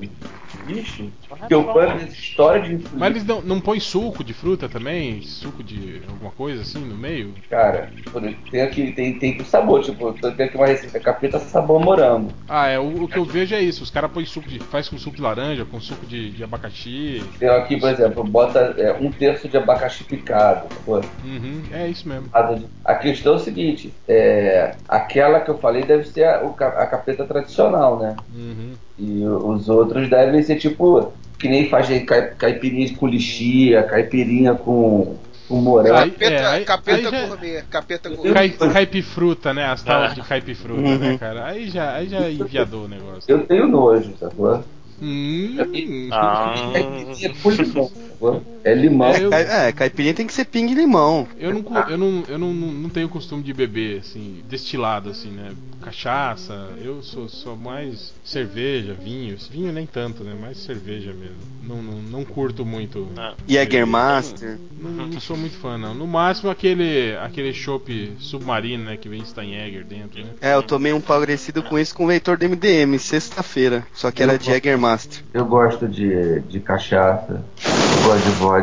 Bicho, 0.66 1.12
teu 1.48 1.64
pâncreas 1.64 2.12
estoura 2.14 2.60
de 2.60 2.74
insulina. 2.74 3.00
Mas 3.00 3.10
eles 3.12 3.26
não, 3.26 3.42
não 3.42 3.62
põem 3.62 3.80
suco 3.80 4.24
de 4.24 4.34
fruta 4.34 4.68
também? 4.68 5.22
Suco 5.22 5.64
de 5.64 6.02
alguma 6.08 6.32
coisa 6.32 6.62
assim 6.62 6.80
no 6.80 6.96
meio? 6.96 7.34
Cara, 7.50 7.90
tem 8.50 8.62
aqui, 8.62 8.92
tem, 8.92 9.20
tem 9.20 9.38
com 9.38 9.46
sabor, 9.46 9.84
tipo, 9.84 10.12
tem 10.14 10.46
aqui 10.46 10.58
uma 10.58 10.68
receita 10.68 11.00
capeta 11.00 11.40
sabor 11.40 11.80
morango. 11.80 12.32
Ah, 12.50 12.68
é, 12.68 12.80
o, 12.80 13.04
o 13.04 13.08
que 13.08 13.18
eu 13.18 13.26
vejo 13.26 13.54
é 13.54 13.62
isso. 13.62 13.84
Os 13.84 13.92
caras 13.92 14.12
põem 14.12 14.26
suco 14.26 14.50
de. 14.50 14.60
faz 14.60 14.90
com 14.90 14.98
suco 14.98 15.16
de 15.16 15.22
laranja, 15.22 15.66
com 15.66 15.80
suco 15.80 16.06
de, 16.06 16.32
de 16.32 16.44
abacaxi. 16.44 17.24
Tem 17.40 17.50
aqui, 17.50 17.80
por 17.80 17.90
exemplo, 17.90 18.24
bota 18.24 18.76
é, 18.78 18.94
um 18.94 19.12
terço 19.12 19.48
de 19.48 19.58
abacaxi 19.58 20.04
picado. 20.04 20.68
Pô. 20.84 20.96
Uhum, 20.96 21.62
é 21.72 21.88
isso 21.88 22.08
mesmo. 22.08 22.30
A 22.84 22.96
questão 22.96 23.34
é 23.34 23.36
o 23.36 23.40
seguinte, 23.40 23.94
é, 24.08 24.76
aquela 24.88 25.40
que 25.40 25.50
eu 25.50 25.58
falei 25.58 25.84
deve 25.84 26.06
ser 26.06 26.24
a, 26.26 26.44
o 26.44 26.56
a 26.60 26.88
capeta 26.88 27.26
tradicional, 27.26 28.00
né? 28.00 28.16
Uhum. 28.34 28.74
E 28.98 29.24
os 29.26 29.68
outros 29.70 30.10
devem 30.10 30.42
ser 30.42 30.56
tipo, 30.58 31.12
que 31.38 31.50
nem 31.50 31.70
faz 31.70 31.88
caipirinha 32.38 32.96
com 32.96 33.08
lixia, 33.08 33.84
caipirinha 33.84 34.54
com, 34.56 35.18
com 35.50 35.56
morango. 35.58 35.96
Aí- 35.98 36.12
Capeta, 36.12 36.34
é, 36.34 36.46
aí- 36.46 36.66
capeta 36.66 36.98
aí 36.98 37.04
já- 37.04 37.28
gourmet, 37.28 37.62
capeta 37.70 38.10
gourmet. 38.10 38.34
Cai, 38.34 38.50
caipifruta, 38.50 39.54
né? 39.54 39.66
As 39.66 39.84
talas 39.84 40.12
Ah. 40.12 40.16
de 40.16 40.22
caipifruta, 40.22 40.82
Uhum. 40.82 40.98
né, 40.98 41.18
cara? 41.18 41.46
Aí 41.46 41.70
já, 41.70 41.94
aí 41.94 42.08
já 42.08 42.30
enviadou 42.32 42.86
o 42.86 42.88
negócio. 42.88 43.24
Eu 43.28 43.40
tenho 43.46 43.68
nojo, 43.68 44.14
sacou? 44.20 44.64
Hum. 45.02 45.58
Ah, 46.12 46.54
Caipirinha 46.74 47.34
com 47.44 47.50
limão, 47.52 47.90
sacou? 47.90 48.44
É 48.66 48.74
limão. 48.74 49.08
É, 49.14 49.24
eu- 49.24 49.32
É, 49.34 49.72
caipirinha 49.72 50.14
tem 50.16 50.26
que 50.26 50.34
ser 50.34 50.46
pinga 50.46 50.72
e 50.72 50.76
limão. 50.76 51.28
Eu 51.38 51.54
não, 51.54 51.64
eu, 51.88 51.98
não, 51.98 52.24
eu 52.28 52.38
não, 52.40 52.52
não 52.52 52.90
tenho 52.90 53.08
costume 53.08 53.44
de 53.44 53.54
beber, 53.54 54.00
assim, 54.00 54.42
destilado, 54.50 55.10
assim, 55.12 55.30
né? 55.30 55.52
Cachaça, 55.82 56.70
eu 56.84 57.04
sou, 57.04 57.30
sou 57.30 57.56
mais 57.56 58.12
cerveja, 58.24 58.94
vinho. 58.96 59.38
Vinho 59.52 59.72
nem 59.72 59.86
tanto, 59.86 60.24
né? 60.24 60.34
Mais 60.40 60.58
cerveja 60.58 61.14
mesmo. 61.14 61.36
Não, 61.62 61.82
não, 61.82 62.02
não 62.02 62.26
curto 62.26 62.66
muito. 62.66 63.08
Ah. 63.16 63.36
Jägermaster. 63.48 64.58
Não, 64.82 65.08
não 65.08 65.20
sou 65.20 65.38
muito 65.38 65.58
fã, 65.58 65.78
não. 65.78 65.94
No 65.94 66.08
máximo 66.08 66.50
aquele 66.50 67.16
aquele 67.18 67.54
chopp 67.54 68.14
submarino, 68.20 68.86
né? 68.86 68.98
Que 68.98 69.08
vem 69.08 69.24
Steinjäger 69.24 69.84
dentro, 69.86 70.20
né? 70.24 70.30
É, 70.42 70.56
eu 70.56 70.64
tomei 70.64 70.92
um 70.92 71.02
parecido 71.02 71.62
com 71.62 71.78
isso 71.78 71.94
com 71.94 72.06
o 72.06 72.08
leitor 72.08 72.36
do 72.38 72.46
MDM, 72.50 72.98
sexta-feira. 72.98 73.86
Só 73.94 74.10
que 74.10 74.24
era 74.24 74.38
de 74.40 74.46
Jägermaster. 74.46 75.24
Eu 75.34 75.46
gosto 75.46 75.88
de, 75.88 76.40
de 76.42 76.60
cachaça, 76.60 77.44
gosto 78.04 78.24
de 78.24 78.30
vodka. 78.32 78.55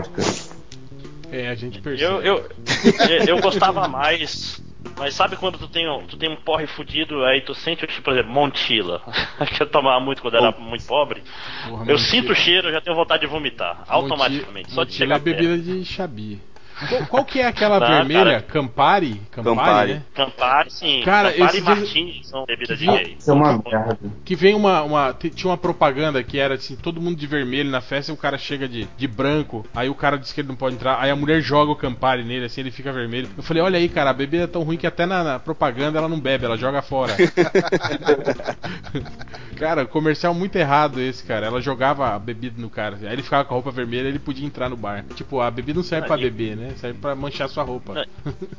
É, 1.30 1.48
a 1.48 1.54
gente 1.54 1.80
percebe. 1.80 2.12
Eu, 2.12 2.20
eu, 2.22 2.50
eu, 3.26 3.40
gostava 3.40 3.88
mais. 3.88 4.62
Mas 4.98 5.14
sabe 5.14 5.36
quando 5.36 5.58
tu 5.58 5.66
tem, 5.68 5.88
um- 5.88 6.04
tu 6.06 6.16
tem 6.18 6.28
um 6.30 6.36
porre 6.36 6.66
fudido, 6.66 7.24
aí 7.24 7.40
tu 7.40 7.54
sente, 7.54 7.86
tipo, 7.86 8.02
por 8.02 8.12
exemplo, 8.12 8.30
Montila, 8.32 9.00
que 9.56 9.62
eu 9.62 9.66
tomava 9.66 9.98
muito 10.04 10.20
quando 10.20 10.36
era 10.36 10.50
muito 10.52 10.84
pobre. 10.84 11.22
Porra, 11.64 11.70
Eu 11.70 11.78
Montila- 11.78 11.98
sinto 11.98 12.32
o 12.32 12.34
cheiro, 12.34 12.68
eu 12.68 12.72
já 12.72 12.80
tenho 12.80 12.94
vontade 12.96 13.22
de 13.22 13.26
vomitar, 13.26 13.84
automaticamente. 13.88 14.70
Só 14.72 14.84
de 14.84 14.90
Montila 14.90 14.98
chegar 14.98 15.16
é 15.16 15.18
bebida 15.18 15.58
de 15.58 15.84
chabi. 15.84 16.40
Qual, 16.88 17.06
qual 17.06 17.24
que 17.24 17.40
é 17.40 17.46
aquela 17.46 17.78
Tá, 17.78 17.86
vermelha? 17.86 18.24
cara. 18.24 18.42
Campari? 18.42 19.20
Campari, 19.30 19.56
Campari. 19.56 19.92
né? 19.94 20.02
Campari, 20.14 20.70
sim. 20.72 21.02
Cara, 21.04 21.32
Campari 21.32 21.58
e 21.58 21.60
Martini 21.60 22.20
são 22.24 22.44
bebidas 22.44 22.78
de 22.78 22.86
gay. 22.86 23.16
Isso 23.18 23.30
é 23.30 23.34
uma 23.34 23.62
merda. 23.64 23.98
Que 24.24 24.34
vem 24.34 24.54
uma, 24.54 24.82
uma. 24.82 25.12
Tinha 25.14 25.50
uma 25.50 25.58
propaganda 25.58 26.22
que 26.22 26.38
era 26.38 26.54
assim, 26.54 26.76
todo 26.76 27.00
mundo 27.00 27.16
de 27.16 27.26
vermelho 27.26 27.70
na 27.70 27.80
festa 27.80 28.10
e 28.10 28.14
o 28.14 28.18
cara 28.18 28.36
chega 28.38 28.68
de, 28.68 28.88
de 28.96 29.06
branco. 29.06 29.64
Aí 29.74 29.88
o 29.88 29.94
cara 29.94 30.18
diz 30.18 30.32
que 30.32 30.40
ele 30.40 30.48
não 30.48 30.56
pode 30.56 30.74
entrar. 30.74 31.00
Aí 31.00 31.10
a 31.10 31.16
mulher 31.16 31.40
joga 31.40 31.70
o 31.72 31.76
Campari 31.76 32.24
nele, 32.24 32.46
assim, 32.46 32.60
ele 32.62 32.70
fica 32.70 32.92
vermelho. 32.92 33.28
Eu 33.36 33.42
falei, 33.42 33.62
olha 33.62 33.78
aí, 33.78 33.88
cara, 33.88 34.10
a 34.10 34.14
bebida 34.14 34.44
é 34.44 34.48
tão 34.48 34.62
ruim 34.62 34.76
que 34.76 34.86
até 34.86 35.06
na, 35.06 35.22
na 35.22 35.38
propaganda 35.38 35.98
ela 35.98 36.08
não 36.08 36.18
bebe, 36.18 36.44
ela 36.44 36.56
joga 36.56 36.82
fora. 36.82 37.12
cara, 39.56 39.86
comercial 39.86 40.34
muito 40.34 40.56
errado 40.56 41.00
esse, 41.00 41.22
cara. 41.24 41.46
Ela 41.46 41.60
jogava 41.60 42.14
a 42.14 42.18
bebida 42.18 42.60
no 42.60 42.70
cara. 42.70 42.96
Aí 43.02 43.12
ele 43.12 43.22
ficava 43.22 43.44
com 43.44 43.54
a 43.54 43.56
roupa 43.56 43.70
vermelha 43.70 44.08
ele 44.08 44.18
podia 44.18 44.46
entrar 44.46 44.68
no 44.68 44.76
bar. 44.76 45.04
Tipo, 45.14 45.40
a 45.40 45.50
bebida 45.50 45.76
não 45.78 45.84
serve 45.84 46.06
pra 46.06 46.16
Aí- 46.16 46.22
beber, 46.22 46.56
né? 46.56 46.61
Serve 46.76 46.98
pra 46.98 47.14
manchar 47.14 47.48
sua 47.48 47.62
roupa. 47.64 48.06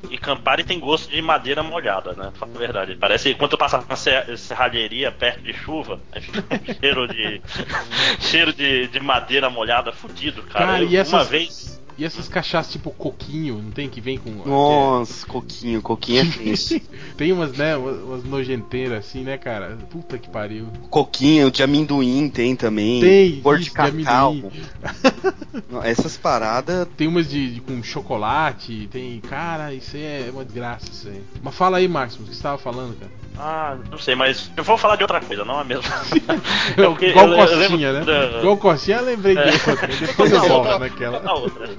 E 0.10 0.18
Campari 0.18 0.64
tem 0.64 0.80
gosto 0.80 1.10
de 1.10 1.22
madeira 1.22 1.64
molhada, 1.64 2.14
né? 2.14 2.32
Fala 2.36 2.52
a 2.56 2.58
verdade. 2.58 2.96
Parece 2.96 3.30
que 3.32 3.36
quando 3.40 3.52
tu 3.52 3.58
passa 3.58 3.84
na 3.88 3.96
ser- 3.96 4.38
serralheria 4.38 5.12
perto 5.12 5.42
de 5.42 5.54
chuva, 5.54 6.00
aí 6.12 6.22
fica 6.22 6.44
um 6.56 6.74
cheiro 6.80 7.08
de. 7.08 7.42
cheiro 8.20 8.54
de, 8.54 8.88
de 8.88 9.00
madeira 9.00 9.50
molhada 9.50 9.92
fudido, 9.92 10.44
cara. 10.44 10.66
Cara, 10.66 10.82
Eu- 10.84 10.90
e 10.90 10.98
essas- 10.98 11.14
Uma 11.14 11.24
vez. 11.24 11.83
E 11.98 12.04
essas 12.06 12.28
cachaças 12.28 12.72
tipo 12.74 12.90
coquinho, 12.92 13.62
não 13.62 13.72
tem 13.72 13.88
que 13.88 14.02
vem 14.02 14.18
com. 14.18 14.32
Nossa, 14.50 15.26
coquinho, 15.28 15.82
coquinho 15.82 16.22
é 16.22 16.26
tenso. 16.38 16.80
Tem 17.18 17.32
umas, 17.32 17.52
né, 17.58 17.76
umas 17.78 18.02
umas 18.02 18.24
nojenteiras 18.24 19.00
assim, 19.06 19.24
né, 19.24 19.38
cara? 19.38 19.78
Puta 19.92 20.18
que 20.18 20.28
pariu. 20.30 20.68
Coquinho 20.90 21.52
de 21.52 21.62
amendoim 21.62 22.30
tem 22.30 22.56
também. 22.56 23.00
Tem, 23.02 23.42
Cor 23.42 23.60
de 23.60 23.70
cacau. 23.72 24.36
Essas 25.84 26.18
paradas. 26.18 26.88
Tem 26.98 27.08
umas 27.08 27.30
de, 27.30 27.56
de- 27.56 27.62
com 27.62 27.82
chocolate, 27.84 28.88
tem. 28.92 29.20
Cara, 29.22 29.74
isso 29.74 29.96
aí 29.96 30.04
é 30.04 30.30
uma 30.32 30.44
desgraça 30.44 30.86
isso 30.92 31.08
aí. 31.08 31.22
Mas 31.42 31.56
fala 31.56 31.78
aí, 31.78 31.88
Máximo, 31.88 32.26
o 32.26 32.30
que 32.30 32.36
você 32.36 32.42
tava 32.42 32.58
falando, 32.58 32.98
cara? 33.00 33.12
Ah, 33.36 33.78
não 33.90 33.98
sei, 33.98 34.14
mas 34.14 34.52
eu 34.56 34.64
vou 34.64 34.78
falar 34.78 34.96
de 34.96 35.02
outra 35.04 35.20
coisa, 35.20 35.44
não 35.44 35.60
é 35.60 35.64
mesmo? 35.64 35.84
porque 36.76 37.08
Igual 37.08 37.28
eu- 37.30 37.34
eu 37.34 37.40
Costinha, 37.40 37.92
lembro 37.92 38.06
né? 38.06 38.30
da- 38.32 38.40
Igual 38.40 38.58
Costinha, 38.58 38.98
eu 38.98 39.06
lembrei 39.06 39.36
É. 39.38 39.44
de 39.50 39.70
outra. 39.70 39.88
Depois 39.88 40.32
eu 40.32 40.42
volto 40.48 40.80
naquela. 40.80 41.20
Na 41.20 41.34
outra. 41.34 41.70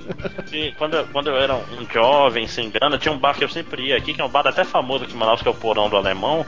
Que 0.46 0.72
quando, 0.72 1.04
quando 1.12 1.28
eu 1.28 1.36
era 1.36 1.54
um 1.54 1.86
jovem, 1.90 2.46
sem 2.46 2.70
grana, 2.70 2.98
tinha 2.98 3.12
um 3.12 3.18
bar 3.18 3.34
que 3.34 3.44
eu 3.44 3.48
sempre 3.48 3.88
ia 3.88 3.96
aqui, 3.96 4.12
que 4.12 4.20
é 4.20 4.24
um 4.24 4.28
bar 4.28 4.46
até 4.46 4.64
famoso 4.64 5.04
aqui 5.04 5.14
em 5.14 5.16
Manaus, 5.16 5.42
que 5.42 5.48
é 5.48 5.50
o 5.50 5.54
Porão 5.54 5.88
do 5.88 5.96
Alemão, 5.96 6.44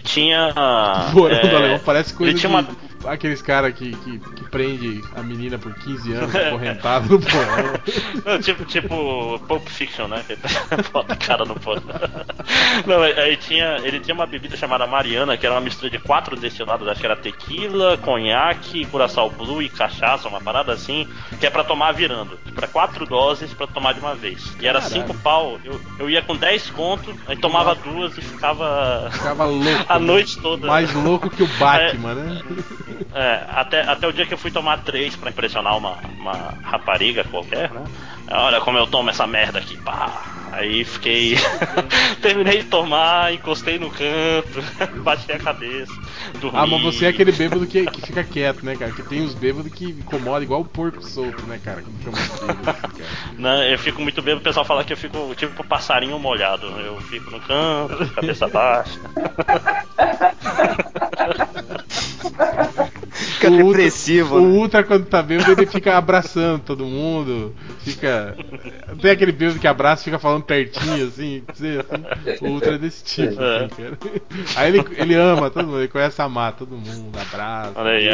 que 0.00 0.08
tinha. 0.08 0.52
Porão 1.12 1.36
é, 1.36 1.54
Alemão 1.56 1.80
parece 1.84 2.14
coisa 2.14 2.30
ele 2.30 2.34
de 2.34 2.40
tinha 2.40 2.50
uma- 2.50 2.66
aqueles 3.06 3.40
caras 3.40 3.72
que, 3.74 3.92
que, 3.96 4.18
que 4.18 4.44
prende 4.50 5.02
a 5.16 5.22
menina 5.22 5.56
por 5.58 5.72
15 5.74 6.12
anos 6.14 6.34
acorrentado 6.36 7.08
no 7.08 7.20
porão. 7.20 7.72
Não, 8.24 8.40
tipo, 8.40 8.64
tipo 8.64 9.38
Pulp 9.46 9.68
Fiction, 9.68 10.08
né? 10.08 10.22
Que 10.26 10.36
Bota 10.92 11.12
a 11.12 11.16
cara 11.16 11.44
no 11.44 11.54
porão. 11.54 11.82
Não, 12.86 13.02
aí 13.02 13.36
tinha, 13.36 13.78
ele 13.84 14.00
tinha 14.00 14.14
uma 14.14 14.26
bebida 14.26 14.56
chamada 14.56 14.86
Mariana, 14.86 15.36
que 15.36 15.46
era 15.46 15.54
uma 15.54 15.60
mistura 15.60 15.90
de 15.90 15.98
quatro 15.98 16.36
destilados, 16.36 16.86
acho 16.88 17.00
que 17.00 17.06
era 17.06 17.16
tequila, 17.16 17.96
conhaque, 17.98 18.84
curaçao 18.86 19.30
blue 19.30 19.62
e 19.62 19.68
cachaça, 19.68 20.28
uma 20.28 20.40
parada 20.40 20.72
assim, 20.72 21.06
que 21.38 21.46
é 21.46 21.50
pra 21.50 21.62
tomar 21.64 21.92
virando. 21.92 22.38
Pra 22.54 22.66
quatro 22.66 23.06
doses 23.06 23.52
pra 23.54 23.66
tomar 23.68 23.94
de 23.94 24.00
uma 24.00 24.14
vez. 24.14 24.56
E 24.60 24.66
era 24.66 24.80
Caralho. 24.80 24.94
cinco 25.02 25.14
pau. 25.22 25.58
Eu, 25.64 25.80
eu 26.00 26.10
ia 26.10 26.20
com 26.22 26.34
10 26.36 26.70
conto, 26.70 27.14
aí 27.28 27.36
tomava 27.36 27.74
duas 27.76 28.16
e 28.18 28.20
ficava 28.22 29.08
Ficava 29.12 29.44
louco. 29.44 29.87
A 29.88 29.98
noite 29.98 30.38
toda. 30.38 30.66
Mais 30.66 30.92
louco 30.92 31.30
que 31.30 31.42
o 31.42 31.46
Batman, 31.58 32.14
né? 32.14 32.42
É, 33.14 33.44
até, 33.48 33.80
até 33.82 34.06
o 34.06 34.12
dia 34.12 34.26
que 34.26 34.34
eu 34.34 34.38
fui 34.38 34.50
tomar 34.50 34.78
três 34.78 35.16
pra 35.16 35.30
impressionar 35.30 35.76
uma, 35.76 35.98
uma 36.18 36.54
rapariga 36.62 37.24
qualquer, 37.24 37.72
né? 37.72 37.84
Olha 38.30 38.60
como 38.60 38.76
eu 38.78 38.86
tomo 38.86 39.10
essa 39.10 39.26
merda 39.26 39.58
aqui, 39.58 39.76
pá. 39.78 40.37
Aí 40.52 40.84
fiquei. 40.84 41.36
Terminei 42.22 42.62
de 42.62 42.64
tomar, 42.64 43.32
encostei 43.32 43.78
no 43.78 43.90
canto, 43.90 44.62
bati 45.02 45.32
a 45.32 45.38
cabeça. 45.38 45.92
Dormi. 46.40 46.58
Ah, 46.58 46.66
mas 46.66 46.82
você 46.82 47.06
é 47.06 47.08
aquele 47.08 47.32
bêbado 47.32 47.66
que, 47.66 47.86
que 47.86 48.00
fica 48.00 48.22
quieto, 48.24 48.64
né, 48.64 48.76
cara? 48.76 48.92
Que 48.92 49.02
tem 49.02 49.22
os 49.22 49.34
bêbados 49.34 49.72
que 49.72 49.90
incomoda 49.90 50.44
igual 50.44 50.60
o 50.60 50.64
porco 50.64 51.02
solto, 51.02 51.44
né, 51.46 51.60
cara? 51.62 51.82
Bêbado, 51.86 52.18
assim, 52.18 52.46
cara. 52.64 52.78
Não, 53.38 53.62
eu 53.62 53.78
fico 53.78 54.02
muito 54.02 54.22
bêbado, 54.22 54.40
o 54.40 54.44
pessoal 54.44 54.64
fala 54.64 54.84
que 54.84 54.92
eu 54.92 54.96
fico 54.96 55.34
tipo 55.34 55.64
passarinho 55.64 56.18
molhado. 56.18 56.66
Eu 56.66 57.00
fico 57.02 57.30
no 57.30 57.40
canto, 57.40 58.14
cabeça 58.14 58.48
baixa. 58.48 58.98
Fica 63.18 63.48
O 63.50 63.52
Ultra- 63.54 63.66
depressivo, 63.68 64.36
O 64.36 64.40
né? 64.40 64.46
Ultra, 64.58 64.84
quando 64.84 65.04
tá 65.06 65.22
bêbado, 65.22 65.50
ele 65.52 65.66
fica 65.66 65.96
abraçando 65.96 66.60
todo 66.62 66.84
mundo. 66.84 67.54
Fica. 67.80 68.36
Tem 69.00 69.10
aquele 69.10 69.32
bêbado 69.32 69.58
que 69.58 69.66
abraça 69.66 70.02
e 70.02 70.04
fica 70.04 70.18
falando 70.18 70.44
pertinho, 70.44 71.06
assim. 71.08 71.42
assim. 71.48 71.78
O 72.44 72.48
Ultra 72.50 72.74
é 72.74 72.78
desse 72.78 73.04
tipo, 73.04 73.40
É. 73.42 73.56
assim, 73.64 73.68
cara. 73.68 73.98
Aí 74.56 74.68
ele, 74.68 74.84
ele 74.96 75.14
ama 75.14 75.50
todo 75.50 75.66
mundo, 75.66 75.78
ele 75.80 75.88
conhece 75.88 76.20
a 76.22 76.24
amar 76.26 76.52
todo 76.52 76.70
mundo, 76.76 77.18
abraça. 77.18 77.72
Olha 77.74 77.90
aí, 77.90 78.08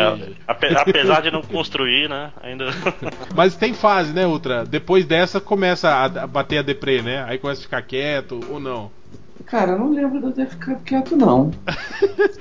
ape- 0.46 0.74
apesar 0.76 1.20
de 1.22 1.30
não 1.30 1.42
construir, 1.42 2.08
né? 2.08 2.30
Ainda. 2.42 2.66
Mas 3.34 3.56
tem 3.56 3.74
fase, 3.74 4.12
né, 4.12 4.26
Ultra? 4.26 4.64
Depois 4.64 5.04
dessa 5.04 5.40
começa 5.40 5.88
a, 5.90 6.04
a 6.04 6.26
bater 6.26 6.58
a 6.58 6.62
deprê, 6.62 7.02
né? 7.02 7.24
Aí 7.28 7.38
começa 7.38 7.60
a 7.60 7.64
ficar 7.64 7.82
quieto 7.82 8.40
ou 8.48 8.58
não. 8.58 8.90
Cara, 9.46 9.72
eu 9.72 9.78
não 9.78 9.90
lembro 9.92 10.18
de 10.20 10.26
eu 10.26 10.32
ter 10.32 10.46
ficado 10.48 10.82
quieto, 10.82 11.16
não. 11.16 11.50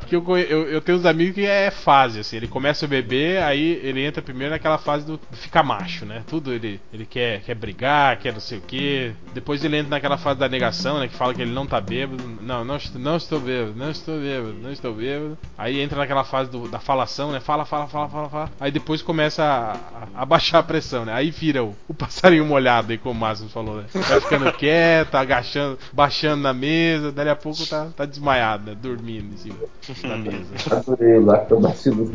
Porque 0.00 0.16
eu, 0.16 0.38
eu, 0.38 0.68
eu 0.68 0.80
tenho 0.80 0.98
uns 0.98 1.06
amigos 1.06 1.34
que 1.34 1.44
é 1.46 1.70
fase, 1.70 2.20
assim, 2.20 2.36
ele 2.36 2.48
começa 2.48 2.84
a 2.86 2.88
beber, 2.88 3.42
aí 3.42 3.80
ele 3.82 4.04
entra 4.04 4.22
primeiro 4.22 4.52
naquela 4.52 4.78
fase 4.78 5.06
do 5.06 5.20
ficar 5.32 5.62
macho, 5.62 6.04
né? 6.04 6.22
Tudo 6.26 6.52
ele, 6.52 6.80
ele 6.92 7.06
quer, 7.06 7.40
quer 7.42 7.54
brigar, 7.54 8.18
quer 8.18 8.32
não 8.32 8.40
sei 8.40 8.58
o 8.58 8.62
que. 8.62 9.12
Depois 9.34 9.64
ele 9.64 9.76
entra 9.76 9.90
naquela 9.90 10.18
fase 10.18 10.40
da 10.40 10.48
negação, 10.48 10.98
né? 10.98 11.08
Que 11.08 11.14
fala 11.14 11.34
que 11.34 11.42
ele 11.42 11.52
não 11.52 11.66
tá 11.66 11.80
bêbado. 11.80 12.22
Não, 12.40 12.64
não, 12.64 12.78
não 12.96 13.16
estou 13.16 13.40
bêbado, 13.40 13.74
não 13.76 13.90
estou 13.90 14.18
bêbado, 14.18 14.54
não 14.54 14.72
estou 14.72 14.92
bêbado. 14.94 15.38
Aí 15.56 15.80
entra 15.80 15.98
naquela 15.98 16.24
fase 16.24 16.50
do- 16.50 16.68
da 16.68 16.78
falação, 16.78 17.32
né? 17.32 17.40
Fala, 17.40 17.64
fala, 17.64 17.86
fala, 17.86 18.08
fala, 18.08 18.28
fala. 18.28 18.50
Aí 18.60 18.70
depois 18.70 19.02
começa 19.02 19.42
a, 19.44 19.72
a- 19.72 20.22
a 20.22 20.24
baixar 20.26 20.58
a 20.58 20.62
pressão, 20.62 21.04
né? 21.04 21.12
Aí 21.12 21.30
vira 21.30 21.62
o, 21.64 21.74
o 21.86 21.94
passarinho 21.94 22.44
molhado 22.44 22.92
aí, 22.92 22.98
como 22.98 23.14
o 23.14 23.18
Márcio 23.20 23.48
falou, 23.48 23.76
né? 23.76 23.84
Vai 23.94 24.20
ficando 24.20 24.52
quieto, 24.54 25.14
agachando, 25.28 25.78
baixando 25.92 26.42
na 26.42 26.54
mesa, 26.54 27.12
dali 27.12 27.28
a 27.28 27.36
pouco 27.36 27.66
tá, 27.66 27.88
tá 27.94 28.04
desmaiado, 28.06 28.70
né? 28.70 28.76
Dormindo 28.80 29.34
em 29.34 29.36
cima 29.36 29.56
da 30.02 30.16
mesa. 30.16 30.46
Adorei 30.72 31.20
lá, 31.20 31.46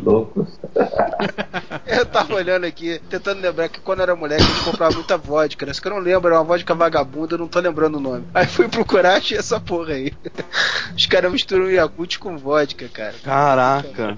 loucos. 0.02 0.58
Eu 1.86 2.06
tava 2.06 2.34
olhando 2.34 2.64
aqui, 2.64 3.00
tentando 3.08 3.40
lembrar 3.40 3.68
que 3.68 3.80
quando 3.80 4.00
eu 4.00 4.04
era 4.04 4.16
moleque 4.16 4.42
a 4.42 4.46
gente 4.46 4.64
comprava 4.64 4.94
muita 4.94 5.16
vodka, 5.16 5.66
né? 5.66 5.72
Só 5.72 5.80
que 5.80 5.88
eu 5.88 5.92
não 5.92 5.98
lembro, 5.98 6.28
era 6.28 6.38
uma 6.38 6.44
vodka 6.44 6.74
vagabunda, 6.74 7.34
eu 7.34 7.38
não 7.38 7.48
tô 7.48 7.60
lembrando 7.60 7.96
o 7.96 8.00
nome. 8.00 8.24
Aí 8.34 8.46
fui 8.46 8.68
procurar, 8.68 9.16
achei 9.16 9.38
essa 9.38 9.60
porra 9.60 9.92
aí. 9.92 10.12
Os 10.96 11.06
caras 11.06 11.30
misturam 11.30 11.70
Yakult 11.70 12.18
com 12.18 12.36
vodka, 12.36 12.88
cara. 12.88 13.14
Caraca. 13.22 14.16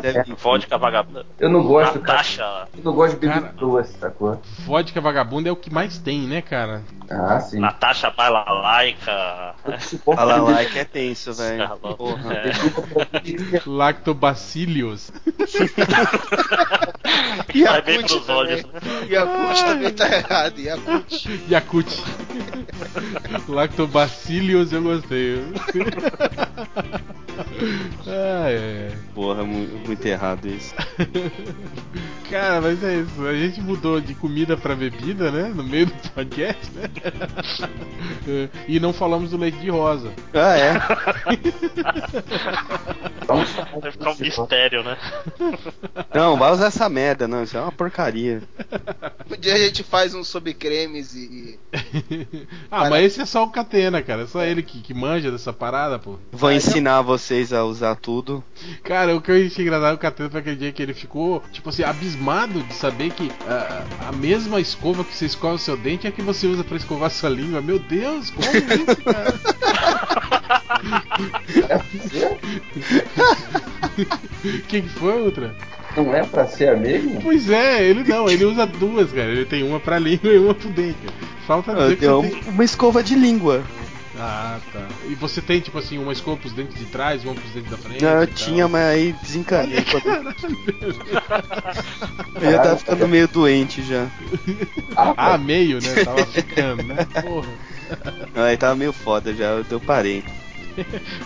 Deve... 0.00 0.34
Vodka 0.34 0.76
vagabunda. 0.76 1.26
Eu 1.38 1.48
não 1.48 1.62
gosto. 1.62 1.98
Natasha. 1.98 2.68
Eu 2.76 2.84
não 2.84 2.92
gosto 2.92 3.14
de 3.14 3.20
bebida 3.20 3.40
Cara. 3.40 3.54
doce, 3.54 3.98
sacou? 3.98 4.40
Vodka 4.60 5.00
vagabunda 5.00 5.48
é 5.48 5.52
o 5.52 5.56
que 5.56 5.72
mais 5.72 5.98
tem, 5.98 6.22
né, 6.22 6.42
cara? 6.42 6.82
Ah, 7.10 7.38
sim. 7.40 7.58
Natasha 7.60 8.10
lá 10.40 10.64
que 10.64 10.78
é 10.78 10.84
tenso, 10.84 11.32
velho. 11.34 11.58
Tá 11.68 11.76
louco. 11.82 11.96
Porra. 11.96 12.34
É. 12.34 12.52
Lactobacillus. 13.66 15.12
Vai 17.64 17.82
bem 17.82 17.96
Yakult 18.00 18.06
pros 18.08 18.28
olhos, 18.28 18.64
né? 18.64 18.80
Yakult 19.08 19.62
também 19.64 19.92
tá 19.92 20.08
errado, 20.16 20.58
Yakult. 20.58 21.26
Yakut. 21.48 22.02
Lactobacillus 23.48 24.72
eu 24.72 24.82
gostei. 24.82 25.44
ai, 28.06 28.56
ai. 28.56 28.98
Porra, 29.14 29.44
mu- 29.44 29.68
muito 29.86 30.04
errado 30.06 30.46
isso. 30.48 30.74
Cara, 32.30 32.60
mas 32.60 32.82
é 32.82 32.96
isso. 33.00 33.26
A 33.26 33.34
gente 33.34 33.60
mudou 33.60 34.00
de 34.00 34.14
comida 34.14 34.56
pra 34.56 34.74
bebida, 34.74 35.30
né? 35.30 35.52
No 35.54 35.62
meio 35.62 35.86
do 35.86 36.10
podcast, 36.10 36.72
né? 36.72 36.88
E 38.66 38.80
não 38.80 38.92
falamos 38.92 39.30
do 39.30 39.36
leite 39.36 39.58
de 39.58 39.70
rosa. 39.70 40.12
Ah, 40.32 40.56
é? 40.56 40.72
Vai 43.80 43.92
ficar 43.92 44.10
um 44.10 44.18
mistério, 44.18 44.82
né? 44.82 44.96
Não, 46.14 46.36
vai 46.36 46.52
usar 46.52 46.66
essa 46.66 46.88
merda, 46.88 47.28
não. 47.28 47.42
Isso 47.42 47.56
é 47.56 47.60
uma 47.60 47.72
porcaria. 47.72 48.42
Um 49.30 49.36
dia 49.36 49.54
a 49.54 49.58
gente 49.58 49.82
faz 49.82 50.14
um 50.14 50.24
sobre 50.24 50.54
cremes 50.54 51.14
e. 51.14 51.58
ah, 52.70 52.88
mas 52.88 53.04
esse 53.04 53.20
é 53.20 53.26
só 53.26 53.44
o 53.44 53.50
Catena, 53.50 54.02
cara. 54.02 54.22
É 54.22 54.26
só 54.26 54.42
ele 54.42 54.62
que, 54.62 54.80
que 54.80 54.94
manja 54.94 55.30
dessa 55.30 55.52
parada, 55.52 55.98
pô. 55.98 56.18
Vou 56.32 56.52
ensinar 56.52 57.02
vocês 57.02 57.52
a 57.52 57.64
usar 57.64 57.96
tudo. 57.96 58.42
Cara, 58.82 59.14
o 59.16 59.20
que 59.20 59.30
eu 59.30 59.46
achei 59.46 59.64
engraçado 59.64 59.94
o 59.94 59.98
Catena 59.98 60.30
foi 60.30 60.40
aquele 60.40 60.56
dia 60.56 60.72
que 60.72 60.82
ele 60.82 60.94
ficou, 60.94 61.42
tipo 61.52 61.68
assim, 61.68 61.82
abismado 61.82 62.62
de 62.62 62.74
saber 62.74 63.12
que 63.12 63.30
ah, 63.46 63.84
a 64.08 64.12
mesma 64.12 64.60
escova 64.60 65.04
que 65.04 65.14
você 65.14 65.26
escova 65.26 65.54
o 65.54 65.58
seu 65.58 65.76
dente 65.76 66.06
é 66.06 66.10
que 66.10 66.22
você 66.22 66.46
usa 66.46 66.64
pra 66.64 66.76
escovar 66.84 67.10
sua 67.10 67.30
língua. 67.30 67.60
Meu 67.62 67.78
Deus, 67.78 68.30
como 68.30 68.46
isso, 68.48 69.02
cara? 69.04 69.34
O 74.44 74.62
que, 74.68 74.82
que 74.82 74.88
foi, 74.88 75.22
Ultra? 75.22 75.54
Não 75.96 76.14
é 76.14 76.24
pra 76.24 76.46
ser 76.46 76.70
a 76.70 76.76
mesma? 76.76 77.20
Pois 77.22 77.48
é, 77.48 77.82
ele 77.84 78.04
não, 78.04 78.28
ele 78.28 78.44
usa 78.44 78.66
duas, 78.66 79.10
cara. 79.12 79.30
Ele 79.30 79.44
tem 79.44 79.62
uma 79.62 79.78
pra 79.80 79.98
língua 79.98 80.30
e 80.32 80.38
uma 80.38 80.54
pro 80.54 80.68
dente. 80.68 80.98
Falta 81.46 81.72
dizer 81.74 81.98
Eu 82.02 82.22
que 82.22 82.28
você 82.28 82.40
tem. 82.40 82.52
uma 82.52 82.64
escova 82.64 83.02
de 83.02 83.14
língua. 83.14 83.62
Ah, 84.16 84.60
tá. 84.72 84.86
E 85.08 85.14
você 85.14 85.40
tem, 85.42 85.60
tipo 85.60 85.76
assim, 85.78 85.98
uma 85.98 86.12
escova 86.12 86.36
pros 86.36 86.52
dentes 86.52 86.78
de 86.78 86.86
trás, 86.86 87.24
uma 87.24 87.34
pros 87.34 87.50
dentes 87.50 87.70
da 87.70 87.76
frente? 87.76 88.02
Não, 88.04 88.20
eu 88.20 88.26
tinha, 88.28 88.68
mas 88.68 88.82
aí 88.82 89.12
desencanei. 89.12 89.84
quando- 89.84 90.34
Eu 92.40 92.50
já 92.52 92.58
tava 92.60 92.76
ficando 92.76 93.08
meio 93.08 93.26
doente 93.28 93.82
já. 93.82 94.06
Ah, 95.16 95.36
meio, 95.36 95.80
né? 95.82 96.04
Tava 96.04 96.24
ficando, 96.26 96.82
né? 96.84 97.06
Porra. 97.22 97.48
Aí 98.34 98.56
tava 98.56 98.76
meio 98.76 98.92
foda 98.92 99.34
já, 99.34 99.46
eu 99.46 99.64
eu 99.70 99.80
parei. 99.80 100.22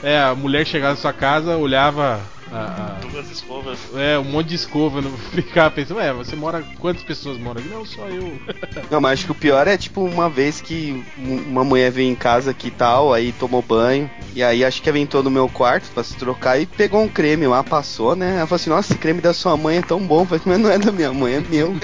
É, 0.03 0.19
a 0.21 0.35
mulher 0.35 0.67
chegava 0.67 0.93
na 0.95 1.01
sua 1.01 1.13
casa, 1.13 1.57
olhava 1.57 2.21
a- 2.53 2.99
a- 3.03 3.07
Duas 3.11 3.31
escovas. 3.31 3.79
é, 3.95 4.19
um 4.19 4.25
monte 4.25 4.49
de 4.49 4.55
escova, 4.57 5.01
não 5.01 5.11
ficava 5.13 5.71
pensando, 5.71 5.97
ué, 5.99 6.13
você 6.13 6.35
mora. 6.37 6.63
Quantas 6.79 7.03
pessoas 7.03 7.39
moram 7.39 7.61
aqui? 7.61 7.69
Não, 7.71 7.85
só 7.85 8.07
eu. 8.09 8.37
Não, 8.91 9.01
mas 9.01 9.13
acho 9.15 9.27
que 9.27 9.33
o 9.33 9.35
pior 9.35 9.67
é 9.69 9.77
tipo 9.77 10.03
uma 10.03 10.29
vez 10.31 10.61
que 10.61 11.05
um- 11.19 11.43
uma 11.51 11.65
mulher 11.65 11.91
veio 11.91 12.11
em 12.11 12.15
casa 12.15 12.51
aqui 12.53 12.69
e 12.69 12.71
tal, 12.71 13.13
aí 13.13 13.33
tomou 13.33 13.61
banho, 13.63 14.09
e 14.35 14.43
aí 14.43 14.65
acho 14.65 14.81
que 14.83 14.89
aventou 14.89 15.23
no 15.23 15.31
meu 15.31 15.49
quarto 15.49 15.91
pra 15.93 16.03
se 16.05 16.17
trocar 16.17 16.59
e 16.61 16.67
pegou 16.67 17.03
um 17.03 17.09
creme 17.09 17.47
lá, 17.47 17.63
passou, 17.65 18.15
né? 18.17 18.37
Ela 18.37 18.47
falou 18.47 18.57
assim, 18.57 18.71
nossa, 18.71 18.93
esse 18.93 18.99
creme 19.01 19.21
da 19.21 19.33
sua 19.35 19.57
mãe 19.57 19.79
é 19.79 19.83
tão 19.83 20.01
bom. 20.01 20.21
Eu 20.23 20.27
falei, 20.27 20.43
mas 20.47 20.59
não 20.61 20.71
é 20.71 20.79
da 20.79 20.93
minha 20.93 21.13
mãe, 21.13 21.35
é 21.35 21.41
meu. 21.41 21.75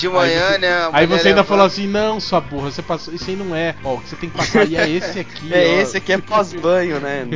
De 0.00 0.08
manhã, 0.08 0.58
né? 0.58 0.68
a 0.72 0.90
Aí 0.92 1.06
você 1.06 1.28
ainda 1.28 1.40
levanta- 1.40 1.44
falou 1.44 1.66
assim, 1.66 1.86
não, 1.86 2.18
sua 2.20 2.40
porra, 2.40 2.70
você 2.70 2.82
passou. 2.82 3.12
Isso 3.12 3.28
aí 3.28 3.36
não 3.36 3.54
é. 3.54 3.74
Ó, 3.84 3.94
o 3.94 4.00
que 4.00 4.08
você 4.08 4.16
tem 4.16 4.30
que 4.30 4.36
passar 4.36 4.60
aí 4.62 4.76
é 4.76 4.88
esse 4.88 5.20
aqui. 5.20 5.50
É 5.52 5.58
ó. 5.78 5.80
esse 5.82 5.96
aqui 5.96 6.12
é 6.12 6.18
pós-banho, 6.18 6.98
né? 7.00 7.26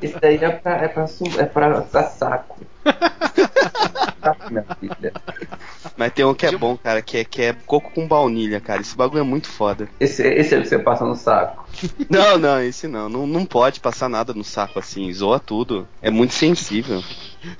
Esse 0.00 0.16
daí 0.20 0.36
é 0.36 0.50
pra, 0.50 0.72
é 0.76 0.88
pra, 0.88 1.04
é 1.38 1.44
pra, 1.46 1.80
pra 1.82 2.02
saco. 2.04 2.56
Mas 5.96 6.12
tem 6.12 6.24
um 6.24 6.34
que 6.34 6.46
é 6.46 6.56
bom, 6.56 6.76
cara, 6.76 7.02
que 7.02 7.18
é, 7.18 7.24
que 7.24 7.42
é 7.42 7.52
coco 7.66 7.90
com 7.92 8.06
baunilha, 8.06 8.60
cara. 8.60 8.80
Esse 8.80 8.96
bagulho 8.96 9.20
é 9.20 9.24
muito 9.24 9.48
foda. 9.48 9.88
Esse, 10.00 10.22
esse 10.26 10.54
é 10.54 10.58
o 10.58 10.62
que 10.62 10.68
você 10.68 10.78
passa 10.78 11.04
no 11.04 11.14
saco. 11.16 11.62
Não, 12.10 12.36
não, 12.38 12.60
esse 12.62 12.86
não. 12.86 13.08
não. 13.08 13.26
Não 13.26 13.46
pode 13.46 13.80
passar 13.80 14.08
nada 14.08 14.34
no 14.34 14.44
saco 14.44 14.78
assim, 14.78 15.10
zoa 15.12 15.40
tudo. 15.40 15.88
É 16.02 16.10
muito 16.10 16.34
sensível. 16.34 17.02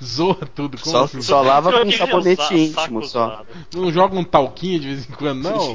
Zoa 0.05 0.37
tudo. 0.55 0.79
Como 0.79 0.91
Só, 0.93 1.05
assim? 1.05 1.20
só 1.20 1.43
lava 1.43 1.73
com 1.73 1.79
queria 1.79 1.99
sabonete 1.99 2.55
íntimo 2.55 3.03
só. 3.05 3.43
Não 3.75 3.91
joga 3.91 4.16
um 4.16 4.23
talquinho 4.23 4.79
de 4.79 4.87
vez 4.89 5.09
em 5.09 5.12
quando, 5.12 5.43
não? 5.43 5.75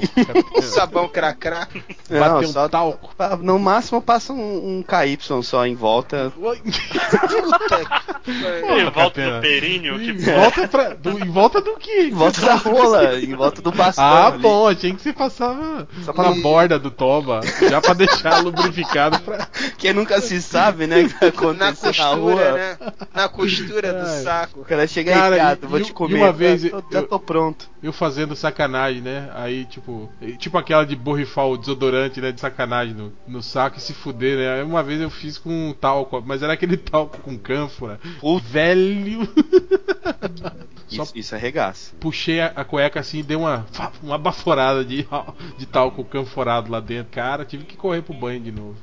Sabão 0.62 1.10
cracrá. 1.10 1.68
Não, 2.10 2.20
Bater 2.20 2.48
um 2.48 2.52
só 2.54 2.70
talco. 2.70 3.10
no 3.42 3.60
máximo 3.60 4.02
passa 4.02 4.32
um, 4.32 4.78
um 4.78 4.84
KY 4.84 5.44
só 5.44 5.66
em 5.66 5.76
volta. 5.76 6.32
Oi. 6.38 6.58
Puta 6.62 8.02
que 8.24 8.32
Em 8.32 8.62
pariu. 8.62 8.92
volta 8.92 9.37
Catena. 9.38 9.42
do 9.42 9.42
períneo, 9.42 10.02
Em 10.02 10.06
que 10.18 10.32
volta, 10.32 10.68
pra, 10.68 10.90
do, 10.94 11.20
em 11.20 11.30
volta 11.30 11.62
do 11.62 11.76
quê? 11.78 12.10
Em 12.12 12.16
volta 12.16 12.42
da 12.42 12.56
rola, 12.56 13.20
em 13.20 13.34
volta 13.36 13.62
do 13.62 13.72
bastão. 13.72 14.04
Ah, 14.06 14.28
ali. 14.28 14.40
bom, 14.40 14.68
achei 14.68 14.94
que 14.94 15.02
você 15.02 15.14
passava 15.14 15.88
Só 16.04 16.14
pra 16.14 16.24
na 16.26 16.30
não- 16.32 16.42
borda 16.42 16.78
do 16.80 16.92
toba, 16.92 17.42
já 17.70 17.80
pra 17.82 17.94
deixar 17.94 18.40
lubrificado 18.44 19.20
pra. 19.20 19.48
Porque 19.48 19.94
nunca 19.94 20.20
se 20.22 20.42
sabe, 20.42 20.88
né, 20.88 21.04
que 21.08 21.48
Na 21.54 21.54
na, 21.54 21.74
costura, 21.74 22.16
rua. 22.16 22.52
né? 22.54 22.78
Na 23.14 23.30
costura 23.30 23.94
do 23.94 24.24
saco. 24.24 24.62
O 24.62 24.66
cara 24.66 24.88
chega 24.88 25.12
aí, 25.52 25.58
vou 25.62 25.80
e- 25.80 25.84
te 25.84 25.94
comer. 25.94 26.16
uma 26.16 26.32
vez 26.32 26.62
já, 26.62 26.70
tô, 26.70 26.84
já 26.92 27.00
eu- 27.00 27.08
tô 27.08 27.20
pronto. 27.20 27.70
Eu 27.82 27.94
fazendo 27.94 28.36
sacanagem, 28.36 29.02
né? 29.02 29.30
Aí, 29.34 29.66
tipo, 29.66 30.10
tipo 30.38 30.58
aquela 30.58 30.86
de 30.86 30.96
borrifar 30.96 31.48
o 31.48 31.58
desodorante, 31.58 32.20
né? 32.20 32.32
De 32.32 32.42
sacanagem 32.42 32.94
no, 32.94 33.14
no 33.28 33.42
saco 33.44 33.78
e 33.78 33.82
se 33.82 33.94
fuder, 33.94 34.38
né? 34.38 34.54
Aí 34.56 34.64
uma 34.64 34.84
vez 34.84 35.00
eu 35.00 35.10
fiz 35.10 35.38
com 35.38 35.74
talco, 35.80 36.22
mas 36.26 36.42
era 36.42 36.54
aquele 36.54 36.76
talco 36.78 37.20
com 37.20 37.38
cânfora. 37.38 38.00
O 38.22 38.40
velho. 38.40 39.28
Isso, 40.90 41.12
isso 41.16 41.36
é 41.36 41.38
regaço. 41.38 41.94
puxei 42.00 42.40
a, 42.40 42.46
a 42.48 42.64
cueca 42.64 43.02
assim 43.02 43.20
e 43.20 43.24
dei 43.24 43.36
uma, 43.36 43.66
uma 44.02 44.18
baforada 44.18 44.86
de, 44.86 45.06
de 45.60 45.66
talco 45.66 46.02
canforado 46.06 46.72
lá 46.72 46.80
dentro. 46.80 47.12
Cara, 47.12 47.44
tive 47.44 47.66
que 47.66 47.76
correr 47.76 48.02
pro 48.02 48.14
banho 48.14 48.40
de 48.40 48.54
novo. 48.54 48.78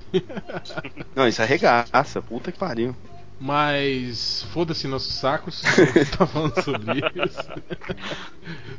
Não, 1.17 1.27
isso 1.27 1.41
é 1.41 1.47
regaça. 1.47 2.21
Puta 2.21 2.53
que 2.53 2.59
pariu. 2.59 2.95
Mas 3.41 4.47
foda-se 4.53 4.87
nossos 4.87 5.15
sacos. 5.15 5.61
tá 6.17 6.27
falando 6.27 6.63
sobre 6.63 7.01
isso. 7.25 7.39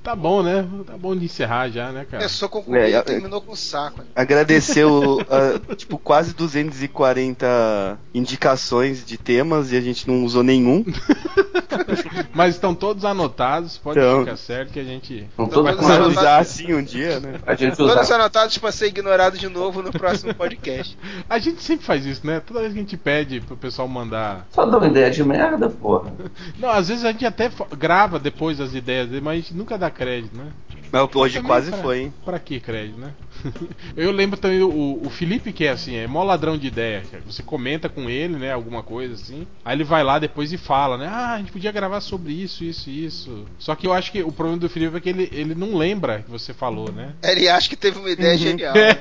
tá 0.04 0.16
bom, 0.16 0.42
né? 0.42 0.66
Tá 0.88 0.98
bom 0.98 1.16
de 1.16 1.26
encerrar 1.26 1.70
já, 1.70 1.92
né, 1.92 2.06
cara? 2.10 2.24
Começou 2.24 2.50
com 2.50 2.60
É, 2.60 2.64
comida 2.64 2.88
é, 2.88 2.90
e 3.00 3.04
terminou 3.04 3.42
com 3.42 3.56
saco. 3.56 4.00
né? 4.00 4.06
Agradeceu, 4.16 5.20
ah, 5.30 5.76
tipo, 5.76 5.98
quase 5.98 6.34
240 6.34 7.98
indicações 8.14 9.06
de 9.06 9.18
temas 9.18 9.72
e 9.72 9.78
a 9.78 9.82
gente 9.82 10.08
não 10.08 10.24
usou 10.24 10.42
nenhum. 10.44 10.84
Mas 12.34 12.56
estão 12.56 12.74
todos 12.74 13.06
anotados, 13.06 13.78
pode 13.78 14.00
Então. 14.00 14.20
ficar 14.22 14.38
certo 14.38 14.72
que 14.72 14.80
a 14.80 14.84
gente. 14.84 15.28
Vai 15.38 15.48
todos 15.48 15.64
Vai 15.64 15.74
anotados. 15.74 16.18
usar 16.18 16.38
assim 16.40 16.74
um 16.74 16.84
dia, 16.84 17.20
né? 17.20 17.40
A 17.46 17.56
gente 17.56 17.76
Todos 17.78 17.96
usar. 18.02 18.16
anotados 18.16 18.58
pra 18.58 18.72
ser 18.72 18.88
ignorado 18.88 19.38
de 19.38 19.48
novo 19.50 19.82
no 19.82 19.92
próximo 19.92 20.34
podcast. 20.34 20.98
A 21.30 21.38
gente 21.40 21.62
sempre 21.62 21.86
faz 21.86 22.06
isso, 22.06 22.26
né? 22.26 22.40
Toda 22.40 22.62
vez 22.62 22.74
que 22.74 22.80
a 22.80 22.82
gente 22.82 22.98
pede 22.98 23.42
pro 23.42 23.56
pessoal 23.58 23.88
mandar. 23.88 24.45
Só 24.52 24.66
dá 24.66 24.78
uma 24.78 24.88
ideia 24.88 25.12
de 25.12 25.24
merda, 25.24 25.70
porra. 25.70 26.14
Não, 26.58 26.70
às 26.70 26.88
vezes 26.88 27.04
a 27.04 27.12
gente 27.12 27.26
até 27.26 27.52
grava 27.78 28.18
depois 28.18 28.62
as 28.62 28.74
ideias 28.74 29.10
dele, 29.10 29.22
mas 29.22 29.34
a 29.34 29.36
gente 29.42 29.54
nunca 29.54 29.78
dá 29.78 29.90
crédito, 29.92 30.36
né? 30.38 30.52
Mas 30.92 31.14
hoje 31.14 31.42
quase 31.42 31.72
pra- 31.72 31.80
foi, 31.82 32.00
hein? 32.04 32.14
Pra 32.24 32.40
que 32.40 32.58
crédito, 32.60 32.98
né? 32.98 33.12
Eu 33.98 34.12
lembro 34.14 34.40
também 34.40 34.62
o, 34.62 35.02
o 35.04 35.10
Felipe 35.10 35.52
que 35.52 35.66
é 35.66 35.72
assim, 35.72 35.96
é 35.96 36.08
mó 36.08 36.24
ladrão 36.24 36.58
de 36.58 36.68
ideia. 36.68 37.04
Você 37.26 37.44
comenta 37.44 37.90
com 37.90 38.10
ele, 38.10 38.38
né, 38.38 38.54
alguma 38.54 38.82
coisa 38.82 39.14
assim. 39.16 39.46
Aí 39.66 39.76
ele 39.76 39.84
vai 39.84 40.04
lá 40.04 40.20
depois 40.20 40.54
e 40.54 40.58
fala, 40.58 40.98
né? 40.98 41.08
Ah, 41.12 41.34
a 41.34 41.38
gente 41.40 41.52
podia 41.52 41.72
gravar 41.72 42.00
sobre 42.00 42.32
isso, 42.32 42.64
isso, 42.64 42.90
isso. 42.90 43.46
Só 43.60 43.76
que 43.76 43.86
eu 43.86 43.92
acho 43.92 44.10
que 44.10 44.24
o 44.24 44.32
problema 44.32 44.60
do 44.60 44.70
Felipe 44.70 44.96
é 44.96 45.00
que 45.02 45.10
ele, 45.10 45.30
ele 45.34 45.54
não 45.56 45.76
lembra 45.76 46.20
que 46.22 46.32
você 46.32 46.54
falou, 46.54 46.90
né? 46.94 47.14
Ele 47.24 47.50
acha 47.50 47.68
que 47.68 47.76
teve 47.76 48.00
uma 48.00 48.10
ideia 48.10 48.32
Uhum. 48.34 48.38
genial. 48.40 48.74
Né? 48.74 48.96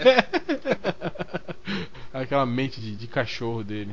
Aquela 2.13 2.47
mente 2.47 2.81
de, 2.81 2.97
de 2.97 3.07
cachorro 3.07 3.63
dele. 3.63 3.93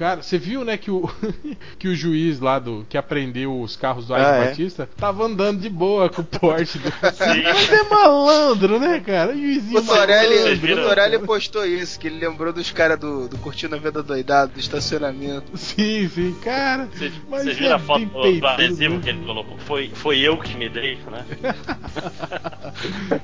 Cara, 0.00 0.22
você 0.22 0.38
viu, 0.38 0.64
né, 0.64 0.78
que 0.78 0.90
o, 0.90 1.06
que 1.78 1.86
o 1.86 1.94
juiz 1.94 2.40
lá 2.40 2.58
do. 2.58 2.86
que 2.88 2.96
aprendeu 2.96 3.60
os 3.60 3.76
carros 3.76 4.06
do 4.06 4.14
Ah, 4.14 4.18
é? 4.18 4.46
Batista 4.46 4.88
tava 4.96 5.24
andando 5.24 5.60
de 5.60 5.68
boa 5.68 6.08
com 6.08 6.22
o 6.22 6.24
Porsche 6.24 6.78
do. 6.78 6.88
Sim. 7.12 7.42
Mas 7.42 7.70
é 7.70 7.82
malandro, 7.82 8.80
né, 8.80 8.98
cara? 9.00 9.34
Juizinho 9.36 9.78
O 9.78 9.84
Torelli, 9.84 10.72
o 10.72 10.76
Torelli 10.76 11.18
postou 11.18 11.66
isso, 11.66 12.00
que 12.00 12.06
ele 12.06 12.18
lembrou 12.18 12.50
dos 12.50 12.70
caras 12.70 12.98
do, 12.98 13.28
do 13.28 13.36
Curtindo 13.36 13.76
a 13.76 13.78
Vida 13.78 14.02
Doidado, 14.02 14.54
do 14.54 14.58
estacionamento. 14.58 15.54
Sim, 15.58 16.08
sim, 16.08 16.34
cara. 16.42 16.88
Vocês 16.94 17.12
Mas 17.28 17.42
vocês 17.42 17.60
é 17.60 17.70
a 17.70 17.78
foto 17.78 18.06
do, 18.06 18.46
adesivo 18.46 18.94
né? 18.94 19.00
que 19.02 19.08
ele 19.10 19.26
colocou? 19.26 19.58
Foi, 19.58 19.90
foi 19.92 20.18
eu 20.20 20.38
que 20.38 20.56
me 20.56 20.70
dei, 20.70 20.98
né? 21.10 21.26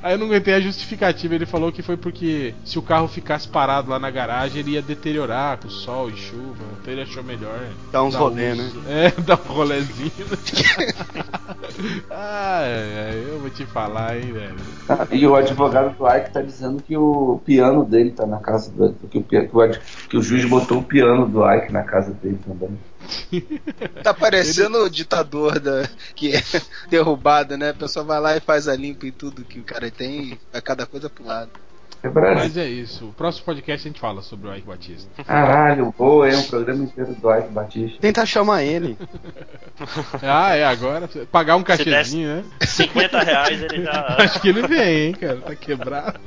Aí 0.02 0.12
eu 0.12 0.18
não 0.18 0.26
aguentei 0.26 0.52
a 0.52 0.60
justificativa. 0.60 1.34
Ele 1.34 1.46
falou 1.46 1.72
que 1.72 1.80
foi 1.80 1.96
porque 1.96 2.54
se 2.66 2.78
o 2.78 2.82
carro 2.82 3.08
ficasse 3.08 3.48
parado 3.48 3.88
lá 3.90 3.98
na 3.98 4.10
garagem, 4.10 4.60
ele 4.60 4.72
ia 4.72 4.82
deteriorar 4.82 5.56
com 5.56 5.70
sol 5.70 6.10
e 6.10 6.16
chuva. 6.18 6.65
Então 6.80 6.92
ele 6.92 7.02
achou 7.02 7.22
melhor. 7.22 7.58
Dá 7.90 8.02
uns 8.02 8.14
rolê, 8.14 8.54
né? 8.54 8.72
É, 8.88 9.10
dar 9.22 9.40
um 9.40 9.52
rolezinho. 9.52 10.12
ai, 12.10 12.72
ai, 13.08 13.24
eu 13.28 13.40
vou 13.40 13.50
te 13.50 13.66
falar, 13.66 14.16
hein, 14.16 14.32
velho. 14.32 14.56
Ah, 14.88 15.06
e 15.10 15.26
o 15.26 15.34
advogado 15.34 15.96
do 15.96 16.08
Ike 16.08 16.32
tá 16.32 16.40
dizendo 16.42 16.82
que 16.82 16.96
o 16.96 17.40
piano 17.44 17.84
dele 17.84 18.10
tá 18.10 18.26
na 18.26 18.38
casa 18.38 18.70
do. 18.70 18.92
Que 19.08 19.18
o, 19.18 19.22
que 19.22 19.38
o, 19.38 19.70
que 20.08 20.16
o 20.16 20.22
juiz 20.22 20.44
botou 20.44 20.78
o 20.78 20.84
piano 20.84 21.26
do 21.26 21.44
Ike 21.48 21.72
na 21.72 21.82
casa 21.82 22.12
dele 22.12 22.38
também. 22.46 22.78
Tá 24.02 24.14
parecendo 24.14 24.78
o 24.78 24.90
ditador 24.90 25.58
da, 25.58 25.88
que 26.14 26.34
é 26.34 26.42
derrubado, 26.88 27.56
né? 27.56 27.70
A 27.70 27.74
pessoa 27.74 28.04
vai 28.04 28.20
lá 28.20 28.36
e 28.36 28.40
faz 28.40 28.68
a 28.68 28.76
limpa 28.76 29.06
e 29.06 29.12
tudo 29.12 29.44
que 29.44 29.60
o 29.60 29.64
cara 29.64 29.90
tem 29.90 30.32
e 30.32 30.38
vai 30.52 30.62
cada 30.62 30.86
coisa 30.86 31.08
pro 31.10 31.24
lado. 31.24 31.50
É. 32.06 32.34
Mas 32.34 32.56
é 32.56 32.68
isso. 32.68 33.06
O 33.06 33.12
próximo 33.12 33.44
podcast 33.46 33.86
a 33.86 33.90
gente 33.90 34.00
fala 34.00 34.22
sobre 34.22 34.48
o 34.48 34.54
Ike 34.54 34.66
Batista. 34.66 35.22
Caralho, 35.24 35.94
boa, 35.96 36.28
é 36.28 36.36
um 36.36 36.42
programa 36.42 36.84
inteiro 36.84 37.14
do 37.14 37.34
Ike 37.34 37.48
Batista. 37.48 37.98
Tentar 38.00 38.26
chamar 38.26 38.62
ele. 38.62 38.96
Ah, 40.22 40.54
é, 40.56 40.64
agora. 40.64 41.08
Pagar 41.30 41.56
um 41.56 41.62
cachezinho, 41.62 42.36
né? 42.36 42.44
50 42.62 43.20
reais 43.20 43.62
ele 43.62 43.84
já. 43.84 44.16
Acho 44.18 44.40
que 44.40 44.48
ele 44.48 44.66
vem, 44.66 45.08
hein, 45.08 45.12
cara. 45.12 45.36
Tá 45.36 45.54
quebrado. 45.54 46.18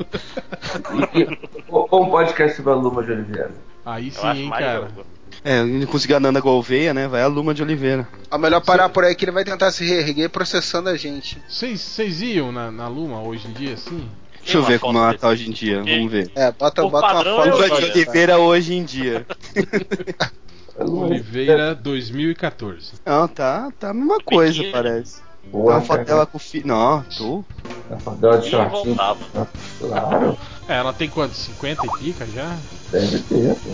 Ou, 1.68 2.04
um 2.04 2.10
podcast 2.10 2.58
sobre 2.58 2.72
a 2.72 2.76
Luma 2.76 3.04
de 3.04 3.12
Oliveira. 3.12 3.52
Aí 3.86 4.12
sim, 4.12 4.28
hein, 4.28 4.50
cara. 4.52 4.82
jogo. 4.82 5.06
É, 5.44 5.60
ele 5.60 5.86
conseguiu 5.86 6.18
a 6.18 6.20
Nanda 6.20 6.40
Gouveia, 6.42 6.94
né? 6.94 7.08
Vai 7.08 7.22
a 7.22 7.28
Luma 7.28 7.54
de 7.54 7.64
Oliveira. 7.64 8.08
É 8.30 8.38
melhor 8.38 8.62
parar 8.62 8.90
por 8.90 9.04
aí 9.04 9.16
que 9.16 9.26
ele 9.26 9.32
vai 9.32 9.44
tentar 9.44 9.72
se 9.72 9.86
reerguer 9.86 10.30
processando 10.30 10.90
a 10.90 10.98
gente. 10.98 11.42
Vocês 11.48 11.80
vocês 11.80 12.22
iam 12.22 12.52
na, 12.52 12.72
na 12.72 12.88
Luma 12.88 13.22
hoje 13.22 13.48
em 13.48 13.54
dia, 13.54 13.74
assim? 13.74 14.10
Deixa 14.44 14.58
eu 14.58 14.64
ver 14.64 14.80
como 14.80 14.98
ela 14.98 15.14
tá 15.14 15.28
hoje 15.30 15.50
em 15.50 15.52
dia, 15.52 15.78
Porque- 15.78 15.96
vamos 15.96 16.12
ver. 16.12 16.32
É, 16.36 16.52
bota, 16.52 16.82
bota 16.88 17.14
uma 17.14 17.24
foto. 17.24 17.30
olha, 17.30 17.70
de 17.70 17.86
Oliveira 17.92 18.38
hoje 18.40 18.74
em 18.74 18.84
dia. 18.84 19.26
Oliveira 20.80 21.76
2014. 21.76 22.94
Não, 23.06 23.28
tá, 23.28 23.70
tá 23.80 23.90
a 23.90 23.94
mesma 23.94 24.18
coisa, 24.24 24.54
Pequeno. 24.56 24.72
parece. 24.74 25.18
Tá 25.18 25.24
Boa, 25.52 25.74
uma 25.76 25.82
foto 25.82 26.06
dela 26.06 26.26
com 26.26 26.38
o 26.38 26.40
filho. 26.40 26.68
Não, 26.68 27.04
tu. 27.18 27.44
A 27.92 27.98
foto 27.98 28.18
dela 28.18 28.38
de 28.38 28.50
shortinho. 28.50 28.96
voltava. 28.96 29.48
Claro, 29.80 30.38
É, 30.68 30.76
ela 30.78 30.94
tem 30.94 31.10
quanto? 31.10 31.34
50 31.34 31.86
e 31.86 32.00
pica 32.00 32.26
já? 32.28 32.56
deve 32.92 33.20
ter, 33.20 33.56
pô. 33.56 33.70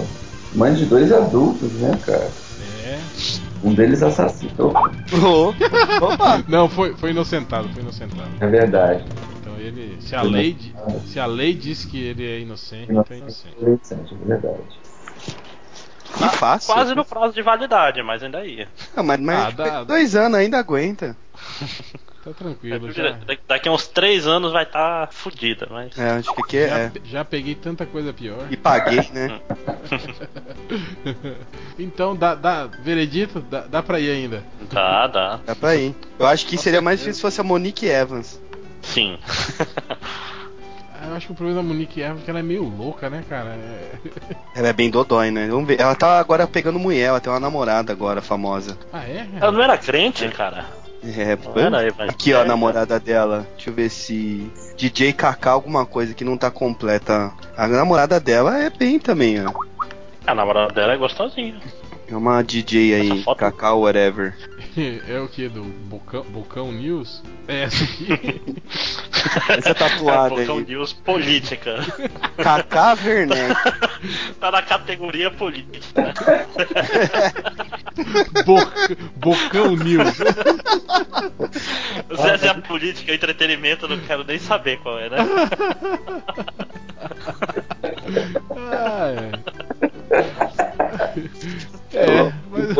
Mãe 0.56 0.74
de 0.74 0.86
dois 0.86 1.12
adultos, 1.12 1.72
né, 1.74 2.00
cara? 2.06 2.30
É. 2.86 3.00
Um 3.64 3.74
deles 3.74 4.02
assassinou. 4.02 4.74
Oh, 5.22 5.50
opa! 6.06 6.44
Não, 6.48 6.70
foi, 6.70 6.94
foi 6.96 7.10
inocentado, 7.12 7.68
foi 7.70 7.82
inocentado. 7.82 8.30
É 8.40 8.48
verdade. 8.48 9.04
Ele. 9.66 9.98
Se 10.02 10.16
a 10.16 10.22
lei, 10.22 10.56
se 11.08 11.20
a 11.20 11.26
lei 11.26 11.54
diz 11.54 11.86
que 11.86 12.02
ele 12.02 12.26
é 12.26 12.40
inocente, 12.40 12.92
então 12.92 13.06
é 13.10 13.18
inocente. 13.18 13.56
Inocente, 13.60 14.14
é 14.14 14.26
verdade. 14.28 14.64
Que 16.18 16.30
fácil. 16.38 16.74
Quase 16.74 16.96
no 16.96 17.04
prazo 17.04 17.34
de 17.34 17.42
validade, 17.42 18.02
mas 18.02 18.24
ainda 18.24 18.46
ia. 18.46 18.68
Não, 18.96 19.04
mas, 19.04 19.20
mas 19.20 19.38
Ah, 19.38 19.52
dá- 19.52 19.84
dois 19.84 20.16
anos 20.16 20.38
ainda 20.38 20.58
aguenta. 20.58 21.16
Tá 22.26 22.34
tranquilo, 22.34 22.92
já. 22.92 23.12
Da- 23.12 23.38
Daqui 23.48 23.70
a 23.70 23.72
uns 23.72 23.88
3 23.88 24.26
anos 24.26 24.52
vai 24.52 24.64
estar 24.64 25.06
tá 25.06 25.14
fudida, 25.14 25.68
mas. 25.70 25.96
É, 25.96 26.10
acho 26.10 26.34
que 26.34 26.42
aqui 26.42 26.58
é. 26.58 26.68
Já, 26.68 26.78
é. 26.80 26.92
já 27.06 27.24
peguei 27.24 27.54
tanta 27.54 27.86
coisa 27.86 28.12
pior. 28.12 28.48
E 28.50 28.58
paguei, 28.58 29.08
né? 29.14 29.40
então, 31.78 32.16
dá, 32.16 32.34
dá 32.34 32.66
veredito? 32.66 33.42
Dá, 33.42 33.62
dá 33.62 33.84
pra 33.84 34.00
ir 34.00 34.10
ainda. 34.10 34.44
Dá, 34.72 35.06
dá. 35.06 35.40
Dá 35.46 35.56
pra 35.56 35.76
ir. 35.76 35.96
Eu 36.18 36.26
acho 36.26 36.48
que 36.48 36.58
seria 36.58 36.82
mais 36.82 36.98
difícil 36.98 37.18
se 37.18 37.22
fosse 37.22 37.42
a 37.42 37.44
Monique 37.44 37.86
Evans. 37.86 38.42
Sim. 38.86 39.18
Eu 41.07 41.14
acho 41.16 41.28
que 41.28 41.34
o 41.34 41.36
problema 41.36 41.62
da 41.62 41.68
Monique 41.68 42.02
é 42.02 42.16
que 42.24 42.30
ela 42.30 42.40
é 42.40 42.44
meio 42.44 42.64
louca, 42.64 43.10
né, 43.10 43.24
cara? 43.30 43.49
É... 43.49 43.91
Ela 44.56 44.70
é 44.70 44.74
bem 44.74 44.90
dodói, 44.90 45.30
né? 45.30 45.48
Vamos 45.48 45.68
ver. 45.68 45.80
Ela 45.80 45.94
tá 45.94 46.18
agora 46.18 46.48
pegando 46.48 46.80
mulher, 46.80 47.03
ela 47.10 47.20
tem 47.20 47.32
uma 47.32 47.40
namorada 47.40 47.91
agora, 47.91 48.22
famosa. 48.24 48.76
Ah, 48.91 49.03
é? 49.03 49.28
Ela 49.40 49.52
não 49.52 49.62
era 49.62 49.78
crente, 49.78 50.28
cara. 50.30 50.66
É, 51.03 51.38
Não 51.53 51.62
era 51.62 51.86
evangélica. 51.88 52.03
aqui 52.06 52.34
ó, 52.34 52.41
a 52.41 52.45
namorada 52.45 52.99
dela. 52.99 53.45
Deixa 53.56 53.70
eu 53.70 53.74
ver 53.76 53.90
se. 53.90 54.52
DJ 54.76 55.14
Kaká, 55.14 55.52
alguma 55.52 55.86
coisa 55.86 56.16
que 56.16 56.24
não 56.24 56.36
tá 56.36 56.49
completa. 56.49 57.32
A 57.56 57.68
namorada 57.68 58.20
dela 58.20 58.57
é 58.57 58.72
bem 58.72 58.98
também, 58.98 59.45
ó. 59.45 59.53
A 60.26 60.34
namorada 60.34 60.74
dela 60.74 60.94
é 60.94 60.98
gostosinha. 60.98 61.56
É 62.07 62.16
uma 62.16 62.41
DJ 62.44 62.95
aí, 62.95 63.24
Kaká 63.38 63.76
whatever. 63.76 64.36
É 65.08 65.20
o 65.20 65.28
que? 65.28 65.48
Do 65.48 65.64
Bocão, 65.64 66.24
Bocão 66.24 66.72
News? 66.72 67.24
É 67.48 67.64
essa 67.64 67.84
aqui. 67.84 68.42
Essa 69.58 69.74
tatuada 69.74 70.36
Bocão 70.36 70.58
aí. 70.60 70.66
News 70.66 70.94
política. 70.94 71.78
Kaká 72.38 72.94
Werneck. 73.04 73.56
tá 74.40 74.52
na 74.52 74.62
categoria 74.62 75.32
política. 75.32 76.14
Boc- 78.46 78.98
Bocão 79.16 79.76
News. 79.76 80.16
Se 82.38 82.46
é 82.46 82.50
a 82.50 82.56
política 82.62 83.12
e 83.12 83.16
entretenimento, 83.16 83.86
eu 83.86 83.90
não 83.90 84.00
quero 84.00 84.24
nem 84.24 84.38
saber 84.38 84.78
qual 84.80 85.00
é, 85.00 85.10
né? 85.10 85.18
Ah, 88.56 89.08
é. 89.10 89.32
É, 91.98 92.34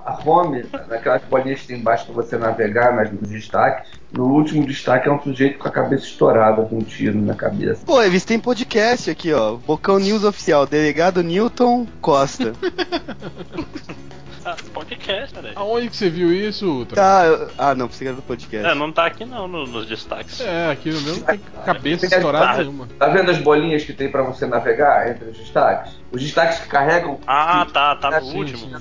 A 0.06 0.18
home, 0.24 0.64
naquelas 0.88 1.22
bolinhas 1.24 1.60
que 1.62 1.68
tem 1.68 1.78
embaixo 1.78 2.04
pra 2.06 2.14
você 2.14 2.36
navegar 2.36 2.94
nas, 2.94 3.10
nos 3.10 3.28
destaques, 3.28 3.90
no 4.12 4.26
último 4.26 4.64
destaque 4.66 5.08
é 5.08 5.12
um 5.12 5.20
sujeito 5.20 5.58
com 5.58 5.66
a 5.68 5.70
cabeça 5.70 6.04
estourada, 6.04 6.62
com 6.62 6.76
um 6.78 6.82
tiro 6.82 7.20
na 7.20 7.34
cabeça. 7.34 7.84
Pô, 7.84 8.00
eles 8.02 8.24
têm 8.24 8.38
podcast 8.38 9.10
aqui, 9.10 9.32
ó. 9.32 9.56
Bocão 9.56 9.98
News 9.98 10.22
Oficial, 10.24 10.66
delegado 10.66 11.22
Newton 11.22 11.86
Costa. 12.00 12.52
Ah, 14.46 14.56
podcast, 14.74 15.34
velho. 15.40 15.52
Aonde 15.56 15.88
que 15.88 15.96
você 15.96 16.10
viu 16.10 16.30
isso, 16.30 16.70
Ultra? 16.70 16.96
Tá, 16.96 17.24
eu- 17.24 17.48
ah, 17.56 17.74
não, 17.74 17.88
precisa 17.88 18.12
do 18.12 18.20
podcast. 18.20 18.68
É, 18.68 18.74
não 18.74 18.92
tá 18.92 19.06
aqui 19.06 19.24
não 19.24 19.48
no- 19.48 19.66
nos 19.66 19.86
destaques. 19.86 20.38
É, 20.42 20.70
aqui 20.70 20.90
no 20.90 21.00
meu 21.00 21.16
não 21.16 21.22
tem 21.22 21.40
cabeça 21.64 22.04
estourada 22.04 22.46
tá. 22.48 22.58
nenhuma. 22.58 22.86
Tá 22.98 23.08
vendo 23.08 23.30
as 23.30 23.38
bolinhas 23.38 23.84
que 23.84 23.94
tem 23.94 24.10
pra 24.10 24.22
você 24.22 24.46
navegar 24.46 25.08
entre 25.10 25.30
os 25.30 25.38
destaques? 25.38 25.94
Os 26.14 26.22
destaques 26.22 26.60
que 26.60 26.68
carregam 26.68 27.18
Ah, 27.26 27.66
tá, 27.72 27.96
tá 27.96 28.20
no 28.20 28.26
último. 28.34 28.78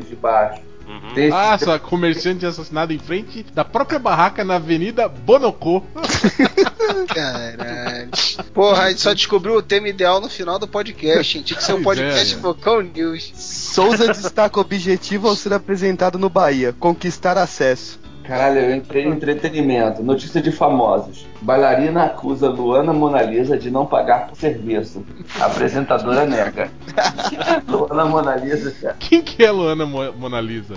de 0.00 0.16
baixo. 0.16 0.60
Uhum. 0.86 1.12
Esse- 1.16 1.32
Ah, 1.32 1.54
essa 1.54 1.78
comerciante 1.80 2.46
assassinada 2.46 2.94
em 2.94 2.98
frente 2.98 3.42
da 3.52 3.64
própria 3.64 3.98
barraca 3.98 4.44
na 4.44 4.54
Avenida 4.54 5.08
Bonocô. 5.08 5.82
Caralho. 7.12 8.10
Porra, 8.54 8.84
a 8.84 8.88
gente 8.90 9.00
só 9.00 9.12
descobriu 9.12 9.56
o 9.56 9.62
tema 9.62 9.88
ideal 9.88 10.20
no 10.20 10.28
final 10.28 10.58
do 10.58 10.68
podcast, 10.68 11.36
hein? 11.36 11.42
Tinha 11.44 11.56
que 11.56 11.64
ser 11.64 11.72
um 11.74 11.82
podcast 11.82 12.34
é. 12.34 12.38
Bocão 12.38 12.80
News. 12.82 13.32
Souza 13.34 14.06
destaca 14.08 14.58
o 14.58 14.60
objetivo 14.62 15.28
ao 15.28 15.34
ser 15.36 15.52
apresentado 15.52 16.18
no 16.18 16.28
Bahia: 16.28 16.72
conquistar 16.78 17.36
acesso. 17.36 17.98
Caralho, 18.26 18.58
eu 18.58 18.74
entrei 18.74 19.06
no 19.06 19.14
entretenimento. 19.14 20.02
Notícia 20.02 20.42
de 20.42 20.50
famosos. 20.50 21.26
Bailarina 21.40 22.04
acusa 22.04 22.48
Luana 22.48 22.92
Monalisa 22.92 23.56
de 23.56 23.70
não 23.70 23.86
pagar 23.86 24.26
por 24.26 24.36
serviço. 24.36 25.04
A 25.40 25.46
apresentadora 25.46 26.26
nega. 26.26 26.70
Luana 27.68 28.04
Monalisa, 28.04 28.72
cara. 28.72 28.96
Quem 28.98 29.22
que 29.22 29.44
é 29.44 29.50
Luana 29.50 29.86
Mo 29.86 30.12
Mona 30.12 30.40
Lisa? 30.40 30.74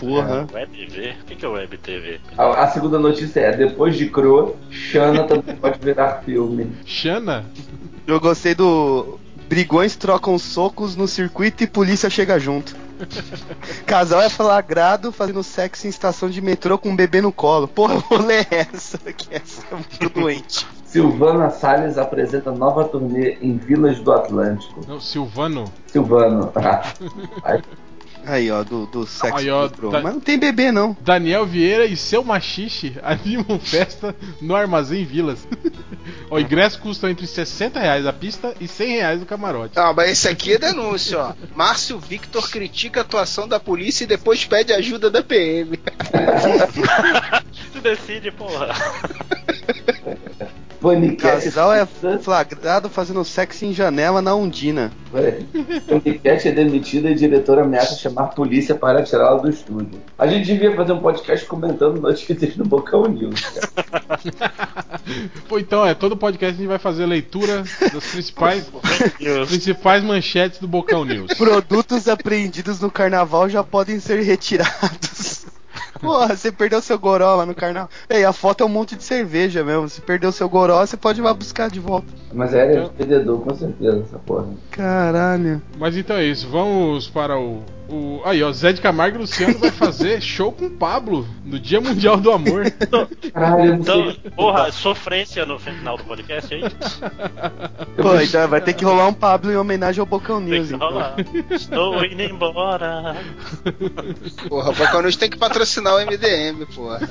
Porra. 0.00 0.48
Web 0.52 0.76
TV? 0.76 1.14
O 1.20 1.24
que 1.24 1.36
que 1.36 1.44
é 1.44 1.48
Web 1.48 1.78
TV? 1.78 2.20
A, 2.36 2.64
a 2.64 2.68
segunda 2.68 2.98
notícia 2.98 3.40
é: 3.40 3.56
depois 3.56 3.96
de 3.96 4.08
Cro, 4.10 4.56
Xana 4.68 5.24
também 5.24 5.54
pode 5.56 5.78
virar 5.78 6.22
filme. 6.24 6.72
Xana? 6.84 7.44
Eu 8.06 8.18
gostei 8.18 8.54
do. 8.54 9.20
Brigões 9.48 9.94
trocam 9.94 10.36
socos 10.40 10.96
no 10.96 11.06
circuito 11.06 11.62
e 11.62 11.68
polícia 11.68 12.10
chega 12.10 12.36
junto. 12.40 12.74
Casal 13.86 14.22
é 14.22 14.28
flagrado 14.28 15.12
fazendo 15.12 15.42
sexo 15.42 15.86
em 15.86 15.90
estação 15.90 16.28
de 16.28 16.40
metrô 16.40 16.78
com 16.78 16.90
um 16.90 16.96
bebê 16.96 17.20
no 17.20 17.32
colo. 17.32 17.68
Porra, 17.68 17.96
rolê 17.96 18.40
é 18.50 18.66
essa? 18.72 18.98
Que 18.98 19.34
essa 19.34 19.62
é 19.70 19.74
muito 19.74 20.08
doente. 20.18 20.66
Silvana 20.84 21.50
Salles 21.50 21.98
apresenta 21.98 22.50
nova 22.50 22.84
turnê 22.84 23.36
em 23.42 23.56
Vilas 23.56 23.98
do 23.98 24.12
Atlântico. 24.12 24.80
Não, 24.86 25.00
Silvano. 25.00 25.64
Silvano. 25.86 26.52
Aí, 27.42 27.62
Aí, 28.26 28.50
ó, 28.50 28.64
do, 28.64 28.86
do 28.86 29.06
sexo 29.06 29.36
Aí, 29.36 29.48
ó, 29.50 29.68
tá- 29.68 30.00
Mas 30.02 30.14
não 30.14 30.20
tem 30.20 30.38
bebê, 30.38 30.72
não. 30.72 30.96
Daniel 31.00 31.46
Vieira 31.46 31.86
e 31.86 31.96
seu 31.96 32.24
machixe 32.24 32.96
animam 33.02 33.58
festa 33.60 34.14
no 34.40 34.54
Armazém 34.54 35.04
Vilas. 35.04 35.46
o 36.28 36.38
ingresso 36.38 36.80
custa 36.80 37.08
entre 37.10 37.26
60 37.26 37.78
reais 37.78 38.04
a 38.04 38.12
pista 38.12 38.52
e 38.60 38.66
100 38.66 38.88
reais 38.96 39.22
o 39.22 39.26
camarote. 39.26 39.76
Não, 39.76 39.94
mas 39.94 40.10
esse 40.10 40.28
aqui 40.28 40.54
é 40.54 40.58
denúncia, 40.58 41.18
ó. 41.18 41.32
Márcio 41.54 41.98
Victor 41.98 42.50
critica 42.50 43.00
a 43.00 43.02
atuação 43.02 43.46
da 43.46 43.60
polícia 43.60 44.04
e 44.04 44.08
depois 44.08 44.44
pede 44.44 44.72
ajuda 44.72 45.08
da 45.08 45.22
PM. 45.22 45.78
Tu 47.72 47.80
decide, 47.80 48.30
porra. 48.32 48.74
Paniquete. 50.86 51.46
Casal 51.46 51.74
é 51.74 51.84
flagrado 52.22 52.88
fazendo 52.88 53.24
sexo 53.24 53.64
em 53.64 53.72
janela 53.72 54.22
na 54.22 54.36
Undina. 54.36 54.92
Paniquete 55.88 56.46
é 56.46 56.52
demitida 56.52 57.08
e 57.08 57.12
a 57.12 57.16
diretora 57.16 57.62
ameaça 57.62 57.96
chamar 57.96 58.22
a 58.22 58.28
polícia 58.28 58.72
para 58.72 59.02
tirá-la 59.02 59.42
do 59.42 59.50
estúdio. 59.50 60.00
A 60.16 60.28
gente 60.28 60.46
devia 60.46 60.76
fazer 60.76 60.92
um 60.92 61.00
podcast 61.00 61.44
comentando 61.46 62.00
notícias 62.00 62.56
no 62.56 62.64
Bocão 62.64 63.02
News. 63.08 63.40
Cara. 63.40 63.68
Pô, 65.48 65.58
então 65.58 65.84
é, 65.84 65.92
todo 65.92 66.16
podcast 66.16 66.54
a 66.54 66.58
gente 66.58 66.68
vai 66.68 66.78
fazer 66.78 67.04
leitura 67.04 67.64
das 67.92 68.06
principais, 68.06 68.70
principais 69.48 70.04
manchetes 70.04 70.60
do 70.60 70.68
Bocão 70.68 71.04
News. 71.04 71.34
Produtos 71.34 72.06
apreendidos 72.06 72.80
no 72.80 72.92
carnaval 72.92 73.48
já 73.48 73.64
podem 73.64 73.98
ser 73.98 74.20
retirados. 74.20 75.05
Porra, 76.00 76.36
você 76.36 76.52
perdeu 76.52 76.80
seu 76.80 76.98
goró 76.98 77.36
lá 77.36 77.46
no 77.46 77.54
carnaval. 77.54 77.88
Ei, 78.08 78.24
a 78.24 78.32
foto 78.32 78.62
é 78.62 78.66
um 78.66 78.70
monte 78.70 78.96
de 78.96 79.04
cerveja 79.04 79.64
mesmo. 79.64 79.88
Se 79.88 80.00
perdeu 80.00 80.32
seu 80.32 80.48
goró, 80.48 80.84
você 80.84 80.96
pode 80.96 81.20
ir 81.20 81.22
lá 81.22 81.32
buscar 81.32 81.70
de 81.70 81.80
volta. 81.80 82.06
Mas 82.32 82.54
é, 82.54 82.74
é 82.74 82.88
perdedor, 82.88 83.40
com 83.40 83.54
certeza, 83.54 84.02
essa 84.06 84.18
porra. 84.18 84.46
Caralho. 84.70 85.62
Mas 85.78 85.96
então 85.96 86.16
é 86.16 86.24
isso, 86.24 86.48
vamos 86.48 87.08
para 87.08 87.38
o. 87.38 87.62
o 87.88 88.20
aí, 88.24 88.42
ó, 88.42 88.52
Zé 88.52 88.72
de 88.72 88.80
Camargo 88.80 89.16
e 89.16 89.20
Luciano 89.20 89.58
vai 89.58 89.70
fazer 89.70 90.20
show 90.22 90.50
com 90.50 90.66
o 90.66 90.70
Pablo 90.70 91.26
no 91.44 91.58
Dia 91.58 91.80
Mundial 91.80 92.16
do 92.16 92.30
Amor. 92.30 92.70
Caralho, 93.32 93.64
eu 93.64 93.72
não 93.72 93.76
Então, 93.76 94.16
porra, 94.34 94.72
sofrência 94.72 95.46
no 95.46 95.58
final 95.58 95.96
do 95.96 96.04
podcast 96.04 96.54
aí. 96.54 96.62
Pô, 97.96 98.20
então 98.20 98.48
vai 98.48 98.60
ter 98.60 98.72
que 98.72 98.84
rolar 98.84 99.06
um 99.08 99.12
Pablo 99.12 99.52
em 99.52 99.56
homenagem 99.56 100.00
ao 100.00 100.06
Bocão 100.06 100.38
Tem 100.40 100.50
News. 100.50 100.70
Então. 100.72 101.14
Estou 101.50 102.04
indo 102.04 102.22
embora. 102.22 103.16
Porra, 104.48 104.70
o 104.70 104.74
Bocão 104.74 105.02
News 105.02 105.16
tem 105.16 105.30
que 105.30 105.38
patrocinar 105.38 105.94
o 105.94 106.00
MDM, 106.00 106.66
porra. 106.74 107.08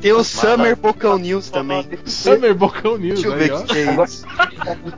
Tem 0.00 0.12
o 0.12 0.24
Summer 0.24 0.76
Bocão 0.76 1.18
News 1.18 1.50
também. 1.50 1.88
Summer 2.04 2.54
Bocão 2.54 2.98
News, 2.98 3.20
Deixa 3.22 3.28
eu 3.28 3.36
ver 3.36 3.52
o 3.52 3.64
que, 3.64 3.74
que 3.74 3.78
é 3.78 4.04
isso. 4.04 4.26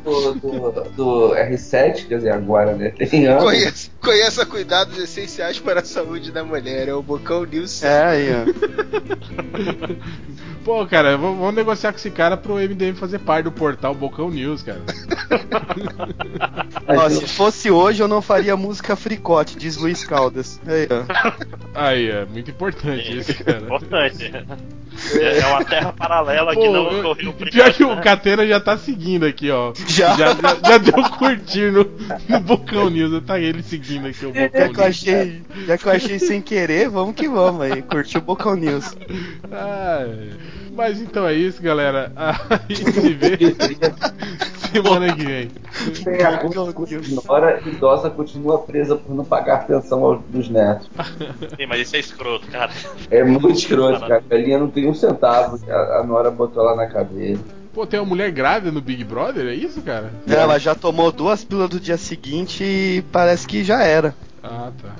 do, 0.04 0.34
do, 0.34 0.70
do 0.96 1.34
R7, 1.34 2.06
quer 2.06 2.16
dizer, 2.16 2.32
agora, 2.32 2.74
né? 2.74 2.90
Tem 2.90 3.26
anos. 3.26 3.42
Conheça, 3.42 3.90
conheça 4.00 4.46
cuidados 4.46 5.01
essenciais 5.02 5.58
para 5.58 5.80
a 5.80 5.84
saúde 5.84 6.32
da 6.32 6.42
mulher. 6.44 6.88
É 6.88 6.94
o 6.94 7.02
Bocão 7.02 7.44
News. 7.44 7.82
É, 7.82 8.04
aí, 8.04 8.28
ó. 8.32 8.44
Pô, 10.64 10.86
cara, 10.86 11.16
vamos 11.16 11.54
negociar 11.54 11.90
com 11.92 11.98
esse 11.98 12.10
cara 12.10 12.36
pro 12.36 12.54
MDM 12.54 12.94
fazer 12.94 13.18
parte 13.18 13.44
do 13.44 13.52
portal 13.52 13.94
Bocão 13.94 14.30
News, 14.30 14.62
cara. 14.62 14.80
Ó, 16.86 17.08
se 17.10 17.26
fosse 17.26 17.70
hoje, 17.70 18.00
eu 18.02 18.06
não 18.06 18.22
faria 18.22 18.56
música 18.56 18.94
fricote, 18.94 19.56
diz 19.56 19.76
Luiz 19.76 20.04
Caldas. 20.04 20.60
Aí, 20.66 20.86
ó. 20.90 21.32
Aí, 21.74 22.08
é 22.10 22.24
muito 22.26 22.50
importante 22.50 23.18
isso, 23.18 23.42
cara. 23.44 23.58
Importante. 23.60 24.30
É 25.18 25.38
é 25.38 25.46
uma 25.46 25.64
terra 25.64 25.92
paralela 25.92 26.50
que 26.54 26.60
Pô, 26.60 26.70
não 26.70 26.92
eu- 26.92 26.98
ocorreu 27.00 27.30
o 27.30 27.32
pior 27.32 27.72
que 27.72 27.82
o 27.82 27.94
né? 27.96 28.02
Catena 28.02 28.46
já 28.46 28.60
tá 28.60 28.76
seguindo 28.76 29.24
aqui, 29.24 29.50
ó. 29.50 29.72
Já? 29.88 30.14
Já, 30.16 30.28
já, 30.34 30.54
já 30.68 30.78
deu 30.78 31.02
curtir 31.18 31.72
no, 31.72 31.90
no 32.28 32.40
Bocão 32.40 32.90
News. 32.90 33.24
Tá 33.24 33.40
ele 33.40 33.62
seguindo 33.62 34.06
aqui 34.06 34.26
o 34.26 34.32
Já 34.34 34.42
Bocão 34.48 34.50
que 34.50 34.58
eu 34.58 34.66
News. 34.68 34.78
achei, 34.80 35.42
já 35.66 35.78
que 35.78 35.86
eu 35.86 35.92
achei 35.92 36.18
sem 36.18 36.42
querer, 36.42 36.88
vamos 36.90 37.14
que 37.16 37.26
vamos 37.26 37.62
aí. 37.62 37.80
Curtiu 37.82 38.20
o 38.20 38.24
Bocão 38.24 38.54
News. 38.54 38.94
Ai, 39.50 40.30
mas 40.72 41.00
então 41.00 41.26
é 41.26 41.34
isso, 41.34 41.62
galera. 41.62 42.12
A 42.16 42.60
gente 42.68 42.92
se 42.92 43.14
vê 43.14 43.38
semana 44.72 45.14
que 45.14 45.24
vem. 45.24 45.50
Tem 46.04 46.22
a 46.22 46.38
culpa 46.38 46.72
continua, 46.72 47.60
idosa 47.66 48.10
continua 48.10 48.58
presa 48.58 48.96
por 48.96 49.14
não 49.14 49.24
pagar 49.24 49.66
pensão 49.66 50.04
aos, 50.04 50.20
dos 50.28 50.48
netos. 50.48 50.88
Sim, 51.56 51.66
mas 51.66 51.82
isso 51.82 51.96
é 51.96 51.98
escroto, 51.98 52.46
cara. 52.48 52.72
É 53.10 53.22
muito 53.22 53.50
escroto, 53.50 54.00
cara. 54.00 54.16
A 54.16 54.20
velhinha 54.20 54.58
não 54.58 54.70
tem 54.70 54.88
um 54.88 54.94
centavo. 54.94 55.58
A, 55.70 56.00
a 56.00 56.06
Nora 56.06 56.30
botou 56.30 56.62
lá 56.62 56.74
na 56.74 56.86
cadeia. 56.86 57.38
Pô, 57.72 57.86
tem 57.86 57.98
uma 57.98 58.06
mulher 58.06 58.30
grávida 58.30 58.70
no 58.70 58.82
Big 58.82 59.02
Brother, 59.02 59.46
é 59.46 59.54
isso, 59.54 59.80
cara? 59.80 60.12
Ela 60.26 60.58
já 60.58 60.74
tomou 60.74 61.10
duas 61.10 61.42
pílulas 61.42 61.70
do 61.70 61.80
dia 61.80 61.96
seguinte 61.96 62.62
e 62.62 63.02
parece 63.10 63.46
que 63.46 63.64
já 63.64 63.82
era. 63.82 64.14
Ah, 64.42 64.70
tá. 64.82 64.94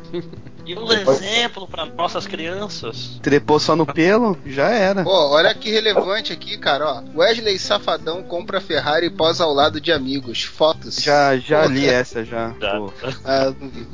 E 0.64 0.74
um 0.76 0.92
exemplo 0.92 1.66
para 1.66 1.86
nossas 1.86 2.26
crianças. 2.26 3.18
Trepou 3.22 3.58
só 3.58 3.74
no 3.74 3.84
pelo, 3.84 4.38
já 4.46 4.68
era. 4.70 5.02
Pô, 5.02 5.10
olha 5.30 5.52
que 5.54 5.70
relevante 5.70 6.32
aqui, 6.32 6.56
cara, 6.56 6.86
ó. 6.86 7.02
Wesley 7.18 7.58
Safadão 7.58 8.22
compra 8.22 8.60
Ferrari 8.60 9.06
e 9.06 9.10
posa 9.10 9.44
ao 9.44 9.52
lado 9.52 9.80
de 9.80 9.90
amigos. 9.90 10.42
Fotos. 10.44 10.96
Já, 11.02 11.36
já 11.36 11.62
Pô, 11.64 11.68
li 11.70 11.86
essa 11.88 12.24
já. 12.24 12.54
Já. 12.60 12.76
pô. 12.76 12.92
Ah, 13.24 13.52
não 13.60 13.68
vi. 13.68 13.86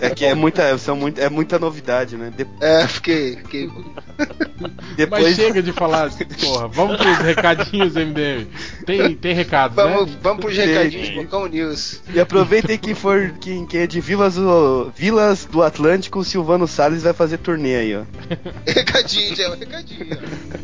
É 0.00 0.10
que 0.10 0.24
é 0.24 0.34
muita, 0.34 0.76
são 0.78 0.96
muito, 0.96 1.20
é 1.20 1.28
muita 1.28 1.58
novidade, 1.58 2.16
né? 2.16 2.32
De- 2.36 2.46
É, 2.60 2.86
fiquei. 2.86 3.36
fiquei... 3.36 3.70
Mas 4.60 4.72
depois 4.96 5.34
chega 5.36 5.62
de 5.62 5.72
falar, 5.72 6.08
porra, 6.40 6.68
vamos 6.68 6.96
pros 6.96 7.18
recadinhos, 7.18 7.94
MDM. 7.94 8.46
Tem, 8.86 9.14
tem 9.16 9.34
recados, 9.34 9.74
Vamos, 9.74 10.10
né? 10.12 10.18
vamos 10.22 10.44
pros 10.44 10.56
recadinhos 10.56 11.10
Bocão 11.10 11.46
News. 11.46 12.00
E 12.12 12.20
aproveitem 12.20 12.78
que 12.78 12.94
for 12.94 13.32
quem, 13.40 13.66
quem 13.66 13.80
é 13.80 13.86
de 13.86 14.00
Vilas 14.00 14.36
do, 14.36 14.92
Vilas 14.94 15.44
do 15.46 15.62
Atlântico, 15.62 16.13
o 16.18 16.24
Silvano 16.24 16.66
Salles 16.66 17.02
vai 17.02 17.12
fazer 17.12 17.38
turnê 17.38 17.76
aí, 17.76 17.96
ó. 17.96 18.04
Recadinho, 18.66 19.36
já 19.36 19.44
é 19.44 19.48
um 19.48 19.56
recadinho. 19.56 20.06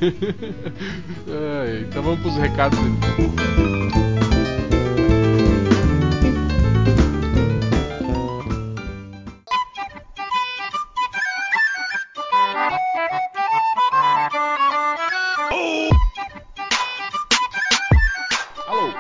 É, 1.29 1.81
então 1.83 2.03
vamos 2.03 2.21
pros 2.21 2.37
recados. 2.37 2.79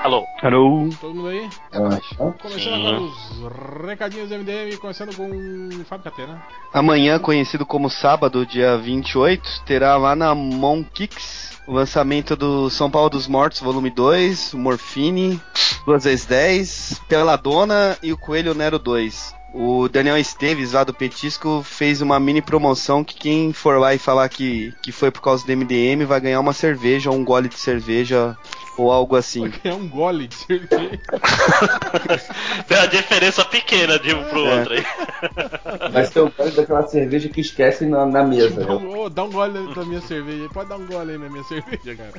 Alô, 0.02 0.27
Alô. 0.40 0.89
Todo 0.98 1.14
mundo 1.14 1.28
aí? 1.28 1.47
Relaxa. 1.70 2.16
Começando 2.16 2.74
Sim. 2.74 2.86
agora 2.86 3.01
os 3.02 3.86
recadinhos 3.86 4.31
do 4.31 4.39
MDM, 4.39 4.77
começando 4.78 5.14
com 5.14 5.28
o 5.28 5.85
Fábio 5.85 6.05
Catena. 6.05 6.43
Amanhã, 6.72 7.18
conhecido 7.18 7.66
como 7.66 7.90
sábado, 7.90 8.47
dia 8.47 8.78
28, 8.78 9.62
terá 9.66 9.98
lá 9.98 10.16
na 10.16 10.35
Monkix 10.35 11.60
o 11.66 11.72
lançamento 11.72 12.35
do 12.35 12.70
São 12.70 12.90
Paulo 12.90 13.10
dos 13.10 13.28
Mortos, 13.28 13.60
volume 13.60 13.90
2, 13.90 14.55
o 14.55 14.59
Morfine, 14.59 15.39
2 15.85 16.05
vezes 16.05 16.24
10, 16.24 17.02
Peladona 17.06 17.98
e 18.02 18.10
o 18.10 18.16
Coelho 18.16 18.55
Nero 18.55 18.78
2. 18.78 19.35
O 19.52 19.89
Daniel 19.89 20.16
Esteves, 20.16 20.72
lá 20.72 20.85
do 20.85 20.94
Petisco, 20.94 21.62
fez 21.64 22.01
uma 22.01 22.20
mini 22.20 22.40
promoção 22.40 23.02
que 23.02 23.14
quem 23.14 23.52
for 23.52 23.78
lá 23.78 23.93
e 23.93 23.98
falar 23.98 24.28
que, 24.28 24.72
que 24.81 24.93
foi 24.93 25.10
por 25.10 25.20
causa 25.20 25.44
do 25.44 25.56
MDM 25.56 26.05
vai 26.06 26.20
ganhar 26.20 26.40
uma 26.40 26.52
cerveja 26.52 27.10
ou 27.10 27.16
um 27.16 27.24
gole 27.24 27.48
de 27.48 27.59
cerveja 27.59 28.36
ou 28.81 28.93
algo 28.93 29.16
assim. 29.16 29.51
É 29.65 29.73
um 29.74 29.89
gole 29.89 30.27
de 30.28 30.35
cerveja. 30.35 31.01
Tem 32.66 32.78
uma 32.78 32.89
diferença 32.89 33.44
pequena 33.44 33.98
de 33.98 34.15
um 34.15 34.24
pro 34.24 34.47
É. 34.47 34.59
outro 34.59 34.74
aí. 34.74 34.85
Vai 35.93 36.05
ser 36.07 36.20
o 36.20 36.31
cara 36.31 36.51
daquela 36.51 36.86
cerveja 36.86 37.28
que 37.28 37.40
esquecem 37.40 37.89
na, 37.89 38.07
na 38.07 38.23
mesa. 38.24 38.48
Tipo, 38.61 38.78
né? 38.78 38.97
ô, 38.97 39.09
dá 39.09 39.24
um 39.24 39.31
gole 39.31 39.74
da 39.74 39.85
minha 39.85 40.01
cerveja. 40.01 40.43
aí. 40.44 40.48
Pode 40.48 40.69
dar 40.69 40.77
um 40.77 40.86
gole 40.86 41.12
aí 41.12 41.19
na 41.19 41.28
minha 41.28 41.44
cerveja, 41.44 41.94
cara. 41.97 42.12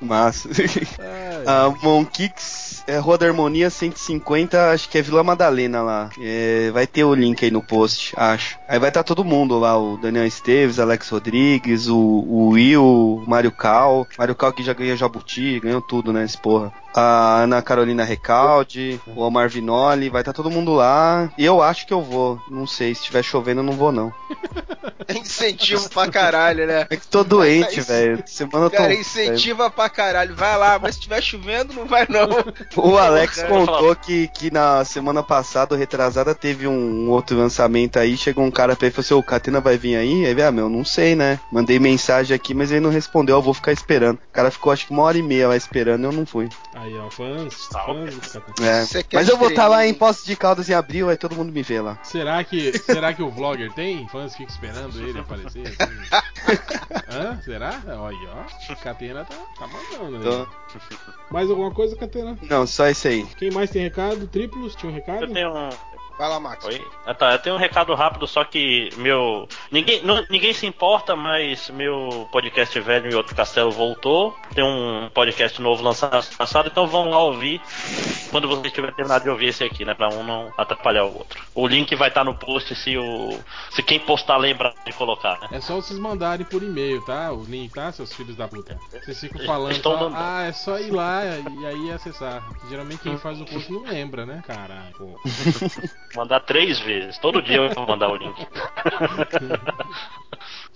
Massa. 0.00 0.48
Ai, 0.98 1.44
A 1.46 1.68
Monkix 1.82 2.69
é 2.90 2.98
Rua 2.98 3.16
da 3.16 3.26
Harmonia 3.26 3.70
150, 3.70 4.72
acho 4.72 4.88
que 4.88 4.98
é 4.98 5.02
Vila 5.02 5.22
Madalena 5.22 5.80
lá. 5.80 6.10
É, 6.20 6.70
vai 6.72 6.86
ter 6.86 7.04
o 7.04 7.14
link 7.14 7.44
aí 7.44 7.50
no 7.50 7.62
post, 7.62 8.12
acho. 8.16 8.58
Aí 8.68 8.78
vai 8.78 8.88
estar 8.90 9.04
todo 9.04 9.24
mundo 9.24 9.58
lá, 9.58 9.78
o 9.78 9.96
Daniel 9.96 10.26
Esteves, 10.26 10.80
Alex 10.80 11.08
Rodrigues, 11.08 11.88
o, 11.88 11.96
o 11.96 12.48
Will, 12.48 12.84
o 12.84 13.24
Mário 13.26 13.52
Cal. 13.52 14.06
Mário 14.18 14.34
Cal 14.34 14.52
que 14.52 14.64
já 14.64 14.72
ganhou 14.72 14.96
Jabuti, 14.96 15.60
ganhou 15.60 15.80
tudo, 15.80 16.12
né, 16.12 16.24
esse 16.24 16.36
porra. 16.36 16.72
A 16.94 17.42
Ana 17.42 17.62
Carolina 17.62 18.04
Recalde, 18.04 19.00
o 19.06 19.20
Omar 19.20 19.48
Vinoli, 19.48 20.08
vai 20.08 20.22
estar 20.22 20.32
todo 20.32 20.50
mundo 20.50 20.72
lá. 20.72 21.30
E 21.38 21.44
eu 21.44 21.62
acho 21.62 21.86
que 21.86 21.92
eu 21.92 22.02
vou. 22.02 22.40
Não 22.50 22.66
sei, 22.66 22.94
se 22.94 23.00
estiver 23.00 23.22
chovendo 23.22 23.60
eu 23.60 23.64
não 23.64 23.74
vou 23.74 23.92
não. 23.92 24.12
É 25.08 25.18
incentivo 25.18 25.88
pra 25.90 26.08
caralho, 26.08 26.66
né? 26.66 26.86
É 26.88 26.96
que 26.96 27.06
tô 27.06 27.24
doente, 27.24 27.80
velho. 27.80 28.22
Semana 28.26 28.66
eu 28.66 28.70
tô. 28.70 28.76
Cara, 28.76 28.94
incentiva 28.94 29.68
pra 29.68 29.88
caralho. 29.88 30.36
Vai 30.36 30.56
lá, 30.56 30.78
mas 30.78 30.94
se 30.94 31.00
tiver 31.00 31.20
chovendo, 31.20 31.72
não 31.72 31.84
vai 31.84 32.06
não. 32.08 32.28
O 32.76 32.96
Alex 32.96 33.42
contou 33.42 33.94
que, 33.96 34.28
que 34.28 34.52
na 34.52 34.84
semana 34.84 35.22
passada, 35.22 35.76
retrasada, 35.76 36.32
teve 36.32 36.68
um, 36.68 37.06
um 37.06 37.10
outro 37.10 37.36
lançamento 37.36 37.98
aí. 37.98 38.16
Chegou 38.16 38.44
um 38.44 38.50
cara 38.50 38.76
pra 38.76 38.86
ele 38.86 38.92
e 38.92 38.94
falou 38.94 39.04
assim: 39.04 39.14
o 39.14 39.22
Catena 39.22 39.60
vai 39.60 39.76
vir 39.76 39.96
aí? 39.96 40.24
Aí 40.24 40.30
ele, 40.30 40.42
ah, 40.42 40.52
meu, 40.52 40.68
não 40.68 40.84
sei, 40.84 41.16
né? 41.16 41.40
Mandei 41.50 41.78
mensagem 41.80 42.34
aqui, 42.34 42.54
mas 42.54 42.70
ele 42.70 42.80
não 42.80 42.90
respondeu. 42.90 43.36
Eu 43.36 43.42
vou 43.42 43.54
ficar 43.54 43.72
esperando. 43.72 44.16
O 44.16 44.32
cara 44.32 44.50
ficou 44.50 44.72
acho 44.72 44.86
que 44.86 44.92
uma 44.92 45.02
hora 45.02 45.18
e 45.18 45.22
meia 45.22 45.48
lá 45.48 45.56
esperando 45.56 46.04
eu 46.04 46.12
não 46.12 46.24
fui. 46.24 46.48
Aí, 46.80 46.96
ó, 46.96 47.10
fãs, 47.10 47.66
fãs. 47.66 48.36
É. 48.62 49.04
Mas 49.12 49.28
eu 49.28 49.36
vou 49.36 49.50
estar 49.50 49.68
lá 49.68 49.84
estrelinha? 49.84 49.94
em 49.94 49.98
Poços 49.98 50.24
de 50.24 50.34
Caldas 50.34 50.70
em 50.70 50.72
abril, 50.72 51.10
aí 51.10 51.16
todo 51.18 51.36
mundo 51.36 51.52
me 51.52 51.62
vê 51.62 51.78
lá. 51.78 51.98
Será 52.02 52.42
que, 52.42 52.78
será 52.78 53.12
que 53.12 53.22
o 53.22 53.30
vlogger 53.30 53.70
tem? 53.74 54.08
Fãs 54.08 54.34
ficam 54.34 54.54
esperando 54.54 54.98
ele 54.98 55.18
aparecer 55.18 55.66
assim? 55.66 56.40
Hã? 57.06 57.38
Será? 57.42 57.82
Olha, 57.86 58.30
ó. 58.32 58.74
Catena 58.76 59.26
tá, 59.26 59.36
tá 59.58 59.68
mandando 59.68 60.16
aí. 60.16 60.22
Tô. 60.22 60.48
Mais 61.30 61.50
alguma 61.50 61.70
coisa, 61.70 61.94
Catena? 61.96 62.38
Não, 62.48 62.66
só 62.66 62.86
esse 62.86 63.08
aí. 63.08 63.26
Quem 63.36 63.50
mais 63.50 63.68
tem 63.68 63.82
recado? 63.82 64.26
Triplos? 64.26 64.74
Tinha 64.74 64.90
um 64.90 64.94
recado? 64.94 65.24
Eu 65.24 65.32
tenho 65.32 65.52
um. 65.54 65.68
Vai 66.18 66.28
lá, 66.28 66.38
Max. 66.38 66.64
Oi? 66.66 66.86
Ah, 67.06 67.14
tá, 67.14 67.32
eu 67.32 67.38
tenho 67.38 67.56
um 67.56 67.58
recado 67.58 67.94
rápido, 67.94 68.26
só 68.26 68.44
que 68.44 68.90
meu. 68.98 69.48
Ninguém, 69.70 70.02
não- 70.02 70.24
ninguém 70.28 70.52
se 70.52 70.66
importa, 70.66 71.16
mas 71.16 71.70
meu 71.70 72.28
podcast 72.30 72.78
velho 72.78 73.10
e 73.10 73.14
outro 73.14 73.34
castelo 73.34 73.70
voltou. 73.70 74.36
Tem 74.54 74.62
um 74.62 75.08
podcast 75.14 75.60
novo 75.62 75.82
lançado 75.82 76.22
passado, 76.36 76.68
então 76.70 76.86
vão 76.86 77.08
lá 77.08 77.18
ouvir 77.22 77.60
quando 78.30 78.46
vocês 78.48 78.70
tiverem 78.72 78.94
terminado 78.94 79.24
de 79.24 79.30
ouvir 79.30 79.46
esse 79.46 79.64
aqui, 79.64 79.82
né? 79.84 79.94
Pra 79.94 80.08
um 80.10 80.22
não 80.22 80.52
atrapalhar 80.58 81.04
o 81.04 81.16
outro. 81.16 81.42
O 81.54 81.66
link 81.66 81.94
vai 81.96 82.08
estar 82.08 82.22
no 82.22 82.34
post 82.34 82.74
se 82.74 82.98
o. 82.98 83.38
Se 83.70 83.82
quem 83.82 83.98
postar 83.98 84.36
lembra 84.36 84.74
de 84.84 84.92
colocar, 84.92 85.40
né? 85.40 85.48
É 85.52 85.60
só 85.60 85.76
vocês 85.76 85.98
mandarem 85.98 86.44
por 86.44 86.62
e-mail, 86.62 87.00
tá? 87.06 87.32
O 87.32 87.44
link, 87.44 87.72
tá, 87.72 87.90
seus 87.92 88.12
filhos 88.12 88.36
da 88.36 88.46
puta? 88.46 88.78
Vocês 88.92 89.18
ficam 89.20 89.44
falando, 89.46 89.82
mandando. 89.82 90.16
ah, 90.18 90.42
é 90.44 90.52
só 90.52 90.78
ir 90.78 90.90
lá 90.90 91.22
e 91.24 91.66
aí 91.66 91.90
acessar. 91.92 92.46
Geralmente 92.68 93.00
quem 93.00 93.16
faz 93.16 93.40
o 93.40 93.44
post 93.46 93.72
não 93.72 93.84
lembra, 93.84 94.26
né? 94.26 94.42
Caralho, 94.46 94.92
pô. 94.98 95.18
Mandar 96.16 96.40
três 96.40 96.78
vezes. 96.80 97.18
Todo 97.18 97.40
dia 97.42 97.56
eu 97.58 97.70
vou 97.74 97.86
mandar 97.86 98.08
o 98.10 98.16
link. 98.16 98.46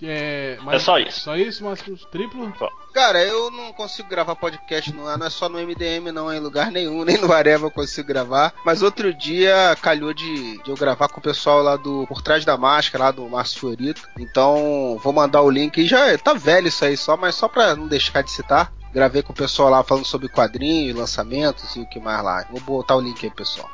É, 0.01 0.57
mas- 0.61 0.75
É 0.75 0.79
só 0.79 0.99
isso. 0.99 1.19
Só 1.21 1.35
isso, 1.35 1.63
Márcio? 1.63 1.97
Triplo? 2.11 2.53
Cara, 2.93 3.23
eu 3.23 3.49
não 3.51 3.73
consigo 3.73 4.07
gravar 4.09 4.35
podcast, 4.35 4.93
não 4.93 5.09
é, 5.09 5.17
não 5.17 5.25
é 5.27 5.29
só 5.29 5.47
no 5.49 5.57
MDM, 5.59 6.11
não 6.11 6.31
é 6.31 6.37
em 6.37 6.39
lugar 6.39 6.71
nenhum, 6.71 7.03
nem 7.03 7.17
no 7.17 7.31
Areva 7.33 7.65
eu 7.67 7.71
consigo 7.71 8.07
gravar. 8.07 8.53
Mas 8.65 8.81
outro 8.81 9.13
dia 9.13 9.75
calhou 9.81 10.13
de, 10.13 10.61
de 10.63 10.69
eu 10.69 10.75
gravar 10.75 11.07
com 11.09 11.19
o 11.19 11.23
pessoal 11.23 11.61
lá 11.61 11.75
do 11.75 12.05
Por 12.07 12.21
Trás 12.21 12.43
da 12.45 12.57
Máscara, 12.57 13.05
lá 13.05 13.11
do 13.11 13.27
Márcio 13.29 13.59
Fiorito. 13.59 14.07
Então 14.19 14.99
vou 15.01 15.13
mandar 15.13 15.41
o 15.41 15.49
link 15.49 15.77
e 15.77 15.85
já 15.87 16.17
tá 16.17 16.33
velho 16.33 16.67
isso 16.67 16.83
aí 16.85 16.95
só, 16.97 17.15
mas 17.17 17.35
só 17.35 17.47
pra 17.47 17.75
não 17.75 17.87
deixar 17.87 18.21
de 18.21 18.31
citar. 18.31 18.71
Gravei 18.93 19.21
com 19.21 19.33
o 19.33 19.35
pessoal 19.35 19.69
lá 19.69 19.83
falando 19.83 20.05
sobre 20.05 20.29
quadrinhos, 20.29 20.95
lançamentos 20.97 21.75
e 21.75 21.81
o 21.81 21.85
que 21.89 21.99
mais 21.99 22.23
lá. 22.23 22.45
Vou 22.49 22.61
botar 22.61 22.95
o 22.95 23.01
link 23.01 23.25
aí, 23.25 23.31
pessoal. 23.31 23.69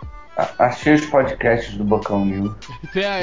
Achei 0.58 0.94
os 0.94 1.06
podcasts 1.08 1.76
do 1.76 1.84
Bocão 1.84 2.26
News. 2.26 2.54
Tem, 2.94 3.04
é, 3.04 3.20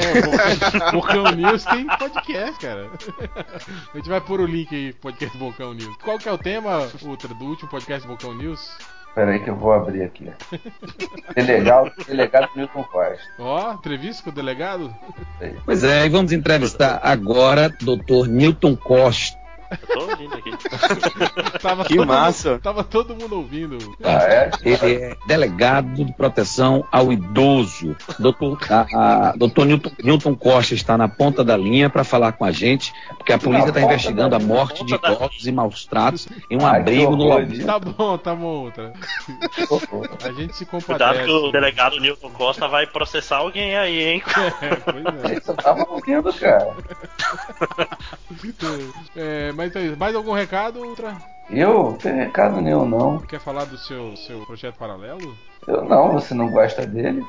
o 0.87 0.91
Bocão 0.93 1.31
News 1.31 1.65
tem 1.65 1.85
podcast, 1.85 2.59
cara. 2.59 2.89
A 3.93 3.97
gente 3.97 4.09
vai 4.09 4.21
pôr 4.21 4.39
o 4.39 4.45
link 4.45 4.73
aí, 4.73 4.93
podcast 4.93 5.37
Bocão 5.37 5.73
News. 5.73 5.97
Qual 6.03 6.19
que 6.19 6.29
é 6.29 6.31
o 6.31 6.37
tema, 6.37 6.87
Ultra, 7.03 7.33
do 7.33 7.45
último 7.45 7.69
podcast 7.69 8.07
Bocão 8.07 8.33
News? 8.35 8.77
Pera 9.15 9.31
aí 9.31 9.39
que 9.39 9.49
eu 9.49 9.55
vou 9.55 9.73
abrir 9.73 10.03
aqui. 10.03 10.31
Delegado, 11.35 11.91
delegado 12.05 12.49
Milton 12.55 12.83
Costa. 12.83 13.19
Ó, 13.39 13.73
entrevista 13.73 14.23
com 14.23 14.29
o 14.29 14.33
delegado? 14.33 14.95
Pois 15.65 15.83
é, 15.83 16.05
e 16.05 16.09
vamos 16.09 16.31
entrevistar 16.31 16.99
agora 17.03 17.69
Dr. 17.69 18.27
Newton 18.27 18.75
Costa. 18.75 19.38
Eu 19.71 19.87
tô 19.87 20.11
ouvindo 20.11 20.33
aqui. 20.35 20.51
Tava 21.61 21.85
Que 21.85 21.95
todo 21.95 22.07
massa. 22.07 22.51
Mundo, 22.51 22.61
tava 22.61 22.83
todo 22.83 23.15
mundo 23.15 23.35
ouvindo. 23.37 23.77
Ah, 24.03 24.23
é? 24.23 24.51
Ele 24.63 24.95
é 24.95 25.17
delegado 25.27 25.93
de 25.93 26.13
proteção 26.13 26.85
ao 26.91 27.11
idoso. 27.11 27.95
Doutor, 28.17 28.57
a, 28.69 29.29
a, 29.29 29.35
doutor 29.35 29.65
Newton, 29.65 29.91
Newton 30.03 30.35
Costa 30.35 30.73
está 30.73 30.97
na 30.97 31.07
ponta 31.07 31.43
da 31.43 31.55
linha 31.57 31.89
para 31.89 32.03
falar 32.03 32.31
com 32.33 32.45
a 32.45 32.51
gente, 32.51 32.93
porque 33.17 33.33
a 33.33 33.37
polícia 33.37 33.69
está 33.69 33.81
investigando 33.81 34.35
a 34.35 34.39
morte 34.39 34.85
de 34.85 34.95
idosos 34.95 35.45
e 35.45 35.51
maus 35.51 35.85
tratos 35.85 36.27
em 36.49 36.57
um 36.57 36.65
Ai, 36.65 36.75
que 36.75 36.79
abrigo 36.81 37.15
no 37.15 37.25
Lobinho. 37.25 37.65
Tá 37.65 37.79
bom, 37.79 38.17
tá 38.17 38.35
bom. 38.35 38.71
A 40.23 40.31
gente 40.31 40.55
se 40.55 40.65
Cuidado 40.65 40.87
compadece. 40.87 41.25
que 41.25 41.31
o 41.31 41.51
delegado 41.51 41.99
Newton 41.99 42.29
Costa 42.31 42.67
vai 42.67 42.85
processar 42.85 43.37
alguém 43.37 43.75
aí, 43.75 44.03
hein? 44.03 44.23
É, 44.61 44.75
pois 44.75 45.05
é. 45.31 45.41
Eu 45.47 45.55
tava 45.55 45.85
ouvindo, 45.89 46.33
cara. 46.33 46.75
É, 49.15 49.51
mas 49.59 49.75
é 49.75 49.81
isso. 49.87 49.97
mais 49.97 50.15
algum 50.15 50.31
recado, 50.31 50.79
Ultra? 50.79 51.17
Eu? 51.49 51.83
Não 51.83 51.93
tem 51.97 52.13
recado 52.13 52.61
nenhum, 52.61 52.87
não. 52.87 53.19
Quer 53.19 53.41
falar 53.41 53.65
do 53.65 53.77
seu, 53.77 54.15
seu 54.15 54.45
projeto 54.45 54.77
paralelo? 54.77 55.35
Eu 55.69 55.85
não, 55.85 56.13
você 56.13 56.33
não 56.33 56.49
gosta 56.49 56.85
dele. 56.85 57.23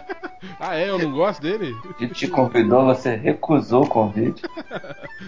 ah, 0.58 0.74
é? 0.76 0.88
Eu 0.88 0.98
não 0.98 1.12
gosto 1.12 1.42
dele? 1.42 1.76
Ele 2.00 2.12
te 2.14 2.26
convidou, 2.26 2.86
você 2.86 3.14
recusou 3.16 3.84
o 3.84 3.88
convite. 3.88 4.42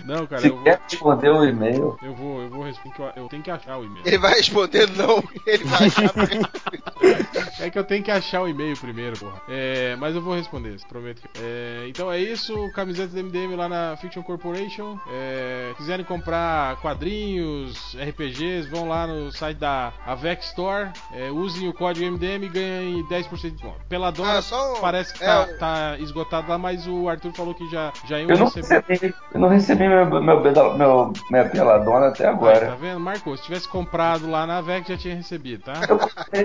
Não, 0.04 0.26
cara, 0.26 0.42
Se 0.42 0.48
eu 0.48 0.56
vou. 0.56 0.64
quer 0.64 0.80
responder 0.90 1.30
o 1.30 1.44
e-mail, 1.44 1.96
Eu 2.02 2.14
vou, 2.14 2.42
eu 2.42 2.50
vou 2.50 2.64
responder. 2.64 3.12
Eu 3.16 3.28
tenho 3.28 3.42
que 3.42 3.50
achar 3.50 3.78
o 3.78 3.84
e-mail. 3.84 4.02
Ele 4.04 4.18
vai 4.18 4.34
responder 4.34 4.90
não. 4.90 5.22
Ele 5.46 5.64
vai 5.64 5.86
achar 5.86 6.12
É 7.60 7.70
que 7.70 7.78
eu 7.78 7.84
tenho 7.84 8.02
que 8.02 8.10
achar 8.10 8.42
o 8.42 8.48
e-mail 8.48 8.76
primeiro, 8.76 9.16
porra. 9.18 9.40
É, 9.48 9.96
mas 9.96 10.14
eu 10.14 10.20
vou 10.20 10.34
responder, 10.34 10.76
prometo. 10.88 11.22
que- 11.22 11.28
É, 11.40 11.86
então 11.88 12.10
é 12.12 12.18
isso, 12.20 12.70
camisetas 12.74 13.12
do 13.14 13.20
MDM 13.20 13.54
lá 13.56 13.68
na 13.68 13.96
Fiction 13.96 14.22
Corporation. 14.22 14.98
É, 15.10 15.72
quiserem 15.76 16.04
comprar 16.04 16.76
quadrinhos, 16.82 17.96
RPGs, 17.96 18.68
vão 18.68 18.88
lá 18.88 19.06
no 19.06 19.30
site 19.32 19.58
da 19.58 19.92
Avex 20.04 20.46
Store. 20.48 20.90
é, 21.14 21.30
usem 21.30 21.68
o 21.68 21.72
código 21.72 22.04
MDM 22.04 22.48
ganhem 22.54 23.04
10% 23.08 23.40
de 23.40 23.50
desconto. 23.50 23.76
Pela 23.88 24.10
dona 24.10 24.38
Ah, 24.38 24.42
só 24.42 24.74
um- 24.74 24.80
parece 24.80 25.12
que 25.14 25.22
é, 25.22 25.26
tá, 25.26 25.46
tá 25.58 25.96
esgotado 25.98 26.48
lá, 26.48 26.56
mas 26.56 26.86
o 26.86 27.08
Arthur 27.08 27.32
falou 27.32 27.54
que 27.54 27.68
já, 27.70 27.92
já 28.06 28.18
iam 28.20 28.30
eu 28.30 28.38
não 28.38 28.46
receber. 28.46 28.84
recebi, 28.88 29.14
eu 29.34 29.40
não 29.40 29.48
recebi 29.48 29.88
meu, 29.88 30.06
meu, 30.06 30.40
meu- 30.76 31.12
minha 31.30 31.44
peladona 31.48 32.06
até 32.08 32.24
Aí, 32.26 32.30
tá 32.30 32.36
agora. 32.36 32.76
vendo? 32.80 33.00
Marcou. 33.00 33.36
Se 33.36 33.42
tivesse 33.44 33.68
comprado 33.68 34.30
lá 34.30 34.46
na 34.46 34.58
Avex, 34.58 34.88
já 34.88 34.96
tinha 34.96 35.14
recebido, 35.14 35.64
tá? 35.64 35.74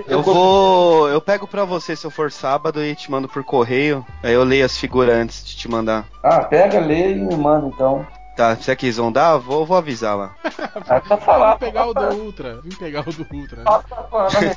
Eu 0.06 0.22
vou. 0.22 1.08
Eu 1.08 1.20
pego 1.20 1.46
pra 1.46 1.64
você 1.64 1.94
se 1.96 2.06
eu 2.06 2.10
for 2.10 2.30
sábado 2.32 2.82
e 2.82 2.94
te 2.94 3.10
mando 3.10 3.28
por 3.28 3.42
correio. 3.44 4.04
Aí 4.22 4.32
eu 4.32 4.44
leio 4.44 4.64
as 4.64 4.76
figuras 4.76 5.14
antes 5.14 5.44
de 5.44 5.56
te 5.56 5.68
mandar. 5.68 6.04
Ah, 6.22 6.40
pega, 6.40 6.80
lê 6.80 7.12
e 7.12 7.14
me 7.14 7.36
manda 7.36 7.66
então. 7.66 8.06
Tá, 8.40 8.56
será 8.56 8.74
que 8.74 8.86
eles 8.86 8.96
vão 8.96 9.12
dar? 9.12 9.36
Vou, 9.36 9.66
vou 9.66 9.76
avisar 9.76 10.16
lá. 10.16 10.34
Falar. 11.20 11.52
Vim 11.56 11.58
pegar 11.58 11.84
o 11.84 11.92
do 11.92 12.06
Ultra. 12.24 12.58
Vim 12.62 12.74
pegar 12.74 13.06
o 13.06 13.12
do 13.12 13.26
Ultra. 13.30 13.64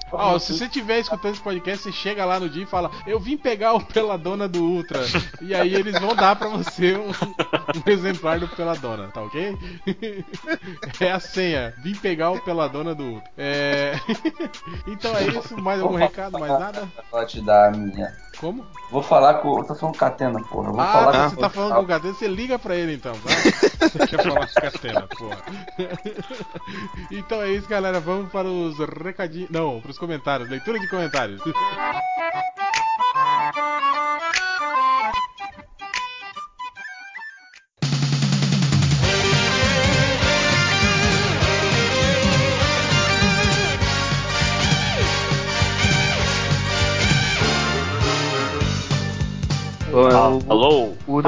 Ó, 0.10 0.39
se 0.39 0.57
você 0.57 0.64
estiver 0.64 0.99
escutando 0.99 1.34
esse 1.34 1.43
podcast, 1.43 1.84
você 1.84 1.91
chega 1.91 2.23
lá 2.23 2.39
no 2.39 2.47
dia 2.47 2.64
e 2.64 2.65
fala: 2.65 2.89
Eu 3.05 3.19
vim 3.19 3.35
pegar 3.35 3.73
o 3.73 3.84
Peladona 3.84 4.47
do 4.47 4.64
Ultra. 4.64 5.01
E 5.41 5.53
aí 5.53 5.76
eles 5.76 5.99
vão 5.99 6.15
dar 6.15 6.34
pra 6.38 6.47
você 6.47 6.95
um, 6.95 7.10
um 7.10 7.91
exemplar 7.91 8.39
do 8.39 8.47
Peladona, 8.47 9.10
tá 9.10 9.22
ok? 9.22 9.57
É 11.01 11.11
a 11.11 11.19
senha. 11.19 11.73
Vim 11.84 11.93
pegar 11.93 12.31
o 12.31 12.39
Peladona 12.39 12.95
do 12.95 13.03
Ultra. 13.03 13.31
É... 13.38 13.95
Então 14.88 15.14
é 15.18 15.23
isso. 15.23 15.57
Mais 15.57 15.81
algum 15.81 15.97
recado? 15.97 16.39
Mais 16.39 16.57
nada? 16.57 16.88
Ela 17.11 17.26
te 17.26 17.41
dar 17.41 17.68
a 17.68 17.72
minha. 17.72 18.15
Como? 18.44 18.65
Vou 18.91 19.02
falar 19.02 19.36
com. 19.36 19.60
Eu 19.60 19.64
tô 19.64 19.74
falando 19.74 19.95
Catena, 19.98 20.44
porra. 20.44 20.70
Vou 20.70 20.82
Ah, 20.82 20.86
falar 20.91 21.11
tá, 21.14 21.24
com 21.24 21.30
você 21.30 21.36
tá 21.38 21.49
falando 21.49 21.76
com 21.76 21.82
o 21.82 21.88
Catena, 21.88 22.14
você 22.14 22.28
liga 22.28 22.60
pra 22.60 22.76
ele 22.76 22.95
então, 22.95 23.14
tá? 23.14 23.30
Você 23.88 24.06
quer 24.06 24.22
falar 24.22 24.45
com 24.48 24.52
o 24.52 24.61
Catena, 24.61 25.07
porra. 25.18 25.38
Então 27.10 27.41
é 27.41 27.52
isso, 27.52 27.70
galera. 27.70 28.02
Vamos 28.02 28.30
para 28.34 28.49
os 28.49 28.78
recadinhos. 29.02 29.49
Não, 29.49 29.80
para 29.80 29.91
os 29.91 29.98
comentários. 29.98 30.49
Leitura 30.49 30.78
de 30.78 30.90
comentários. 30.90 31.41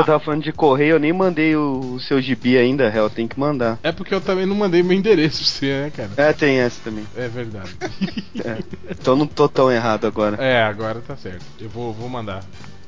Uda 0.02 0.06
tava 0.06 0.20
falando 0.20 0.44
de 0.44 0.52
correio, 0.52 0.96
eu 0.96 1.00
nem 1.00 1.14
mandei 1.14 1.56
o, 1.56 1.94
o 1.96 2.00
seu 2.00 2.22
gibi 2.22 2.58
ainda, 2.58 2.90
réu. 2.90 3.10
Tem 3.10 3.28
que 3.28 3.40
mandar. 3.40 3.80
É 3.82 3.92
porque 3.92 4.14
eu 4.14 4.22
também 4.22 4.46
não 4.46 4.56
mandei 4.56 4.84
meu 4.84 4.98
endereço 4.98 5.38
pra 5.38 5.46
você, 5.46 5.82
né, 5.82 5.92
cara? 5.96 6.12
É, 6.18 6.34
tem 6.34 6.60
essa 6.60 6.82
também. 6.84 7.06
É 7.16 7.28
verdade. 7.28 7.76
É. 8.44 8.58
Então 8.92 9.16
não 9.16 9.26
tô 9.26 9.48
tão 9.48 9.72
errado 9.72 10.06
agora. 10.06 10.36
É, 10.44 10.62
agora 10.62 11.00
tá 11.00 11.16
certo. 11.16 11.44
Eu 11.60 11.70
vou, 11.70 11.94
vou 11.94 12.10
mandar. 12.10 12.44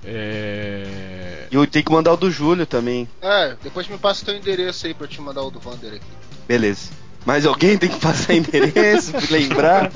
É. 0.06 1.48
E 1.50 1.56
eu 1.56 1.66
tenho 1.66 1.84
que 1.84 1.92
mandar 1.92 2.14
o 2.14 2.18
do 2.18 2.30
Júlio 2.30 2.66
também. 2.66 3.08
É, 3.22 3.56
depois 3.64 3.88
me 3.88 3.98
passa 3.98 4.22
o 4.22 4.26
teu 4.26 4.36
endereço 4.36 4.86
aí 4.86 4.94
pra 4.94 5.06
eu 5.06 5.10
te 5.10 5.22
mandar 5.22 5.42
o 5.42 5.50
do 5.50 5.60
Vander 5.60 5.94
aqui. 5.94 6.06
Beleza. 6.48 6.92
Mas 7.28 7.46
alguém 7.46 7.78
tem 7.78 7.90
que 7.90 8.00
passar 8.00 8.36
endereço, 8.36 9.12
pra 9.12 9.22
lembrar. 9.30 9.92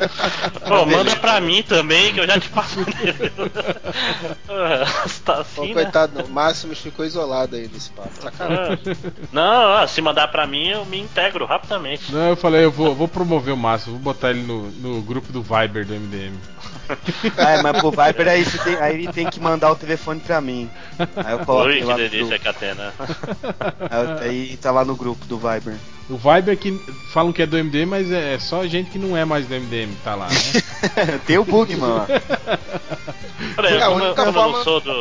Pô, 0.68 0.86
manda 0.86 1.16
pra 1.16 1.40
mim 1.40 1.64
também, 1.64 2.14
que 2.14 2.20
eu 2.20 2.28
já 2.28 2.38
te 2.38 2.50
passo 2.50 2.80
o 2.80 2.82
endereço. 2.82 3.32
Tá 5.24 5.36
Pô, 5.36 5.42
assim, 5.42 5.68
né? 5.70 5.74
coitado, 5.84 6.24
o 6.26 6.30
Máximos 6.30 6.80
ficou 6.80 7.06
isolado 7.06 7.56
aí 7.56 7.70
nesse 7.72 7.90
papo. 7.92 8.10
Sacanagem. 8.22 8.80
Ah. 8.86 9.12
Não, 9.32 9.88
se 9.88 10.02
mandar 10.02 10.28
pra 10.28 10.46
mim, 10.46 10.68
eu 10.68 10.84
me 10.86 11.00
integro 11.00 11.46
rapidamente. 11.46 12.12
Não, 12.12 12.30
eu 12.32 12.36
falei, 12.36 12.66
eu 12.66 12.72
vou, 12.72 12.94
vou 12.94 13.08
promover 13.08 13.54
o 13.54 13.58
Márcio, 13.58 13.92
vou 13.94 14.02
botar 14.02 14.32
ele 14.32 14.42
no, 14.42 14.70
no 14.72 15.02
grupo 15.02 15.32
do 15.32 15.42
Viber 15.42 15.86
do 15.86 15.94
MDM. 15.94 16.36
Ah, 17.38 17.62
mas 17.64 17.78
pro 17.80 17.92
Viper 17.92 18.28
aí, 18.28 18.44
você 18.44 18.58
tem- 18.58 18.76
aí 18.76 18.96
ele 18.96 19.08
tem 19.14 19.30
que 19.30 19.40
mandar 19.40 19.72
o 19.72 19.76
telefone 19.78 20.20
pra 20.20 20.42
mim. 20.42 20.70
Aí 21.16 21.32
eu 21.32 21.40
coloco 21.46 21.68
Oi, 21.68 21.82
que 21.82 21.94
delícia, 21.94 22.38
grupo. 22.38 22.44
Catena. 22.44 22.94
Aí, 24.20 24.28
aí 24.30 24.58
tá 24.58 24.70
lá 24.72 24.84
no 24.84 24.98
grupo 24.98 25.26
do 25.28 25.38
Viber. 25.38 25.78
O 26.12 26.18
Viber 26.18 26.58
que 26.58 26.78
falam 27.14 27.32
que 27.32 27.42
é 27.42 27.46
do 27.46 27.58
MDM, 27.58 27.86
mas 27.88 28.12
é 28.12 28.38
só 28.38 28.66
gente 28.68 28.90
que 28.90 29.00
não 29.00 29.16
é 29.16 29.24
mais 29.24 29.46
do 29.48 29.56
MDM 29.56 29.92
que 29.96 30.02
tá 30.04 30.14
lá, 30.14 30.28
né? 30.28 31.20
tem 31.26 31.38
o 31.38 31.46
Bugman 31.46 31.80
lá. 31.80 32.08
Olha, 33.58 33.68
É, 33.68 33.76
eu- 33.76 34.00
eu 34.00 34.16
forma- 34.16 34.34
não 34.58 34.64
sou 34.64 34.82
do. 34.82 34.92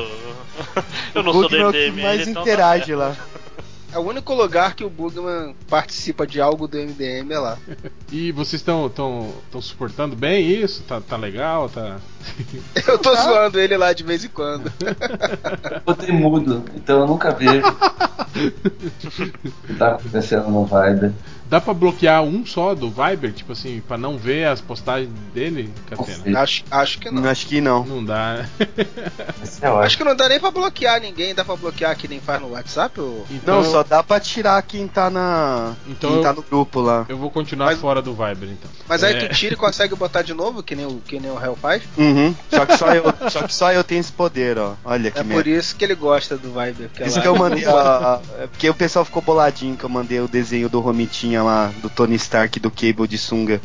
eu 1.15 1.23
não 1.23 1.31
o 1.31 1.35
sou 1.35 1.43
do 1.43 1.49
Bugman 1.49 1.61
é 1.63 1.67
o 1.69 1.73
que 1.73 1.79
MDM, 1.91 2.03
mais 2.03 2.29
então 2.29 2.35
tá 2.45 2.51
interage 2.51 2.95
lá. 2.95 3.17
É 3.93 3.99
o 3.99 4.03
único 4.03 4.35
lugar 4.35 4.75
que 4.75 4.85
o 4.85 4.91
Bugman 4.91 5.55
participa 5.69 6.27
de 6.27 6.41
algo 6.41 6.69
do 6.69 6.79
MDM 6.79 7.33
é 7.33 7.39
lá. 7.39 7.59
E 8.13 8.33
vocês 8.33 8.61
estão 8.61 8.89
tão, 8.89 9.33
tão 9.53 9.63
suportando 9.63 10.17
bem 10.17 10.45
isso? 10.51 10.83
Tá, 10.83 11.01
tá 11.01 11.17
legal? 11.17 11.69
Tá... 11.69 11.99
Eu 12.89 12.99
tô 12.99 13.15
zoando 13.15 13.61
ele 13.61 13.77
lá 13.77 13.93
de 13.93 14.03
vez 14.03 14.25
em 14.25 14.29
quando. 14.29 14.73
Botei 15.87 16.11
mudo, 16.11 16.65
então 16.75 17.01
eu 17.01 17.07
nunca 17.07 17.31
vejo 17.31 17.63
o 19.15 19.67
que 19.67 19.75
tá 19.75 19.93
acontecendo 19.93 20.49
no 20.49 20.65
Viber. 20.65 21.13
Dá 21.51 21.61
pra 21.61 21.75
bloquear 21.75 22.23
um 22.23 22.47
só 22.47 22.75
do 22.77 22.89
Viber? 22.89 23.33
Tipo 23.33 23.53
assim, 23.53 23.83
pra 23.87 23.99
não 23.99 24.17
ver 24.17 24.47
as 24.47 24.61
postagens 24.61 25.11
dele, 25.35 25.69
Catena? 25.91 26.41
Acho, 26.41 26.63
acho 26.71 26.99
que 27.01 27.11
não. 27.11 27.29
Acho 27.29 27.47
que 27.47 27.61
não. 27.61 27.85
Não 27.85 28.05
dá, 28.05 28.35
né? 28.37 28.49
É. 29.61 29.67
Acho 29.67 29.99
que 29.99 30.05
não 30.05 30.15
dá 30.15 30.29
nem 30.29 30.39
pra 30.39 30.51
bloquear 30.51 31.01
ninguém. 31.01 31.35
Dá 31.35 31.45
pra 31.45 31.57
bloquear 31.57 31.97
que 31.97 32.07
nem 32.07 32.21
faz 32.21 32.41
no 32.41 32.51
WhatsApp? 32.53 33.01
Ou... 33.01 33.27
Então, 33.31 33.63
Não, 33.63 33.71
só 33.71 33.83
dá 33.83 34.01
pra 34.03 34.21
tirar 34.21 34.63
quem 34.63 34.87
tá 34.87 35.11
na. 35.11 35.75
Então 35.89 36.13
quem 36.13 36.23
tá 36.23 36.33
no 36.33 36.43
grupo 36.43 36.81
lá. 36.81 37.05
eu 37.09 37.17
vou 37.19 37.31
continuar 37.31 37.67
Mas- 37.67 37.81
fora 37.81 38.01
do 38.01 38.13
Viber, 38.13 38.49
então. 38.51 38.71
Mas 38.89 39.03
aí 39.03 39.15
É. 39.15 39.19
tu 39.27 39.35
tira 39.35 39.55
e 39.55 39.57
consegue 39.57 39.95
botar 39.97 40.23
de 40.23 40.33
novo, 40.33 40.63
que 40.63 40.77
nem 40.77 40.87
o, 40.87 41.01
que 41.05 41.19
nem 41.19 41.31
o 41.31 41.43
Hell 41.45 41.57
faz? 41.57 41.83
Uhum. 41.99 42.35
Só 42.49 42.65
que 42.67 42.77
só 42.77 42.95
eu, 42.95 43.05
só 43.29 43.43
que 43.43 43.55
só 43.55 43.73
eu 43.73 43.83
tenho 43.83 44.01
esse 44.01 44.13
poder, 44.13 44.57
ó. 44.59 44.75
Olha 44.85 45.11
que 45.11 45.19
É 45.19 45.23
merda. 45.25 45.43
por 45.43 45.49
isso 45.51 45.75
que 45.75 45.85
ele 45.85 45.95
gosta 45.95 46.37
do 46.37 46.49
Viber. 46.53 46.91
Isso 47.05 47.17
lá- 47.17 47.23
que 47.23 47.29
eu 47.29 47.35
mandei, 47.37 47.65
é 47.65 48.47
porque 48.47 48.71
o 48.71 48.75
pessoal 48.75 49.05
ficou 49.05 49.21
boladinho 49.23 49.77
que 49.77 49.85
eu 49.85 49.89
mandei 49.89 50.21
o 50.21 50.29
desenho 50.29 50.69
do 50.69 50.81
Romitinha 50.81 51.40
lá, 51.43 51.73
do 51.83 51.89
Tony 51.89 52.17
Stark 52.17 52.61
do 52.61 52.71
Cable 52.71 53.09
de 53.09 53.19
sunga. 53.19 53.61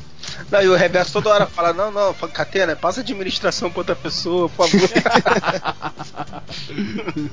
Não, 0.51 0.61
e 0.61 0.67
o 0.67 0.75
reverso 0.75 1.13
toda 1.13 1.29
hora 1.29 1.45
fala: 1.45 1.73
Não, 1.73 1.91
não, 1.91 2.13
Catena, 2.13 2.75
passa 2.75 3.01
a 3.01 3.03
administração 3.03 3.69
pra 3.69 3.81
outra 3.81 3.95
pessoa, 3.95 4.49
por 4.49 4.67
favor. 4.67 4.89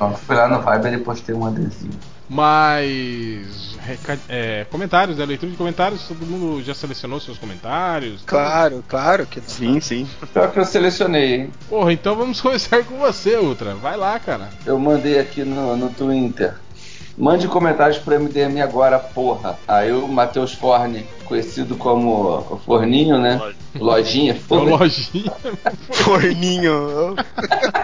Ó, 0.00 0.10
fui 0.12 0.34
lá 0.34 0.48
no 0.48 0.60
Viber 0.60 0.94
e 0.94 0.98
postei 0.98 1.34
um 1.34 1.46
adesivo. 1.46 1.98
Mas. 2.30 3.76
é, 4.28 4.64
comentários, 4.70 5.18
né? 5.18 5.26
Leitura 5.26 5.50
de 5.50 5.58
comentários, 5.58 6.06
todo 6.06 6.24
mundo 6.24 6.62
já 6.62 6.74
selecionou 6.74 7.18
seus 7.18 7.38
comentários? 7.38 8.22
claro, 8.24 8.84
claro 8.86 9.26
que. 9.26 9.40
Sim, 9.40 9.80
sim. 9.80 10.08
Pior 10.32 10.52
que 10.52 10.60
eu 10.60 10.64
selecionei, 10.64 11.34
hein? 11.34 11.50
Porra, 11.68 11.92
então 11.92 12.14
vamos 12.14 12.38
começar 12.40 12.84
com 12.84 12.98
você, 12.98 13.36
Ultra. 13.36 13.74
Vai 13.74 13.96
lá, 13.96 14.16
cara. 14.20 14.48
Eu 14.64 14.78
mandei 14.78 15.18
aqui 15.18 15.44
no, 15.44 15.76
no 15.76 15.90
Twitter. 15.90 16.54
Mande 17.20 17.46
comentários 17.48 17.98
pro 17.98 18.18
MDM 18.18 18.62
agora, 18.62 18.98
porra. 18.98 19.58
Aí 19.68 19.92
o 19.92 20.08
Matheus 20.08 20.54
Forne, 20.54 21.04
conhecido 21.26 21.76
como 21.76 22.38
o 22.50 22.56
Forninho, 22.64 23.18
né? 23.18 23.38
Lojinha, 23.78 24.32
É 24.32 24.34
Forne. 24.34 24.70
Lojinha, 24.70 25.32
Forninho. 25.92 27.14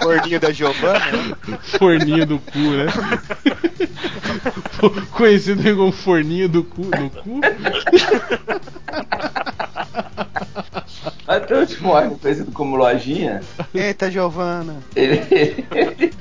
Forninho 0.02 0.40
da 0.40 0.50
Giovana. 0.50 1.36
forninho 1.78 2.24
do 2.24 2.38
cu, 2.38 2.58
né? 2.58 2.86
Conhecido 5.12 5.62
como 5.76 5.92
forninho 5.92 6.48
do 6.48 6.64
cu, 6.64 6.82
no 6.84 7.10
cu. 7.10 7.40
Matheus 11.26 11.72
Forne, 11.74 12.16
conhecido 12.16 12.52
como 12.52 12.76
Lojinha. 12.76 13.40
Eita, 13.74 14.10
Giovana. 14.10 14.76
Ele, 14.94 15.20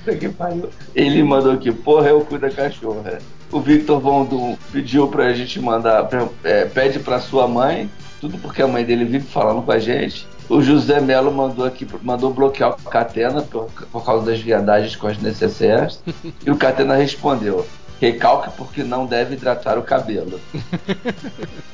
ele 0.95 1.23
mandou 1.23 1.51
aqui, 1.51 1.71
porra, 1.71 2.09
eu 2.09 2.21
cuido 2.21 2.47
da 2.47 2.53
cachorra. 2.53 3.19
O 3.51 3.59
Victor 3.59 3.99
Von 3.99 4.25
Doom 4.25 4.57
pediu 4.71 5.07
pra 5.07 5.31
gente 5.33 5.59
mandar, 5.59 6.05
pra- 6.05 6.27
é, 6.43 6.65
pede 6.65 6.99
pra 6.99 7.19
sua 7.19 7.47
mãe, 7.47 7.89
tudo 8.19 8.37
porque 8.39 8.61
a 8.61 8.67
mãe 8.67 8.83
dele 8.83 9.05
vive 9.05 9.25
falando 9.27 9.61
com 9.61 9.71
a 9.71 9.79
gente. 9.79 10.27
O 10.49 10.61
José 10.61 10.99
Melo 10.99 11.31
mandou 11.31 11.65
aqui, 11.65 11.87
mandou 12.03 12.31
bloquear 12.33 12.71
o 12.71 12.89
Catena 12.89 13.41
por, 13.41 13.69
por 13.91 14.03
causa 14.05 14.25
das 14.25 14.39
viadagens 14.39 14.95
com 14.95 15.07
as 15.07 15.17
necessárias. 15.19 16.01
e 16.45 16.51
o 16.51 16.55
Catena 16.57 16.95
respondeu: 16.95 17.65
Recalque 18.01 18.49
porque 18.57 18.83
não 18.83 19.05
deve 19.05 19.35
hidratar 19.35 19.77
o 19.77 19.83
cabelo. 19.83 20.39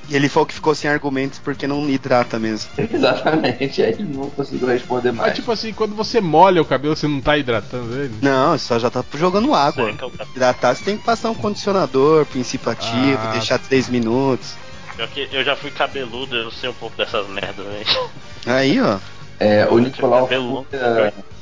E 0.09 0.15
ele 0.17 0.27
falou 0.27 0.45
que 0.45 0.53
ficou 0.53 0.75
sem 0.75 0.91
argumentos 0.91 1.39
porque 1.39 1.65
não 1.65 1.89
hidrata 1.89 2.37
mesmo. 2.37 2.69
Exatamente, 2.93 3.81
aí 3.81 3.91
ele 3.93 4.03
não 4.03 4.29
conseguiu 4.29 4.67
responder 4.67 5.13
mais. 5.13 5.29
Mas 5.29 5.35
tipo 5.37 5.49
assim, 5.53 5.71
quando 5.71 5.95
você 5.95 6.19
molha 6.19 6.61
o 6.61 6.65
cabelo, 6.65 6.97
você 6.97 7.07
não 7.07 7.21
tá 7.21 7.37
hidratando 7.37 7.95
ele? 7.95 8.13
Não, 8.21 8.57
só 8.57 8.77
já 8.77 8.89
tá 8.89 9.05
jogando 9.13 9.53
água. 9.55 9.85
Seca 9.85 10.05
o 10.07 10.11
cabelo. 10.11 10.29
Hidratar, 10.35 10.75
você 10.75 10.83
tem 10.83 10.97
que 10.97 11.05
passar 11.05 11.29
um 11.29 11.33
condicionador, 11.33 12.25
princípio 12.25 12.69
ativo, 12.69 13.21
Ah. 13.23 13.31
deixar 13.31 13.57
3 13.57 13.87
minutos. 13.87 14.55
Pior 14.97 15.07
que 15.07 15.29
eu 15.31 15.45
já 15.45 15.55
fui 15.55 15.71
cabeludo, 15.71 16.35
eu 16.35 16.51
sei 16.51 16.69
um 16.69 16.73
pouco 16.73 16.97
dessas 16.97 17.25
merdas, 17.29 17.65
velho. 17.65 18.09
Aí, 18.47 18.81
ó. 18.81 18.97
É, 19.39 19.65
o 19.71 19.79
Nicolau 19.79 20.23
Cabelo 20.27 20.67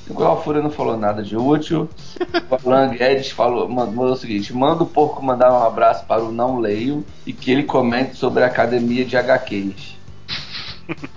Nicolau 0.09 0.41
Fúria 0.43 0.61
não 0.61 0.71
falou 0.71 0.97
nada 0.97 1.21
de 1.21 1.37
útil. 1.37 1.87
O 2.49 2.69
Alan 2.69 2.89
Guedes 2.89 3.29
falou, 3.29 3.69
mandou 3.69 4.11
o 4.11 4.15
seguinte: 4.15 4.53
manda 4.53 4.83
o 4.83 4.87
porco 4.87 5.23
mandar 5.23 5.53
um 5.53 5.63
abraço 5.63 6.05
para 6.05 6.23
o 6.23 6.31
Não 6.31 6.57
Leio 6.59 7.05
e 7.25 7.31
que 7.31 7.51
ele 7.51 7.63
comente 7.63 8.15
sobre 8.15 8.43
a 8.43 8.47
academia 8.47 9.05
de 9.05 9.15
HQs. 9.15 9.97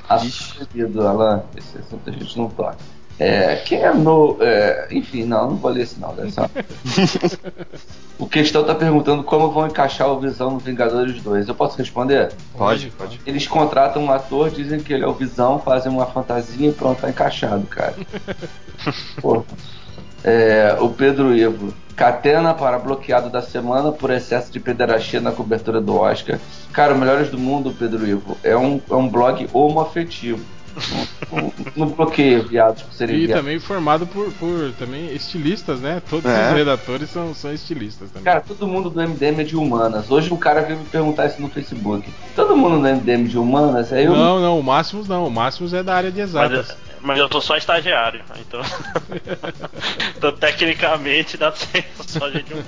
Assumido, 0.06 1.00
Alan, 1.08 1.42
esse 1.56 1.78
assunto 1.78 2.10
a 2.10 2.12
gente 2.12 2.36
não 2.36 2.48
toca. 2.50 2.76
É, 3.18 3.56
quem 3.56 3.78
é 3.78 3.92
no. 3.92 4.36
é, 4.40 4.88
enfim, 4.90 5.24
não, 5.24 5.50
não 5.50 5.56
vou 5.56 5.70
ler 5.70 5.82
esse 5.82 6.00
não. 6.00 6.14
o 8.18 8.26
Questão 8.26 8.64
tá 8.64 8.74
perguntando 8.74 9.22
como 9.22 9.50
vão 9.50 9.66
encaixar 9.66 10.08
o 10.08 10.18
Visão 10.18 10.52
no 10.52 10.58
Vingadores 10.58 11.20
2. 11.22 11.48
Eu 11.48 11.54
posso 11.54 11.76
responder? 11.78 12.32
Pode, 12.56 12.90
pode. 12.90 13.20
Eles 13.26 13.46
contratam 13.46 14.04
um 14.04 14.10
ator, 14.10 14.50
dizem 14.50 14.80
que 14.80 14.92
ele 14.92 15.04
é 15.04 15.06
o 15.06 15.12
Visão, 15.12 15.58
fazem 15.58 15.92
uma 15.92 16.06
fantasia 16.06 16.70
e 16.70 16.72
pronto, 16.72 17.00
tá 17.00 17.10
encaixado, 17.10 17.66
cara. 17.66 17.94
Pô. 19.20 19.44
É, 20.24 20.76
o 20.80 20.88
Pedro 20.88 21.34
Ivo. 21.34 21.74
Catena 21.94 22.54
para 22.54 22.78
bloqueado 22.78 23.28
da 23.28 23.42
semana 23.42 23.92
por 23.92 24.10
excesso 24.10 24.50
de 24.50 24.58
pederastia 24.58 25.20
na 25.20 25.30
cobertura 25.30 25.80
do 25.80 25.94
Oscar. 25.94 26.38
Cara, 26.72 26.94
o 26.94 26.98
Melhores 26.98 27.28
do 27.28 27.38
Mundo, 27.38 27.74
Pedro 27.78 28.06
Ivo, 28.06 28.36
é 28.42 28.56
um, 28.56 28.80
é 28.90 28.94
um 28.94 29.08
blog 29.08 29.46
homoafetivo. 29.52 30.42
Não, 31.30 31.52
não 31.76 31.86
bloqueia 31.88 32.42
viados 32.42 32.82
por 32.82 32.92
serem 32.92 33.16
E 33.16 33.26
viados. 33.26 33.36
também 33.42 33.58
formado 33.58 34.06
por, 34.06 34.30
por 34.34 34.72
também 34.78 35.12
estilistas, 35.14 35.80
né? 35.80 36.02
Todos 36.08 36.30
É. 36.30 36.48
os 36.50 36.54
redatores 36.56 37.10
são, 37.10 37.34
são 37.34 37.52
estilistas 37.52 38.08
também. 38.10 38.24
Cara, 38.24 38.40
todo 38.40 38.66
mundo 38.66 38.90
do 38.90 39.00
MDM 39.00 39.40
é 39.40 39.44
de 39.44 39.56
humanas. 39.56 40.10
Hoje 40.10 40.32
um 40.32 40.36
cara 40.36 40.62
veio 40.62 40.78
me 40.78 40.84
perguntar 40.86 41.26
isso 41.26 41.40
no 41.40 41.48
Facebook. 41.48 42.08
Todo 42.36 42.56
mundo 42.56 42.76
no 42.78 42.88
MDM 42.88 43.24
de 43.28 43.38
humanas? 43.38 43.92
Aí 43.92 44.04
eu 44.04 44.12
Não, 44.14 44.40
não, 44.40 44.58
o 44.58 44.62
Máximos 44.62 45.08
não. 45.08 45.26
O 45.26 45.30
Máximos 45.30 45.72
é 45.74 45.82
da 45.82 45.94
área 45.94 46.10
de 46.10 46.20
Mas, 46.20 46.28
exatas. 46.30 46.70
eu- 46.70 46.76
mas 47.00 47.18
eu 47.18 47.28
tô 47.28 47.40
só 47.40 47.56
estagiário, 47.56 48.22
então. 48.40 48.60
então 50.16 50.32
tecnicamente 50.32 51.36
dá 51.36 51.52
certo, 51.52 52.04
só 52.10 52.30
gente 52.30 52.52
humana. 52.52 52.66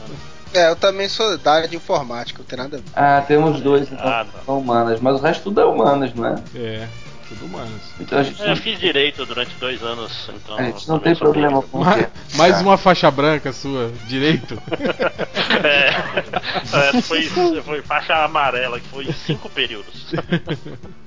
É, 0.53 0.71
eu 0.71 0.77
também 0.77 1.09
sou 1.09 1.37
da 1.37 1.53
área 1.53 1.69
de 1.69 1.77
informática, 1.77 2.39
não 2.39 2.47
tem 2.47 2.59
nada 2.59 2.77
a 2.77 2.81
ver. 2.81 2.85
Ah, 2.95 3.25
temos 3.27 3.61
dois 3.61 3.91
então, 3.91 4.07
Ah, 4.07 4.25
que 4.25 4.45
são 4.45 4.59
humanas, 4.59 5.01
mas 5.01 5.17
o 5.19 5.23
resto 5.23 5.43
tudo 5.45 5.61
é 5.61 5.65
humanas, 5.65 6.15
não 6.15 6.27
é? 6.27 6.35
É, 6.55 6.89
tudo 7.29 7.47
humanos. 7.47 7.81
Então 8.01 8.19
a 8.19 8.23
gente 8.23 8.41
Eu 8.41 8.49
não, 8.49 8.57
fiz 8.57 8.79
direito 8.79 9.25
durante 9.27 9.55
dois 9.57 9.83
anos, 9.83 10.31
então. 10.35 10.57
a 10.59 10.63
gente 10.65 10.89
não 10.89 10.99
tem 10.99 11.15
problema 11.15 11.63
com 11.63 11.79
Ma- 11.85 12.09
mais 12.37 12.61
uma 12.61 12.77
faixa 12.77 13.11
branca 13.11 13.53
sua, 13.53 13.93
direito. 14.07 14.57
É, 15.65 15.89
é, 16.99 17.01
foi, 17.03 17.23
foi 17.63 17.83
faixa 17.83 18.25
amarela, 18.25 18.81
que 18.81 18.89
foi 18.89 19.07
cinco 19.13 19.49
períodos. 19.49 20.13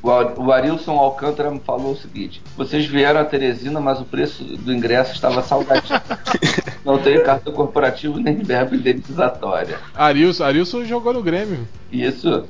O 0.01 0.09
Ar- 0.11 0.39
O 0.39 0.51
Arilson 0.51 0.91
Alcântara 0.97 1.51
me 1.51 1.59
falou 1.59 1.93
o 1.93 1.97
seguinte: 1.97 2.41
vocês 2.55 2.85
vieram 2.85 3.19
a 3.19 3.25
Teresina, 3.25 3.79
mas 3.81 3.99
o 3.99 4.05
preço 4.05 4.43
do 4.43 4.71
ingresso 4.73 5.13
estava 5.13 5.41
salgadinho. 5.43 5.99
não 6.85 6.97
tenho 6.99 7.23
cartão 7.23 7.51
corporativo 7.51 8.19
nem 8.19 8.37
verba 8.37 8.75
indenizatória. 8.75 9.79
Arilson, 9.93 10.43
Arilson 10.45 10.85
jogou 10.85 11.13
no 11.13 11.21
Grêmio. 11.21 11.67
Isso. 11.91 12.45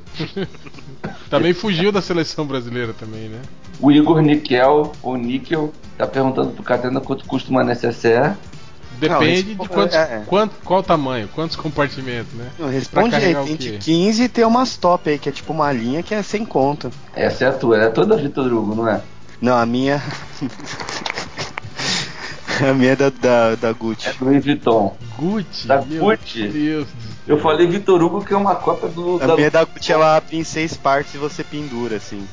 Também 1.30 1.54
fugiu 1.54 1.92
da 1.92 2.02
seleção 2.02 2.46
brasileira 2.46 2.94
também, 2.94 3.28
né? 3.30 3.42
O 3.80 3.92
Igor 3.92 4.22
Niquel, 4.22 4.92
ou 5.02 5.18
Níquel, 5.18 5.72
tá 5.98 6.08
perguntando 6.08 6.52
pro 6.52 6.64
Catena 6.64 7.00
quanto 7.00 7.26
custa 7.26 7.50
uma 7.52 7.64
necessaire. 7.64 8.36
Depende 9.00 9.54
Não, 9.54 9.64
de 9.64 9.70
quantos, 9.70 9.96
é. 9.96 10.24
quanto, 10.26 10.56
qual 10.64 10.80
o 10.80 10.84
tamanho, 10.84 11.30
quantos 11.36 11.56
compartimentos, 11.56 12.34
né? 12.34 12.50
Não, 12.58 12.68
responde 12.68 13.10
Pra 13.10 13.20
aí, 13.20 13.36
tem 13.36 13.56
de 13.56 13.78
15 13.78 14.24
e 14.24 14.30
tem 14.30 14.44
umas 14.44 14.76
top 14.76 15.10
aí, 15.10 15.20
que 15.20 15.30
é 15.30 15.32
tipo 15.32 15.54
uma 15.54 15.72
linha 15.72 16.02
que 16.02 16.16
é 16.16 16.24
sem 16.24 16.44
conta. 16.44 16.90
Essa 17.16 17.46
é 17.46 17.48
a 17.48 17.54
tua, 17.54 17.78
é 17.78 17.90
toda 17.90 18.18
Vitor 18.18 18.52
Hugo, 18.52 18.74
não 18.74 18.88
é? 18.88 19.02
Não, 19.40 19.56
a 19.56 19.66
minha. 19.66 20.02
a 22.70 22.74
minha 22.74 22.92
é 22.92 22.96
da, 22.96 23.10
da, 23.10 23.56
da 23.56 23.72
Gucci. 23.72 24.10
É 24.10 24.14
do 24.14 24.26
Louis 24.26 24.44
Vuitton. 24.44 24.98
Gucci, 25.18 25.68
Da 25.68 25.82
meu 25.82 26.04
Gucci? 26.04 26.48
Deus. 26.48 26.88
Eu 27.28 27.38
falei 27.40 27.68
Vitor 27.68 28.02
Hugo 28.02 28.24
que 28.24 28.34
é 28.34 28.38
uma 28.38 28.56
cópia 28.56 28.88
do. 28.88 29.22
A 29.22 29.28
da 29.28 29.36
minha 29.36 29.52
da 29.52 29.66
Gucci 29.66 29.92
ela 29.92 30.16
abre 30.16 30.38
em 30.38 30.46
seis 30.46 30.78
partes 30.78 31.14
e 31.14 31.18
você 31.18 31.44
pendura, 31.44 31.98
assim. 31.98 32.26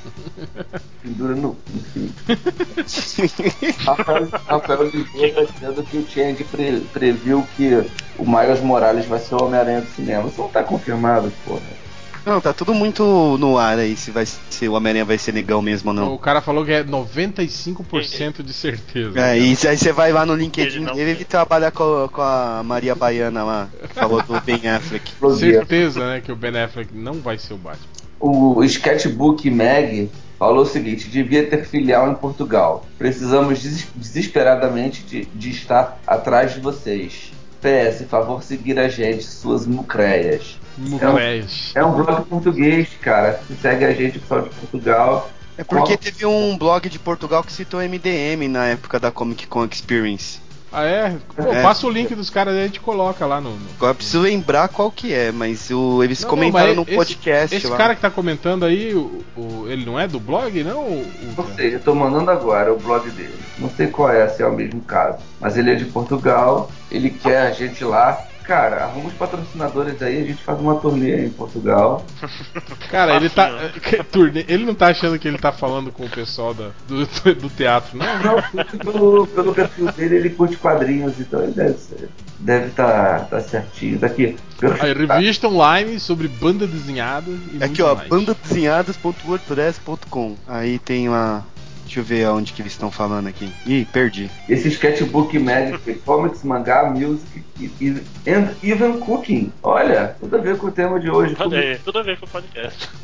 pendura 1.03 1.35
no. 1.35 1.57
Enfim. 1.75 2.13
Rafael, 3.85 4.29
Rafael 4.47 4.79
tá 4.79 5.53
dizendo 5.53 5.83
que 5.83 5.97
o 5.97 6.09
Chang 6.09 6.45
pre, 6.45 6.81
previu 6.93 7.45
que 7.57 7.85
o 8.17 8.25
Miles 8.25 8.61
Morales 8.61 9.07
vai 9.07 9.19
ser 9.19 9.35
o 9.35 9.45
Homem-Aranha 9.45 9.81
do 9.81 9.89
cinema. 9.89 10.29
Isso 10.29 10.41
não 10.41 10.49
tá 10.49 10.63
confirmado, 10.63 11.33
porra. 11.45 11.84
Não, 12.25 12.41
tá 12.41 12.53
tudo 12.53 12.73
muito 12.75 13.37
no 13.39 13.59
ar 13.59 13.79
aí, 13.79 13.97
se, 13.97 14.11
vai, 14.11 14.25
se 14.27 14.67
o 14.69 14.73
Homem-Aranha 14.73 15.05
vai 15.05 15.19
ser 15.19 15.33
negão 15.33 15.61
mesmo 15.61 15.91
ou 15.91 15.95
não. 15.95 16.15
O 16.15 16.19
cara 16.19 16.41
falou 16.41 16.65
que 16.65 16.73
é 16.73 16.83
95% 16.83 18.43
de 18.43 18.53
certeza. 18.53 19.19
É, 19.21 19.39
e 19.39 19.57
aí 19.67 19.77
você 19.77 19.93
vai 19.93 20.13
lá 20.13 20.25
no 20.25 20.33
Ele 20.35 20.43
LinkedIn 20.45 20.81
não 20.81 20.95
dele 20.95 21.19
e 21.21 21.25
trabalha 21.25 21.71
com, 21.71 22.09
com 22.11 22.23
a 22.23 22.63
Maria 22.65 22.95
Baiana 22.95 23.45
lá, 23.45 23.69
que 23.89 23.95
falou 23.95 24.23
do 24.23 24.41
Ben 24.41 24.69
Affleck. 24.69 25.13
Certeza, 25.39 26.01
né, 26.07 26.21
que 26.21 26.33
o 26.33 26.37
Ben 26.37 26.57
Affleck 26.59 26.95
não 26.95 27.15
vai 27.15 27.39
ser 27.39 27.55
o 27.55 27.59
Batman. 27.59 27.87
O 28.21 28.63
Sketchbook 28.65 29.51
Mag 29.51 30.11
falou 30.39 30.63
o 30.63 30.67
seguinte: 30.67 31.09
devia 31.09 31.47
ter 31.47 31.67
filial 31.67 32.11
em 32.11 32.15
Portugal. 32.15 32.87
Precisamos 32.99 33.61
des- 33.61 33.87
desesperadamente 33.95 35.03
de, 35.03 35.25
de 35.27 35.51
estar 35.51 36.01
atrás 36.07 36.55
de 36.55 36.61
vocês. 36.61 37.33
PS, 37.61 38.05
favor 38.09 38.43
seguir 38.43 38.79
a 38.79 38.89
gente, 38.89 39.25
suas 39.25 39.67
mucreias. 39.67 40.59
Mucreias. 40.77 41.73
É 41.75 41.85
um 41.85 41.93
blog 41.93 42.25
português, 42.27 42.89
cara. 43.01 43.41
Se 43.47 43.55
segue 43.57 43.85
a 43.85 43.93
gente, 43.93 44.19
pessoal 44.19 44.43
de 44.43 44.51
Portugal. 44.51 45.31
É 45.57 45.63
porque 45.63 45.97
teve 45.97 46.27
um 46.27 46.57
blog 46.59 46.89
de 46.89 46.99
Portugal 46.99 47.43
que 47.45 47.53
citou 47.53 47.81
MDM 47.81 48.49
na 48.49 48.67
época 48.67 48.99
da 48.99 49.11
Comic 49.11 49.47
Con 49.47 49.65
Experience. 49.71 50.43
Ah, 50.77 50.85
é? 50.85 51.15
Pô, 51.37 51.53
É. 51.53 51.63
passa 51.63 51.87
o 51.87 51.91
link 51.91 52.13
dos 52.17 52.29
caras 52.29 52.53
aí 52.55 52.59
e 52.59 52.63
a 52.65 52.67
gente 52.67 52.81
coloca 52.81 53.25
lá 53.25 53.41
no. 53.41 53.51
no- 53.51 53.67
Agora 53.77 53.93
eu 53.93 53.95
preciso 53.95 54.21
lembrar 54.21 54.67
qual 54.67 54.91
que 54.91 55.15
é, 55.15 55.31
mas 55.31 55.71
o, 55.71 56.03
eles 56.03 56.21
Não, 56.23 56.29
comentaram 56.29 56.75
não, 56.75 56.83
mas 56.85 56.89
no 56.91 56.97
podcast 56.97 57.55
Esse 57.55 57.69
lá. 57.69 57.77
cara 57.77 57.95
que 57.95 58.01
tá 58.01 58.11
comentando 58.11 58.65
aí, 58.65 58.93
o, 58.93 59.23
o- 59.37 59.67
ele 59.69 59.87
não 59.87 60.01
é 60.01 60.09
do 60.09 60.19
blog, 60.19 60.65
não? 60.65 60.81
O, 60.81 61.07
Não 61.37 61.55
sei, 61.55 61.77
eu 61.77 61.81
tô 61.81 61.95
mandando 61.95 62.29
agora 62.33 62.73
o 62.75 62.77
blog 62.81 63.09
dele. 63.11 63.37
Não 63.57 63.71
sei 63.71 63.87
qual 63.87 64.11
é, 64.11 64.27
se 64.27 64.43
é 64.43 64.47
o 64.49 64.53
mesmo 64.53 64.81
caso. 64.81 65.19
Mas 65.41 65.57
ele 65.57 65.71
é 65.71 65.77
de 65.77 65.85
Portugal, 65.85 66.69
ele 66.91 67.11
quer 67.11 67.43
a 67.43 67.53
gente 67.53 67.85
lá. 67.85 68.21
Cara, 68.45 68.85
arruma 68.85 69.09
os 69.09 69.15
patrocinadores 69.15 70.01
aí, 70.03 70.23
a 70.23 70.27
gente 70.27 70.43
faz 70.43 70.61
uma 70.61 70.75
turnê 70.77 71.25
em 71.25 71.31
Portugal. 71.31 72.05
Cara, 72.91 73.17
ele 73.17 73.31
tá. 73.31 73.49
Facinho, 73.51 74.05
turnê- 74.05 74.45
Ele 74.47 74.67
não 74.67 74.75
tá 74.75 74.89
achando 74.89 75.19
que 75.19 75.27
ele 75.27 75.39
tá 75.39 75.51
falando 75.51 75.91
com 75.91 76.05
o 76.05 76.11
pessoal 76.11 76.53
da, 76.53 76.69
do, 76.87 77.07
do 77.35 77.49
teatro, 77.49 77.97
não? 77.97 78.05
Não, 78.07 78.43
pelo, 78.79 79.27
pelo 79.29 79.55
perfil 79.55 79.91
dele, 79.93 80.17
ele 80.17 80.29
curte 80.31 80.59
quadrinhos, 80.59 81.19
então 81.19 81.43
ele 81.43 81.53
deve 81.53 81.79
ser. 81.79 82.11
Deve 82.39 82.67
estar 82.67 83.21
tá, 83.21 83.25
tá 83.25 83.41
certinho. 83.41 83.99
Daqui. 83.99 84.37
pelo- 84.61 84.75
Aí, 84.83 84.93
revista 84.93 85.49
online 85.49 85.99
sobre 85.99 86.29
banda 86.29 86.67
desenhada 86.67 87.31
e 87.31 87.57
Aqui, 87.57 87.83
muito 87.83 87.87
ó, 87.87 87.95
bandadesenhadas.wordpress.com. 87.95 90.37
Aí 90.47 90.79
tem 90.79 91.09
uma. 91.09 91.47
Deixa 91.95 92.13
eu 92.13 92.19
ver 92.19 92.25
aonde 92.25 92.53
que 92.53 92.61
eles 92.61 92.73
estão 92.73 92.91
falando 92.91 93.29
aqui. 93.29 93.49
Ih, 93.65 93.85
perdi. 93.85 94.29
Esse 94.49 94.67
sketchbook 94.67 95.39
Magic, 95.39 95.95
comics, 96.05 96.43
mangá, 96.43 96.91
music 96.91 97.45
e, 97.61 98.03
and 98.27 98.53
even 98.65 98.99
cooking. 98.99 99.53
Olha, 99.63 100.17
tudo 100.19 100.37
a 100.37 100.41
ver 100.41 100.59
com 100.59 100.67
o 100.67 100.73
tema 100.73 100.99
de 100.99 101.09
hoje. 101.09 101.37
Olha 101.39 101.57
aí, 101.57 101.79
tudo 101.79 102.01
a 102.01 102.03
ver 102.03 102.19
com 102.19 102.27
o 102.27 102.29
podcast. 102.29 102.91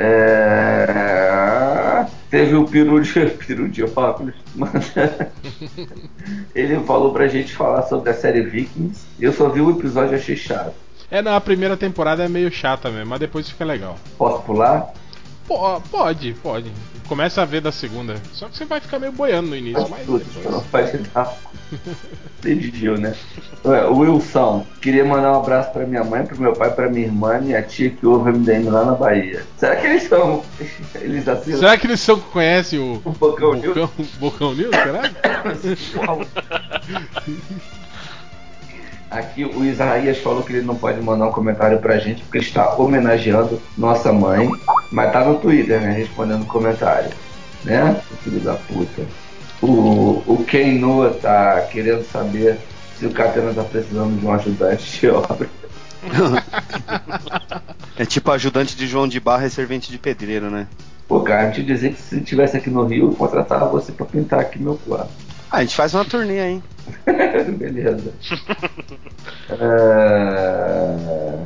É... 0.00 2.06
Teve 2.30 2.54
o 2.54 2.64
peru 2.64 3.00
de, 3.00 3.12
peru 3.44 3.68
de 3.68 3.82
óculos. 3.82 4.32
Ele 6.54 6.78
falou 6.84 7.12
pra 7.12 7.26
gente 7.26 7.52
falar 7.52 7.82
sobre 7.82 8.10
a 8.10 8.14
série 8.14 8.42
Vikings. 8.42 9.04
Eu 9.18 9.32
só 9.32 9.48
vi 9.48 9.60
o 9.60 9.72
episódio 9.72 10.12
e 10.12 10.14
achei 10.14 10.36
chato. 10.36 10.72
É, 11.10 11.20
não, 11.20 11.34
a 11.34 11.40
primeira 11.40 11.76
temporada 11.76 12.22
é 12.22 12.28
meio 12.28 12.48
chata 12.52 12.92
mesmo, 12.92 13.10
mas 13.10 13.18
depois 13.18 13.50
fica 13.50 13.64
legal. 13.64 13.98
Posso 14.16 14.40
pular? 14.44 14.94
Pô, 15.48 15.80
pode, 15.90 16.32
pode. 16.34 16.70
Começa 17.08 17.40
a 17.40 17.44
ver 17.46 17.62
da 17.62 17.72
segunda. 17.72 18.16
Só 18.34 18.48
que 18.48 18.58
você 18.58 18.66
vai 18.66 18.80
ficar 18.80 18.98
meio 18.98 19.12
boiando 19.12 19.48
no 19.48 19.56
início, 19.56 19.88
mas 19.88 20.04
Putz, 20.04 20.26
depois. 20.26 20.54
não 20.54 20.60
faz 20.60 20.92
dar. 21.14 21.34
Decidiu, 22.42 22.98
né? 22.98 23.14
Wilson, 23.64 24.66
queria 24.80 25.04
mandar 25.04 25.32
um 25.32 25.40
abraço 25.40 25.72
pra 25.72 25.86
minha 25.86 26.04
mãe, 26.04 26.24
pro 26.26 26.40
meu 26.40 26.52
pai, 26.52 26.72
pra 26.74 26.88
minha 26.88 27.06
irmã 27.06 27.40
e 27.44 27.56
a 27.56 27.62
tia 27.62 27.90
que 27.90 28.06
ouve 28.06 28.30
MDM 28.30 28.68
lá 28.70 28.84
na 28.84 28.92
Bahia. 28.92 29.44
Será 29.56 29.74
que 29.76 29.86
eles 29.86 30.02
são. 30.04 30.44
Eles 30.96 31.26
assinam 31.26 31.58
Será 31.58 31.78
que 31.78 31.86
eles 31.86 32.00
são, 32.00 32.20
conhecem 32.20 32.78
o 32.78 33.00
o 33.04 33.10
Bocão 33.10 33.54
News? 33.54 33.74
Bocão, 33.74 33.90
Bocão 34.18 34.54
News? 34.54 34.74
Será? 34.74 35.10
Aqui 39.10 39.44
o 39.44 39.64
Isaías 39.64 40.18
falou 40.18 40.42
que 40.42 40.52
ele 40.52 40.66
não 40.66 40.76
pode 40.76 41.00
mandar 41.00 41.28
um 41.28 41.32
comentário 41.32 41.78
pra 41.78 41.98
gente 41.98 42.22
porque 42.22 42.38
está 42.38 42.74
homenageando 42.76 43.60
nossa 43.76 44.12
mãe, 44.12 44.50
mas 44.92 45.12
tá 45.12 45.24
no 45.24 45.38
Twitter, 45.38 45.80
né? 45.80 45.92
Respondendo 45.92 46.46
comentário. 46.46 47.10
Né? 47.64 48.00
Filho 48.22 48.40
da 48.40 48.54
puta. 48.54 49.02
O, 49.62 50.22
o 50.26 50.44
Ken 50.46 50.78
Noah 50.78 51.14
tá 51.14 51.60
querendo 51.72 52.04
saber 52.04 52.58
se 52.98 53.06
o 53.06 53.10
Catena 53.10 53.52
tá 53.52 53.64
precisando 53.64 54.18
de 54.18 54.26
um 54.26 54.32
ajudante 54.32 55.00
de 55.00 55.08
obra. 55.08 55.48
É 57.98 58.06
tipo 58.06 58.30
ajudante 58.30 58.76
de 58.76 58.86
João 58.86 59.08
de 59.08 59.18
Barra 59.18 59.46
e 59.46 59.50
servente 59.50 59.90
de 59.90 59.98
pedreiro, 59.98 60.48
né? 60.48 60.68
Pô, 61.08 61.20
cara, 61.20 61.50
te 61.50 61.64
dizer 61.64 61.94
que 61.94 62.00
se 62.00 62.20
tivesse 62.20 62.56
aqui 62.56 62.70
no 62.70 62.84
Rio, 62.84 63.10
eu 63.10 63.16
contratava 63.16 63.66
você 63.66 63.90
pra 63.90 64.06
pintar 64.06 64.38
aqui 64.38 64.56
meu 64.62 64.78
quarto. 64.86 65.10
Ah, 65.50 65.58
a 65.58 65.60
gente 65.62 65.74
faz 65.76 65.94
uma 65.94 66.04
turnê 66.04 66.40
aí. 66.40 66.62
Beleza. 67.56 68.12
É, 69.50 71.38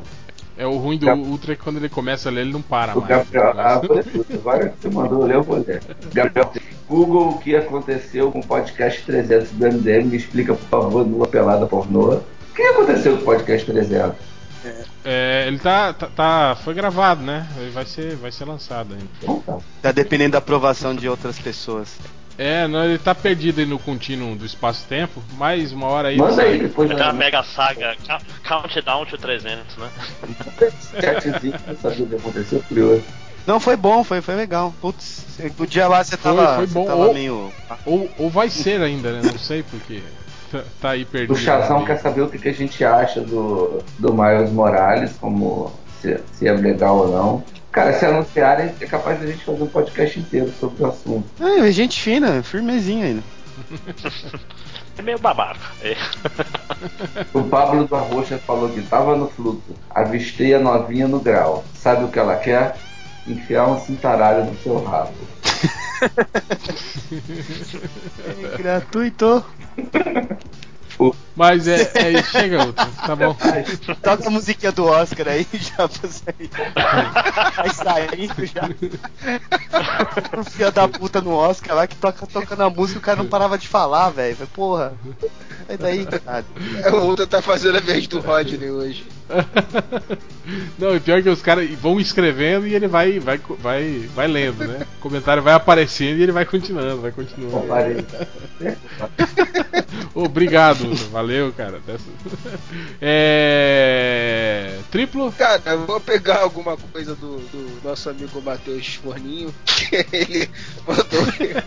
É 0.59 0.67
o 0.67 0.77
ruim 0.77 0.99
do 0.99 1.07
Gab- 1.07 1.21
Ultra 1.21 1.57
que 1.57 1.63
quando 1.63 1.77
ele 1.79 1.89
começa 1.89 2.29
a 2.29 2.33
ler, 2.33 2.43
ele 2.43 2.53
não 2.53 2.63
para 2.63 2.97
O 2.97 3.01
mais. 3.01 3.09
Gabriel, 3.09 3.55
ah, 3.59 3.79
vou 3.79 3.97
ler 3.97 4.05
tudo. 4.05 4.27
agora 4.35 4.69
que 4.69 4.81
você 4.81 4.91
mandou 4.91 5.25
ler, 5.25 5.35
eu 5.37 5.43
vou 5.43 5.59
ler. 5.67 5.83
Gabriel, 6.13 6.53
Google, 6.89 7.29
o 7.31 7.39
que 7.39 7.57
aconteceu 7.57 8.31
com 8.31 8.41
o 8.41 8.47
podcast 8.47 9.03
300 9.05 9.51
do 9.53 9.67
MDM? 9.67 10.05
Me 10.09 10.17
explica, 10.17 10.55
por 10.55 10.69
favor, 10.69 11.07
numa 11.07 11.27
pelada 11.27 11.67
pornô. 11.67 12.15
O 12.17 12.23
que 12.55 12.63
aconteceu 12.63 13.17
com 13.17 13.23
o 13.23 13.25
podcast 13.25 13.65
300? 13.71 14.15
É, 15.05 15.45
ele 15.49 15.59
tá, 15.59 15.93
tá, 15.93 16.07
tá- 16.07 16.57
Foi 16.63 16.73
gravado, 16.75 17.23
né? 17.23 17.47
Ele 17.57 17.71
vai 17.71 17.85
ser, 17.85 18.15
vai 18.17 18.31
ser 18.31 18.45
lançado 18.45 18.93
ainda. 18.95 19.07
Então 19.21 19.41
tá. 19.41 19.59
Tá 19.81 19.91
dependendo 19.93 20.33
da 20.33 20.39
aprovação 20.39 20.95
de 20.95 21.09
outras 21.09 21.39
pessoas. 21.39 21.97
É, 22.39 22.67
não, 22.67 22.85
ele 22.85 22.99
tá 22.99 23.15
perdido 23.15 23.61
aí 23.61 23.67
no 23.67 23.79
contínuo 23.79 24.35
do 24.35 24.47
espaço-tempo, 24.47 25.23
mas 25.37 25.73
uma 25.73 25.87
hora 25.87 26.09
aí. 26.09 26.17
Manda 26.17 26.43
aí 26.43 26.59
depois 26.59 26.91
Aquela 26.91 27.13
na 27.13 27.19
mega 27.19 27.43
saga 27.43 27.95
Countdown 28.49 29.05
to 29.07 29.19
300, 29.19 29.77
né? 29.77 29.89
o 31.85 32.09
que 32.09 32.17
aconteceu, 32.17 32.63
curioso. 32.67 33.03
Não, 33.47 33.59
foi 33.59 33.77
bom, 33.77 34.05
foi, 34.05 34.21
foi 34.21 34.35
legal. 34.35 34.73
Putz, 34.81 35.27
o 35.59 35.67
dia 35.67 35.89
lá 35.89 36.03
você 36.03 36.17
tava, 36.17 36.57
foi 36.57 36.67
você 36.67 36.75
bom. 36.75 36.87
tava 36.87 37.07
Ou- 37.07 37.15
meio. 37.15 37.53
Ou, 37.85 38.11
ou 38.19 38.31
vai 38.31 38.49
ser 38.49 38.81
ainda, 38.81 39.13
né? 39.13 39.21
Não 39.25 39.39
sei 39.39 39.63
porque. 39.65 40.03
Tá, 40.51 40.63
tá 40.81 40.91
aí 40.91 41.05
perdido. 41.05 41.33
O 41.33 41.37
Chazão 41.37 41.85
quer 41.85 41.97
saber 41.99 42.23
o 42.23 42.29
que, 42.29 42.39
que 42.39 42.49
a 42.49 42.53
gente 42.53 42.85
acha 42.85 43.21
do, 43.21 43.83
do 43.99 44.13
Miles 44.13 44.53
Morales, 44.53 45.17
como 45.19 45.73
se, 46.01 46.21
se 46.33 46.47
é 46.47 46.53
legal 46.53 46.99
ou 46.99 47.09
não. 47.09 47.45
Cara, 47.73 47.99
se 47.99 48.05
anunciarem, 48.05 48.75
é 48.81 48.87
capaz 48.87 49.19
da 49.19 49.27
gente 49.27 49.45
fazer 49.45 49.63
um 49.63 49.67
podcast 49.67 50.21
inteiro 50.21 50.53
sobre 50.61 50.83
o 50.83 50.87
assunto. 50.87 51.25
Ah, 51.41 51.71
gente 51.71 52.01
fina, 52.01 52.43
firmezinha 52.43 53.07
ainda. 53.07 53.23
É 54.99 55.01
meio 55.01 55.19
babaca. 55.19 55.59
É. 55.81 55.97
O 57.33 57.43
Pablo 57.45 57.89
da 57.89 57.99
Rocha 57.99 58.39
falou 58.39 58.69
que 58.69 58.83
tava 58.83 59.17
no 59.17 59.27
fluxo, 59.27 59.75
avistei 59.89 60.53
a 60.55 60.59
novinha 60.59 61.09
no 61.09 61.19
grau. 61.19 61.65
Sabe 61.75 62.05
o 62.05 62.09
que 62.09 62.19
ela 62.19 62.37
quer? 62.37 62.77
Enfiar 63.27 63.67
um 63.69 63.81
cintaralho 63.81 64.45
no 64.45 64.57
seu 64.59 64.83
rabo. 64.85 65.15
É 68.43 68.57
gratuito. 68.59 69.45
Mas 71.35 71.67
é, 71.67 71.91
é 71.95 72.11
isso, 72.13 72.31
chega, 72.31 72.65
Ultra. 72.65 72.87
Tá 73.07 73.17
bom. 73.17 73.37
Toca 74.03 74.29
a 74.29 74.31
musiquinha 74.31 74.73
do 74.73 74.85
Oscar 74.85 75.29
aí 75.29 75.47
já 75.55 75.89
pra 75.89 76.09
sair. 76.09 76.51
Vai 77.57 77.71
saindo 77.71 78.47
já. 78.47 78.69
O 80.39 80.45
filho 80.45 80.73
da 80.73 80.89
puta 80.89 81.21
no 81.21 81.33
Oscar 81.33 81.77
lá 81.77 81.87
que 81.87 81.97
toca 81.97 82.27
tocando 82.27 82.63
a 82.63 82.71
música 82.71 82.99
o 82.99 83.03
cara 83.03 83.23
não 83.23 83.29
parava 83.29 83.57
de 83.57 83.67
falar, 83.67 84.11
velho. 84.11 84.37
Porra. 84.49 84.93
Sai 85.67 85.77
daí, 85.79 86.07
cara. 86.07 86.45
O 86.93 87.07
Ultra 87.07 87.27
tá 87.27 87.41
fazendo 87.41 87.79
a 87.79 87.81
vez 87.81 88.07
do 88.07 88.21
Rodney 88.21 88.71
hoje. 88.71 89.07
Não, 90.79 90.95
e 90.95 91.01
pior 91.01 91.23
que 91.23 91.29
os 91.29 91.43
caras 91.43 91.69
vão 91.71 92.01
escrevendo 92.01 92.67
e 92.67 92.75
ele 92.75 92.87
vai, 92.87 93.19
vai, 93.19 93.41
vai, 93.59 94.09
vai 94.15 94.27
lendo, 94.27 94.65
né? 94.67 94.87
O 94.99 95.01
comentário 95.01 95.43
vai 95.43 95.55
aparecendo 95.55 96.19
e 96.19 96.23
ele 96.23 96.33
vai 96.33 96.45
continuando, 96.45 97.01
vai 97.01 97.13
continuando. 97.13 97.67
Obrigado, 100.15 100.85
Ultra. 100.87 101.07
Valeu, 101.23 101.53
cara. 101.53 101.81
É. 103.01 104.79
Triplo? 104.91 105.33
Cara, 105.33 105.63
eu 105.67 105.87
vou 105.87 106.01
pegar 106.01 106.41
alguma 106.41 106.77
coisa 106.77 107.15
do, 107.15 107.39
do 107.39 107.81
nosso 107.83 108.11
amigo 108.11 108.41
Matheus 108.43 108.95
Forninho, 108.97 109.53
que 109.65 110.07
ele 110.13 110.51
mandou. 110.87 111.23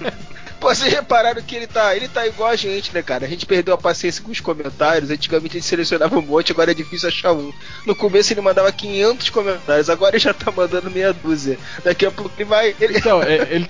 Pô, 0.66 0.74
vocês 0.74 0.92
repararam 0.92 1.44
que 1.44 1.56
ele 1.56 1.68
tá, 1.68 1.96
ele 1.96 2.08
tá 2.08 2.26
igual 2.26 2.50
a 2.50 2.56
gente, 2.56 2.92
né, 2.92 3.04
cara? 3.04 3.24
A 3.24 3.30
gente 3.30 3.46
perdeu 3.46 3.76
a 3.76 3.78
paciência 3.78 4.24
com 4.24 4.32
os 4.32 4.40
comentários. 4.40 5.12
Antigamente 5.12 5.58
a 5.58 5.60
gente 5.60 5.70
selecionava 5.70 6.18
um 6.18 6.24
monte, 6.24 6.52
agora 6.52 6.72
é 6.72 6.74
difícil 6.74 7.08
achar 7.08 7.34
um. 7.34 7.54
No 7.86 7.96
começo 7.96 8.34
ele 8.34 8.42
mandava 8.42 8.72
500 8.72 9.30
comentários, 9.30 9.92
agora 9.92 10.16
ele 10.16 10.24
já 10.24 10.34
tá 10.34 10.52
mandando 10.52 10.90
meia 10.90 11.14
dúzia. 11.14 11.60
Daqui 11.84 12.04
a 12.04 12.10
pouco 12.10 12.32
ele 12.36 12.46
vai. 12.46 12.76
Ele, 12.82 12.98
Então, 12.98 13.22
é, 13.22 13.48
ele, 13.48 13.68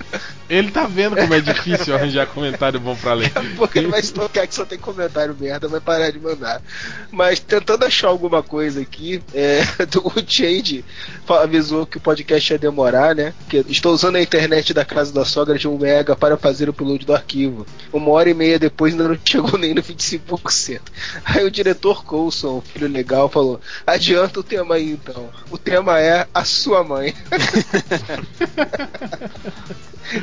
ele 0.48 0.70
tá 0.70 0.86
vendo 0.86 1.16
como 1.16 1.34
é 1.34 1.40
difícil 1.42 1.94
arranjar 1.94 2.28
comentário 2.28 2.80
bom 2.80 2.96
pra 2.96 3.12
ler. 3.12 3.28
Daqui 3.28 3.46
a 3.46 3.56
pouco 3.56 3.76
ele 3.76 3.88
vai 3.88 4.02
se 4.02 4.14
tocar 4.14 4.46
que 4.46 4.54
só 4.54 4.64
tem 4.64 4.78
comentário 4.78 5.36
merda, 5.38 5.68
vai 5.68 5.80
parar 5.80 6.10
de 6.10 6.18
mandar. 6.18 6.62
Mas 7.10 7.38
tentando 7.38 7.84
achar 7.84 8.08
alguma 8.08 8.42
coisa 8.42 8.80
aqui, 8.80 9.22
é, 9.34 9.60
do, 9.84 10.00
o 10.06 10.14
Change 10.26 10.82
avisou 11.28 11.84
que 11.84 11.98
o 11.98 12.00
podcast 12.00 12.54
ia 12.54 12.58
demorar, 12.58 13.14
né? 13.14 13.34
Que 13.50 13.58
estou 13.68 13.92
usando 13.92 14.16
a 14.16 14.22
internet 14.22 14.72
da 14.72 14.84
casa 14.84 15.12
da 15.12 15.26
sogra 15.26 15.58
de 15.58 15.68
1 15.68 15.76
mega 15.76 16.16
para 16.16 16.38
fazer 16.38 16.70
o 16.70 16.72
upload 16.86 17.04
do 17.04 17.14
arquivo. 17.14 17.66
Uma 17.92 18.10
hora 18.10 18.30
e 18.30 18.34
meia 18.34 18.58
depois 18.58 18.92
ainda 18.92 19.08
não 19.08 19.18
chegou 19.24 19.58
nem 19.58 19.74
no 19.74 19.82
25%. 19.82 20.80
Aí 21.24 21.44
o 21.44 21.50
diretor 21.50 22.04
Coulson, 22.04 22.60
filho 22.60 22.88
legal, 22.88 23.28
falou: 23.28 23.60
adianta 23.86 24.40
o 24.40 24.44
tema 24.44 24.76
aí 24.76 24.92
então. 24.92 25.28
O 25.50 25.58
tema 25.58 25.98
é 26.00 26.26
a 26.32 26.44
sua 26.44 26.84
mãe. 26.84 27.14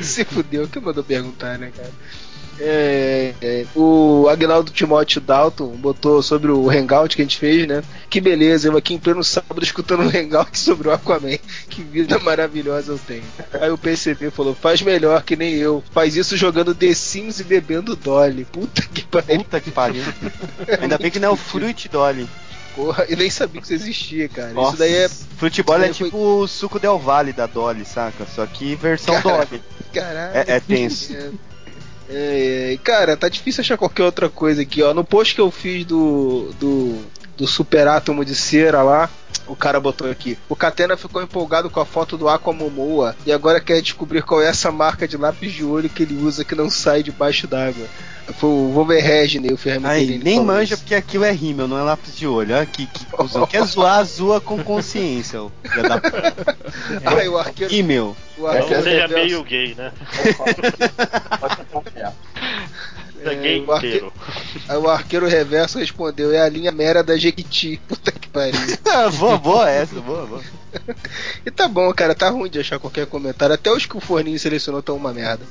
Se 0.00 0.24
fudeu, 0.24 0.66
que 0.66 0.80
mandou 0.80 1.04
perguntar, 1.04 1.58
né, 1.58 1.70
cara? 1.76 1.92
É, 2.58 3.34
é, 3.40 3.66
o 3.74 4.28
Agnaldo 4.28 4.70
Timóteo 4.70 5.20
Dalton 5.20 5.68
botou 5.76 6.22
sobre 6.22 6.50
o 6.50 6.70
Hangout 6.70 7.16
que 7.16 7.22
a 7.22 7.24
gente 7.24 7.38
fez, 7.38 7.66
né? 7.66 7.82
Que 8.08 8.20
beleza, 8.20 8.68
eu 8.68 8.76
aqui 8.76 8.94
em 8.94 8.98
pleno 8.98 9.24
sábado 9.24 9.62
escutando 9.62 10.02
um 10.02 10.08
Hangout 10.08 10.58
sobre 10.58 10.88
o 10.88 10.92
Aquaman. 10.92 11.38
Que 11.68 11.82
vida 11.82 12.18
maravilhosa 12.20 12.92
eu 12.92 12.98
tenho. 12.98 13.24
Aí 13.60 13.70
o 13.70 13.78
PCB 13.78 14.30
falou: 14.30 14.54
faz 14.54 14.82
melhor 14.82 15.22
que 15.22 15.36
nem 15.36 15.54
eu. 15.54 15.82
Faz 15.92 16.16
isso 16.16 16.36
jogando 16.36 16.74
The 16.74 16.94
Sims 16.94 17.40
e 17.40 17.44
bebendo 17.44 17.96
Dolly. 17.96 18.44
Puta 18.44 18.82
que 18.82 19.04
pariu. 19.04 19.38
Puta 19.38 19.60
que 19.60 19.70
pariu. 19.70 20.02
Ainda 20.80 20.98
bem 20.98 21.10
que 21.10 21.18
não 21.18 21.28
é 21.28 21.32
o 21.32 21.36
Fruit 21.36 21.88
Dolly. 21.88 22.28
Porra, 22.74 23.04
eu 23.08 23.16
nem 23.16 23.30
sabia 23.30 23.60
que 23.60 23.66
isso 23.66 23.74
existia, 23.74 24.28
cara. 24.28 24.52
Nossa, 24.52 24.70
Isso 24.70 24.78
daí 24.78 24.94
é. 24.94 25.08
Futebol 25.08 25.80
é 25.80 25.88
tipo 25.90 26.16
o 26.16 26.46
suco 26.48 26.80
Del 26.80 26.98
Valle 26.98 27.32
da 27.32 27.46
Dolly, 27.46 27.84
saca? 27.84 28.26
Só 28.26 28.44
que 28.46 28.74
versão. 28.74 29.20
Dolly. 29.20 29.62
Caralho. 29.92 30.36
É, 30.36 30.56
é 30.56 30.60
tenso. 30.60 31.14
É, 31.14 31.30
é, 32.08 32.78
cara, 32.82 33.16
tá 33.16 33.28
difícil 33.28 33.60
achar 33.60 33.78
qualquer 33.78 34.02
outra 34.04 34.28
coisa 34.28 34.62
aqui, 34.62 34.82
ó. 34.82 34.92
No 34.92 35.04
post 35.04 35.34
que 35.34 35.40
eu 35.40 35.50
fiz 35.50 35.84
do, 35.84 36.52
do, 36.58 36.98
do 37.36 37.46
super 37.46 37.88
átomo 37.88 38.24
de 38.24 38.34
cera 38.34 38.82
lá, 38.82 39.08
o 39.46 39.54
cara 39.56 39.78
botou 39.80 40.10
aqui. 40.10 40.38
O 40.48 40.56
Catena 40.56 40.96
ficou 40.96 41.22
empolgado 41.22 41.68
com 41.68 41.80
a 41.80 41.84
foto 41.86 42.16
do 42.16 42.28
Aquamomoa 42.28 43.14
e 43.26 43.32
agora 43.32 43.60
quer 43.60 43.80
descobrir 43.82 44.22
qual 44.22 44.40
é 44.42 44.46
essa 44.46 44.70
marca 44.72 45.06
de 45.06 45.16
lápis 45.16 45.52
de 45.52 45.64
olho 45.64 45.88
que 45.90 46.02
ele 46.02 46.14
usa 46.22 46.44
que 46.44 46.54
não 46.54 46.70
sai 46.70 47.02
debaixo 47.02 47.46
d'água. 47.46 47.86
Foi 48.38 48.48
o 48.48 48.72
Wolverhagen, 48.72 49.52
o 49.52 49.56
ferramenta 49.58 49.90
Aí, 49.92 50.06
dele. 50.06 50.24
nem 50.24 50.42
manja 50.42 50.72
isso. 50.74 50.82
porque 50.82 50.94
aquilo 50.94 51.24
é 51.24 51.30
rímel, 51.30 51.68
não 51.68 51.78
é 51.78 51.82
lápis 51.82 52.16
de 52.16 52.26
olho. 52.26 52.54
Olha 52.54 52.64
que, 52.64 52.86
que 52.86 53.04
cuzão. 53.04 53.46
Quer 53.46 53.62
zoar, 53.64 54.02
zoa 54.04 54.40
com 54.40 54.64
consciência. 54.64 55.42
ô 55.42 55.50
filha 55.62 55.82
da 55.90 56.00
puta. 56.00 56.56
Aí 57.04 57.28
o 57.28 57.36
arqueiro, 57.36 57.70
Rímel. 57.70 58.16
o 58.38 58.42
Não 58.42 58.48
arqueiro 58.48 58.82
seja 58.82 59.06
reverso- 59.06 59.14
meio 59.26 59.44
gay, 59.44 59.74
né? 59.74 59.92
Seja 63.24 63.36
É, 63.36 63.42
gay 63.42 63.64
o 63.66 63.72
arque- 63.72 64.04
o 64.78 64.88
arqueiro 64.88 65.26
reverso 65.26 65.78
respondeu: 65.78 66.32
é 66.32 66.40
a 66.40 66.48
linha 66.48 66.70
mera 66.70 67.02
da 67.02 67.16
Jequiti. 67.16 67.80
Puta 67.88 68.12
que 68.12 68.28
pariu. 68.28 68.60
boa, 69.18 69.38
boa 69.38 69.70
essa, 69.70 70.00
boa, 70.00 70.26
boa. 70.26 70.42
E 71.46 71.50
tá 71.50 71.68
bom, 71.68 71.92
cara, 71.92 72.14
tá 72.14 72.28
ruim 72.30 72.50
de 72.50 72.58
achar 72.58 72.78
qualquer 72.78 73.06
comentário. 73.06 73.54
Até 73.54 73.70
os 73.72 73.86
que 73.86 73.96
o 73.96 74.00
Forninho 74.00 74.38
selecionou 74.38 74.80
estão 74.80 74.96
uma 74.96 75.12
merda. 75.12 75.44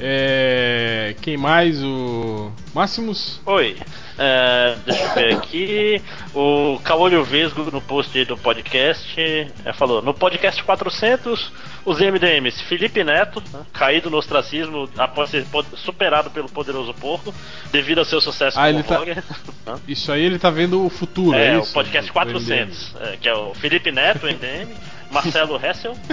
É, 0.00 1.14
quem 1.20 1.36
mais? 1.36 1.82
O 1.82 2.50
Máximos? 2.74 3.40
Oi, 3.46 3.76
é, 4.18 4.76
deixa 4.86 5.02
eu 5.04 5.14
ver 5.14 5.34
aqui. 5.34 6.02
O 6.34 6.78
Caolho 6.84 7.24
Vesgo 7.24 7.70
no 7.70 7.80
post 7.80 8.24
do 8.24 8.36
podcast 8.36 9.18
é, 9.64 9.72
falou: 9.72 10.02
no 10.02 10.14
podcast 10.14 10.62
400, 10.62 11.52
os 11.84 11.98
MDMs 12.00 12.62
Felipe 12.64 13.02
Neto, 13.02 13.42
né, 13.52 13.60
caído 13.72 14.10
no 14.10 14.18
ostracismo 14.18 14.88
após 14.96 15.30
ser 15.30 15.44
superado 15.76 16.30
pelo 16.30 16.48
poderoso 16.48 16.92
porco, 16.94 17.34
devido 17.72 17.98
ao 17.98 18.04
seu 18.04 18.20
sucesso 18.20 18.58
Ah, 18.58 18.70
como 18.70 18.82
tá- 18.84 18.96
vlogger. 18.96 19.22
Isso 19.86 20.10
aí 20.12 20.22
ele 20.22 20.38
tá 20.38 20.50
vendo 20.50 20.84
o 20.84 20.88
futuro, 20.88 21.36
é, 21.36 21.48
É, 21.54 21.58
isso? 21.58 21.70
o 21.70 21.74
podcast 21.74 22.08
Do 22.08 22.12
400, 22.14 22.96
é, 23.00 23.16
que 23.20 23.28
é 23.28 23.34
o 23.34 23.52
Felipe 23.54 23.90
Neto, 23.92 24.26
MDM, 24.26 24.68
Marcelo 25.10 25.58
Hessel. 25.62 25.96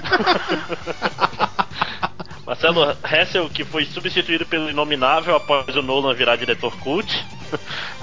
Marcelo 2.45 2.95
Hessel, 3.03 3.49
que 3.49 3.63
foi 3.63 3.85
substituído 3.85 4.45
pelo 4.45 4.69
Inominável 4.69 5.35
após 5.35 5.75
o 5.75 5.81
Nolan 5.81 6.13
virar 6.13 6.35
diretor 6.35 6.77
cult. 6.77 7.25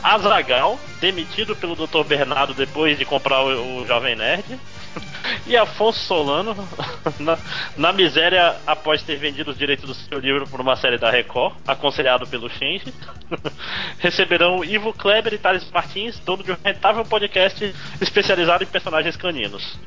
Azagal, 0.03 0.79
demitido 1.01 1.55
pelo 1.55 1.77
Dr. 1.77 2.03
Bernardo 2.05 2.53
depois 2.53 2.99
de 2.99 3.05
comprar 3.05 3.43
o, 3.43 3.83
o 3.83 3.87
Jovem 3.87 4.17
Nerd. 4.17 4.59
E 5.47 5.57
Afonso 5.57 5.99
Solano, 6.01 6.55
na, 7.19 7.39
na, 7.77 7.93
miséria 7.93 8.57
após 8.67 9.03
ter 9.03 9.17
vendido 9.17 9.51
os 9.51 9.59
direitos 9.59 9.87
do 9.87 9.95
seu 9.95 10.19
livro 10.19 10.47
por 10.47 10.61
uma 10.61 10.77
série 10.77 10.99
da 10.99 11.11
Record, 11.11 11.55
aconselhado 11.67 12.27
pelo 12.27 12.49
Shenji, 12.49 12.93
receberão 13.99 14.65
Ivo 14.65 14.93
Kleber 14.93 15.35
e 15.35 15.39
Thales 15.39 15.69
Martins, 15.73 16.19
dono 16.21 16.43
de 16.43 16.53
um 16.53 16.57
rentável 16.65 17.05
podcast 17.05 17.75
especializado 18.01 18.63
em 18.63 18.67
personagens 18.67 19.17
caninos. 19.17 19.79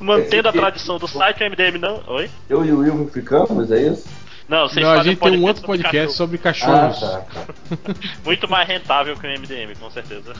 Mantendo 0.00 0.48
a 0.48 0.52
tradição 0.52 0.98
do 0.98 1.06
site, 1.06 1.42
o 1.42 1.50
MDM 1.50 1.78
não. 1.78 2.02
Oi? 2.06 2.30
Eu 2.48 2.64
e 2.64 2.72
o 2.72 2.86
Ivo 2.86 3.06
ficamos, 3.08 3.70
é 3.70 3.82
isso? 3.82 4.23
Não, 4.48 4.68
vocês 4.68 4.84
Não, 4.84 4.92
a 4.92 5.02
gente 5.02 5.18
tem 5.18 5.38
um 5.38 5.42
podcast 5.42 5.46
outro 5.46 5.62
sobre 5.62 5.78
podcast 5.78 5.96
cachorro. 5.96 6.16
sobre 6.16 6.38
cachorros. 6.38 7.02
Ah, 7.02 7.24
tá. 7.32 7.94
Muito 8.24 8.48
mais 8.48 8.68
rentável 8.68 9.16
que 9.16 9.26
o 9.26 9.30
MDM, 9.30 9.74
com 9.78 9.90
certeza. 9.90 10.34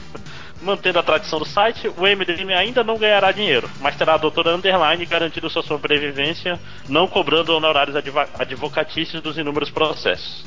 Mantendo 0.61 0.99
a 0.99 1.03
tradição 1.03 1.39
do 1.39 1.45
site, 1.45 1.87
o 1.87 2.01
MDM 2.01 2.53
ainda 2.53 2.83
não 2.83 2.97
ganhará 2.97 3.31
dinheiro, 3.31 3.69
mas 3.81 3.95
terá 3.95 4.13
a 4.13 4.17
doutora 4.17 4.55
Underline 4.55 5.05
garantindo 5.05 5.49
sua 5.49 5.63
sobrevivência, 5.63 6.59
não 6.87 7.07
cobrando 7.07 7.55
honorários 7.55 7.95
advocatícios 8.37 9.21
dos 9.21 9.37
inúmeros 9.37 9.69
processos. 9.69 10.45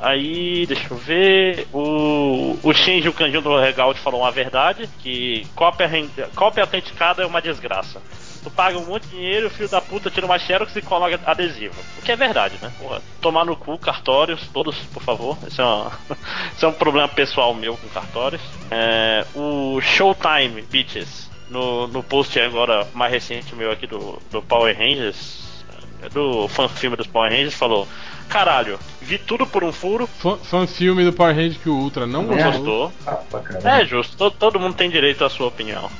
Aí, 0.00 0.66
deixa 0.66 0.92
eu 0.92 0.96
ver. 0.96 1.68
O, 1.72 2.58
o 2.62 2.74
Shinji, 2.74 3.08
o 3.08 3.12
canjinho 3.12 3.40
do 3.40 3.58
Regalte, 3.58 4.00
falou 4.00 4.22
uma 4.22 4.30
verdade: 4.30 4.88
que 4.98 5.46
cópia, 5.54 5.88
cópia 6.34 6.64
autenticada 6.64 7.22
é 7.22 7.26
uma 7.26 7.40
desgraça. 7.40 8.02
Tu 8.44 8.50
paga 8.50 8.76
um 8.78 8.84
monte 8.84 9.04
de 9.04 9.16
dinheiro, 9.16 9.46
o 9.46 9.50
filho 9.50 9.68
da 9.70 9.80
puta 9.80 10.10
tira 10.10 10.26
uma 10.26 10.38
xerox 10.38 10.76
e 10.76 10.82
coloca 10.82 11.18
adesivo. 11.24 11.74
O 11.98 12.02
que 12.02 12.12
é 12.12 12.16
verdade, 12.16 12.54
né? 12.60 12.70
Porra, 12.78 13.00
tomar 13.20 13.44
no 13.44 13.56
cu 13.56 13.78
cartórios, 13.78 14.46
todos, 14.52 14.76
por 14.92 15.02
favor. 15.02 15.38
Esse 15.46 15.60
é, 15.62 15.64
uma, 15.64 15.90
esse 16.54 16.62
é 16.64 16.68
um 16.68 16.72
problema 16.72 17.08
pessoal 17.08 17.54
meu 17.54 17.76
com 17.78 17.88
cartórios. 17.88 18.42
É, 18.70 19.24
o 19.34 19.80
Showtime 19.80 20.60
Bitches, 20.70 21.30
no, 21.48 21.86
no 21.88 22.02
post 22.02 22.38
agora 22.38 22.86
mais 22.92 23.10
recente 23.10 23.54
meu 23.54 23.72
aqui 23.72 23.86
do, 23.86 24.20
do 24.30 24.42
Power 24.42 24.76
Rangers, 24.76 25.42
do 26.12 26.46
fã 26.48 26.68
filme 26.68 26.96
dos 26.98 27.06
Power 27.06 27.30
Rangers, 27.30 27.54
falou: 27.54 27.88
Caralho, 28.28 28.78
vi 29.00 29.16
tudo 29.16 29.46
por 29.46 29.64
um 29.64 29.72
furo, 29.72 30.06
Fã, 30.06 30.36
fã 30.36 30.66
filme 30.66 31.02
do 31.02 31.14
Power 31.14 31.34
Ranger 31.34 31.58
que 31.60 31.68
o 31.70 31.74
Ultra 31.76 32.06
não 32.06 32.30
É. 32.38 32.44
gostou. 32.44 32.92
Ah. 33.06 33.20
É 33.80 33.86
justo, 33.86 34.16
todo, 34.18 34.34
todo 34.36 34.60
mundo 34.60 34.74
tem 34.74 34.90
direito 34.90 35.24
à 35.24 35.30
sua 35.30 35.46
opinião. 35.46 35.90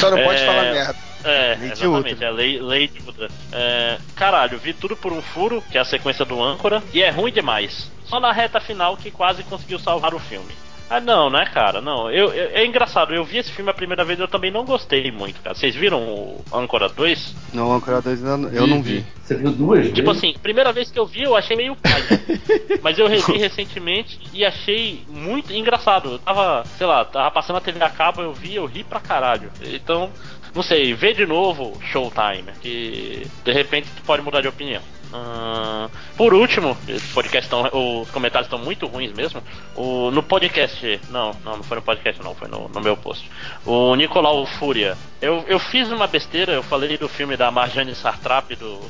Só 0.00 0.10
não 0.10 0.22
pode 0.22 0.42
É. 0.42 0.46
falar 0.46 0.62
merda. 0.64 0.96
É, 1.24 1.56
Lei 1.58 1.68
de 1.70 1.72
exatamente, 1.84 2.12
Ultra. 2.12 2.26
é 2.26 2.30
lei, 2.30 2.60
lei 2.60 2.88
de 2.88 3.00
Ultra. 3.06 3.28
É, 3.52 3.98
caralho, 4.14 4.58
vi 4.58 4.72
tudo 4.72 4.94
por 4.96 5.12
um 5.12 5.22
furo, 5.22 5.62
que 5.70 5.78
é 5.78 5.80
a 5.80 5.84
sequência 5.84 6.24
do 6.24 6.42
âncora, 6.42 6.82
e 6.92 7.02
é 7.02 7.10
ruim 7.10 7.32
demais. 7.32 7.90
Só 8.04 8.20
na 8.20 8.30
reta 8.32 8.60
final 8.60 8.96
que 8.96 9.10
quase 9.10 9.42
conseguiu 9.44 9.78
salvar 9.78 10.14
o 10.14 10.18
filme. 10.18 10.52
Ah, 10.90 11.00
não, 11.00 11.30
né, 11.30 11.46
cara? 11.46 11.80
Não, 11.80 12.10
eu, 12.10 12.26
eu- 12.34 12.50
é 12.54 12.66
engraçado, 12.66 13.14
eu 13.14 13.24
vi 13.24 13.38
esse 13.38 13.50
filme 13.50 13.70
a 13.70 13.74
primeira 13.74 14.04
vez 14.04 14.18
e 14.18 14.22
eu 14.22 14.28
também 14.28 14.50
não 14.50 14.66
gostei 14.66 15.10
muito, 15.10 15.40
cara. 15.40 15.54
Vocês 15.54 15.74
viram 15.74 15.98
o 16.02 16.44
Âncora 16.52 16.90
2? 16.90 17.34
Não, 17.54 17.72
Ancora 17.72 18.02
2 18.02 18.22
eu 18.22 18.66
não 18.66 18.82
vi. 18.82 19.02
Você 19.22 19.34
viu 19.34 19.50
duas 19.50 19.86
Tipo 19.86 20.12
vezes? 20.12 20.18
assim, 20.22 20.34
primeira 20.42 20.70
vez 20.74 20.90
que 20.90 20.98
eu 20.98 21.06
vi, 21.06 21.22
eu 21.22 21.34
achei 21.34 21.56
meio 21.56 21.74
paia. 21.74 22.04
Mas 22.82 22.98
eu 22.98 23.08
revi 23.08 23.38
recentemente 23.38 24.20
e 24.34 24.44
achei 24.44 25.02
muito 25.08 25.54
engraçado. 25.54 26.10
Eu 26.12 26.18
tava, 26.18 26.64
sei 26.76 26.86
lá, 26.86 27.02
tava 27.06 27.30
passando 27.30 27.56
a 27.56 27.60
TV 27.62 27.82
a 27.82 27.88
cabo, 27.88 28.20
eu 28.20 28.34
vi, 28.34 28.54
eu 28.56 28.66
ri 28.66 28.84
pra 28.84 29.00
caralho. 29.00 29.50
Então, 29.62 30.10
não 30.54 30.62
sei, 30.62 30.94
vê 30.94 31.12
de 31.12 31.26
novo 31.26 31.78
Showtime, 31.82 32.52
que 32.60 33.26
de 33.44 33.52
repente 33.52 33.88
tu 33.96 34.02
pode 34.02 34.22
mudar 34.22 34.40
de 34.40 34.48
opinião. 34.48 34.82
Ahn, 35.12 35.88
por 36.16 36.34
último, 36.34 36.76
podcast 37.12 37.48
tão, 37.48 37.62
os 37.72 38.10
comentários 38.10 38.46
estão 38.46 38.58
muito 38.58 38.86
ruins 38.86 39.12
mesmo. 39.12 39.42
O, 39.76 40.10
no 40.10 40.22
podcast, 40.22 41.00
não, 41.10 41.32
não, 41.44 41.56
não 41.58 41.62
foi 41.62 41.76
no 41.76 41.82
podcast, 41.82 42.22
não, 42.22 42.34
foi 42.34 42.48
no, 42.48 42.68
no 42.68 42.80
meu 42.80 42.96
post. 42.96 43.30
O 43.64 43.94
Nicolau 43.94 44.44
Fúria. 44.44 44.96
Eu, 45.22 45.44
eu 45.46 45.58
fiz 45.58 45.90
uma 45.90 46.06
besteira, 46.06 46.52
eu 46.52 46.62
falei 46.62 46.98
do 46.98 47.08
filme 47.08 47.36
da 47.36 47.50
Marjane 47.50 47.94
Sartrap 47.94 48.56
do, 48.56 48.80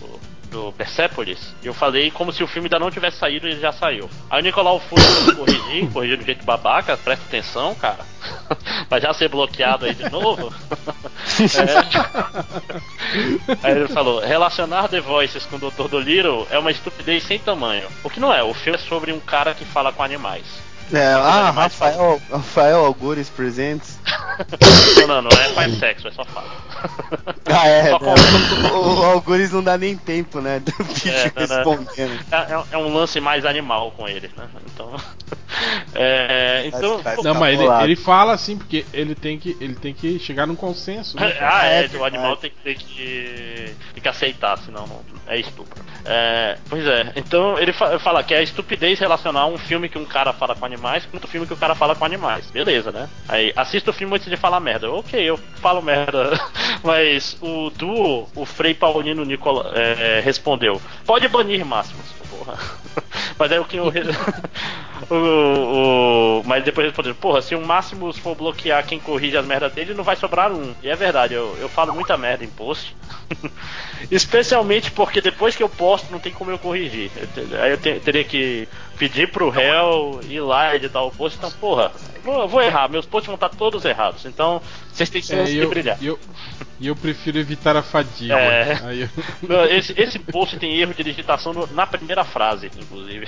do 0.54 0.72
Persepolis. 0.72 1.52
Eu 1.62 1.74
falei 1.74 2.10
como 2.12 2.32
se 2.32 2.42
o 2.42 2.46
filme 2.46 2.66
ainda 2.66 2.78
não 2.78 2.90
tivesse 2.90 3.18
saído 3.18 3.48
e 3.48 3.50
ele 3.50 3.60
já 3.60 3.72
saiu. 3.72 4.08
Aí 4.30 4.40
o 4.40 4.42
Nicolau 4.42 4.78
Fúria 4.78 5.04
me 5.26 5.34
corrigiu, 5.34 5.90
corrigiu 5.90 6.16
do 6.16 6.24
jeito 6.24 6.44
babaca, 6.44 6.96
presta 6.96 7.24
atenção, 7.26 7.74
cara. 7.74 8.06
Vai 8.88 9.00
já 9.00 9.12
ser 9.12 9.28
bloqueado 9.28 9.84
aí 9.84 9.94
de 9.94 10.08
novo. 10.10 10.52
É. 11.36 11.74
Aí 13.62 13.72
ele 13.72 13.88
falou: 13.88 14.20
relacionar 14.20 14.88
The 14.88 15.00
Voices 15.00 15.44
com 15.46 15.56
o 15.56 15.58
Dr. 15.58 15.88
Dolittle 15.88 16.46
é 16.50 16.58
uma 16.58 16.70
estupidez 16.70 17.24
sem 17.24 17.38
tamanho. 17.38 17.88
O 18.04 18.10
que 18.10 18.20
não 18.20 18.32
é, 18.32 18.42
o 18.42 18.54
filme 18.54 18.78
é 18.78 18.80
sobre 18.80 19.10
um 19.12 19.18
cara 19.18 19.52
que 19.52 19.64
fala 19.64 19.92
com 19.92 20.02
animais. 20.02 20.44
É, 20.92 21.04
ah, 21.14 21.50
Rafael, 21.50 22.20
Rafael 22.30 22.84
Algures 22.84 23.28
Presents. 23.30 23.98
Não, 24.98 25.06
não, 25.06 25.22
não 25.22 25.30
é 25.30 25.48
faz 25.54 25.78
sexo, 25.78 26.08
é 26.08 26.10
só 26.10 26.24
fala. 26.24 26.48
Ah, 27.46 27.66
é, 27.68 27.90
Só 27.90 27.98
com- 27.98 28.06
o, 28.78 29.00
o 29.00 29.04
Algures 29.04 29.50
não 29.52 29.62
dá 29.62 29.78
nem 29.78 29.96
tempo, 29.96 30.40
né? 30.40 30.60
Do 30.60 30.72
bicho 30.84 31.08
É, 31.08 31.32
respondendo. 31.36 32.20
É, 32.30 32.36
é- 32.36 32.64
é 32.72 32.78
um 32.78 32.92
lance 32.94 33.20
mais 33.20 33.44
animal 33.44 33.92
com 33.92 34.08
ele, 34.08 34.30
né? 34.36 34.48
Então. 34.72 34.92
É, 35.94 36.53
então. 36.68 37.00
Não, 37.22 37.34
mas 37.34 37.58
ele, 37.60 37.84
ele 37.84 37.96
fala 37.96 38.32
assim 38.32 38.56
porque 38.58 38.84
ele 38.92 39.14
tem 39.14 39.38
que, 39.38 39.56
ele 39.60 39.74
tem 39.74 39.92
que 39.94 40.18
chegar 40.18 40.46
num 40.46 40.56
consenso. 40.56 41.16
Né? 41.18 41.34
Ah, 41.40 41.66
é, 41.66 41.84
É 41.92 41.96
o 41.96 42.04
animal 42.04 42.36
tem 42.36 42.50
que, 42.50 42.56
tem 42.62 42.74
que, 42.76 43.74
tem 43.94 44.02
que 44.02 44.08
aceitar, 44.08 44.56
senão 44.58 44.86
não- 44.86 45.04
é 45.26 45.38
estupro. 45.38 45.82
É, 46.06 46.58
pois 46.68 46.86
é, 46.86 47.12
então 47.16 47.58
ele 47.58 47.72
fa- 47.72 47.98
fala 47.98 48.22
que 48.22 48.34
é 48.34 48.42
estupidez 48.42 48.98
relacionar 48.98 49.46
um 49.46 49.56
filme 49.56 49.88
que 49.88 49.96
um 49.96 50.04
cara 50.04 50.32
fala 50.34 50.54
com 50.54 50.66
animais 50.66 51.06
com 51.06 51.16
outro 51.16 51.30
filme 51.30 51.46
que 51.46 51.54
o 51.54 51.56
cara 51.56 51.74
fala 51.74 51.94
com 51.94 52.04
animais. 52.04 52.50
Beleza, 52.50 52.92
né? 52.92 53.08
Aí 53.28 53.52
assista 53.56 53.90
o 53.90 53.94
filme 53.94 54.14
antes 54.14 54.28
de 54.28 54.36
falar 54.36 54.60
merda. 54.60 54.90
Ok, 54.90 55.18
eu 55.18 55.38
falo 55.62 55.80
merda. 55.80 56.38
Mas 56.84 57.38
o 57.40 57.70
duo, 57.70 58.28
o 58.34 58.44
Frei 58.44 58.74
Paulino 58.74 59.24
Nicola, 59.24 59.72
é, 59.74 60.20
respondeu: 60.22 60.80
pode 61.06 61.26
banir 61.28 61.64
Máximos. 61.64 62.04
Porra. 62.28 62.58
Mas 63.38 63.50
aí 63.52 63.58
o 63.58 63.64
que 63.64 63.76
eu. 63.78 63.90
O, 65.10 66.40
o- 66.40 66.42
mas 66.44 66.64
depois 66.64 66.86
respondeu: 66.86 67.14
porra, 67.14 67.40
se 67.42 67.54
o 67.54 67.60
Máximos 67.64 68.18
for 68.18 68.34
bloquear 68.34 68.84
quem 68.86 68.98
corrige 68.98 69.36
as 69.36 69.46
merdas 69.46 69.72
dele, 69.72 69.94
não 69.94 70.04
vai 70.04 70.16
sobrar 70.16 70.52
um. 70.52 70.74
E 70.82 70.88
é 70.88 70.94
verdade, 70.96 71.34
eu, 71.34 71.56
eu 71.60 71.68
falo 71.68 71.92
muita 71.92 72.16
merda 72.16 72.44
em 72.44 72.48
post. 72.48 72.94
Especialmente 74.10 74.90
porque 74.90 75.20
depois 75.20 75.56
que 75.56 75.62
eu 75.62 75.68
posto, 75.68 76.10
não 76.10 76.18
tem 76.18 76.32
como 76.32 76.50
eu 76.50 76.58
corrigir. 76.58 77.10
Eu 77.36 77.62
aí 77.62 77.70
eu 77.72 77.78
te- 77.78 78.00
teria 78.00 78.24
que 78.24 78.68
pedir 78.98 79.30
pro 79.30 79.48
réu 79.50 80.20
ir 80.28 80.40
lá 80.40 80.74
editar 80.74 81.02
o 81.02 81.10
post. 81.10 81.38
Então, 81.38 81.50
porra, 81.52 81.90
vou, 82.22 82.48
vou 82.48 82.62
errar. 82.62 82.88
Meus 82.88 83.06
posts 83.06 83.26
vão 83.26 83.34
estar 83.34 83.48
todos 83.50 83.84
errados. 83.84 84.24
Então, 84.24 84.60
vocês 84.92 85.08
têm 85.10 85.20
É, 85.20 85.22
chance 85.24 85.50
e 85.52 85.54
de 85.54 85.58
eu, 85.60 85.68
brilhar. 85.68 85.96
e 86.00 86.06
eu, 86.06 86.18
eu 86.80 86.94
prefiro 86.96 87.38
evitar 87.38 87.76
a 87.76 87.82
fadiga. 87.82 88.38
É. 88.38 88.78
Eu- 88.92 89.64
Esse, 89.74 89.92
esse 90.00 90.18
post 90.18 90.56
tem 90.58 90.76
erro 90.78 90.94
de 90.94 91.02
digitação 91.04 91.52
no- 91.52 91.66
na 91.68 91.86
primeira 91.86 92.24
frase, 92.24 92.70
inclusive. 92.76 93.26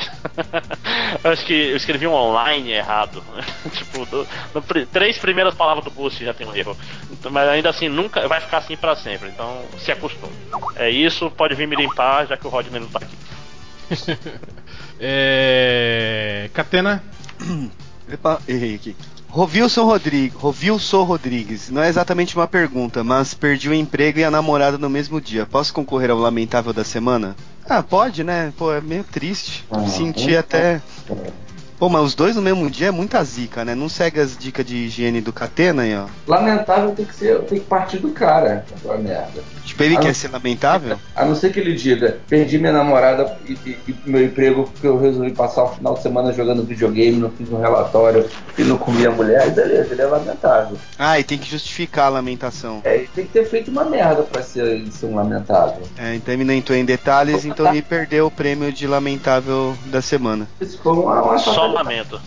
Acho 1.25 1.45
que 1.45 1.53
eu 1.53 1.77
escrevi 1.77 2.07
um 2.07 2.13
online 2.15 2.73
errado. 2.73 3.23
tipo, 3.73 4.05
do- 4.07 4.27
no 4.55 4.63
três 4.87 5.19
primeiras 5.19 5.55
palavras 5.55 5.85
do 5.85 5.91
post 5.91 6.25
já 6.25 6.33
tem 6.35 6.47
um 6.47 6.55
erro. 6.55 6.77
Então, 7.11 7.31
mas 7.31 7.49
ainda 7.49 7.71
assim, 7.71 7.89
nunca 7.89 8.27
vai 8.29 8.41
ficar 8.41 8.59
assim 8.59 8.77
pra 8.77 8.95
sempre. 8.97 9.29
Então, 9.29 9.63
se 9.79 9.91
acostume. 9.93 10.33
É 10.77 10.89
isso, 10.91 11.31
pode 11.31 11.55
vir 11.55 11.67
me 11.67 11.77
limpar, 11.77 12.27
já 12.27 12.37
que 12.37 12.47
o 12.47 12.51
Rodney 12.51 12.81
não 12.81 12.89
tá 12.89 12.99
aqui. 13.03 13.17
é... 15.01 16.51
Catena. 16.53 17.03
Epa, 18.11 18.41
errei 18.47 18.77
aqui. 18.77 18.97
Rovilson 19.29 19.85
Rodrigues, 19.85 20.39
Rovilson 20.39 21.03
Rodrigues, 21.03 21.69
não 21.69 21.83
é 21.83 21.89
exatamente 21.89 22.35
uma 22.35 22.47
pergunta, 22.47 23.05
mas 23.05 23.35
perdi 23.35 23.69
o 23.69 23.75
emprego 23.75 24.19
e 24.19 24.25
a 24.25 24.31
namorada 24.31 24.79
no 24.79 24.89
mesmo 24.89 25.21
dia. 25.21 25.45
Posso 25.45 25.75
concorrer 25.75 26.11
ao 26.11 26.17
lamentável 26.17 26.73
da 26.73 26.83
semana? 26.83 27.37
Ah, 27.69 27.83
pode, 27.83 28.25
né? 28.25 28.53
Pô, 28.57 28.73
é 28.73 28.81
meio 28.81 29.05
triste. 29.05 29.67
Ah, 29.71 29.87
Senti 29.87 30.35
é. 30.35 30.39
até. 30.39 30.81
Pô, 31.79 31.91
mas 31.91 32.03
os 32.03 32.15
dois 32.15 32.35
no 32.35 32.41
mesmo 32.41 32.71
dia 32.71 32.87
é 32.87 32.91
muita 32.91 33.23
zica, 33.23 33.63
né? 33.63 33.75
Não 33.75 33.91
segue 33.91 34.19
as 34.21 34.39
dicas 34.39 34.65
de 34.65 34.77
higiene 34.77 35.21
do 35.21 35.33
Catena 35.33 35.83
aí, 35.83 35.95
ó. 35.95 36.07
Lamentável 36.27 36.93
tem 36.93 37.05
que 37.05 37.15
ser, 37.15 37.39
tem 37.41 37.59
que 37.59 37.67
partir 37.67 37.99
do 37.99 38.13
cara, 38.13 38.65
aquela 38.75 38.97
merda. 38.97 39.43
Tipo, 39.77 39.83
ele 39.85 39.97
quer 39.99 40.07
não. 40.07 40.15
ser 40.15 40.29
lamentável? 40.31 40.99
A 41.15 41.25
não 41.27 41.35
ser 41.35 41.53
que 41.53 41.61
ele 41.61 41.75
diga, 41.75 42.17
perdi 42.27 42.57
minha 42.57 42.73
namorada 42.73 43.37
e, 43.47 43.53
e- 43.53 43.79
e 43.89 43.95
meu 44.07 44.25
emprego 44.25 44.65
porque 44.73 44.87
eu 44.87 44.99
resolvi 44.99 45.33
passar 45.33 45.65
o 45.65 45.69
final 45.75 45.93
de 45.95 46.03
semana 46.03 46.33
jogando 46.33 46.65
videogame, 46.65 47.19
não 47.19 47.31
fiz 47.31 47.51
um 47.53 47.61
relatório 47.61 48.27
e 48.57 48.65
não 48.65 48.79
comi 48.79 49.07
a 49.07 49.11
mulher, 49.11 49.43
aí 49.43 49.51
beleza, 49.51 49.93
ele 49.93 50.01
é 50.01 50.07
lamentável. 50.07 50.79
Ah, 50.99 51.21
e 51.21 51.25
tem 51.25 51.37
que 51.37 51.51
justificar 51.51 52.07
a 52.07 52.09
lamentação. 52.09 52.81
É, 52.85 52.97
ele 52.97 53.09
tem 53.15 53.27
que 53.27 53.33
ter 53.33 53.45
feito 53.45 53.71
uma 53.71 53.85
merda 53.85 54.23
pra 54.23 54.43
ser, 54.43 54.65
ele 54.65 54.91
ser 54.91 55.07
um 55.07 55.15
lamentável. 55.15 55.83
É, 55.99 56.15
então 56.15 56.33
ele 56.33 56.45
não 56.45 56.55
entrou 56.55 56.77
em 56.79 56.85
detalhes, 56.85 57.45
então 57.45 57.69
ele 57.69 57.83
perdeu 57.83 58.27
o 58.27 58.31
prêmio 58.31 58.73
de 58.73 58.87
lamentável 58.87 59.77
da 59.87 60.01
semana. 60.01 60.49
Isso 60.59 60.79
foi 60.83 60.93
uma, 60.95 61.21
uma 61.23 61.39
Só 61.39 61.67
lamento. 61.67 62.19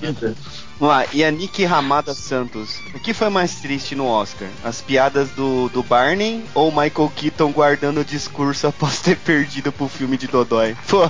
Vamos 0.80 0.95
lá, 0.95 1.06
Yannick 1.14 1.65
Ramada 1.65 2.14
Santos. 2.14 2.80
O 2.93 2.99
que 2.99 3.14
foi 3.14 3.27
mais 3.27 3.56
triste 3.56 3.95
no 3.95 4.06
Oscar? 4.07 4.47
As 4.64 4.80
piadas 4.80 5.30
do, 5.31 5.68
do 5.68 5.84
Barney 5.84 6.45
ou 6.53 6.72
Michael 6.72 7.11
Keaton 7.14 7.51
guardando 7.51 7.99
o 7.99 8.06
discurso 8.06 8.65
após 8.68 9.01
ter 9.01 9.18
perdido 9.18 9.73
pro 9.73 9.89
filme 9.89 10.15
de 10.15 10.27
Dodói? 10.27 10.77
Pô, 10.88 11.01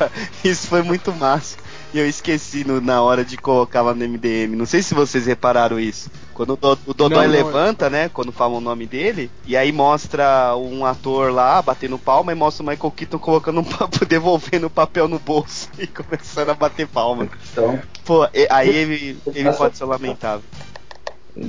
isso 0.43 0.67
foi 0.67 0.81
muito 0.81 1.13
massa. 1.13 1.55
E 1.91 1.97
eu 1.97 2.07
esqueci 2.07 2.63
no- 2.63 2.79
na 2.79 3.01
hora 3.01 3.25
de 3.25 3.35
colocar 3.35 3.81
lá 3.81 3.95
no 3.95 4.03
MDM. 4.03 4.55
Não 4.55 4.67
sei 4.67 4.83
se 4.83 4.93
vocês 4.93 5.25
repararam 5.25 5.79
isso. 5.79 6.11
Quando 6.35 6.53
o, 6.53 6.55
Do- 6.55 6.79
o 6.85 6.93
Dodói 6.93 7.25
Não, 7.27 7.33
não. 7.33 7.45
levanta, 7.45 7.89
né? 7.89 8.09
Quando 8.09 8.31
falam 8.31 8.57
o 8.59 8.61
nome 8.61 8.85
dele, 8.85 9.31
e 9.43 9.57
aí 9.57 9.71
mostra 9.71 10.55
um 10.55 10.85
ator 10.85 11.31
lá 11.33 11.59
batendo 11.63 11.97
palma 11.97 12.31
e 12.31 12.35
mostra 12.35 12.63
o 12.63 12.67
Michael 12.67 12.91
Keaton 12.91 13.17
colocando 13.17 13.59
um 13.61 13.63
papo, 13.63 14.05
devolvendo 14.05 14.67
o 14.67 14.69
papel 14.69 15.07
no 15.07 15.17
bolso 15.17 15.67
e 15.79 15.87
começando 15.87 16.49
a 16.49 16.53
bater 16.53 16.85
palma. 16.87 17.27
Então, 17.51 17.81
Pô, 18.05 18.23
e- 18.35 18.47
aí 18.51 18.69
ele, 18.69 19.17
ele 19.33 19.51
pode 19.53 19.75
ser 19.75 19.85
lamentável. 19.85 20.43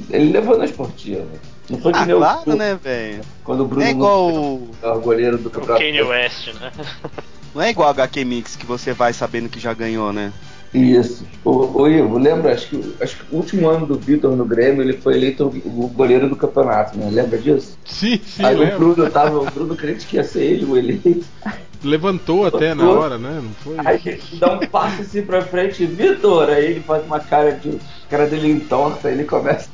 ele 0.08 0.32
levou 0.32 0.56
na 0.56 0.64
esportiva. 0.64 1.26
Não 1.68 1.78
foi 1.82 1.92
que 1.92 1.98
Ah, 1.98 2.06
nem 2.06 2.14
o- 2.14 2.18
claro, 2.18 2.56
né, 2.56 2.74
velho? 2.82 3.20
Quando 3.44 3.60
o 3.60 3.66
Bruno 3.66 3.82
Não 3.82 3.88
é 3.88 3.90
igual 3.92 4.26
o, 4.32 4.70
o 4.82 5.00
goleiro 5.00 5.36
do 5.36 5.48
O 5.48 5.50
campeonato. 5.52 5.80
Kanye 5.84 6.02
West, 6.02 6.48
né? 6.54 6.72
não 7.54 7.62
é 7.62 7.70
igual 7.70 7.88
a 7.88 7.92
HQ 7.92 8.24
Mix 8.24 8.56
que 8.56 8.66
você 8.66 8.92
vai 8.92 9.12
sabendo 9.12 9.48
que 9.48 9.60
já 9.60 9.72
ganhou, 9.74 10.12
né? 10.12 10.32
Isso. 10.72 11.26
O, 11.44 11.82
o 11.82 11.88
Ivo, 11.88 12.16
lembra? 12.16 12.52
Acho 12.54 12.68
que, 12.68 12.94
acho 13.00 13.16
que 13.16 13.34
o 13.34 13.38
último 13.38 13.68
ano 13.68 13.86
do 13.86 13.98
Vitor 13.98 14.36
no 14.36 14.44
Grêmio, 14.44 14.82
ele 14.82 14.92
foi 14.92 15.14
eleito 15.14 15.46
o, 15.46 15.88
goleiro 15.88 16.28
do 16.28 16.36
campeonato, 16.36 16.96
né? 16.96 17.10
Lembra 17.10 17.38
disso? 17.38 17.76
Sim, 17.84 18.20
sim, 18.24 18.44
Aí 18.44 18.56
o. 18.56 18.78
Bruno 18.78 19.10
tava, 19.10 19.40
o 19.40 19.50
Bruno 19.50 19.74
crente 19.74 20.06
que 20.06 20.16
ia 20.16 20.24
ser 20.24 20.44
ele 20.44 20.64
o 20.64 20.76
eleito. 20.76 21.24
Levantou 21.82 22.46
até 22.46 22.74
na 22.74 22.88
hora, 22.90 23.18
né? 23.18 23.40
Não 23.42 23.52
foi? 23.62 23.76
Aí 23.84 24.00
ele 24.04 24.22
dá 24.34 24.52
um 24.54 24.58
passo 24.66 25.02
assim 25.02 25.22
pra 25.22 25.42
frente, 25.42 25.86
Vitor! 25.86 26.48
Aí 26.48 26.66
ele 26.66 26.80
faz 26.80 27.04
uma 27.04 27.20
cara 27.20 27.52
de. 27.52 27.70
A 27.70 28.10
cara 28.10 28.26
dele 28.26 28.50
entorta, 28.50 29.08
aí 29.08 29.14
ele 29.14 29.24
começa. 29.24 29.70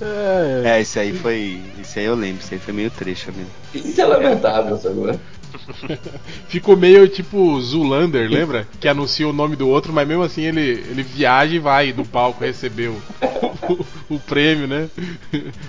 É, 0.00 0.62
É, 0.64 0.80
isso 0.80 0.98
aí 0.98 1.12
foi. 1.12 1.60
Isso 1.80 1.98
aí 1.98 2.04
eu 2.04 2.14
lembro, 2.14 2.42
isso 2.42 2.54
aí 2.54 2.60
foi 2.60 2.72
meio 2.72 2.90
trecho 2.90 3.32
mesmo. 3.32 3.50
Isso 3.74 4.00
é 4.00 4.04
lamentável, 4.04 4.76
sabe? 4.78 5.18
Ficou 6.48 6.76
meio 6.76 7.08
tipo 7.08 7.60
Zulander, 7.60 8.28
lembra? 8.28 8.66
Que 8.80 8.88
anuncia 8.88 9.26
o 9.28 9.32
nome 9.32 9.56
do 9.56 9.68
outro, 9.68 9.92
mas 9.92 10.06
mesmo 10.06 10.22
assim 10.22 10.42
ele, 10.42 10.60
ele 10.60 11.02
viaja 11.02 11.54
e 11.54 11.58
vai 11.58 11.92
no 11.92 12.04
palco 12.04 12.44
receber 12.44 12.88
o, 12.88 13.02
o, 13.68 14.14
o 14.16 14.18
prêmio, 14.18 14.66
né? 14.66 14.88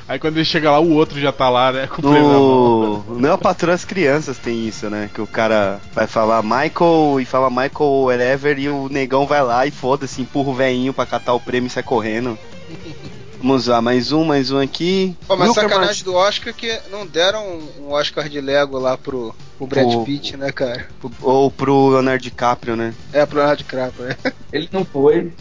Aí 0.08 0.20
quando 0.20 0.38
ele 0.38 0.46
chega 0.46 0.72
lá, 0.72 0.80
o 0.80 0.92
outro 0.92 1.20
já 1.20 1.32
tá 1.32 1.50
lá, 1.50 1.72
né? 1.72 1.88
Com 1.88 2.02
o 2.02 2.12
prêmio 2.12 2.28
na 2.28 2.34
mão. 2.34 3.06
No 3.10 3.20
Meu 3.20 3.38
Patrão 3.38 3.74
as 3.74 3.86
Crianças 3.86 4.05
tem 4.42 4.68
isso, 4.68 4.90
né? 4.90 5.10
Que 5.14 5.22
o 5.22 5.28
cara 5.28 5.80
vai 5.94 6.08
falar 6.08 6.42
Michael 6.44 7.20
e 7.20 7.26
fala 7.26 7.50
Michael 7.50 7.90
whatever 8.04 8.58
e 8.60 8.70
o 8.70 8.88
negão 8.90 9.26
vai 9.26 9.44
lá 9.44 9.66
e 9.66 9.72
foda-se, 9.72 10.22
empurra 10.22 10.50
o 10.50 10.54
velhinho 10.54 10.94
pra 10.94 11.06
catar 11.06 11.34
o 11.34 11.40
prêmio 11.40 11.68
e 11.68 11.70
sai 11.72 11.84
correndo. 11.84 12.38
Vamos 13.38 13.68
lá, 13.68 13.80
mais 13.82 14.12
um, 14.12 14.24
mais 14.24 14.50
um 14.50 14.58
aqui. 14.60 15.16
Pô, 15.28 15.36
mas 15.36 15.50
Wilker 15.50 15.70
sacanagem 15.70 16.04
do 16.04 16.16
Oscar 16.16 16.52
que 16.54 16.80
não 16.90 17.06
deram 17.06 17.60
um 17.80 17.92
Oscar 17.92 18.28
de 18.28 18.42
Lego 18.42 18.80
lá 18.80 18.98
pro, 18.98 19.36
pro 19.58 19.68
Brad. 19.68 20.04
Pitt, 20.04 20.36
né, 20.36 20.52
cara? 20.52 20.88
Mar- 21.04 21.12
Ou 21.22 21.52
pro 21.52 21.90
Leonardo 21.90 22.24
DiCaprio, 22.24 22.76
né? 22.76 22.94
É, 23.14 23.24
pro 23.26 23.38
Leonardo 23.38 23.62
DiCaprio, 23.64 24.08
né? 24.08 24.16
Ele 24.52 24.68
não 24.72 24.84
foi. 24.84 25.32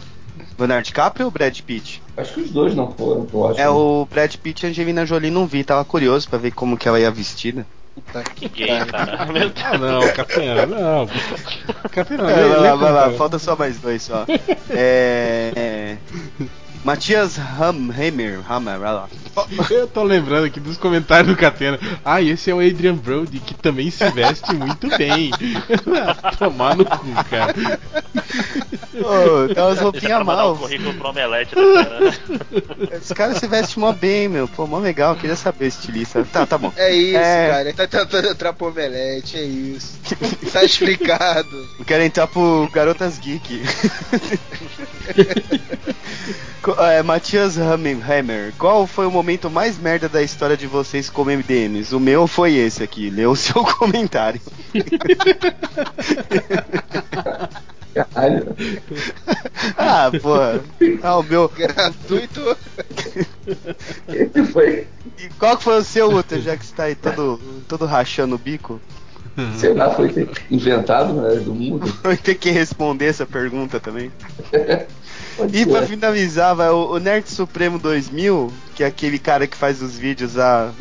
Leonardo 0.59 0.83
DiCaprio 0.85 1.25
ou 1.25 1.31
Brad 1.31 1.59
Pitt? 1.61 2.03
Acho 2.15 2.33
que 2.35 2.41
os 2.41 2.51
dois 2.51 2.75
não 2.75 2.91
foram 2.91 3.25
pro 3.25 3.39
Oscar. 3.39 3.65
É 3.65 3.69
o 3.69 4.07
Brad 4.09 4.35
Pitt 4.35 4.63
e 4.63 4.67
a 4.67 4.69
Angelina 4.69 5.05
Jolie 5.05 5.31
não 5.31 5.47
vi, 5.47 5.63
tava 5.63 5.83
curioso 5.83 6.29
pra 6.29 6.37
ver 6.37 6.51
como 6.51 6.77
que 6.77 6.87
ela 6.87 6.99
ia 6.99 7.09
vestida. 7.09 7.65
Puta 7.95 8.23
que 8.23 8.49
gay, 8.49 8.85
cara. 8.85 9.25
Deus. 9.25 9.53
Ah, 9.63 9.77
não, 9.77 10.01
Catena, 10.13 10.65
não. 10.65 11.07
Catena, 11.91 12.29
É, 12.29 12.35
lê- 12.35 12.49
vai 12.49 12.59
lá, 12.59 12.75
vai 12.75 12.91
lá, 12.91 13.11
falta 13.11 13.39
só 13.39 13.55
mais 13.55 13.77
dois 13.79 14.03
só. 14.03 14.25
é, 14.69 15.51
é, 15.55 15.97
Matias 16.83 17.39
Hammer, 17.39 18.39
Hammer, 18.51 18.77
vai 18.79 18.93
lá. 18.93 19.07
Eu 19.71 19.87
tô 19.87 20.03
lembrando 20.03 20.45
aqui 20.45 20.59
dos 20.59 20.77
comentários 20.77 21.27
do 21.27 21.35
Catena. 21.39 21.79
Ah, 22.03 22.21
esse 22.21 22.51
é 22.51 22.53
o 22.53 22.59
Adrian 22.59 22.93
Brody, 22.95 23.39
que 23.39 23.53
também 23.55 23.89
se 23.89 24.07
veste 24.11 24.53
muito 24.53 24.87
bem. 24.97 25.31
Tomar 26.37 26.75
no 26.75 26.85
cu, 26.85 26.99
cara. 27.29 27.53
Ô, 29.01 29.53
tem 29.53 29.63
umas 29.63 29.79
roupinhas 29.79 30.25
mal. 30.25 30.53
o 30.53 30.57
currículo 30.57 30.93
pro 30.93 31.09
Omelete 31.09 31.53
cara? 31.55 31.99
Esse 32.97 33.13
cara 33.13 33.33
se 33.37 33.47
veste 33.47 33.79
mó 33.79 33.91
bem, 33.91 34.27
meu. 34.27 34.47
Pô, 34.47 34.65
mó 34.65 34.79
legal, 34.79 35.15
queria 35.15 35.35
saber 35.35 35.67
estilista. 35.67 36.25
Tá, 36.31 36.45
tá 36.45 36.57
bom. 36.57 36.71
É 36.75 36.93
isso, 36.93 37.17
É. 37.17 37.49
cara. 37.49 37.61
Ele 37.61 37.73
tá 37.73 37.87
tentando 37.87 38.27
entrar 38.29 38.53
pro 38.53 38.67
Omelete, 38.67 39.37
é 39.37 39.43
isso. 39.43 39.99
tá 40.51 40.63
explicado. 40.63 41.67
Eu 41.79 41.85
quero 41.85 42.03
entrar 42.03 42.27
pro 42.27 42.69
Garotas 42.71 43.17
Geek. 43.19 43.61
É, 46.79 47.03
Matias 47.03 47.59
Hammer, 47.59 47.97
Hammer, 48.11 48.51
qual 48.57 48.87
foi 48.87 49.05
o 49.05 49.11
momento 49.11 49.51
mais 49.51 49.77
merda 49.77 50.09
da 50.09 50.23
história 50.23 50.57
de 50.57 50.65
vocês 50.65 51.11
como 51.11 51.29
MDMs? 51.29 51.93
O 51.93 51.99
meu 51.99 52.25
foi 52.25 52.55
esse 52.55 52.81
aqui, 52.81 53.11
leu 53.11 53.29
o 53.31 53.35
seu 53.35 53.63
comentário. 53.63 54.41
Caralho. 57.95 58.55
ah, 59.77 60.11
porra. 60.21 60.61
Ah, 61.01 61.17
o 61.17 61.23
meu. 61.23 61.47
Gratuito. 61.49 62.57
Esse 64.09 64.43
foi. 64.51 64.87
E 65.17 65.29
qual 65.39 65.57
que 65.57 65.63
foi 65.63 65.77
o 65.79 65.83
seu, 65.83 66.09
Uta, 66.13 66.39
já 66.41 66.57
que 66.57 66.65
você 66.65 66.75
tá 66.75 66.83
aí 66.83 66.95
todo, 66.95 67.39
todo 67.67 67.85
rachando 67.85 68.35
o 68.35 68.39
bico? 68.39 68.81
Sei 69.57 69.73
lá, 69.73 69.89
foi 69.91 70.29
inventado 70.49 71.13
né, 71.13 71.35
do 71.37 71.53
mundo. 71.53 71.85
Vai 72.03 72.15
ter 72.15 72.35
que 72.35 72.49
responder 72.51 73.05
essa 73.07 73.25
pergunta 73.25 73.79
também. 73.81 74.11
Pode 75.35 75.57
E 75.57 75.63
ser. 75.65 75.69
pra 75.69 75.81
finalizar, 75.85 76.55
vai, 76.55 76.69
o, 76.69 76.91
o 76.91 76.97
Nerd 76.97 77.29
Supremo 77.29 77.77
2000, 77.77 78.53
que 78.75 78.83
é 78.83 78.87
aquele 78.87 79.17
cara 79.17 79.47
que 79.47 79.55
faz 79.55 79.81
os 79.81 79.97
vídeos 79.97 80.33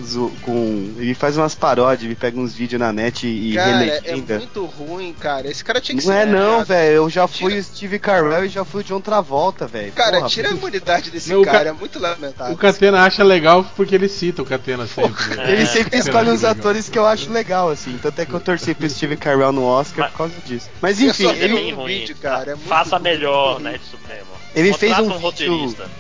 zo- 0.03 0.33
com. 0.43 0.93
Ele 0.99 1.15
faz 1.15 1.37
umas 1.37 1.55
paródias, 1.55 2.05
ele 2.05 2.17
pega 2.17 2.39
uns 2.41 2.53
vídeos 2.53 2.81
na 2.81 2.93
net 2.93 3.27
e 3.27 3.55
Cara, 3.55 3.71
é 3.71 3.75
relegenda. 4.01 4.39
muito 4.39 4.65
ruim, 4.65 5.13
cara. 5.19 5.49
Esse 5.49 5.65
cara 5.65 5.81
tinha 5.81 5.97
que 5.97 6.05
Não 6.07 6.13
ser. 6.13 6.21
é 6.21 6.27
não, 6.27 6.65
velho. 6.65 6.95
Eu 6.97 7.09
já 7.11 7.29
fui 7.29 7.51
Tira- 7.53 7.61
o 7.61 7.65
Steve 7.65 7.99
Carell 8.01 8.45
e 8.45 8.49
já 8.49 8.65
fui 8.65 8.81
o 8.81 8.85
John 8.85 9.01
Travolta, 9.01 9.67
velho. 9.67 9.93
Cara, 9.93 10.17
Porra, 10.17 10.29
tira 10.29 10.49
a 10.49 10.53
imunidade 10.53 11.11
desse 11.11 11.33
Não, 11.33 11.43
cara, 11.45 11.65
ca- 11.65 11.71
é 11.71 11.73
muito 11.73 11.99
lamentável. 12.01 12.53
O 12.53 12.57
Catena 12.57 13.05
acha 13.05 13.23
legal 13.23 13.65
porque 13.77 13.95
ele 13.95 14.09
cita 14.09 14.43
o 14.43 14.45
Catena 14.45 14.87
sempre. 14.87 15.37
né? 15.37 15.53
Ele 15.53 15.67
sempre 15.67 15.97
É, 15.97 16.01
escolhe 16.01 16.31
uns 16.31 16.43
legal. 16.43 16.51
atores 16.51 16.89
que 16.89 16.99
eu 16.99 17.07
acho 17.07 17.31
legal, 17.31 17.71
assim. 17.71 17.97
Tanto 18.03 18.21
é 18.21 18.27
que 18.27 18.35
eu 18.35 18.41
torci 18.41 18.75
pro 18.75 18.91
Steve 18.91 19.17
Carell 19.17 19.53
no 19.53 19.65
Oscar 19.65 20.01
Mas- 20.07 20.11
por 20.11 20.19
causa 20.19 20.35
disso. 20.45 20.69
Mas 20.83 21.01
enfim, 21.01 21.29
ele, 21.31 21.73
um 21.73 21.77
ruim. 21.77 22.01
vídeo, 22.01 22.17
cara, 22.21 22.51
é 22.51 22.55
muito 22.57 22.69
Faça 22.69 22.97
ruim. 22.97 23.05
melhor, 23.05 23.61
né, 23.61 23.79
de 23.79 23.85
Supremo. 23.85 24.35
Ele 24.55 24.73
fez 24.73 24.93
Contrata 24.97 25.03
um 25.03 25.27
um 25.27 25.31
vídeo- 25.33 25.53
roteirista. 25.53 25.91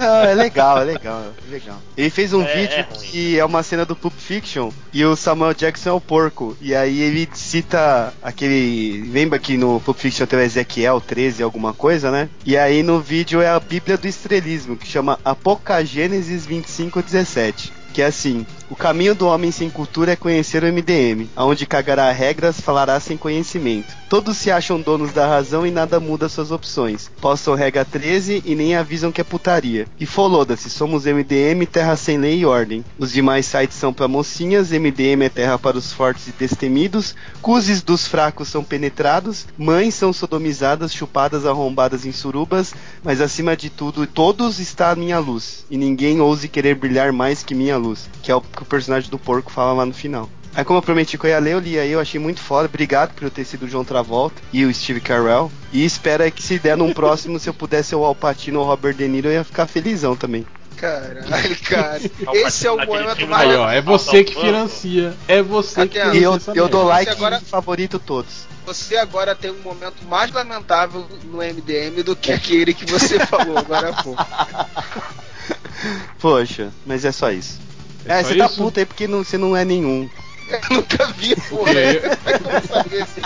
Ah, 0.00 0.24
é 0.26 0.34
legal, 0.34 0.80
é 0.80 0.84
legal, 0.84 1.22
é 1.46 1.50
legal. 1.52 1.76
Ele 1.96 2.08
fez 2.10 2.32
um 2.32 2.42
É- 2.42 2.54
vídeo 2.56 2.74
é 2.78 2.82
que 2.84 3.38
é 3.38 3.44
uma 3.44 3.62
cena 3.62 3.84
do 3.84 3.94
Pulp 3.94 4.14
Fiction 4.18 4.70
e 4.92 5.04
o 5.04 5.14
Samuel 5.14 5.52
Jackson 5.54 5.90
é 5.90 5.92
o 5.92 6.00
porco. 6.00 6.56
E 6.60 6.74
aí 6.74 7.00
ele 7.00 7.28
cita 7.34 8.12
aquele. 8.22 9.08
Lembra 9.12 9.38
que 9.38 9.56
no 9.58 9.78
Pulp 9.80 9.98
Fiction 9.98 10.26
tem 10.26 10.38
o 10.38 10.42
Ezequiel 10.42 11.00
13, 11.00 11.42
alguma 11.42 11.74
coisa, 11.74 12.10
né? 12.10 12.28
E 12.46 12.56
aí 12.56 12.82
no 12.82 12.98
vídeo 13.00 13.40
é 13.42 13.48
a 13.50 13.60
Bíblia 13.60 13.98
do 13.98 14.08
Estrelismo, 14.08 14.76
que 14.76 14.86
chama 14.86 15.18
Apocagênesis 15.24 16.46
2517. 16.46 17.72
Que 17.92 18.02
é 18.02 18.06
assim: 18.06 18.46
o 18.70 18.76
caminho 18.76 19.16
do 19.16 19.26
homem 19.26 19.50
sem 19.50 19.68
cultura 19.68 20.12
é 20.12 20.16
conhecer 20.16 20.62
o 20.62 20.72
MDM, 20.72 21.28
aonde 21.34 21.66
cagará 21.66 22.10
regras, 22.12 22.60
falará 22.60 23.00
sem 23.00 23.16
conhecimento. 23.16 23.98
Todos 24.08 24.36
se 24.36 24.50
acham 24.50 24.80
donos 24.80 25.12
da 25.12 25.26
razão 25.26 25.66
e 25.66 25.70
nada 25.70 25.98
muda 25.98 26.28
suas 26.28 26.52
opções. 26.52 27.10
Postam 27.20 27.54
regra 27.54 27.84
13 27.84 28.42
e 28.46 28.54
nem 28.54 28.76
avisam 28.76 29.10
que 29.10 29.20
é 29.20 29.24
putaria. 29.24 29.86
E 29.98 30.06
foloda-se, 30.06 30.70
somos 30.70 31.04
MDM, 31.04 31.66
terra 31.66 31.96
sem 31.96 32.16
lei 32.16 32.38
e 32.38 32.46
ordem. 32.46 32.84
Os 32.96 33.12
demais 33.12 33.46
sites 33.46 33.76
são 33.76 33.92
pra 33.92 34.06
mocinhas, 34.06 34.70
MDM 34.70 35.24
é 35.24 35.28
terra 35.28 35.58
para 35.58 35.76
os 35.76 35.92
fortes 35.92 36.28
e 36.28 36.32
destemidos, 36.32 37.14
cuzes 37.42 37.82
dos 37.82 38.06
fracos 38.06 38.48
são 38.48 38.62
penetrados, 38.62 39.46
mães 39.58 39.94
são 39.94 40.12
sodomizadas, 40.12 40.92
chupadas, 40.92 41.44
arrombadas 41.44 42.06
em 42.06 42.12
surubas, 42.12 42.72
mas 43.02 43.20
acima 43.20 43.56
de 43.56 43.68
tudo, 43.68 44.06
todos 44.06 44.60
está 44.60 44.90
a 44.90 44.96
minha 44.96 45.18
luz, 45.18 45.64
e 45.70 45.76
ninguém 45.76 46.20
ouse 46.20 46.48
querer 46.48 46.76
brilhar 46.76 47.12
mais 47.12 47.42
que 47.42 47.54
minha 47.54 47.76
luz, 47.76 48.08
que 48.22 48.30
é 48.30 48.34
o 48.34 48.40
que 48.60 48.64
o 48.64 48.66
personagem 48.66 49.10
do 49.10 49.18
porco 49.18 49.50
fala 49.50 49.72
lá 49.72 49.86
no 49.86 49.94
final. 49.94 50.28
Aí 50.54 50.64
como 50.64 50.78
eu 50.78 50.82
prometi 50.82 51.16
que 51.16 51.24
eu 51.24 51.30
ia 51.30 51.38
ler, 51.38 51.52
eu 51.54 51.60
li 51.60 51.78
aí, 51.78 51.92
eu 51.92 52.00
achei 52.00 52.20
muito 52.20 52.40
foda. 52.40 52.66
Obrigado 52.66 53.12
por 53.14 53.24
eu 53.24 53.30
ter 53.30 53.44
sido 53.44 53.64
o 53.64 53.68
João 53.68 53.84
Travolta 53.84 54.42
e 54.52 54.64
o 54.64 54.74
Steve 54.74 55.00
Carell. 55.00 55.50
E 55.72 55.84
espero 55.84 56.30
que 56.32 56.42
se 56.42 56.58
der 56.58 56.76
num 56.76 56.92
próximo, 56.92 57.38
se 57.40 57.48
eu 57.48 57.54
pudesse 57.54 57.90
ser 57.90 57.96
o 57.96 58.04
Al 58.04 58.14
Pacino 58.14 58.58
ou 58.60 58.64
o 58.66 58.68
Robert 58.68 58.94
De 58.94 59.06
Niro, 59.08 59.28
eu 59.28 59.32
ia 59.34 59.44
ficar 59.44 59.66
felizão 59.66 60.16
também. 60.16 60.44
Caralho, 60.76 61.56
cara. 61.62 62.00
Esse 62.34 62.66
é 62.66 62.70
o 62.72 62.78
momento 62.78 63.16
filme 63.16 63.30
mais. 63.30 63.48
Aí, 63.50 63.56
ó, 63.56 63.70
é 63.70 63.80
você 63.80 64.24
que 64.24 64.34
financia. 64.34 65.14
É 65.28 65.40
você 65.42 65.86
que 65.86 65.98
Catena, 65.98 66.16
E 66.16 66.22
eu, 66.22 66.32
financia 66.32 66.52
eu 66.60 66.68
dou 66.68 66.84
like 66.84 67.10
agora- 67.10 67.40
favorito 67.40 67.98
todos. 67.98 68.48
Você 68.66 68.96
agora 68.96 69.34
tem 69.34 69.50
um 69.50 69.60
momento 69.62 70.04
mais 70.08 70.30
lamentável 70.32 71.06
no 71.24 71.38
MDM 71.38 72.02
do 72.04 72.14
que 72.16 72.32
aquele 72.32 72.74
que 72.74 72.84
você 72.90 73.18
falou 73.26 73.56
agora 73.56 73.90
há 73.90 74.02
pouco. 74.02 74.26
Poxa, 76.20 76.70
mas 76.84 77.04
é 77.04 77.12
só 77.12 77.30
isso. 77.30 77.58
É 78.06 78.20
É, 78.20 78.22
você 78.24 78.34
tá 78.36 78.46
isso? 78.46 78.56
puto 78.56 78.78
aí 78.80 78.86
porque 78.86 79.06
não, 79.06 79.22
você 79.24 79.36
não 79.38 79.56
é 79.56 79.64
nenhum. 79.64 80.08
Eu 80.50 80.76
nunca 80.76 81.06
vi, 81.12 81.36
porra. 81.48 81.70
É, 81.72 81.96
eu- 81.96 82.02
Eu 82.02 82.40
não 82.52 82.62
sabia 82.62 83.06
se- 83.06 83.22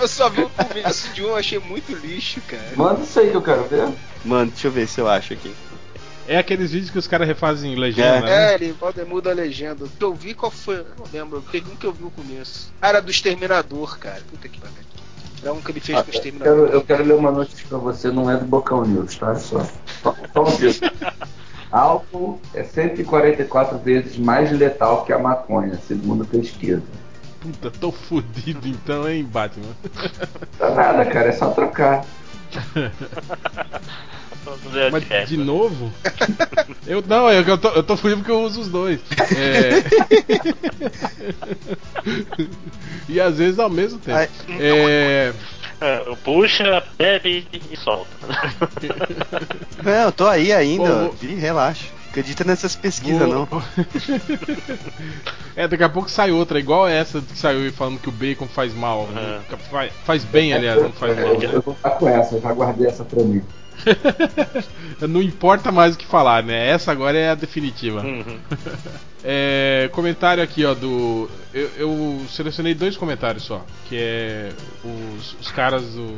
Eu 0.00 0.08
só 0.08 0.30
vi 0.30 0.40
o 0.42 0.48
começo 0.50 1.08
de 1.12 1.22
um, 1.24 1.34
achei 1.36 1.58
muito 1.58 1.92
lixo, 1.94 2.40
cara. 2.48 2.62
Manda 2.76 3.02
isso 3.02 3.20
aí 3.20 3.30
que 3.30 3.36
eu 3.36 3.42
quero 3.42 3.64
ver. 3.64 3.88
Mano, 4.24 4.50
deixa 4.50 4.68
eu 4.68 4.72
ver 4.72 4.88
se 4.88 5.00
eu 5.00 5.06
acho 5.08 5.34
aqui. 5.34 5.54
É 6.26 6.38
aqueles 6.38 6.72
vídeos 6.72 6.90
que 6.90 6.98
os 6.98 7.06
caras 7.06 7.26
refazem 7.26 7.74
legenda, 7.74 8.20
né? 8.22 8.52
É, 8.52 8.54
ele 8.54 8.72
pode 8.72 9.02
muda 9.04 9.30
a 9.30 9.34
legenda. 9.34 9.84
O 9.84 9.88
que 9.88 10.02
eu 10.04 10.14
vi, 10.14 10.32
qual 10.34 10.50
foi? 10.50 10.76
Eu 10.76 10.86
não 10.98 11.04
lembro. 11.12 11.42
Teve 11.52 11.70
um 11.70 11.76
que 11.76 11.86
eu 11.86 11.92
vi 11.92 12.02
no 12.04 12.10
começo. 12.10 12.72
Era 12.80 13.00
do 13.02 13.10
Exterminador, 13.10 13.98
cara. 13.98 14.22
Puta 14.30 14.48
que 14.48 14.58
pariu. 14.60 14.76
É 15.44 15.50
um 15.52 15.60
que 15.60 15.70
ele 15.72 15.80
fez 15.80 15.98
Ah, 15.98 16.02
com 16.02 16.10
o 16.10 16.14
eu, 16.14 16.16
Exterminador. 16.16 16.64
quero, 16.66 16.76
eu 16.76 16.84
quero 16.84 17.04
ler 17.04 17.14
uma 17.14 17.30
notícia 17.30 17.66
pra 17.68 17.78
você, 17.78 18.10
não 18.10 18.30
é 18.30 18.36
do 18.36 18.44
Bocão 18.46 18.82
News, 18.84 19.16
tá? 19.16 19.34
Só, 19.36 19.62
só, 20.02 20.14
só 20.32 20.42
um. 20.44 20.48
Álcool 21.70 22.40
é 22.54 22.62
144 22.64 23.78
vezes 23.78 24.16
mais 24.16 24.50
letal 24.50 25.04
que 25.04 25.12
a 25.12 25.18
maconha, 25.18 25.78
segundo 25.86 26.24
pesquisa. 26.24 26.82
Puta, 27.40 27.70
tô 27.70 27.92
fudido 27.92 28.66
então, 28.66 29.08
hein, 29.08 29.24
Batman? 29.24 29.76
Tá 30.58 30.70
nada, 30.70 31.04
cara, 31.04 31.28
é 31.28 31.32
só 31.32 31.50
trocar. 31.50 32.04
Mas 34.90 35.28
de 35.28 35.36
novo? 35.36 35.92
Eu 36.86 37.04
não, 37.06 37.30
eu, 37.30 37.42
eu, 37.42 37.58
tô, 37.58 37.68
eu 37.68 37.82
tô 37.82 37.96
fudido 37.96 38.20
porque 38.20 38.32
eu 38.32 38.40
uso 38.42 38.62
os 38.62 38.68
dois. 38.68 39.00
É... 39.36 39.84
e 43.08 43.20
às 43.20 43.36
vezes 43.36 43.58
ao 43.58 43.68
mesmo 43.68 43.98
tempo. 43.98 44.18
É... 44.58 45.32
É, 45.80 45.98
Puxa, 46.24 46.82
bebe 46.96 47.46
e 47.70 47.76
solta. 47.76 48.08
Não, 49.82 49.92
eu 49.92 50.12
tô 50.12 50.26
aí 50.26 50.52
ainda. 50.52 51.10
Vi, 51.20 51.34
relaxa. 51.34 51.86
Acredita 52.10 52.42
nessas 52.42 52.74
pesquisas, 52.74 53.28
não. 53.28 53.46
É, 55.54 55.68
daqui 55.68 55.84
a 55.84 55.88
pouco 55.88 56.10
sai 56.10 56.32
outra, 56.32 56.58
igual 56.58 56.88
essa 56.88 57.20
que 57.20 57.38
saiu 57.38 57.70
falando 57.72 58.00
que 58.00 58.08
o 58.08 58.12
bacon 58.12 58.48
faz 58.48 58.74
mal. 58.74 59.02
Uhum. 59.02 59.56
Faz, 59.70 59.92
faz 60.04 60.24
bem, 60.24 60.54
aliás, 60.54 60.82
não 60.82 60.90
faz 60.90 61.14
mal. 61.14 61.26
É, 61.26 61.36
Eu, 61.36 61.50
eu 61.52 61.62
vou 61.62 61.74
ficar 61.74 61.90
com 61.90 62.08
essa, 62.08 62.36
eu 62.36 62.40
já 62.40 62.52
guardei 62.52 62.86
essa 62.88 63.04
pra 63.04 63.22
mim. 63.22 63.42
não 65.06 65.22
importa 65.22 65.70
mais 65.70 65.94
o 65.94 65.98
que 65.98 66.06
falar, 66.06 66.42
né? 66.42 66.68
Essa 66.70 66.90
agora 66.92 67.16
é 67.16 67.30
a 67.30 67.34
definitiva. 67.34 68.00
Uhum. 68.00 68.38
É, 69.24 69.88
comentário 69.92 70.42
aqui, 70.42 70.64
ó, 70.64 70.74
do. 70.74 71.28
Eu, 71.52 71.70
eu 71.78 72.20
selecionei 72.28 72.74
dois 72.74 72.96
comentários 72.96 73.42
só. 73.44 73.64
Que 73.88 73.96
é. 73.98 74.52
Os, 74.84 75.34
os 75.40 75.50
caras 75.50 75.82
do. 75.94 76.14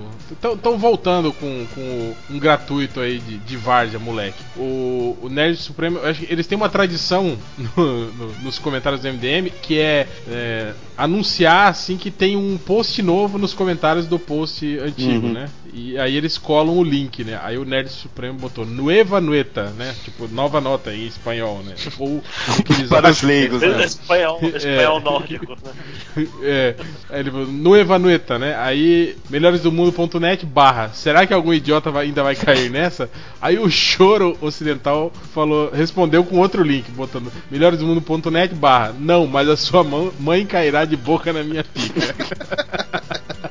Estão 0.55 0.77
voltando 0.77 1.33
com, 1.33 1.67
com 1.75 2.15
um 2.29 2.39
gratuito 2.39 3.01
aí 3.01 3.19
de, 3.19 3.39
de 3.39 3.57
Várzea, 3.57 3.99
moleque. 3.99 4.43
O, 4.57 5.17
o 5.23 5.29
Nerd 5.31 5.57
Supremo, 5.57 5.99
eu 5.99 6.09
acho 6.11 6.21
que 6.27 6.33
eles 6.33 6.47
têm 6.47 6.57
uma 6.57 6.69
tradição 6.69 7.39
no- 7.77 8.13
no- 8.13 8.33
nos 8.43 8.59
comentários 8.59 9.01
do 9.01 9.09
MDM 9.09 9.51
que 9.63 9.79
é, 9.79 10.07
é, 10.29 10.73
anunciar 10.99 11.69
assim 11.69 11.97
que 11.97 12.11
tem 12.11 12.37
um 12.37 12.59
post 12.59 13.01
novo 13.03 13.39
nos 13.39 13.55
comentários 13.55 14.07
do 14.07 14.19
post 14.19 14.79
antigo, 14.79 15.27
Uhum. 15.29 15.33
né? 15.33 15.49
E 15.73 15.97
aí 15.97 16.17
eles 16.17 16.37
colam 16.37 16.77
o 16.77 16.83
link, 16.83 17.23
né? 17.23 17.39
Aí 17.45 17.57
o 17.57 17.65
Nerd 17.65 17.89
Supremo 17.91 18.37
botou 18.37 18.67
Nueva 18.67 19.21
Nueta, 19.21 19.67
né? 19.79 19.95
Tipo, 20.05 20.27
nova 20.27 20.61
nota 20.61 20.93
em 20.93 21.07
espanhol, 21.07 21.63
né? 21.65 21.77
Ou 21.97 22.17
o 22.17 22.63
que 22.65 22.73
eles 22.73 22.90
Para 22.91 23.11
os 23.11 23.23
leigos, 23.23 23.63
né? 23.63 23.85
Espanhol, 23.85 24.41
espanhol 24.43 25.01
nórdico, 25.01 25.57
né? 25.65 26.27
é, 26.43 26.75
aí 27.09 27.21
ele 27.21 27.31
falou, 27.31 27.47
Nueva 27.47 27.99
Nueta, 27.99 28.39
né? 28.39 28.57
Aí, 28.59 29.17
melhoresdomundo.net 29.31 30.45
barra. 30.45 30.91
Será 30.93 31.27
que 31.27 31.33
algum 31.33 31.55
idiota 31.55 31.91
vai- 31.91 32.07
ainda 32.07 32.23
vai 32.23 32.35
cair 32.35 32.69
nessa? 32.73 33.09
Aí 33.41 33.59
o 33.59 33.71
choro 33.71 34.37
ocidental 34.41 35.13
falou, 35.33 35.71
respondeu 35.73 36.25
com 36.25 36.39
outro 36.39 36.63
link, 36.63 36.91
botando 36.91 37.33
melhoresdomundo.net 37.51 38.55
barra. 38.55 38.95
Não, 38.99 39.27
mas 39.27 39.49
a 39.49 39.57
sua 39.57 39.83
mão- 39.85 40.13
mãe 40.19 40.45
cairá 40.45 40.85
de 40.85 40.97
boca 40.97 41.33
na 41.33 41.43
minha 41.45 41.65
pica. 41.65 42.15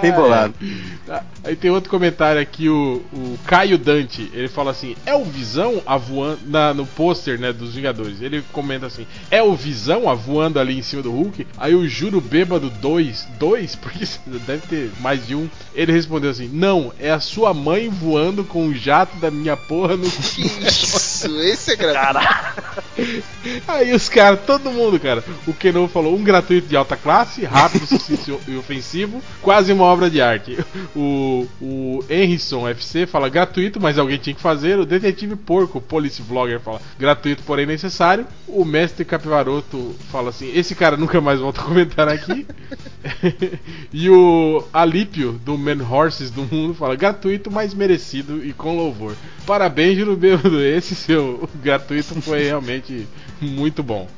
Bem 0.00 0.12
bolado. 0.12 0.54
Ah, 1.08 1.22
Aí 1.44 1.56
tem 1.56 1.70
outro 1.70 1.90
comentário 1.90 2.40
aqui, 2.40 2.68
o, 2.68 3.02
o 3.12 3.38
Caio 3.46 3.76
Dante, 3.76 4.30
ele 4.32 4.48
fala 4.48 4.70
assim, 4.70 4.94
é 5.04 5.14
o 5.14 5.24
Visão 5.24 5.82
avoando, 5.84 6.38
na, 6.46 6.72
no 6.72 6.86
pôster 6.86 7.38
né, 7.38 7.52
dos 7.52 7.74
Vingadores, 7.74 8.20
ele 8.22 8.44
comenta 8.52 8.86
assim, 8.86 9.06
é 9.30 9.42
o 9.42 9.54
Visão 9.54 10.08
avoando 10.08 10.60
ali 10.60 10.78
em 10.78 10.82
cima 10.82 11.02
do 11.02 11.10
Hulk? 11.10 11.46
Aí 11.58 11.74
o 11.74 11.88
Juro 11.88 12.20
Bêbado 12.20 12.70
2, 12.70 13.26
2, 13.38 13.74
porque 13.82 14.06
deve 14.46 14.66
ter 14.66 14.90
mais 15.00 15.26
de 15.26 15.34
um, 15.34 15.48
ele 15.74 15.90
respondeu 15.92 16.30
assim, 16.30 16.48
não, 16.52 16.92
é 16.98 17.10
a 17.10 17.18
sua 17.20 17.52
mãe 17.52 17.88
voando 17.88 18.44
com 18.44 18.68
o 18.68 18.74
jato 18.74 19.16
da 19.16 19.30
minha 19.30 19.56
porra 19.56 19.96
no 19.96 20.08
cu." 20.10 20.22
Que 20.22 20.42
isso, 20.66 21.40
esse 21.40 21.72
é 21.72 21.76
gratuito. 21.76 22.28
Aí 23.66 23.92
os 23.92 24.08
caras, 24.08 24.40
todo 24.46 24.70
mundo, 24.70 24.98
cara. 25.00 25.24
O 25.46 25.52
Kenou 25.52 25.88
falou 25.88 26.16
um 26.16 26.22
gratuito 26.22 26.68
de 26.68 26.76
alta 26.76 26.96
classe, 26.96 27.44
rápido, 27.44 27.86
sucinto 27.86 28.40
e 28.46 28.56
ofensivo, 28.56 28.91
quase 29.40 29.72
uma 29.72 29.84
obra 29.84 30.10
de 30.10 30.20
arte. 30.20 30.58
O, 30.94 31.48
o 31.60 32.04
Henrison 32.10 32.68
FC 32.68 33.06
fala 33.06 33.28
gratuito, 33.28 33.80
mas 33.80 33.98
alguém 33.98 34.18
tinha 34.18 34.34
que 34.34 34.42
fazer. 34.42 34.78
O 34.78 34.84
Detetive 34.84 35.36
Porco, 35.36 35.80
Police 35.80 36.20
Vlogger, 36.20 36.60
fala 36.60 36.82
gratuito, 36.98 37.42
porém 37.44 37.64
necessário. 37.64 38.26
O 38.46 38.64
Mestre 38.64 39.04
Capivaroto 39.04 39.94
fala 40.10 40.28
assim: 40.30 40.50
esse 40.54 40.74
cara 40.74 40.96
nunca 40.96 41.20
mais 41.20 41.40
volta 41.40 41.60
a 41.60 41.64
comentar 41.64 42.08
aqui. 42.08 42.46
e 43.92 44.10
o 44.10 44.64
Alípio, 44.72 45.32
do 45.44 45.56
Man 45.56 45.82
Horses 45.88 46.30
do 46.30 46.42
Mundo, 46.42 46.74
fala 46.74 46.94
gratuito, 46.94 47.50
mas 47.50 47.72
merecido 47.72 48.44
e 48.44 48.52
com 48.52 48.76
louvor. 48.76 49.14
Parabéns, 49.46 49.96
Juro 49.96 50.16
Bêbado. 50.16 50.60
Esse 50.62 50.94
seu 50.94 51.48
gratuito 51.62 52.20
foi 52.20 52.44
realmente 52.44 53.06
muito 53.40 53.82
bom. 53.82 54.08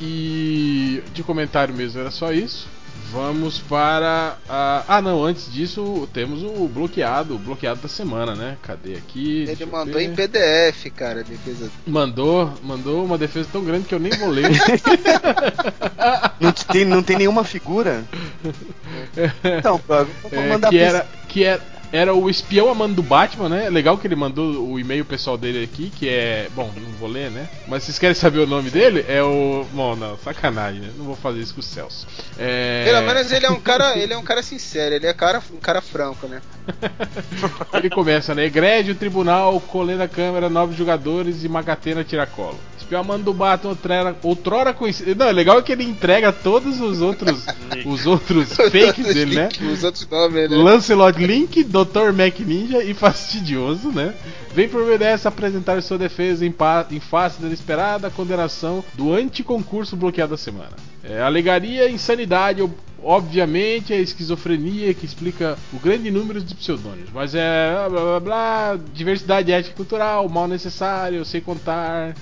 e 0.00 1.02
de 1.12 1.22
comentário 1.22 1.74
mesmo 1.74 2.00
era 2.00 2.10
só 2.10 2.32
isso. 2.32 2.68
Vamos 3.10 3.58
para 3.58 4.36
a... 4.48 4.84
Ah, 4.86 5.02
não, 5.02 5.24
antes 5.24 5.52
disso 5.52 6.08
temos 6.12 6.42
o 6.42 6.68
bloqueado, 6.68 7.34
o 7.34 7.38
bloqueado 7.38 7.80
da 7.80 7.88
semana, 7.88 8.34
né? 8.34 8.56
Cadê 8.62 8.94
aqui? 8.94 9.44
Ele 9.48 9.66
mandou 9.66 9.94
ver. 9.94 10.02
em 10.04 10.14
PDF, 10.14 10.86
cara, 10.96 11.20
a 11.20 11.22
defesa. 11.24 11.70
Mandou, 11.86 12.52
mandou 12.62 13.04
uma 13.04 13.18
defesa 13.18 13.48
tão 13.50 13.64
grande 13.64 13.86
que 13.86 13.94
eu 13.94 13.98
nem 13.98 14.12
vou 14.12 14.28
ler. 14.28 14.50
Não 16.40 16.52
tem, 16.52 16.84
não 16.86 17.02
tem 17.02 17.16
nenhuma 17.18 17.44
figura? 17.44 18.04
Então, 19.58 19.80
vou 19.86 20.06
É, 20.32 20.48
mandar 20.48 20.70
que 20.70 20.78
pra- 20.78 20.86
era 20.86 21.06
que 21.28 21.44
era, 21.44 21.60
era 21.92 22.14
o 22.14 22.28
espião 22.28 22.70
amando 22.70 22.94
do 22.94 23.02
Batman, 23.02 23.48
né? 23.48 23.66
É 23.66 23.70
Legal 23.70 23.98
que 23.98 24.06
ele 24.06 24.16
mandou 24.16 24.68
o 24.68 24.78
e-mail 24.78 25.04
pessoal 25.04 25.36
dele 25.36 25.64
aqui, 25.64 25.90
que 25.90 26.08
é. 26.08 26.48
Bom, 26.54 26.72
não 26.76 26.90
vou 26.92 27.08
ler, 27.08 27.30
né? 27.30 27.48
Mas 27.66 27.84
vocês 27.84 27.98
querem 27.98 28.14
saber 28.14 28.40
o 28.40 28.46
nome 28.46 28.70
dele? 28.70 29.04
É 29.08 29.22
o. 29.22 29.64
Bom, 29.72 29.96
não, 29.96 30.16
sacanagem, 30.18 30.80
né? 30.80 30.90
Não 30.96 31.04
vou 31.04 31.16
fazer 31.16 31.40
isso 31.40 31.54
com 31.54 31.60
o 31.60 31.62
Celso. 31.62 32.06
É... 32.38 32.84
Pelo 32.84 33.02
menos 33.02 33.32
ele 33.32 33.46
é 33.46 33.50
um 33.50 33.60
cara, 33.60 33.98
ele 33.98 34.12
é 34.12 34.18
um 34.18 34.22
cara 34.22 34.42
sincero, 34.42 34.94
ele 34.94 35.06
é 35.06 35.12
cara, 35.12 35.42
um 35.52 35.58
cara 35.58 35.80
franco, 35.80 36.26
né? 36.26 36.40
Ele 37.74 37.90
começa, 37.90 38.34
né? 38.34 38.46
Egrégio, 38.46 38.94
tribunal, 38.94 39.60
colê 39.60 39.96
da 39.96 40.08
câmera, 40.08 40.48
nove 40.48 40.76
jogadores 40.76 41.44
e 41.44 41.48
Macatena 41.48 42.04
tiracolo. 42.04 42.58
Espião 42.78 43.02
amando 43.02 43.24
do 43.24 43.32
Batman, 43.32 43.70
outrora, 43.70 44.16
outrora 44.22 44.74
conhecido. 44.74 45.14
Não, 45.14 45.28
é 45.28 45.32
legal 45.32 45.62
que 45.62 45.70
ele 45.70 45.84
entrega 45.84 46.32
todos 46.32 46.80
os 46.80 47.00
outros. 47.00 47.46
os 47.86 48.06
outros 48.06 48.52
fakes 48.54 49.14
dele, 49.14 49.36
né? 49.36 49.48
Os 49.72 49.84
outros 49.84 50.08
nomes, 50.08 50.50
né? 50.50 50.56
Lancelot 50.56 51.18
Link, 51.18 51.62
Dr. 51.62 52.12
Mac 52.12 52.40
Ninja 52.40 52.82
e 52.82 52.92
Fastidioso, 52.92 53.90
né? 53.90 54.14
Vem 54.52 54.68
por 54.68 54.84
BDS 54.84 55.26
apresentar 55.26 55.80
sua 55.82 55.98
defesa 55.98 56.44
em, 56.44 56.52
em 56.90 57.00
face 57.00 57.40
da 57.40 57.46
inesperada 57.46 58.10
condenação 58.10 58.84
do 58.94 59.14
anticoncurso 59.14 59.96
bloqueado 59.96 60.32
da 60.32 60.36
semana. 60.36 60.72
É, 61.04 61.22
alegaria 61.22 61.88
insanidade, 61.88 62.60
ob- 63.02 63.20
obviamente, 63.30 63.92
a 63.92 63.96
esquizofrenia 63.96 64.92
que 64.94 65.04
explica 65.06 65.56
o 65.72 65.78
grande 65.78 66.10
número 66.10 66.40
de 66.40 66.54
pseudônimos, 66.54 67.10
mas 67.12 67.34
é 67.34 67.72
blá 67.72 67.88
blá 67.88 68.00
blá, 68.02 68.20
blá 68.20 68.78
diversidade 68.92 69.52
ética 69.52 69.72
e 69.72 69.76
cultural, 69.76 70.28
mal 70.28 70.46
necessário, 70.48 71.24
sei 71.24 71.40
contar. 71.40 72.14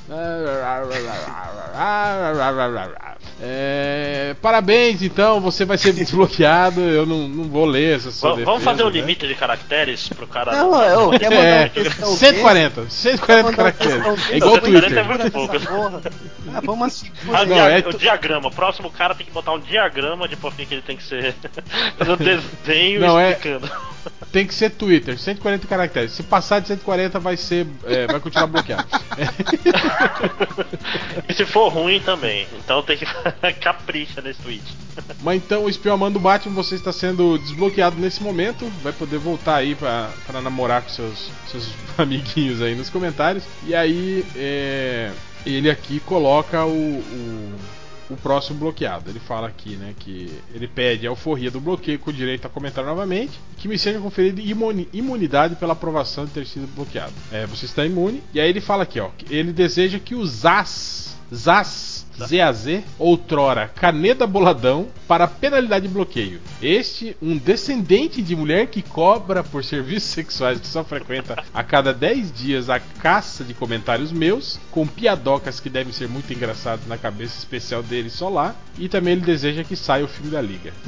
É, 3.40 4.34
parabéns, 4.42 5.00
então, 5.02 5.40
você 5.40 5.64
vai 5.64 5.78
ser 5.78 5.92
desbloqueado. 5.92 6.80
Eu 6.80 7.06
não, 7.06 7.28
não 7.28 7.44
vou 7.44 7.64
ler 7.64 7.96
essa 7.96 8.10
sua 8.10 8.34
Va- 8.34 8.44
Vamos 8.44 8.64
fazer 8.64 8.82
um 8.82 8.86
né? 8.90 8.92
limite 9.00 9.26
de 9.28 9.34
caracteres 9.34 10.08
pro 10.08 10.26
cara. 10.26 10.52
Não, 10.56 10.82
eu 10.82 11.10
quero 11.18 11.34
mandar 11.36 11.46
É, 11.46 11.60
uma 11.62 11.68
questão 11.68 12.08
140, 12.16 12.90
140 12.90 13.42
Mandar 13.50 13.62
uma 13.62 13.72
caracteres. 13.72 14.30
É 14.30 14.36
igual 14.36 14.52
o 14.54 14.60
140 14.60 14.80
Twitter. 14.80 14.98
é 14.98 15.02
muito 15.04 15.30
pouco. 15.30 15.56
Ah, 16.54 16.60
vamos 16.64 16.86
assim. 16.88 17.10
Ah, 17.32 17.44
Não, 17.44 17.54
dia- 17.54 17.62
é 17.70 17.88
o 17.88 17.92
diagrama. 17.96 18.48
O 18.48 18.50
próximo 18.50 18.90
cara 18.90 19.14
tem 19.14 19.24
que 19.26 19.32
botar 19.32 19.52
um 19.52 19.60
diagrama 19.60 20.26
de 20.26 20.34
por 20.36 20.52
que 20.68 20.74
ele 20.74 20.82
tem 20.82 20.96
que 20.96 21.02
ser. 21.02 21.34
Fazer 21.98 22.12
um 22.12 22.16
desenho 22.16 23.00
Não, 23.00 23.18
é- 23.18 23.32
explicando. 23.32 23.70
Tem 24.32 24.46
que 24.46 24.54
ser 24.54 24.70
Twitter, 24.70 25.18
140 25.18 25.66
caracteres. 25.66 26.12
Se 26.12 26.22
passar 26.22 26.60
de 26.60 26.68
140, 26.68 27.18
vai 27.18 27.36
ser. 27.36 27.66
é, 27.84 28.06
vai 28.06 28.20
continuar 28.20 28.46
bloqueado. 28.46 28.86
e 31.28 31.34
se 31.34 31.44
for 31.46 31.68
ruim 31.68 32.00
também. 32.00 32.46
Então 32.58 32.82
tem 32.82 32.98
que 32.98 33.06
capricha 33.60 34.20
nesse 34.20 34.40
tweet. 34.42 34.62
Mas 35.22 35.36
então, 35.36 35.64
o 35.64 35.70
espião 35.70 35.94
amando 35.94 36.18
o 36.18 36.22
Batman, 36.22 36.54
você 36.54 36.74
está 36.74 36.92
sendo 36.92 37.38
desbloqueado 37.38 37.96
nesse 37.96 38.22
momento. 38.22 38.66
Vai 38.82 38.92
poder 38.92 39.18
voltar 39.18 39.56
aí 39.56 39.74
pra, 39.74 40.10
pra 40.26 40.40
namorar 40.40 40.82
com 40.82 40.90
seus, 40.90 41.30
seus 41.50 41.68
amiguinhos 41.96 42.60
aí 42.60 42.74
nos 42.74 42.90
comentários. 42.90 43.44
E 43.66 43.74
aí, 43.74 44.24
é, 44.36 45.10
ele 45.46 45.70
aqui 45.70 46.00
coloca 46.00 46.64
o, 46.64 46.70
o, 46.98 47.54
o 48.10 48.16
próximo 48.16 48.58
bloqueado. 48.58 49.10
Ele 49.10 49.18
fala 49.20 49.48
aqui, 49.48 49.76
né, 49.76 49.94
que 49.98 50.32
ele 50.54 50.66
pede 50.66 51.06
a 51.06 51.10
alforria 51.10 51.50
do 51.50 51.60
bloqueio 51.60 51.98
com 51.98 52.12
direito 52.12 52.46
a 52.46 52.50
comentar 52.50 52.84
novamente. 52.84 53.38
Que 53.56 53.68
me 53.68 53.78
seja 53.78 53.98
conferida 53.98 54.40
imuni- 54.40 54.88
imunidade 54.92 55.56
pela 55.56 55.72
aprovação 55.72 56.24
de 56.24 56.32
ter 56.32 56.46
sido 56.46 56.66
bloqueado. 56.74 57.12
É, 57.32 57.46
você 57.46 57.66
está 57.66 57.84
imune. 57.84 58.22
E 58.32 58.40
aí 58.40 58.48
ele 58.48 58.60
fala 58.60 58.82
aqui, 58.84 59.00
ó, 59.00 59.10
ele 59.30 59.52
deseja 59.52 59.98
que 59.98 60.14
os 60.14 60.44
as, 60.46 61.16
Zaz 61.34 61.97
ZAZ, 62.26 62.82
outrora 62.98 63.68
Caneda 63.68 64.26
Boladão, 64.26 64.88
para 65.06 65.26
penalidade 65.26 65.88
de 65.88 65.94
bloqueio. 65.94 66.40
Este, 66.60 67.16
um 67.22 67.36
descendente 67.36 68.20
de 68.20 68.36
mulher 68.36 68.66
que 68.66 68.82
cobra 68.82 69.42
por 69.42 69.64
serviços 69.64 70.10
sexuais 70.10 70.60
que 70.60 70.66
só 70.66 70.84
frequenta 70.84 71.42
a 71.54 71.62
cada 71.62 71.94
10 71.94 72.32
dias 72.32 72.68
a 72.68 72.78
caça 72.78 73.44
de 73.44 73.54
comentários 73.54 74.12
meus, 74.12 74.58
com 74.70 74.86
piadocas 74.86 75.60
que 75.60 75.70
devem 75.70 75.92
ser 75.92 76.08
muito 76.08 76.32
engraçados 76.32 76.86
na 76.86 76.98
cabeça 76.98 77.38
especial 77.38 77.82
dele 77.82 78.10
só 78.10 78.28
lá, 78.28 78.54
e 78.78 78.88
também 78.88 79.14
ele 79.14 79.22
deseja 79.22 79.64
que 79.64 79.76
saia 79.76 80.04
o 80.04 80.08
filme 80.08 80.30
da 80.30 80.40
Liga. 80.40 80.72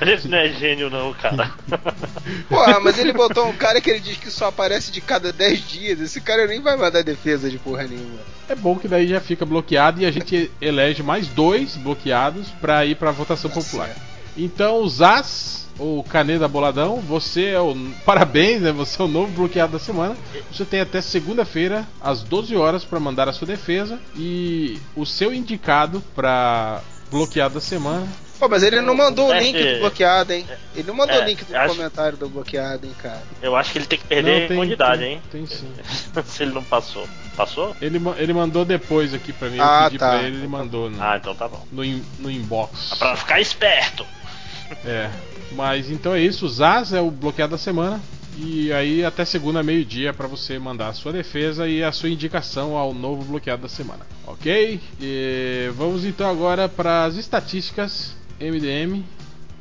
A 0.00 0.04
gente 0.06 0.28
não 0.28 0.38
é 0.38 0.48
gênio, 0.48 0.88
não, 0.88 1.12
cara. 1.12 1.52
Porra, 2.48 2.80
mas 2.80 2.98
ele 2.98 3.12
botou 3.12 3.46
um 3.46 3.52
cara 3.52 3.80
que 3.80 3.90
ele 3.90 4.00
diz 4.00 4.16
que 4.16 4.30
só 4.30 4.46
aparece 4.46 4.90
de 4.90 5.00
cada 5.00 5.32
10 5.32 5.68
dias. 5.68 6.00
Esse 6.00 6.20
cara 6.20 6.46
nem 6.46 6.60
vai 6.62 6.76
mandar 6.76 7.02
defesa 7.02 7.50
de 7.50 7.58
porra 7.58 7.84
nenhuma. 7.84 8.20
É 8.48 8.54
bom 8.54 8.78
que 8.78 8.88
daí 8.88 9.06
já 9.06 9.20
fica 9.20 9.44
bloqueado 9.44 9.61
e 10.02 10.06
a 10.06 10.10
gente 10.10 10.50
elege 10.60 11.02
mais 11.02 11.26
dois 11.28 11.76
bloqueados 11.76 12.48
para 12.60 12.84
ir 12.84 12.96
para 12.96 13.10
votação 13.10 13.50
Tá 13.50 13.60
popular. 13.60 13.86
certo. 13.86 14.00
Então, 14.36 14.88
Zaz, 14.88 15.68
ou 15.78 16.02
Caneda 16.02 16.48
Boladão, 16.48 16.96
você 17.00 17.46
é 17.48 17.60
o. 17.60 17.76
Parabéns, 18.04 18.62
né? 18.62 18.72
Você 18.72 19.00
é 19.00 19.04
o 19.04 19.08
novo 19.08 19.30
bloqueado 19.32 19.72
da 19.72 19.78
semana. 19.78 20.16
Você 20.50 20.64
tem 20.64 20.80
até 20.80 21.00
segunda-feira, 21.00 21.86
às 22.00 22.22
12 22.22 22.56
horas, 22.56 22.84
para 22.84 22.98
mandar 22.98 23.28
a 23.28 23.32
sua 23.32 23.46
defesa. 23.46 23.98
E 24.16 24.78
o 24.96 25.04
seu 25.04 25.32
indicado 25.34 26.02
para 26.14 26.80
bloqueado 27.10 27.54
da 27.54 27.60
semana. 27.60 28.06
Pô, 28.42 28.48
mas 28.48 28.64
ele 28.64 28.80
não 28.80 28.92
mandou 28.96 29.28
o 29.28 29.32
É 29.32 29.38
link 29.38 29.56
do 29.74 29.78
bloqueado, 29.78 30.32
hein? 30.32 30.44
Ele 30.74 30.88
não 30.88 30.94
mandou 30.96 31.14
É, 31.14 31.22
o 31.22 31.24
link 31.24 31.44
do 31.44 31.56
acho- 31.56 31.76
comentário 31.76 32.18
do 32.18 32.28
bloqueado, 32.28 32.84
hein, 32.84 32.92
cara. 33.00 33.22
Eu 33.40 33.54
acho 33.54 33.70
que 33.70 33.78
ele 33.78 33.86
tem 33.86 34.00
que 34.00 34.04
perder 34.04 34.32
Não, 34.32 34.48
a 34.48 34.52
imunidade, 34.54 35.00
tem, 35.00 35.12
hein? 35.12 35.22
Tem 35.30 35.46
sim. 35.46 35.72
Se 36.26 36.42
ele 36.42 36.50
não 36.52 36.64
passou. 36.64 37.08
Passou? 37.36 37.76
Ele, 37.80 38.00
ele 38.16 38.32
mandou 38.32 38.64
depois 38.64 39.14
aqui 39.14 39.32
pra 39.32 39.48
mim. 39.48 39.58
Ah, 39.60 39.82
eu 39.84 39.90
pedi 39.90 39.98
tá. 40.00 40.10
pra 40.10 40.22
ele, 40.24 40.38
ele 40.38 40.48
mandou 40.48 40.90
no, 40.90 41.00
Ah, 41.00 41.16
então 41.18 41.36
tá 41.36 41.46
bom. 41.46 41.64
no, 41.70 41.84
no 42.18 42.28
inbox. 42.28 42.94
Pra 42.98 43.14
ficar 43.14 43.40
esperto. 43.40 44.04
É. 44.84 45.08
Mas 45.52 45.88
então 45.88 46.12
é 46.12 46.20
isso. 46.20 46.44
O 46.44 46.48
Zaz 46.48 46.92
é 46.92 47.00
o 47.00 47.12
bloqueado 47.12 47.52
da 47.52 47.58
semana. 47.58 48.00
E 48.38 48.72
aí 48.72 49.04
até 49.04 49.24
segunda 49.24 49.62
meio-dia 49.62 50.12
para 50.12 50.26
você 50.26 50.58
mandar 50.58 50.88
a 50.88 50.92
sua 50.94 51.12
defesa 51.12 51.68
e 51.68 51.84
a 51.84 51.92
sua 51.92 52.08
indicação 52.08 52.76
ao 52.76 52.92
novo 52.92 53.22
bloqueado 53.22 53.62
da 53.62 53.68
semana. 53.68 54.04
Ok? 54.26 54.80
E 55.00 55.70
vamos 55.76 56.04
então 56.04 56.28
agora 56.28 56.68
para 56.68 57.04
as 57.04 57.14
estatísticas 57.16 58.16
MDM 58.50 59.02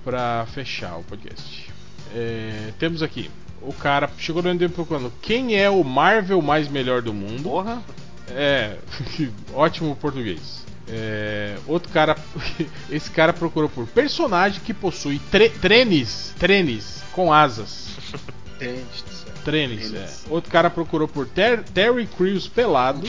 para 0.03 0.45
fechar 0.47 0.97
o 0.97 1.03
podcast. 1.03 1.71
É, 2.13 2.73
temos 2.79 3.01
aqui 3.01 3.29
o 3.61 3.73
cara 3.73 4.09
chegou 4.17 4.41
no 4.41 4.49
MDM 4.49 4.71
procurando 4.71 5.13
quem 5.21 5.55
é 5.55 5.69
o 5.69 5.83
Marvel 5.83 6.41
mais 6.41 6.67
melhor 6.67 7.01
do 7.01 7.13
mundo. 7.13 7.43
Porra. 7.43 7.81
É, 8.29 8.77
ótimo 9.53 9.95
português. 9.95 10.65
É, 10.87 11.57
outro 11.67 11.91
cara, 11.91 12.17
esse 12.89 13.09
cara 13.11 13.31
procurou 13.31 13.69
por 13.69 13.87
personagem 13.87 14.59
que 14.61 14.73
possui 14.73 15.19
tre 15.31 15.49
trenes, 15.49 16.33
trenes 16.39 17.03
com 17.13 17.31
asas. 17.31 17.89
Certo. 18.61 19.21
Trenes, 19.43 19.85
é. 19.85 19.89
Trenes. 19.89 20.25
Outro 20.29 20.51
cara 20.51 20.69
procurou 20.69 21.07
por 21.07 21.25
Ter 21.27 21.63
Terry 21.63 22.05
Crews 22.05 22.47
pelado. 22.47 23.07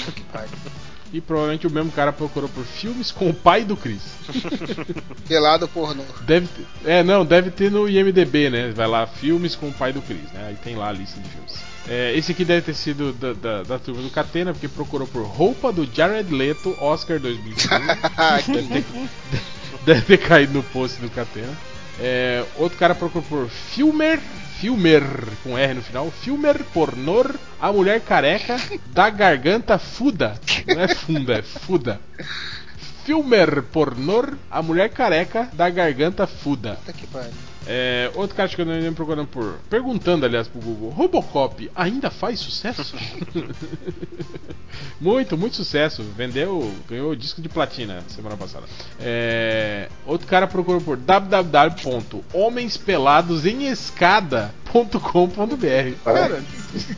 E 1.13 1.21
provavelmente 1.21 1.67
o 1.67 1.71
mesmo 1.71 1.93
cara 1.93 2.13
procurou 2.13 2.49
por 2.49 2.65
filmes 2.65 3.11
com 3.11 3.29
o 3.29 3.35
pai 3.35 3.65
do 3.65 3.77
Chris. 3.77 4.03
Pelado 5.29 5.69
pornô. 5.69 6.05
Deve 6.23 6.47
ter, 6.47 6.91
é, 6.91 7.03
não, 7.03 7.25
deve 7.25 7.51
ter 7.51 7.71
no 7.71 7.89
IMDB, 7.89 8.49
né? 8.49 8.73
Vai 8.75 8.87
lá, 8.87 9.07
filmes 9.07 9.55
com 9.55 9.69
o 9.69 9.73
pai 9.73 9.93
do 9.93 10.01
Chris, 10.01 10.33
né? 10.33 10.47
Aí 10.49 10.57
tem 10.57 10.75
lá 10.75 10.89
a 10.89 10.93
lista 10.93 11.21
de 11.21 11.29
filmes. 11.29 11.73
É, 11.89 12.17
esse 12.17 12.33
aqui 12.33 12.45
deve 12.45 12.63
ter 12.63 12.75
sido 12.75 13.13
da, 13.13 13.33
da, 13.33 13.63
da 13.63 13.79
turma 13.79 14.03
do 14.03 14.11
Catena, 14.11 14.53
porque 14.53 14.69
procurou 14.69 15.07
por 15.07 15.25
roupa 15.25 15.73
do 15.73 15.87
Jared 15.93 16.33
Leto, 16.33 16.77
Oscar 16.81 17.19
2015. 17.19 17.69
deve, 18.53 18.69
ter, 18.69 18.85
deve 19.85 20.01
ter 20.03 20.19
caído 20.19 20.55
no 20.55 20.63
post 20.63 21.01
do 21.01 21.11
Catena. 21.11 21.53
É, 22.01 22.45
outro 22.57 22.79
cara 22.79 22.95
procurou 22.95 23.27
por 23.29 23.49
Filmer, 23.49 24.19
Filmer 24.63 25.03
com 25.43 25.59
R 25.59 25.75
no 25.75 25.83
final, 25.83 26.09
Filmer 26.09 26.63
pornor, 26.73 27.35
a 27.61 27.73
mulher 27.73 28.01
careca 28.01 28.57
da 28.93 29.11
garganta 29.11 29.77
fuda. 29.77 30.39
Não 30.69 30.81
é 30.81 30.87
funda, 30.87 31.33
é 31.33 31.43
fuda. 31.43 32.01
Filmer 33.05 33.65
pornor, 33.65 34.35
a 34.49 34.63
mulher 34.63 34.89
careca 34.91 35.51
da 35.53 35.69
garganta 35.69 36.29
fuda. 36.29 36.77
Puta 36.77 36.93
que 36.93 37.09
pariu. 37.09 37.52
É, 37.67 38.11
outro 38.15 38.35
cara 38.37 38.49
chegando 38.49 38.73
aí 38.73 38.91
procurando 38.93 39.29
por. 39.29 39.59
Perguntando, 39.71 40.27
aliás, 40.27 40.49
pro 40.49 40.61
Google: 40.61 40.91
Robocop 40.91 41.71
ainda 41.75 42.11
faz 42.11 42.41
sucesso? 42.41 42.97
muito, 45.01 45.39
muito 45.39 45.55
sucesso. 45.57 46.03
Vendeu, 46.17 46.75
ganhou 46.89 47.13
o 47.13 47.17
disco 47.17 47.41
de 47.41 47.49
platina 47.49 48.03
semana 48.09 48.37
passada. 48.37 48.67
É, 48.99 49.89
outro 50.07 50.27
cara 50.27 50.47
procurou 50.49 50.81
por 50.81 50.97
www.homenspeladosemescada.com.br. 54.73 55.97
Cara, 56.05 56.43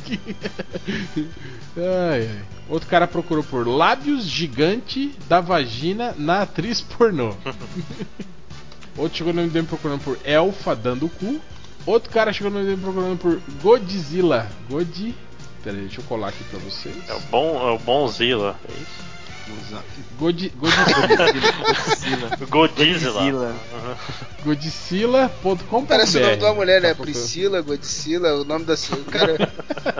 que- 0.04 0.20
ai, 1.76 2.28
ai. 2.28 2.42
Outro 2.68 2.88
cara 2.88 3.06
procurou 3.06 3.44
por 3.44 3.66
lábios 3.68 4.24
gigante 4.24 5.14
da 5.28 5.38
vagina 5.40 6.14
na 6.16 6.40
atriz 6.42 6.80
pornô. 6.80 7.34
Outro 8.96 9.18
chegou 9.18 9.32
no 9.32 9.42
MDM 9.42 9.66
procurando 9.66 10.02
por 10.02 10.18
Elfa 10.24 10.74
dando 10.74 11.06
o 11.06 11.08
cu. 11.08 11.40
Outro 11.86 12.10
cara 12.10 12.32
chegou 12.32 12.50
no 12.50 12.60
MDM 12.60 12.80
procurando 12.80 13.18
por 13.18 13.40
Godzilla. 13.62 14.48
God. 14.68 15.12
Pera 15.62 15.76
aí, 15.76 15.82
deixa 15.82 16.00
eu 16.00 16.04
colar 16.04 16.28
aqui 16.28 16.44
pra 16.44 16.58
vocês. 16.60 16.96
É 17.08 17.14
o 17.14 17.20
bom, 17.20 17.68
é 17.68 17.72
o 17.72 17.78
bonzilla. 17.78 18.56
É 18.68 18.72
isso? 18.72 19.13
God, 20.18 20.50
Godzilla. 20.58 22.36
Godzilla. 22.48 23.54
Godzilla. 24.44 25.30
Godzilla.com.br 25.34 25.86
Parece 25.86 26.18
o 26.18 26.20
nome 26.20 26.36
de 26.36 26.44
uma 26.44 26.54
mulher, 26.54 26.80
né? 26.80 26.94
Tá. 26.94 27.02
Priscila, 27.02 27.60
Godzilla, 27.60 28.34
o 28.34 28.44
nome 28.44 28.64
da. 28.64 28.74
O 28.74 29.04
cara, 29.04 29.52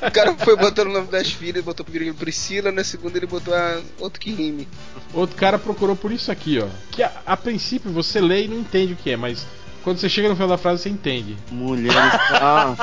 o 0.06 0.10
cara 0.10 0.34
foi 0.36 0.56
botando 0.56 0.88
o 0.88 0.92
nome 0.92 1.08
das 1.08 1.30
filhas, 1.30 1.64
botou 1.64 1.84
primeiro 1.84 2.14
Priscila, 2.14 2.72
na 2.72 2.84
segunda 2.84 3.18
ele 3.18 3.26
botou 3.26 3.54
a, 3.54 3.80
outro 3.98 4.20
que 4.20 4.30
rime. 4.32 4.68
Outro 5.12 5.36
cara 5.36 5.58
procurou 5.58 5.96
por 5.96 6.10
isso 6.12 6.30
aqui, 6.30 6.58
ó. 6.60 6.66
Que 6.90 7.02
a, 7.02 7.12
a 7.26 7.36
princípio 7.36 7.90
você 7.90 8.20
lê 8.20 8.44
e 8.44 8.48
não 8.48 8.58
entende 8.58 8.92
o 8.94 8.96
que 8.96 9.10
é, 9.10 9.16
mas 9.16 9.46
quando 9.82 9.98
você 9.98 10.08
chega 10.08 10.28
no 10.28 10.34
final 10.34 10.48
da 10.48 10.58
frase 10.58 10.82
você 10.82 10.88
entende. 10.88 11.36
Mulheres. 11.50 11.98
Ah, 12.30 12.74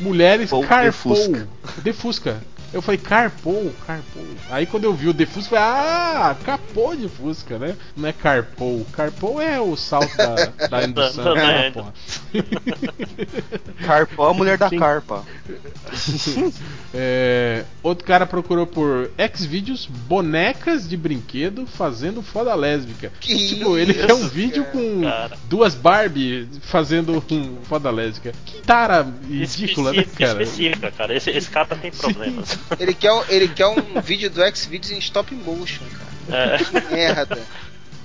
Mulheres 0.00 0.50
defusca. 0.84 1.48
Defusca. 1.82 2.42
Eu 2.72 2.82
falei, 2.82 2.98
carpou, 2.98 3.72
carpou. 3.86 4.24
Aí 4.50 4.66
quando 4.66 4.84
eu 4.84 4.92
vi 4.92 5.08
o 5.08 5.12
defusca, 5.12 5.54
eu 5.54 5.58
falei, 5.60 5.64
ah, 5.64 6.36
capô 6.44 6.94
de 6.94 7.08
fusca, 7.08 7.58
né? 7.58 7.76
Não 7.96 8.08
é 8.08 8.12
carpou. 8.12 8.84
Carpou 8.92 9.40
é 9.40 9.60
o 9.60 9.76
salto 9.76 10.14
da, 10.16 10.34
da 10.68 10.82
indução. 10.84 11.34
Né, 11.34 11.70
da- 11.70 11.72
porra. 11.72 11.94
carpa, 13.86 14.30
a 14.30 14.34
mulher 14.34 14.58
da 14.58 14.68
Sim. 14.68 14.78
carpa. 14.78 15.24
É, 16.98 17.64
outro 17.82 18.06
cara 18.06 18.24
procurou 18.24 18.66
por 18.66 19.10
Xvideos 19.34 19.84
bonecas 19.86 20.88
de 20.88 20.96
brinquedo 20.96 21.66
fazendo 21.66 22.22
foda 22.22 22.54
lésbica. 22.54 23.12
Que 23.20 23.48
tipo, 23.48 23.76
ele 23.76 23.92
quer 23.92 24.14
um 24.14 24.20
isso, 24.20 24.28
vídeo 24.30 24.64
cara. 24.64 24.72
com 24.72 25.00
Cara. 25.02 25.38
duas 25.44 25.74
Barbie 25.74 26.48
fazendo 26.62 27.22
um 27.30 27.56
foda 27.64 27.90
lésbica. 27.90 28.32
Que 28.46 28.62
tara 28.62 29.06
ridícula, 29.28 29.92
né, 29.92 29.98
Específica, 29.98 30.26
cara? 30.26 30.42
específica, 30.42 30.90
cara. 30.92 31.14
Esse, 31.16 31.30
esse 31.30 31.50
cara 31.50 31.76
tem 31.76 31.90
problemas. 31.90 32.55
Ele 32.78 32.94
quer, 32.94 33.12
um- 33.12 33.24
ele 33.28 33.48
quer 33.48 33.66
um 33.66 34.00
vídeo 34.02 34.30
do 34.30 34.42
X-Videos 34.42 34.92
em 34.92 34.98
stop 34.98 35.34
motion, 35.34 35.84
cara. 36.28 36.54
É. 36.54 36.58
Que 36.58 36.94
merda. 36.94 37.38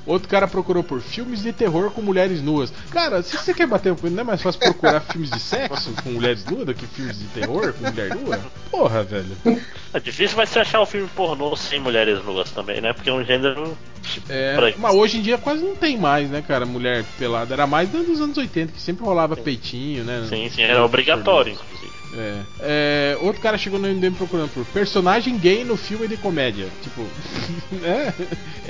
Outro 0.04 0.28
cara 0.28 0.48
procurou 0.48 0.84
por 0.84 1.00
filmes 1.00 1.44
de 1.44 1.54
terror 1.54 1.92
com 1.92 2.02
mulheres 2.02 2.42
nuas. 2.42 2.74
Cara, 2.90 3.22
se 3.22 3.38
você 3.38 3.54
quer 3.54 3.68
bater 3.68 3.92
um 3.92 3.96
punho, 3.96 4.14
não 4.14 4.22
é 4.22 4.24
mais 4.24 4.42
fácil 4.42 4.60
procurar 4.60 5.00
filmes 5.02 5.30
de 5.30 5.40
sexo 5.40 5.94
com 6.04 6.10
mulheres 6.10 6.44
nuas 6.46 6.66
do 6.66 6.74
que 6.74 6.88
filmes 6.88 7.20
de 7.20 7.26
terror 7.28 7.72
com 7.74 7.86
mulher 7.88 8.16
nua? 8.16 8.40
Porra, 8.72 9.04
velho. 9.04 9.38
É 9.94 10.00
difícil 10.00 10.36
vai 10.36 10.48
ser 10.48 10.60
achar 10.62 10.82
um 10.82 10.88
filme 10.88 11.08
pornô 11.16 11.56
sem 11.56 11.80
mulheres 11.80 12.24
nuas 12.26 12.50
também, 12.50 12.82
né? 12.82 12.94
Porque 12.94 13.12
é 13.12 13.14
um 13.14 13.24
gênero. 13.24 13.78
É, 14.28 14.56
pra- 14.56 14.74
mas 14.80 14.96
hoje 14.96 15.20
em 15.20 15.22
dia 15.22 15.38
quase 15.38 15.62
não 15.64 15.76
tem 15.76 15.96
mais, 15.98 16.28
né, 16.32 16.44
cara? 16.46 16.66
Mulher 16.66 17.06
pelada. 17.20 17.54
Era 17.54 17.68
mais 17.68 17.88
dos 17.88 18.20
anos 18.20 18.36
80, 18.36 18.72
que 18.74 18.82
sempre 18.82 19.06
rolava 19.06 19.36
peitinho, 19.36 20.04
né? 20.04 20.26
Sim, 20.28 20.50
sim, 20.50 20.64
era 20.64 20.84
obrigatório, 20.84 21.54
inclusive. 21.54 22.01
É. 22.14 22.42
É, 22.60 23.18
outro 23.22 23.42
cara 23.42 23.58
chegou 23.58 23.80
no 23.80 23.88
MDM 23.88 24.14
procurando 24.16 24.50
por 24.54 24.66
personagem 24.66 25.38
gay 25.38 25.64
no 25.64 25.78
filme 25.78 26.08
de 26.08 26.18
comédia. 26.18 26.68
Tipo, 26.84 27.06
é, 27.84 28.14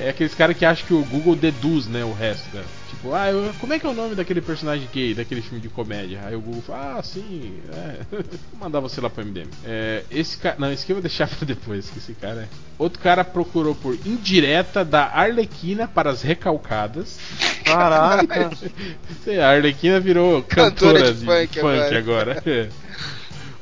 é 0.05 0.09
aqueles 0.09 0.35
caras 0.35 0.55
que 0.57 0.65
acham 0.65 0.85
que 0.85 0.93
o 0.93 1.03
Google 1.05 1.35
deduz, 1.35 1.87
né, 1.87 2.03
o 2.03 2.13
resto, 2.13 2.47
né? 2.55 2.63
Tipo, 2.89 3.13
ah, 3.15 3.31
eu- 3.31 3.51
como 3.59 3.73
é 3.73 3.79
que 3.79 3.85
é 3.85 3.89
o 3.89 3.93
nome 3.93 4.13
daquele 4.15 4.41
personagem 4.41 4.87
gay, 4.93 5.15
daquele 5.15 5.41
filme 5.41 5.59
de 5.59 5.69
comédia? 5.69 6.19
Aí 6.23 6.35
o 6.35 6.41
Google 6.41 6.61
fala, 6.61 6.97
ah, 6.99 7.03
sim, 7.03 7.53
é. 7.73 7.95
Vou 8.11 8.59
mandar 8.59 8.79
você 8.79 9.01
lá 9.01 9.09
pro 9.09 9.25
MDM. 9.25 9.47
É, 9.65 10.03
esse 10.11 10.37
cara, 10.37 10.55
não, 10.59 10.71
esse 10.71 10.83
aqui 10.83 10.91
eu 10.91 10.97
vou 10.97 11.01
deixar 11.01 11.27
pra 11.35 11.45
depois, 11.45 11.89
que 11.89 11.97
esse 11.97 12.13
cara 12.13 12.41
é. 12.41 12.47
Outro 12.77 12.99
cara 12.99 13.23
procurou 13.23 13.73
por 13.75 13.95
indireta 14.05 14.83
da 14.85 15.05
Arlequina 15.05 15.87
para 15.87 16.09
as 16.11 16.21
recalcadas. 16.21 17.17
Caraca. 17.63 18.51
Sei, 19.23 19.39
a 19.39 19.49
Arlequina 19.51 19.99
virou 19.99 20.41
cantora, 20.43 20.99
Cantora 20.99 21.13
de, 21.13 21.19
de 21.19 21.25
funk 21.25 21.59
funk, 21.59 21.95
agora. 21.95 22.43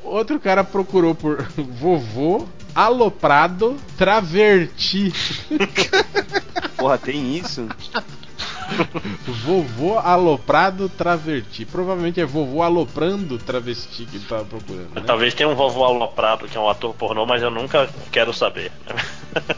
Outro 0.02 0.40
cara 0.40 0.64
procurou 0.64 1.14
por 1.14 1.42
vovô 1.56 2.46
aloprado 2.74 3.76
traverti. 3.96 5.12
Porra, 6.76 6.98
tem 6.98 7.36
isso? 7.36 7.68
vovô 9.44 9.98
aloprado 9.98 10.88
traverti. 10.88 11.64
Provavelmente 11.64 12.20
é 12.20 12.24
vovô 12.24 12.62
aloprando 12.62 13.38
travesti 13.38 14.04
que 14.04 14.16
ele 14.16 14.24
tava 14.26 14.44
procurando. 14.44 14.94
Né? 14.94 15.02
Talvez 15.06 15.34
tenha 15.34 15.48
um 15.48 15.54
vovô 15.54 15.84
aloprado 15.84 16.46
que 16.46 16.56
é 16.56 16.60
um 16.60 16.68
ator 16.68 16.94
pornô, 16.94 17.26
mas 17.26 17.42
eu 17.42 17.50
nunca 17.50 17.88
quero 18.10 18.32
saber. 18.32 18.70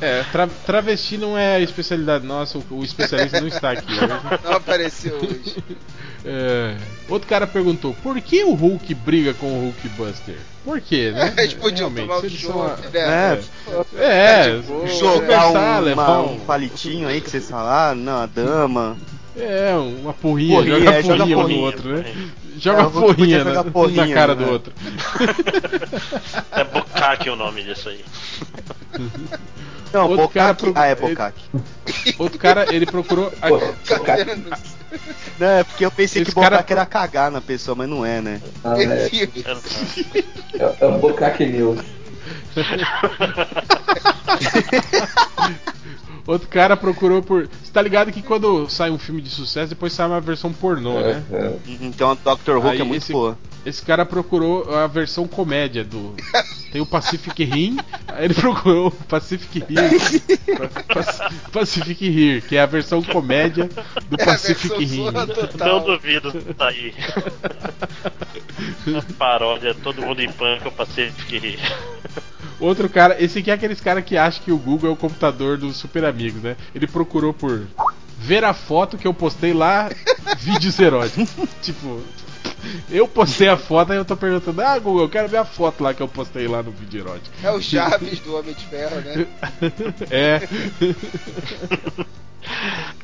É, 0.00 0.22
tra 0.24 0.46
travesti 0.66 1.16
não 1.16 1.36
é 1.36 1.56
a 1.56 1.60
especialidade 1.60 2.26
nossa, 2.26 2.58
o, 2.58 2.64
o 2.70 2.84
especialista 2.84 3.40
não 3.40 3.48
está 3.48 3.70
aqui 3.70 3.92
hoje. 3.92 4.02
Não 4.44 4.52
apareceu 4.52 5.16
hoje. 5.16 5.56
É, 6.24 6.76
outro 7.08 7.28
cara 7.28 7.46
perguntou: 7.46 7.94
por 8.02 8.20
que 8.20 8.44
o 8.44 8.54
Hulk 8.54 8.94
briga 8.94 9.34
com 9.34 9.46
o 9.46 9.60
Hulk 9.64 9.88
Buster? 9.90 10.36
Por 10.64 10.80
quê, 10.80 11.10
né? 11.10 11.30
Podiam 11.60 11.90
Realmente, 11.92 12.46
tomar 12.46 12.64
um 12.66 12.66
né? 12.90 13.40
É, 13.96 14.44
É, 14.46 14.56
de 14.56 14.62
boa, 14.62 14.86
jogar 14.86 15.48
um, 15.50 15.80
levar 15.80 16.10
uma- 16.20 16.30
um- 16.32 16.38
palitinho 16.40 17.08
aí 17.08 17.20
que 17.20 17.30
vocês 17.30 17.48
falaram, 17.50 17.96
não, 18.00 18.20
a 18.22 18.26
dama. 18.26 18.96
É, 19.36 19.74
uma 19.74 20.12
porrinha, 20.12 20.56
Porrinha, 20.58 20.78
joga 20.78 20.90
é, 20.92 21.02
joga 21.02 21.16
porrinha 21.18 21.36
um 21.36 21.40
no 21.40 21.42
porrinha, 21.46 21.64
outro, 21.64 21.88
né? 21.88 22.02
porrinha. 22.02 22.32
Joga 22.58 22.82
É, 22.82 22.84
porrinha, 22.90 23.44
na, 23.44 23.64
porrinha, 23.64 24.06
na 24.06 24.14
cara 24.14 24.34
né? 24.34 24.44
do 24.44 24.52
outro. 24.52 24.72
É 26.52 26.64
Bukaki 26.64 27.30
o 27.30 27.36
nome 27.36 27.62
disso 27.64 27.88
aí. 27.88 28.04
Não, 29.92 30.08
Outro 30.08 30.28
cara 30.28 30.52
Bokak. 30.54 30.72
pro- 30.72 30.80
Ah, 30.80 30.86
é 30.86 30.92
ele- 30.92 31.00
Bokak. 31.00 31.36
Outro 32.18 32.38
cara, 32.38 32.74
ele 32.74 32.86
procurou. 32.86 33.30
Cara? 34.04 34.38
Não, 35.38 35.46
é 35.46 35.64
porque 35.64 35.84
eu 35.84 35.90
pensei 35.90 36.22
Esse 36.22 36.30
que 36.30 36.34
cara- 36.40 36.56
Bokak 36.56 36.72
era 36.72 36.86
cagar 36.86 37.30
na 37.30 37.40
pessoa, 37.40 37.74
mas 37.74 37.88
não 37.88 38.04
é, 38.04 38.20
né? 38.20 38.40
ah, 38.64 38.74
é, 38.80 38.84
é, 38.84 39.08
é 40.80 40.86
o 40.86 40.98
Bokak 40.98 41.44
News. 41.44 41.80
Outro 46.26 46.48
cara 46.48 46.76
procurou 46.76 47.22
por. 47.22 47.48
Você 47.48 47.72
tá 47.72 47.82
ligado 47.82 48.12
que 48.12 48.22
quando 48.22 48.68
sai 48.70 48.90
um 48.90 48.98
filme 48.98 49.20
de 49.20 49.28
sucesso, 49.28 49.70
depois 49.70 49.92
sai 49.92 50.06
uma 50.06 50.20
versão 50.20 50.52
pornô, 50.52 50.98
É, 51.00 51.14
né? 51.14 51.22
é. 51.32 51.52
Então 51.80 52.10
a 52.10 52.14
Dr. 52.14 52.56
Who 52.58 52.68
é 52.68 52.78
muito 52.84 53.02
esse- 53.02 53.12
boa. 53.12 53.36
Esse 53.64 53.82
cara 53.82 54.04
procurou 54.04 54.74
a 54.74 54.86
versão 54.86 55.26
comédia 55.28 55.84
do. 55.84 56.14
Tem 56.72 56.80
o 56.80 56.86
Pacific 56.86 57.44
Rim, 57.44 57.76
aí 58.08 58.24
ele 58.24 58.34
procurou 58.34 58.88
o 58.88 58.90
Pacific 58.90 59.58
Rim. 59.60 59.76
Pa- 60.86 61.30
Pacific 61.52 62.08
Rim, 62.08 62.40
que 62.40 62.56
é 62.56 62.60
a 62.62 62.66
versão 62.66 63.02
comédia 63.02 63.68
do 64.08 64.16
É 64.20 64.24
Pacific 64.24 64.82
Rim. 64.84 65.04
Não 65.58 65.84
duvido, 65.84 66.32
tá 66.54 66.68
aí. 66.68 66.94
Uma 68.86 69.02
paródia, 69.18 69.74
todo 69.74 70.02
mundo 70.02 70.20
em 70.22 70.32
pânico, 70.32 70.70
passei 70.72 71.12
que 71.28 71.38
rir. 71.38 71.58
Outro 72.58 72.88
cara, 72.88 73.16
esse 73.22 73.40
aqui 73.40 73.50
é 73.50 73.54
aqueles 73.54 73.80
cara 73.80 74.00
que 74.02 74.16
acha 74.16 74.40
que 74.40 74.52
o 74.52 74.56
Google 74.58 74.90
é 74.90 74.92
o 74.92 74.96
computador 74.96 75.58
dos 75.58 75.76
super 75.76 76.04
amigos, 76.04 76.42
né? 76.42 76.56
Ele 76.74 76.86
procurou 76.86 77.32
por 77.34 77.66
ver 78.18 78.44
a 78.44 78.54
foto 78.54 78.96
que 78.96 79.06
eu 79.06 79.12
postei 79.12 79.52
lá, 79.52 79.90
vídeos 80.38 80.78
eróticos. 80.78 81.28
tipo, 81.60 82.00
eu 82.90 83.08
postei 83.08 83.48
a 83.48 83.56
foto 83.56 83.92
e 83.92 83.96
eu 83.96 84.04
tô 84.04 84.16
perguntando, 84.16 84.60
ah, 84.62 84.78
Google, 84.78 85.02
eu 85.02 85.08
quero 85.08 85.28
ver 85.28 85.38
a 85.38 85.44
foto 85.44 85.82
lá 85.82 85.94
que 85.94 86.02
eu 86.02 86.08
postei 86.08 86.46
lá 86.46 86.62
no 86.62 86.70
vídeo 86.70 87.00
erótico. 87.00 87.34
É 87.42 87.50
o 87.50 87.60
Chaves 87.60 88.20
do 88.20 88.36
Homem 88.36 88.54
de 88.54 88.64
Ferro, 88.66 89.00
né? 89.00 89.26
é. 90.10 90.48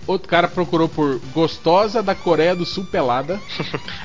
Outro 0.07 0.29
cara 0.29 0.49
procurou 0.49 0.89
por 0.89 1.21
gostosa 1.33 2.03
da 2.03 2.15
Coreia 2.15 2.57
do 2.57 2.65
Sul 2.65 2.85
pelada. 2.85 3.41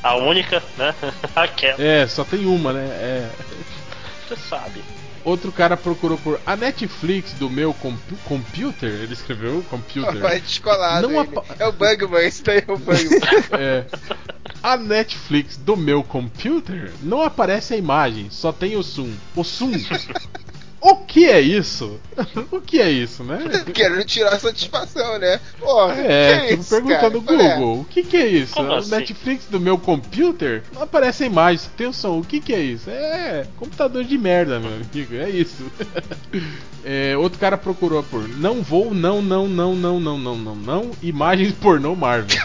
A 0.02 0.16
única, 0.16 0.62
né? 0.78 0.94
Aquela, 1.36 1.82
É, 1.82 2.06
só 2.08 2.24
tem 2.24 2.46
uma, 2.46 2.74
né? 2.74 2.86
É. 2.86 3.30
você 4.28 4.36
sabe. 4.36 4.82
Outro 5.26 5.52
cara 5.52 5.78
procurou 5.78 6.18
por 6.18 6.40
a 6.45 6.56
Netflix 6.56 7.32
do 7.34 7.50
meu 7.50 7.74
compu- 7.74 8.16
computer. 8.26 8.90
Ele 8.90 9.14
escreveu 9.14 9.64
computer. 9.70 10.18
Vai 10.22 10.40
descolado. 10.41 11.08
Não 11.08 11.20
apa- 11.20 11.44
É 11.58 11.66
o 11.66 11.72
Bugman, 11.72 12.26
esse 12.28 12.44
daí 12.44 12.64
é 12.68 12.72
o 12.72 12.78
Bugman. 12.78 13.20
É. 13.58 13.86
A 14.62 14.76
Netflix 14.78 15.58
do 15.58 15.76
meu 15.78 16.04
computer 16.04 16.91
não 17.02 17.22
aparece 17.22 17.74
a 17.74 17.78
imagem, 17.78 18.28
só 18.30 18.52
tem 18.52 18.76
o 18.76 18.84
som. 18.84 19.10
O 19.36 19.44
som. 19.44 19.72
O 20.85 20.97
que 20.97 21.26
é 21.26 21.39
isso? 21.39 21.97
O 22.51 22.60
que 22.60 22.81
é 22.81 22.91
isso, 22.91 23.23
né? 23.23 23.39
Querendo 23.73 24.03
tirar 24.03 24.38
satisfação, 24.38 25.18
né? 25.18 25.39
Porra, 25.57 25.95
É, 25.95 26.39
que 26.39 26.47
tipo, 26.49 26.61
isso, 26.61 26.69
perguntando 26.69 27.22
no 27.22 27.23
cara? 27.23 27.55
Google, 27.55 27.81
o 27.81 27.85
que 27.85 28.03
que 28.03 28.18
é 28.18 28.27
isso? 28.27 28.53
Como 28.53 28.72
A 28.72 28.80
assim? 28.80 28.91
Netflix 28.91 29.45
do 29.45 29.61
meu 29.61 29.77
computer 29.77 30.61
não 30.73 30.84
aparece 30.84 31.23
a 31.23 31.27
imagem, 31.27 31.60
só 31.60 31.69
tem 31.77 31.88
o 31.88 31.93
som. 31.93 32.19
O 32.19 32.23
que 32.23 32.41
que 32.41 32.53
é 32.53 32.60
isso? 32.60 32.89
É 32.89 33.47
computador 33.55 34.03
de 34.03 34.18
merda, 34.18 34.60
meu 34.60 34.72
amigo, 34.73 35.15
é 35.15 35.30
isso. 35.30 35.64
É, 36.85 37.15
outro 37.15 37.39
cara 37.39 37.57
procurou 37.57 38.03
por 38.03 38.27
não 38.27 38.61
vou, 38.61 38.93
não, 38.93 39.22
não, 39.22 39.47
não, 39.47 39.73
não, 39.73 39.99
não, 40.01 40.19
não, 40.19 40.38
não, 40.38 40.55
não, 40.55 40.91
imagens 41.01 41.53
pornô 41.53 41.95
Marvel. 41.95 42.38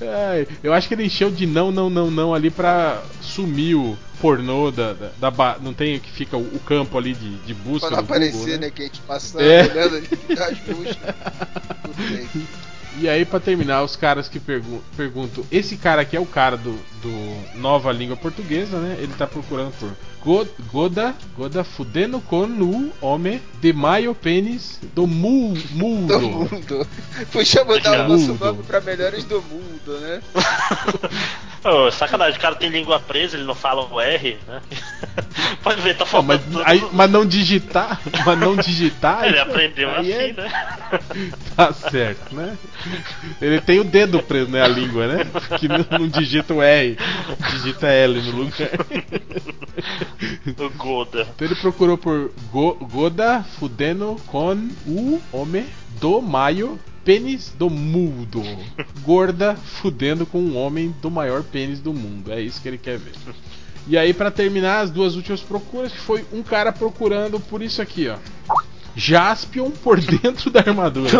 Ai, 0.00 0.46
eu 0.62 0.72
acho 0.72 0.86
que 0.86 0.94
ele 0.94 1.04
encheu 1.06 1.28
de 1.28 1.44
não, 1.44 1.72
não, 1.72 1.90
não, 1.90 2.08
não 2.08 2.32
ali 2.32 2.50
pra 2.50 3.02
sumir 3.20 3.74
o 3.74 3.98
pornô 4.20 4.70
da, 4.70 4.92
da, 4.92 5.10
da 5.18 5.30
ba- 5.30 5.56
não 5.60 5.72
tem 5.74 5.98
que 5.98 6.10
fica 6.10 6.36
o, 6.36 6.40
o 6.42 6.58
campo 6.60 6.96
ali 6.98 7.14
de, 7.14 7.36
de 7.38 7.54
busca 7.54 7.90
não 7.90 7.96
no 7.98 8.02
Google, 8.02 8.16
aparecer, 8.16 8.58
né? 8.58 8.66
né? 8.66 8.70
Que 8.70 8.82
a 8.82 8.84
gente 8.86 9.00
passando, 9.00 9.42
É. 9.42 9.62
olhando 9.64 9.96
ali 9.96 10.08
as 10.40 10.58
buscas. 10.58 11.14
Tudo 11.82 12.10
bem. 12.10 12.28
E 12.98 13.08
aí, 13.08 13.24
pra 13.26 13.38
terminar, 13.38 13.82
os 13.82 13.94
caras 13.94 14.26
que 14.28 14.40
pergun 14.40 14.80
perguntam. 14.96 15.44
Esse 15.52 15.76
cara 15.76 16.00
aqui 16.02 16.16
é 16.16 16.20
o 16.20 16.24
cara 16.24 16.56
do, 16.56 16.78
do 17.06 17.58
Nova 17.58 17.92
Língua 17.92 18.16
Portuguesa, 18.16 18.78
né? 18.78 18.96
Ele 18.98 19.12
tá 19.16 19.26
procurando 19.26 19.72
por 19.78 19.90
Go- 20.24 20.48
Goda, 20.72 21.14
Goda 21.36 21.62
fudendo 21.62 22.20
com 22.20 22.42
o 22.44 22.92
homem 23.00 23.40
de 23.60 23.72
maio 23.72 24.14
pênis 24.14 24.80
do 24.94 25.06
mu 25.06 25.54
Do 25.54 25.74
mundo. 25.76 26.18
mundo. 26.20 26.88
Podia 27.32 27.64
mudar 27.64 28.04
o 28.04 28.08
nosso 28.08 28.28
Mundo. 28.28 28.44
nome 28.44 28.62
pra 28.64 28.80
melhores 28.80 29.24
do 29.24 29.40
mundo, 29.42 30.00
né? 30.00 30.20
Ô, 31.64 31.90
sacanagem, 31.90 32.38
o 32.38 32.40
cara 32.40 32.54
tem 32.54 32.68
língua 32.70 33.00
presa, 33.00 33.36
ele 33.36 33.44
não 33.44 33.54
fala 33.54 33.84
o 33.92 34.00
R, 34.00 34.38
né? 34.46 34.60
Pode 35.64 35.80
ver, 35.80 35.94
tá 35.96 36.04
Não, 36.04 36.06
faltando 36.06 36.26
mas, 36.28 36.42
tudo. 36.44 36.62
aí- 36.64 36.88
mas 36.92 37.10
não 37.10 37.26
digitar, 37.26 38.00
mas 38.24 38.38
não 38.38 38.56
digitar. 38.56 39.24
Ele 39.26 39.38
aprendeu 39.38 39.90
aí 39.90 40.12
assim, 40.12 40.22
é- 40.22 40.32
né? 40.32 40.50
Tá 41.56 41.72
certo, 41.72 42.34
né? 42.36 42.56
Ele 43.42 43.60
tem 43.60 43.80
o 43.80 43.84
dedo 43.84 44.22
preso, 44.22 44.48
né? 44.50 44.62
A 44.62 44.68
língua, 44.68 45.08
né? 45.08 45.26
Que 45.58 45.66
não, 45.66 45.84
não 45.98 46.06
digita 46.08 46.54
o 46.54 46.62
R, 46.62 46.95
digita 47.52 47.86
L 47.88 48.20
no 48.22 48.30
lugar. 48.32 48.70
O 50.58 50.70
Goda. 50.78 51.26
Então 51.34 51.46
ele 51.46 51.54
procurou 51.56 51.98
por 51.98 52.30
Go- 52.50 52.74
Goda 52.90 53.42
fudendo 53.58 54.16
com 54.26 54.54
o 54.86 55.20
homem 55.32 55.66
do 56.00 56.22
maio 56.22 56.78
pênis 57.04 57.52
do 57.58 57.68
mundo. 57.68 58.42
Gorda 59.02 59.54
fudendo 59.54 60.24
com 60.24 60.40
um 60.40 60.56
homem 60.56 60.94
do 61.02 61.10
maior 61.10 61.42
pênis 61.42 61.78
do 61.80 61.92
mundo. 61.92 62.32
É 62.32 62.40
isso 62.40 62.60
que 62.62 62.68
ele 62.68 62.78
quer 62.78 62.98
ver. 62.98 63.12
E 63.86 63.96
aí 63.98 64.14
pra 64.14 64.30
terminar 64.30 64.80
as 64.80 64.90
duas 64.90 65.14
últimas 65.14 65.40
procuras 65.40 65.92
que 65.92 66.00
foi 66.00 66.24
um 66.32 66.42
cara 66.42 66.72
procurando 66.72 67.38
por 67.38 67.60
isso 67.62 67.80
aqui, 67.82 68.08
ó. 68.08 68.16
Jaspion 68.96 69.70
por 69.70 70.00
dentro 70.00 70.50
da 70.50 70.60
armadura. 70.60 71.10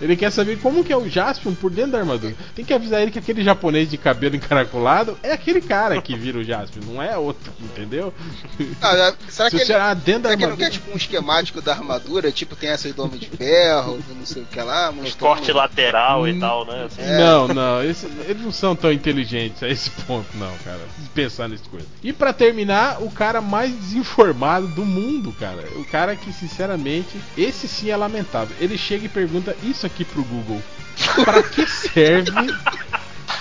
ele 0.00 0.16
quer 0.16 0.30
saber 0.30 0.58
como 0.58 0.84
que 0.84 0.92
é 0.92 0.96
o 0.96 1.08
Jaspion 1.08 1.54
por 1.54 1.70
dentro 1.70 1.92
da 1.92 1.98
armadura. 2.00 2.34
Tem 2.54 2.64
que 2.64 2.72
avisar 2.74 3.02
ele 3.02 3.10
que 3.10 3.18
aquele 3.18 3.42
japonês 3.42 3.90
de 3.90 3.96
cabelo 3.98 4.36
encaracolado 4.36 5.18
é 5.22 5.32
aquele 5.32 5.60
cara 5.60 6.00
que 6.00 6.14
vira 6.14 6.38
o 6.38 6.44
Jaspion, 6.44 6.82
não 6.86 7.02
é 7.02 7.16
outro, 7.16 7.52
entendeu? 7.60 8.12
Ah, 8.80 8.96
já- 8.96 9.14
será 9.28 9.50
Se 9.50 9.56
que 9.56 9.62
ele, 9.62 9.72
olhar 9.74 9.94
dentro 9.94 10.22
da 10.22 10.28
será 10.30 10.36
que 10.36 10.42
ele 10.44 10.50
não 10.50 10.52
armadura. 10.52 10.70
quer 10.70 10.70
tipo 10.78 10.92
um 10.92 10.96
esquemático 10.96 11.60
da 11.62 11.72
armadura? 11.72 12.30
Tipo, 12.30 12.54
tem 12.56 12.70
essa 12.70 12.92
do 12.92 13.02
Homem 13.02 13.18
de 13.18 13.26
Ferro, 13.28 13.98
não 14.16 14.26
sei 14.26 14.42
o 14.42 14.46
que 14.46 14.60
lá, 14.60 14.90
Um 14.90 15.10
corte 15.12 15.50
lateral 15.52 16.22
Hum. 16.22 16.28
e 16.28 16.38
tal, 16.38 16.66
né? 16.66 16.84
Assim. 16.84 17.00
É. 17.02 17.18
Não, 17.18 17.48
não, 17.48 17.82
esse- 17.82 18.06
eles 18.28 18.42
não 18.42 18.52
são 18.52 18.76
tão 18.76 18.92
inteligentes 18.92 19.62
a 19.62 19.68
esse 19.68 19.90
ponto, 19.90 20.26
não, 20.36 20.52
cara. 20.64 20.80
Pensar 21.14 21.48
nesse 21.48 21.64
coisa. 21.68 21.86
E 22.02 22.12
pra 22.12 22.32
terminar, 22.32 23.02
o 23.02 23.10
cara 23.10 23.40
mais 23.40 23.72
desinformado 23.74 24.66
do 24.68 24.84
mundo, 24.84 25.13
cara. 25.32 25.62
O 25.76 25.84
cara 25.84 26.16
que, 26.16 26.32
sinceramente, 26.32 27.20
esse 27.36 27.66
sim 27.68 27.90
é 27.90 27.96
lamentável. 27.96 28.54
Ele 28.60 28.76
chega 28.78 29.06
e 29.06 29.08
pergunta 29.08 29.56
isso 29.62 29.86
aqui 29.86 30.04
pro 30.04 30.22
Google: 30.24 30.62
Pra 31.24 31.42
que 31.42 31.66
serve 31.66 32.30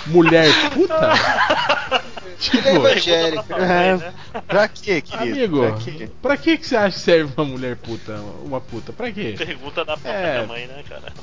mulher 0.08 0.52
puta? 0.74 1.14
É 1.94 2.36
tipo, 2.40 2.68
evangélico. 2.68 3.44
Também, 3.44 3.98
né? 3.98 4.14
Pra 4.48 4.68
quê, 4.68 5.02
querido? 5.02 5.32
amigo, 5.40 5.60
Pra 5.60 5.72
quê? 5.78 6.10
pra 6.22 6.38
que, 6.38 6.58
que 6.58 6.68
você 6.68 6.76
acha 6.76 6.98
que 6.98 7.04
serve 7.04 7.34
uma 7.38 7.46
mulher 7.46 7.76
puta? 7.78 8.14
Uma 8.44 8.60
puta? 8.60 8.92
Pra 8.92 9.12
quê? 9.12 9.36
Pergunta 9.38 9.86
da 9.86 9.94
própria 9.96 10.12
É. 10.12 10.46
mãe, 10.46 10.68
né, 10.68 10.84
cara? 10.90 11.14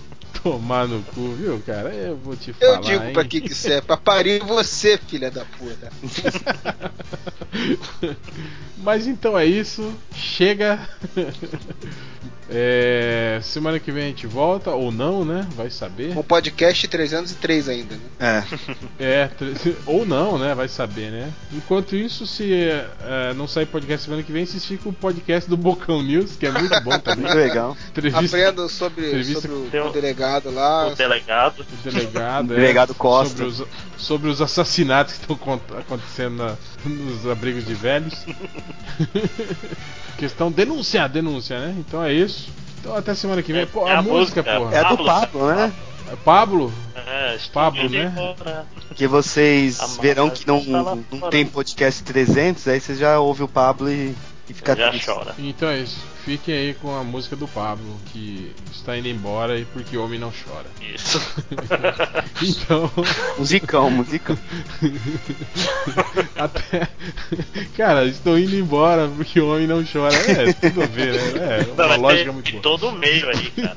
Tomar 0.43 0.89
no 0.89 1.03
cu, 1.03 1.33
viu, 1.35 1.63
cara? 1.67 1.91
Eu 1.95 2.17
vou 2.17 2.35
te 2.37 2.53
falar. 2.53 2.75
Eu 2.77 2.81
digo 2.81 3.05
hein? 3.05 3.13
pra 3.13 3.25
que 3.25 3.41
que 3.41 3.55
serve? 3.55 3.83
Pra 3.83 3.97
parir 3.97 4.41
você, 4.43 4.99
filha 4.99 5.31
da 5.31 5.45
puta. 5.45 5.91
Mas 8.79 9.07
então 9.07 9.39
é 9.39 9.47
isso. 9.47 9.93
Chega. 10.15 10.79
É, 12.53 13.39
semana 13.45 13.79
que 13.79 13.93
vem 13.93 14.03
a 14.03 14.07
gente 14.09 14.27
volta, 14.27 14.73
ou 14.73 14.91
não, 14.91 15.25
né? 15.25 15.47
Vai 15.55 15.71
saber. 15.71 16.19
O 16.19 16.25
podcast 16.25 16.89
303 16.89 17.69
ainda, 17.69 17.95
né? 17.95 18.45
É. 18.99 19.05
É, 19.05 19.31
ou 19.87 20.05
não, 20.05 20.37
né? 20.37 20.53
Vai 20.53 20.67
saber, 20.67 21.13
né? 21.13 21.33
Enquanto 21.53 21.95
isso, 21.95 22.27
se 22.27 22.53
é, 22.53 22.89
não 23.37 23.47
sair 23.47 23.67
podcast 23.67 24.05
semana 24.05 24.25
que 24.25 24.33
vem, 24.33 24.45
vocês 24.45 24.65
ficam 24.65 24.91
o 24.91 24.95
podcast 24.95 25.49
do 25.49 25.57
Bocão 25.57 26.03
News, 26.03 26.35
que 26.35 26.45
é 26.45 26.51
muito 26.51 26.81
bom 26.81 26.99
também. 26.99 27.25
Muito 27.25 27.37
legal. 27.39 27.77
Entrevista 27.89 28.37
Aprendo 28.37 28.69
sobre, 28.69 29.07
entrevista 29.07 29.43
sobre 29.43 29.57
o, 29.57 29.71
com- 29.71 29.89
o 29.89 29.93
delegado 29.93 30.30
lá. 30.45 30.89
O 30.89 30.95
delegado. 30.95 31.65
do 31.65 31.91
delegado, 31.91 32.53
é, 32.55 32.57
Delegado 32.57 32.95
Costa. 32.95 33.37
Sobre 33.39 33.45
os, 33.47 33.65
sobre 33.97 34.29
os 34.31 34.41
assassinatos 34.41 35.15
que 35.15 35.21
estão 35.23 35.37
cont- 35.37 35.63
acontecendo 35.79 36.37
na- 36.37 36.57
nos 36.85 37.27
abrigos 37.27 37.65
de 37.67 37.75
velhos. 37.75 38.15
Questão 40.19 40.51
denúncia, 40.53 41.09
denúncia, 41.09 41.59
né? 41.59 41.75
Então 41.79 42.03
é 42.05 42.13
isso. 42.13 42.49
Então 42.81 42.95
até 42.95 43.15
semana 43.15 43.43
que 43.43 43.53
vem. 43.53 43.67
Pô, 43.67 43.87
É 43.89 43.93
a, 43.95 43.99
a 43.99 44.03
música, 44.03 44.43
música, 44.43 44.45
porra. 44.45 44.75
É 44.75 44.79
a 44.81 44.83
do 44.89 44.97
Pablo. 44.99 45.07
Pablo, 45.07 45.47
né? 45.55 45.73
É 46.13 46.17
Pablo? 46.17 46.73
É, 46.97 47.39
Pablo, 47.53 47.89
né? 47.89 48.13
embora. 48.13 48.67
Que 48.97 49.07
vocês 49.07 49.97
verão 50.01 50.29
que 50.29 50.47
não, 50.47 50.63
não 50.65 51.05
fora. 51.21 51.31
tem 51.31 51.47
podcast 51.47 52.03
300, 52.03 52.67
aí 52.69 52.81
vocês 52.81 52.99
já 52.99 53.19
ouvem 53.21 53.45
o 53.45 53.49
Pablo 53.49 53.89
e, 53.91 54.15
e 54.51 54.55
fica 54.55 54.75
Já 54.77 54.91
triste. 54.91 55.07
chora. 55.07 55.35
Então 55.39 55.69
é 55.69 55.79
isso. 55.81 55.99
Fiquem 56.25 56.55
aí 56.55 56.75
com 56.75 56.95
a 56.95 57.03
música 57.03 57.35
do 57.35 57.49
Pablo, 57.49 57.99
que 58.13 58.53
está 58.71 58.97
indo 58.99 59.09
embora 59.09 59.59
e 59.59 59.65
porque 59.65 59.97
homem 59.97 60.19
não 60.19 60.31
chora. 60.31 60.67
Isso. 60.95 61.21
Então. 62.43 62.91
Musicão, 63.39 63.91
musicão. 63.91 64.39
Até. 66.37 66.89
Cara, 67.77 68.07
estou 68.07 68.39
indo 68.39 68.57
embora 68.57 69.09
porque 69.15 69.39
o 69.41 69.53
homem 69.53 69.67
não 69.67 69.85
chora. 69.85 70.15
É, 70.15 70.53
tudo 70.55 70.83
a 70.83 70.87
ver, 70.87 71.13
né? 71.35 71.61
É 71.61 71.65
Não, 71.67 71.75
uma 71.75 71.89
mas 71.89 71.99
lógica 72.01 72.25
tem, 72.25 72.33
muito 72.33 72.45
tem 72.51 72.61
boa. 72.61 72.63
todo 72.63 72.89
o 72.89 72.93
meio 72.99 73.29
aí, 73.29 73.51
cara. 73.51 73.77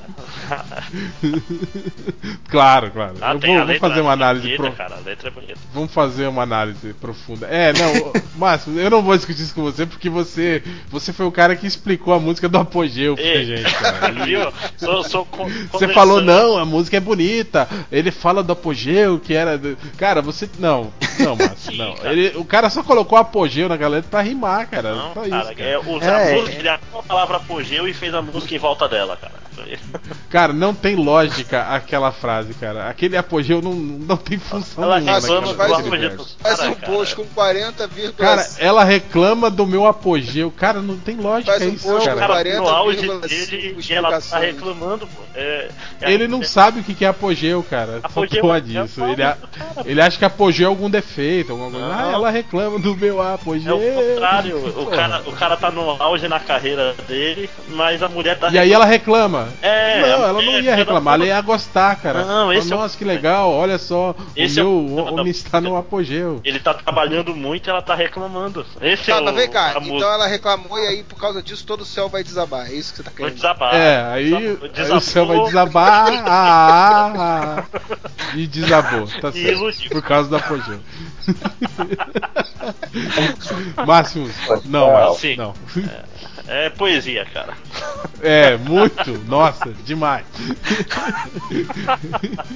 claro, 2.50 2.92
claro. 2.92 3.16
Ah, 3.22 3.34
Eu 3.34 3.40
vou, 3.40 3.50
vou 3.56 3.66
letra 3.66 3.90
fazer 3.90 4.02
uma 4.02 4.12
análise 4.14 4.44
bonita, 4.46 4.64
pro- 4.64 4.72
cara. 4.74 4.96
A 4.96 5.00
letra 5.00 5.28
é 5.28 5.32
bonita. 5.32 5.60
Vamos 5.74 5.94
fazer 5.94 6.28
uma 6.28 6.44
análise 6.44 6.94
profunda. 6.94 7.48
É, 7.48 7.74
não, 7.74 8.14
Márcio, 8.38 8.78
eu 8.80 8.90
não 8.90 9.02
vou 9.02 9.16
discutir 9.16 9.42
isso 9.42 9.54
com 9.56 9.62
você 9.64 9.86
porque 9.86 10.10
você, 10.10 10.63
você 10.90 11.12
foi 11.14 11.26
o 11.26 11.32
cara 11.32 11.56
que 11.56 11.66
explicou 11.68 12.14
a 12.14 12.20
música 12.20 12.48
do 12.50 12.58
Apogeu 12.58 13.16
pra 13.16 13.24
Ei, 13.24 13.46
gente, 13.46 13.74
cara. 13.76 14.12
Viu? 14.26 14.52
Sou, 14.78 15.04
sou 15.04 15.26
con- 15.26 15.50
Você 15.72 15.88
falou, 15.90 16.22
não, 16.22 16.58
a 16.58 16.66
música 16.66 16.98
é 16.98 17.00
bonita. 17.00 17.68
Ele 17.92 18.12
fala 18.12 18.44
do 18.44 18.54
apogeu, 18.54 19.20
que 19.20 19.34
era. 19.34 19.60
Cara, 19.98 20.22
você. 20.22 20.50
Não, 20.60 20.92
não, 21.20 21.36
Márcio, 21.36 21.72
Sim, 21.72 21.78
não. 21.78 21.94
cara. 21.96 22.12
Ele, 22.14 22.38
o 22.38 22.46
cara 22.46 22.70
só 22.70 22.84
colocou 22.84 23.18
apogeu 23.18 23.68
na 23.70 23.78
galera 23.78 24.04
pra 24.10 24.22
rimar, 24.22 24.68
cara. 24.70 24.94
Não, 24.96 25.14
só 25.14 25.22
cara, 25.22 25.44
isso, 25.44 25.56
cara. 25.56 25.70
é 25.70 25.78
usar 25.80 26.06
É, 26.22 26.32
a 26.34 26.36
música, 26.42 26.60
ele 26.60 26.70
achou 26.70 27.00
a 27.00 27.04
palavra 27.04 27.38
apogeu 27.38 27.88
e 27.88 27.94
fez 27.94 28.14
a 28.14 28.22
música 28.22 28.56
em 28.56 28.60
volta 28.60 28.88
dela, 28.88 29.18
cara. 29.18 29.44
Cara, 30.30 30.52
não 30.52 30.74
tem 30.74 30.96
lógica 30.96 31.62
aquela 31.70 32.12
frase, 32.12 32.54
cara. 32.56 32.90
Aquele 32.90 33.16
apogeu 33.16 33.62
não, 33.62 33.74
não 33.74 34.18
tem 34.18 34.38
função 34.40 34.84
Ela 34.84 34.96
nenhuma 35.00 35.14
faz 35.22 35.26
Faz 36.42 36.58
caras, 36.58 36.72
um 36.72 36.74
post 36.82 37.16
com 37.16 37.26
40, 37.26 37.88
vírgula- 37.88 38.14
Cara, 38.18 38.48
ela 38.58 38.84
reclama 38.84 39.50
do 39.50 39.66
meu 39.68 39.86
apogeu. 39.86 40.52
Cara, 40.58 40.82
não 40.82 40.98
tem 40.98 41.16
lógica 41.18 41.52
Faz 41.54 41.64
um 41.64 41.74
isso, 41.74 41.94
O 41.96 42.00
cara. 42.04 42.16
cara 42.16 42.44
tá 42.44 42.58
no 42.62 42.68
auge 42.68 43.08
40,5 43.08 43.28
dele 43.28 43.76
e 43.90 43.94
ela 43.94 44.22
tá 44.22 44.40
reclamando, 44.40 45.08
pô. 45.08 45.22
É, 45.36 45.70
é- 46.02 46.12
Ele 46.14 46.28
não 46.28 46.42
é- 46.42 46.46
sabe 46.46 46.80
o 46.80 46.84
que 46.84 47.04
é 47.04 47.08
apogeu, 47.08 47.64
cara. 47.64 48.00
Só 48.02 48.08
Apogeu 48.08 48.42
pode 48.42 48.78
é 48.78 48.82
o 48.82 48.86
isso. 48.86 49.04
Ele, 49.04 49.24
a- 49.24 49.38
ele 49.86 50.02
acha 50.02 50.18
que 50.18 50.26
apogeu 50.26 50.66
é 50.66 50.70
algum 50.70 50.90
defeito, 50.90 51.52
alguma 51.52 51.72
coisa. 51.72 51.86
Não. 51.88 51.94
Ah, 51.94 52.12
ela 52.14 52.30
reclama 52.30 52.80
do 52.80 52.96
meu 52.96 53.22
É 53.24 53.34
apogeu. 53.34 53.78
o 53.78 53.94
contrário, 54.14 54.58
o 54.82 54.86
cara, 54.88 55.22
o 55.26 55.32
cara 55.32 55.58
tá 55.58 55.72
no 55.72 55.90
auge 56.02 56.28
na 56.28 56.40
carreira 56.40 56.94
dele, 57.08 57.50
mas 57.70 58.02
a 58.04 58.08
mulher 58.10 58.38
tá 58.38 58.50
E 58.50 58.58
aí 58.58 58.72
ela 58.72 58.86
reclama. 58.86 59.50
É, 59.62 60.02
não, 60.02 60.08
ela 60.08 60.34
não 60.34 60.42
mulher- 60.44 60.64
ia 60.64 60.76
reclamar, 60.76 61.16
ela 61.16 61.26
ela- 61.26 61.36
ia 61.36 61.42
gostar, 61.42 61.96
cara. 61.98 62.20
Não, 62.24 62.44
Fala, 62.44 62.56
esse 62.56 62.72
é 62.72 62.76
o- 62.76 62.80
Nossa, 62.80 62.98
que 62.98 63.04
legal, 63.06 63.52
olha 63.52 63.78
só, 63.78 64.16
Esse 64.36 64.60
é 64.60 64.64
o 64.64 64.74
o 64.86 64.96
meu 64.96 65.06
homem 65.06 65.30
está 65.32 65.60
no 65.62 65.76
apogeu. 65.76 66.40
Ele 66.44 66.60
tá 66.60 66.74
trabalhando 66.74 67.36
muito 67.36 67.68
e 67.68 67.70
ela 67.70 67.82
tá 67.82 67.96
reclamando. 67.96 68.66
Esse 68.82 69.06
Tá, 69.12 69.18
é 69.18 69.22
o. 69.22 69.24
mas 69.24 69.36
vem 69.36 69.50
cá, 69.50 69.74
a 69.78 69.80
então 69.82 70.12
ela 70.14 70.28
reclamou 70.44 70.78
e 70.78 70.86
aí 70.88 71.04
por 71.04 71.18
causa 71.18 71.42
disso 71.42 71.66
todo 71.66 71.80
o 71.82 71.86
céu 71.86 72.08
vai 72.10 72.22
desabar. 72.24 72.70
É 72.70 72.74
isso 72.74 72.92
que 72.92 72.98
você 72.98 73.04
tá 73.04 73.12
querendo. 73.12 73.36
desabar. 73.36 73.74
É, 73.74 74.04
aí, 74.12 74.36
aí 74.36 74.60
o 74.92 75.00
céu 75.00 75.26
vai 75.26 75.40
desabar 75.46 76.12
ah, 76.26 76.28
ah, 76.28 77.14
ah, 77.16 77.64
e 78.36 78.46
desabou, 78.46 79.08
tá 79.08 79.30
E 79.30 79.34
certo. 79.34 79.38
iludiu. 79.38 79.90
Por 79.90 80.04
causa 80.04 80.28
do 80.30 80.36
apogeu. 80.36 80.80
Máximos, 83.88 84.32
não, 84.66 85.16
não. 85.38 85.54
É 85.78 86.04
poesia, 86.78 87.26
cara. 87.34 87.54
É, 88.22 88.58
muito, 88.58 89.12
nossa, 89.28 89.70
demais. 89.86 90.26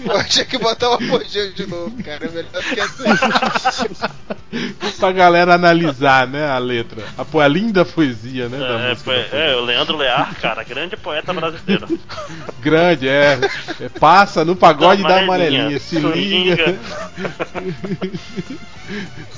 Eu 0.06 0.24
tinha 0.26 0.46
que 0.46 0.58
botar 0.58 0.90
o 0.90 0.94
apogeu 0.94 1.52
de 1.54 1.66
novo, 1.68 1.92
cara. 2.04 2.26
É 2.26 2.30
melhor 2.30 2.52
do 2.52 2.62
que 2.62 2.80
assim. 2.80 3.04
pra 5.00 5.12
galera 5.12 5.54
analisar, 5.56 6.28
né, 6.28 6.50
a 6.50 6.58
letra. 6.58 7.04
A, 7.18 7.24
po- 7.26 7.40
a 7.40 7.48
linda 7.48 7.84
poesia, 7.86 8.50
né, 8.50 8.58
da 8.58 8.66
É, 8.66 8.90
música. 8.90 9.04
foi- 9.04 9.16
do 9.16 9.22
apogeu. 9.22 9.40
é, 9.40 9.56
o 9.56 9.62
Leandro 9.62 9.98
Lear, 9.98 10.36
cara, 10.42 10.64
grande 10.64 10.98
poeta 10.98 11.34
brasileiro. 11.34 12.00
Grande, 12.62 13.08
é. 13.08 13.40
É, 13.80 13.90
Passa 14.00 14.44
no 14.46 14.56
pagode 14.56 15.02
da 15.04 15.10
Da 15.10 15.20
amarelinha. 15.22 15.80
Se. 15.80 15.98
Liga. 16.00 16.78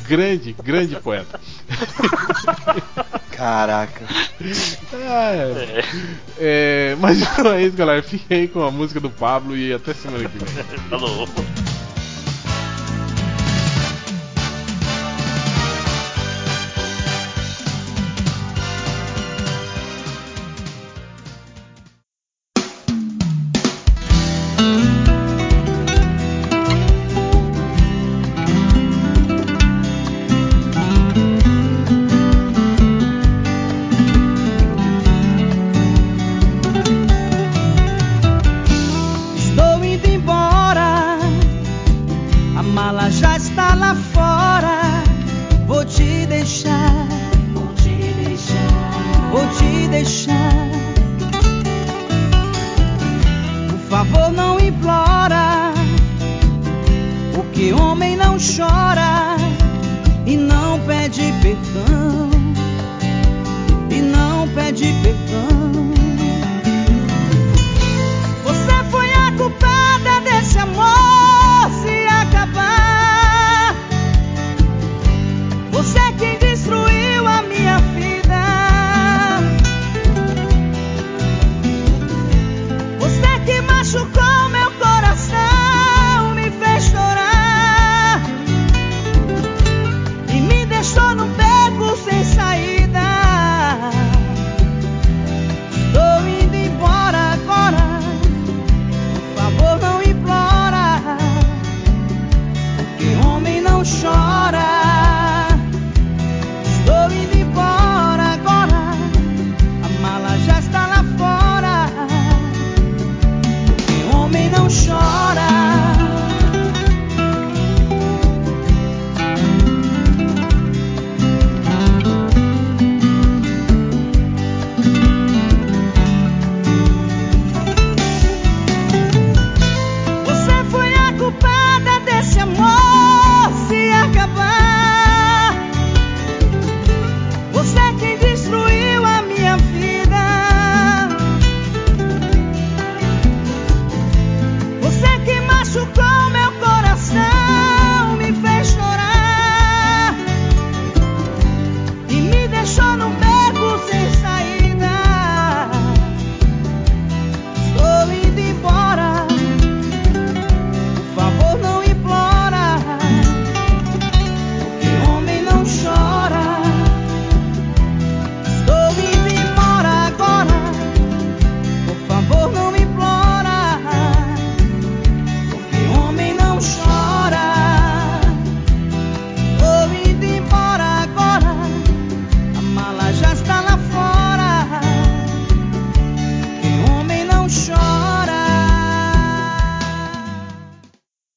grande, 0.07 0.55
grande 0.63 0.95
poeta. 0.97 1.39
Caraca. 3.31 4.05
É. 4.93 5.83
É, 6.37 6.97
mas 6.99 7.21
então 7.21 7.51
é 7.51 7.63
isso, 7.63 7.75
galera. 7.75 8.01
Fiquem 8.01 8.41
aí 8.41 8.47
com 8.47 8.63
a 8.63 8.71
música 8.71 8.99
do 8.99 9.09
Pablo 9.09 9.55
e 9.55 9.73
até 9.73 9.93
semana 9.93 10.27
que 10.29 10.37
vem. 10.37 10.63
Falou. 10.89 11.27